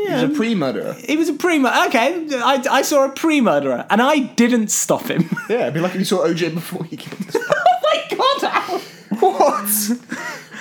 He 0.07 0.11
was 0.13 0.23
a 0.23 0.29
pre-murderer. 0.29 0.93
He 0.93 1.15
was 1.15 1.29
a 1.29 1.33
pre 1.33 1.59
murderer. 1.59 1.85
Okay, 1.87 2.27
I, 2.33 2.63
I 2.69 2.81
saw 2.81 3.05
a 3.05 3.09
pre 3.09 3.39
murderer 3.41 3.85
and 3.89 4.01
I 4.01 4.19
didn't 4.19 4.69
stop 4.71 5.03
him. 5.03 5.29
Yeah, 5.49 5.61
it'd 5.63 5.73
be 5.75 5.79
like 5.79 5.93
if 5.93 5.99
you 5.99 6.05
saw 6.05 6.25
OJ 6.27 6.53
before 6.53 6.83
he 6.85 6.97
killed 6.97 7.35
oh 7.35 7.79
my 7.83 8.17
god, 8.17 8.43
Al! 8.43 8.79
what? 9.19 9.69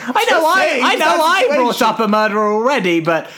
I 0.02 0.26
know 0.30 0.46
I, 0.46 0.66
saying, 0.66 0.84
I 0.84 0.94
know 0.96 1.06
I 1.06 1.46
brought 1.56 1.72
situation. 1.74 1.94
up 1.94 2.00
a 2.00 2.08
murderer 2.08 2.52
already, 2.52 3.00
but 3.00 3.30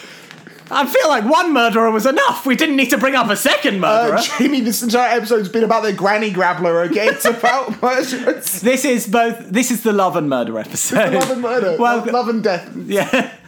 I 0.70 0.86
feel 0.86 1.08
like 1.08 1.24
one 1.24 1.52
murderer 1.52 1.90
was 1.90 2.06
enough. 2.06 2.46
We 2.46 2.56
didn't 2.56 2.76
need 2.76 2.90
to 2.90 2.98
bring 2.98 3.14
up 3.14 3.28
a 3.28 3.36
second 3.36 3.80
murderer. 3.80 4.16
Uh, 4.16 4.22
Jamie, 4.38 4.60
this 4.60 4.82
entire 4.82 5.16
episode's 5.16 5.48
been 5.48 5.64
about 5.64 5.82
the 5.82 5.92
granny 5.92 6.30
grappler, 6.30 6.88
okay? 6.90 7.08
It's 7.08 7.24
about 7.26 7.82
murderers. 7.82 8.60
this 8.62 8.84
is 8.84 9.06
both. 9.06 9.38
This 9.50 9.70
is 9.70 9.82
the 9.82 9.92
love 9.92 10.16
and 10.16 10.28
murder 10.30 10.58
episode. 10.58 11.12
Love 11.14 11.30
and 11.30 11.42
murder. 11.42 11.76
Well, 11.78 11.98
love, 11.98 12.06
love 12.06 12.28
and 12.28 12.42
death. 12.42 12.74
yeah. 12.76 13.34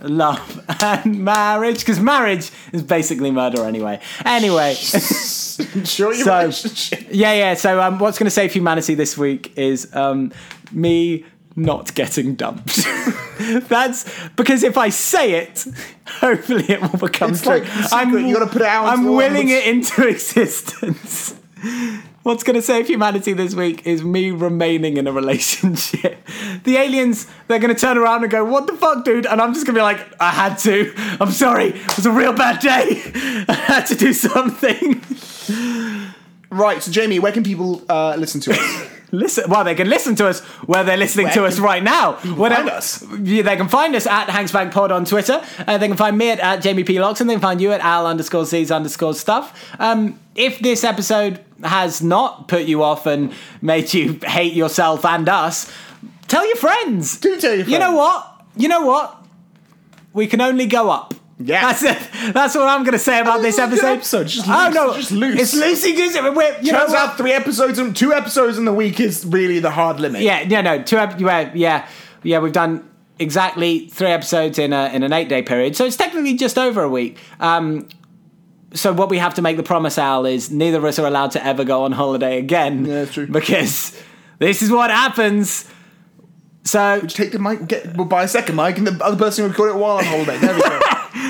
Love 0.00 0.64
and 0.80 1.24
marriage, 1.24 1.80
because 1.80 1.98
marriage 1.98 2.52
is 2.72 2.84
basically 2.84 3.32
murder 3.32 3.64
anyway. 3.64 3.98
Anyway, 4.24 4.74
Sure, 4.74 6.14
your 6.14 6.24
So- 6.24 6.38
relationship. 6.38 7.08
Yeah, 7.10 7.32
yeah. 7.32 7.54
So, 7.54 7.80
um, 7.82 7.98
what's 7.98 8.16
going 8.16 8.26
to 8.26 8.30
save 8.30 8.52
humanity 8.52 8.94
this 8.94 9.18
week 9.18 9.58
is 9.58 9.92
um, 9.96 10.30
me 10.70 11.24
not 11.58 11.94
getting 11.94 12.34
dumped. 12.34 12.76
That's 13.68 14.06
because 14.36 14.62
if 14.62 14.76
I 14.78 14.88
say 14.88 15.32
it, 15.42 15.66
hopefully 16.06 16.64
it 16.68 16.80
will 16.80 16.98
become 16.98 17.32
It's 17.32 17.42
true. 17.42 17.58
like 17.60 17.66
secret, 17.66 18.22
you 18.26 18.34
gotta 18.34 18.50
put 18.50 18.62
it 18.62 18.68
out 18.68 18.86
I'm 18.86 19.04
willing 19.04 19.48
it 19.48 19.66
into 19.66 20.06
existence. 20.08 21.34
What's 22.22 22.42
going 22.44 22.56
to 22.56 22.62
save 22.62 22.86
humanity 22.88 23.32
this 23.32 23.54
week 23.54 23.86
is 23.86 24.04
me 24.04 24.30
remaining 24.30 24.96
in 24.96 25.06
a 25.06 25.12
relationship. 25.12 26.18
The 26.64 26.76
aliens, 26.76 27.26
they're 27.46 27.58
going 27.58 27.74
to 27.74 27.80
turn 27.80 27.96
around 27.96 28.22
and 28.22 28.30
go, 28.30 28.44
What 28.44 28.66
the 28.66 28.74
fuck, 28.74 29.04
dude? 29.04 29.24
And 29.26 29.40
I'm 29.40 29.54
just 29.54 29.64
going 29.64 29.74
to 29.74 29.78
be 29.78 29.82
like, 29.82 30.00
I 30.20 30.30
had 30.30 30.56
to. 30.58 30.92
I'm 31.20 31.30
sorry. 31.30 31.68
It 31.68 31.96
was 31.96 32.04
a 32.04 32.10
real 32.10 32.32
bad 32.32 32.60
day. 32.60 33.00
I 33.48 33.54
had 33.54 33.86
to 33.86 33.94
do 33.94 34.12
something. 34.12 35.02
Right, 36.50 36.82
so 36.82 36.90
Jamie, 36.90 37.18
where 37.18 37.32
can 37.32 37.42
people 37.44 37.82
uh, 37.88 38.16
listen 38.18 38.40
to 38.42 38.52
us? 38.52 38.90
Listen, 39.10 39.48
well, 39.48 39.64
they 39.64 39.74
can 39.74 39.88
listen 39.88 40.14
to 40.16 40.26
us 40.28 40.40
where 40.66 40.84
they're 40.84 40.96
listening 40.96 41.30
to 41.30 41.44
us 41.46 41.58
right 41.58 41.82
now. 41.82 42.12
Whatever- 42.36 42.62
find 42.68 42.70
us? 42.76 43.04
Yeah, 43.22 43.42
they 43.42 43.56
can 43.56 43.68
find 43.68 43.94
us 43.96 44.06
at 44.06 44.28
Hanksbank 44.28 44.72
Pod 44.72 44.92
on 44.92 45.04
Twitter. 45.06 45.42
Uh, 45.66 45.78
they 45.78 45.88
can 45.88 45.96
find 45.96 46.18
me 46.18 46.30
at, 46.30 46.40
at 46.40 46.56
Jamie 46.62 46.84
P. 46.84 47.00
Locks, 47.00 47.20
and 47.20 47.28
they 47.30 47.34
can 47.34 47.40
find 47.40 47.60
you 47.60 47.72
at 47.72 47.80
Al 47.80 48.06
underscore 48.06 48.44
C's 48.44 48.70
underscore 48.70 49.14
stuff. 49.14 49.58
Um, 49.80 50.18
if 50.34 50.58
this 50.58 50.84
episode 50.84 51.42
has 51.64 52.02
not 52.02 52.48
put 52.48 52.64
you 52.66 52.82
off 52.82 53.06
and 53.06 53.32
made 53.62 53.92
you 53.94 54.18
hate 54.26 54.52
yourself 54.52 55.04
and 55.04 55.28
us, 55.28 55.72
tell 56.28 56.46
your 56.46 56.56
friends. 56.56 57.18
Do 57.18 57.40
tell 57.40 57.54
your 57.54 57.64
friends. 57.64 57.72
You 57.72 57.78
know 57.78 57.94
what? 57.96 58.44
You 58.56 58.68
know 58.68 58.84
what? 58.84 59.24
We 60.12 60.26
can 60.26 60.40
only 60.40 60.66
go 60.66 60.90
up. 60.90 61.14
Yeah. 61.40 61.72
That's 61.72 61.82
it. 61.84 62.32
That's 62.34 62.54
what 62.56 62.66
I'm 62.66 62.82
going 62.82 62.92
to 62.92 62.98
say 62.98 63.20
about 63.20 63.42
this 63.42 63.56
this 63.56 63.72
is 63.72 63.78
a 63.78 63.82
good 63.82 63.96
episode. 63.98 64.18
episode, 64.20 64.26
just 64.26 64.48
oh 64.48 64.64
loose, 64.66 64.74
no, 64.74 64.96
just 64.96 65.12
loose. 65.12 65.40
It's 65.40 65.54
loosey 65.54 65.94
goosey. 65.96 66.18
You 66.18 66.72
know 66.72 66.78
Turns 66.80 66.90
what? 66.90 67.10
out 67.10 67.16
three 67.16 67.32
episodes, 67.32 67.78
and 67.78 67.94
two 67.94 68.12
episodes 68.12 68.58
in 68.58 68.64
the 68.64 68.72
week 68.72 68.98
is 68.98 69.24
really 69.24 69.60
the 69.60 69.70
hard 69.70 70.00
limit. 70.00 70.22
Yeah, 70.22 70.40
yeah, 70.40 70.62
no, 70.62 70.82
two, 70.82 70.98
ep- 70.98 71.20
yeah, 71.20 71.52
yeah, 71.54 71.88
yeah. 72.24 72.38
We've 72.40 72.52
done 72.52 72.88
exactly 73.20 73.88
three 73.88 74.08
episodes 74.08 74.58
in 74.58 74.72
a 74.72 74.90
in 74.92 75.02
an 75.04 75.12
eight 75.12 75.28
day 75.28 75.42
period, 75.42 75.76
so 75.76 75.84
it's 75.84 75.96
technically 75.96 76.34
just 76.34 76.58
over 76.58 76.82
a 76.82 76.88
week. 76.88 77.18
Um, 77.38 77.88
so 78.74 78.92
what 78.92 79.08
we 79.08 79.18
have 79.18 79.34
to 79.34 79.42
make 79.42 79.56
the 79.56 79.62
promise, 79.62 79.96
Al, 79.96 80.26
is 80.26 80.50
neither 80.50 80.78
of 80.78 80.84
us 80.84 80.98
are 80.98 81.06
allowed 81.06 81.30
to 81.32 81.44
ever 81.46 81.64
go 81.64 81.84
on 81.84 81.92
holiday 81.92 82.38
again. 82.38 82.84
Yeah, 82.84 82.94
that's 82.96 83.14
true. 83.14 83.26
Because 83.28 83.96
this 84.40 84.60
is 84.60 84.70
what 84.70 84.90
happens. 84.90 85.70
So 86.64 87.00
Just 87.00 87.16
take 87.16 87.32
the 87.32 87.38
mic, 87.38 87.66
get, 87.66 87.96
we'll 87.96 88.04
buy 88.04 88.24
a 88.24 88.28
second 88.28 88.56
mic, 88.56 88.76
and 88.76 88.86
the 88.86 89.02
other 89.02 89.16
person 89.16 89.44
will 89.44 89.50
record 89.50 89.70
it 89.70 89.76
while 89.76 89.96
on 89.98 90.04
holiday. 90.04 90.36
There 90.36 90.54
we 90.54 90.60
go. 90.60 90.80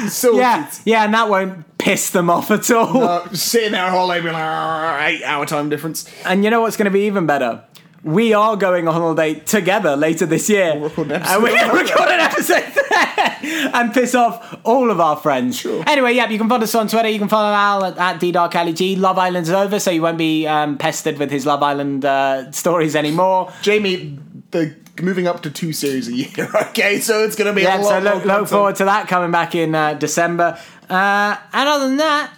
Sorted. 0.08 0.40
yeah, 0.40 0.70
yeah, 0.84 1.04
and 1.04 1.14
that 1.14 1.28
won't 1.28 1.78
piss 1.78 2.10
them 2.10 2.30
off 2.30 2.50
at 2.50 2.70
all. 2.70 3.24
Just 3.28 3.48
sitting 3.48 3.72
there 3.72 3.84
on 3.84 3.90
holiday, 3.90 4.20
being 4.20 4.32
like, 4.34 4.42
"Ah, 4.44 5.06
eight 5.06 5.22
hour 5.24 5.46
time 5.46 5.68
difference. 5.68 6.08
And 6.24 6.44
you 6.44 6.50
know 6.50 6.60
what's 6.60 6.76
going 6.76 6.86
to 6.86 6.90
be 6.90 7.06
even 7.06 7.26
better? 7.26 7.64
We 8.04 8.32
are 8.32 8.56
going 8.56 8.86
on 8.86 8.94
holiday 8.94 9.34
together 9.40 9.96
later 9.96 10.24
this 10.24 10.48
year. 10.48 10.72
We'll 10.74 10.88
record 10.88 11.10
an 11.10 11.22
And 11.22 11.42
we're 11.42 11.50
going 11.50 11.70
to 11.70 11.76
record 11.76 12.08
an 12.08 12.20
episode 12.20 12.72
there 12.72 13.70
and 13.74 13.92
piss 13.92 14.14
off 14.14 14.56
all 14.64 14.90
of 14.92 15.00
our 15.00 15.16
friends. 15.16 15.58
Sure. 15.58 15.82
Anyway, 15.86 16.14
yeah, 16.14 16.28
you 16.28 16.38
can 16.38 16.48
follow 16.48 16.62
us 16.62 16.74
on 16.76 16.86
Twitter. 16.86 17.08
You 17.08 17.18
can 17.18 17.28
follow 17.28 17.52
Al 17.52 17.84
at, 17.84 17.98
at 17.98 18.20
DDarkAliG. 18.20 18.98
Love 18.98 19.18
Island's 19.18 19.50
over, 19.50 19.80
so 19.80 19.90
you 19.90 20.00
won't 20.02 20.16
be 20.16 20.46
um, 20.46 20.78
pestered 20.78 21.18
with 21.18 21.30
his 21.30 21.44
Love 21.44 21.62
Island 21.62 22.04
uh, 22.04 22.50
stories 22.52 22.94
anymore. 22.94 23.52
Jamie, 23.62 24.18
the 24.52 24.76
moving 25.02 25.26
up 25.26 25.42
to 25.42 25.50
two 25.50 25.72
series 25.72 26.08
a 26.08 26.12
year, 26.14 26.50
okay? 26.68 27.00
So 27.00 27.24
it's 27.24 27.36
going 27.36 27.48
to 27.48 27.54
be 27.54 27.62
Yeah, 27.62 27.80
a 27.80 27.82
so 27.84 27.88
lot 27.98 28.02
look, 28.02 28.24
look 28.24 28.48
forward 28.48 28.76
to 28.76 28.84
that 28.86 29.08
coming 29.08 29.30
back 29.30 29.54
in 29.54 29.74
uh, 29.74 29.94
December. 29.94 30.58
Uh, 30.88 31.36
and 31.52 31.68
other 31.68 31.88
than 31.88 31.96
that, 31.98 32.32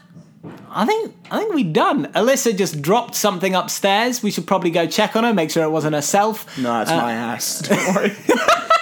I 0.70 0.86
think 0.86 1.14
I 1.30 1.38
think 1.38 1.54
we're 1.54 1.72
done. 1.72 2.06
Alyssa 2.12 2.56
just 2.56 2.80
dropped 2.80 3.14
something 3.14 3.54
upstairs. 3.54 4.22
We 4.22 4.30
should 4.30 4.46
probably 4.46 4.70
go 4.70 4.86
check 4.86 5.16
on 5.16 5.24
her, 5.24 5.34
make 5.34 5.50
sure 5.50 5.64
it 5.64 5.70
wasn't 5.70 5.94
herself. 5.94 6.46
No, 6.58 6.80
it's 6.82 6.90
Uh, 6.90 6.96
my 6.96 7.12
ass. 7.12 7.60
Don't 7.60 7.94
worry. 7.94 8.12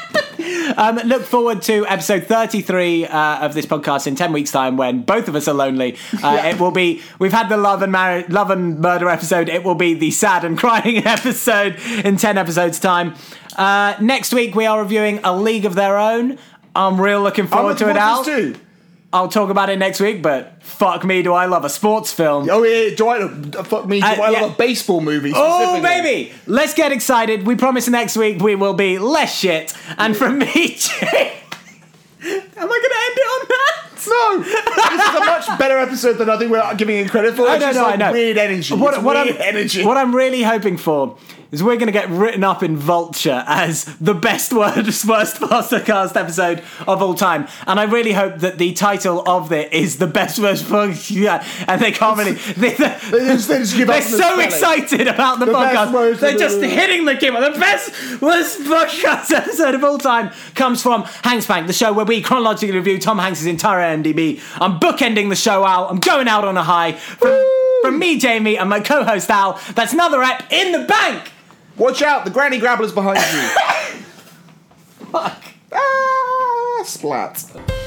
Um, 0.77 0.97
look 1.05 1.23
forward 1.23 1.63
to 1.63 1.87
episode 1.87 2.25
33 2.27 3.07
uh, 3.07 3.45
of 3.47 3.55
this 3.55 3.67
podcast 3.67 4.07
in 4.07 4.15
10 4.15 4.33
weeks' 4.33 4.51
time 4.51 4.77
when 4.77 5.03
both 5.03 5.29
of 5.29 5.35
us 5.35 5.49
are 5.49 5.55
lonely. 5.55 5.97
Uh, 6.23 6.43
It 6.45 6.61
will 6.61 6.71
be, 6.71 7.03
we've 7.19 7.33
had 7.33 7.49
the 7.49 7.57
love 7.57 7.83
and, 7.83 7.93
mar- 7.93 8.25
love 8.29 8.51
and 8.51 8.79
murder 8.81 9.09
episode. 9.09 9.49
It 9.49 9.65
will 9.65 9.75
be 9.75 9.95
the 9.95 10.11
sad 10.11 10.45
and 10.45 10.57
crying 10.59 10.99
episode 11.07 11.77
in 12.05 12.17
10 12.17 12.39
episodes' 12.39 12.79
time. 12.79 13.15
Uh, 13.57 13.95
next 14.01 14.33
week, 14.33 14.55
we 14.55 14.67
are 14.67 14.81
reviewing 14.81 15.21
A 15.25 15.37
League 15.37 15.65
of 15.65 15.75
Their 15.75 15.99
Own. 15.99 16.39
I'm 16.75 17.01
real 17.01 17.23
looking 17.23 17.45
I'm 17.47 17.51
forward 17.51 17.79
to 17.79 17.89
it, 17.91 17.97
Al. 17.97 18.23
forward 18.23 18.37
to 18.37 18.43
this 18.53 18.57
too. 18.59 18.65
I'll 19.11 19.29
talk 19.29 19.49
about 19.49 19.71
it 19.71 19.79
next 19.79 20.01
week, 20.01 20.21
but 20.23 20.63
fuck 20.63 21.03
me, 21.03 21.23
do 21.23 21.33
I 21.33 21.47
love 21.47 21.65
a 21.65 21.71
sports 21.71 22.13
film. 22.13 22.47
Oh 22.51 22.63
yeah, 22.63 22.95
do 22.95 23.09
I 23.09 23.27
fuck 23.63 23.87
me? 23.87 24.01
Do 24.01 24.07
Uh, 24.07 24.11
I 24.11 24.31
yeah. 24.31 24.41
love 24.43 24.53
a 24.53 24.57
baseball 24.57 25.01
movie? 25.01 25.33
Oh, 25.35 25.81
baby! 25.81 26.31
Let's 26.47 26.75
get 26.75 26.93
excited. 26.93 27.47
We 27.47 27.57
promise 27.57 27.89
next 27.89 28.17
week 28.19 28.43
we 28.43 28.55
will 28.55 28.75
be 28.75 28.99
less 28.99 29.35
shit. 29.35 29.73
And 29.97 30.15
from 30.15 30.39
me, 30.39 30.47
Jay. 30.77 31.35
Am 32.21 32.27
I 32.27 32.67
going 32.67 32.83
to 32.83 32.99
end 33.07 33.17
it 33.17 33.29
on 33.33 33.47
that? 33.49 33.75
No, 34.09 34.43
this 34.43 35.09
is 35.09 35.15
a 35.17 35.21
much 35.21 35.59
better 35.59 35.79
episode 35.79 36.15
than 36.15 36.29
I 36.31 36.37
think 36.39 36.51
we're 36.51 36.75
giving 36.75 36.97
it 36.99 37.11
credit 37.11 37.35
for. 37.35 37.49
I 37.49 37.57
It's 37.57 37.65
know, 37.65 37.73
no, 37.73 37.83
like 37.83 37.95
I 37.95 37.97
know. 37.97 38.13
Weird 38.13 38.37
energy. 38.39 38.75
What, 38.75 38.95
It's 38.95 39.03
what 39.03 39.17
weird 39.25 39.37
I'm, 39.37 39.43
energy. 39.43 39.85
what 39.85 39.97
I'm 39.97 40.15
really 40.15 40.43
hoping 40.43 40.77
for 40.77 41.17
is 41.51 41.63
we're 41.63 41.77
going 41.77 41.87
to 41.87 41.93
get 41.93 42.09
written 42.11 42.45
up 42.45 42.63
in 42.63 42.77
Vulture 42.77 43.43
as 43.47 43.85
the 43.97 44.15
best 44.15 44.53
worst, 44.53 45.05
worst 45.07 45.37
Mastercast 45.37 46.17
episode 46.17 46.63
of 46.87 47.01
all 47.03 47.15
time. 47.15 47.49
And 47.67 47.81
I 47.81 47.85
really 47.85 48.13
hope 48.13 48.39
that 48.39 48.59
the 48.59 48.73
title 48.75 49.27
of 49.29 49.51
it 49.53 49.73
is 49.73 49.99
the 49.99 50.07
best 50.07 50.39
worst 50.39 50.65
podcast. 50.67 51.11
Yeah, 51.11 51.47
and 51.67 51.81
they 51.81 51.93
can't 51.93 52.19
really. 52.19 52.33
They, 52.33 52.71
They 52.71 52.87
just, 53.27 53.49
they 53.49 53.59
just 53.59 53.77
give 53.77 53.89
They're 53.89 53.99
up 53.99 54.05
on 54.05 54.11
the 54.13 54.19
so 54.19 54.41
excited 54.41 55.09
about 55.09 55.39
the, 55.39 55.47
The 55.47 55.53
podcast. 55.53 56.21
They're 56.21 56.37
just 56.39 56.61
hitting 56.61 57.05
the 57.05 57.17
keyboard. 57.17 57.55
The 57.55 57.59
best 57.59 58.21
worst 58.21 58.61
podcast 58.61 59.31
episode 59.35 59.75
of 59.75 59.83
all 59.85 59.99
time 59.99 60.31
comes 60.55 60.83
from 60.83 61.05
Hanksbank, 61.05 61.67
the 61.67 61.73
show 61.73 61.93
where 61.93 62.05
we 62.05 62.21
chronologically 62.21 62.75
review 62.75 62.99
Tom 62.99 63.19
Hanks' 63.19 63.45
entire 63.45 63.97
IMDb. 63.97 64.41
I'm 64.61 64.79
bookending 64.79 65.29
the 65.31 65.37
show 65.37 65.65
out. 65.65 65.91
I'm 65.91 65.99
going 65.99 66.29
out 66.29 66.45
on 66.45 66.57
a 66.57 66.65
high. 66.65 66.93
From, 66.93 67.43
from 67.83 67.99
me, 67.99 68.19
Jamie, 68.19 68.59
and 68.59 68.69
my 68.69 68.81
co-host 68.81 69.31
Al. 69.31 69.61
That's 69.75 69.93
another 69.93 70.23
ep 70.23 70.53
in 70.53 70.73
the 70.73 70.87
bank. 70.87 71.33
Watch 71.79 72.03
out, 72.03 72.25
the 72.25 72.31
granny 72.31 72.59
grabbler's 72.59 72.93
behind 72.93 73.19
you. 73.19 73.49
Fuck. 75.13 75.43
Ah, 75.73 76.83
splat. 76.85 77.78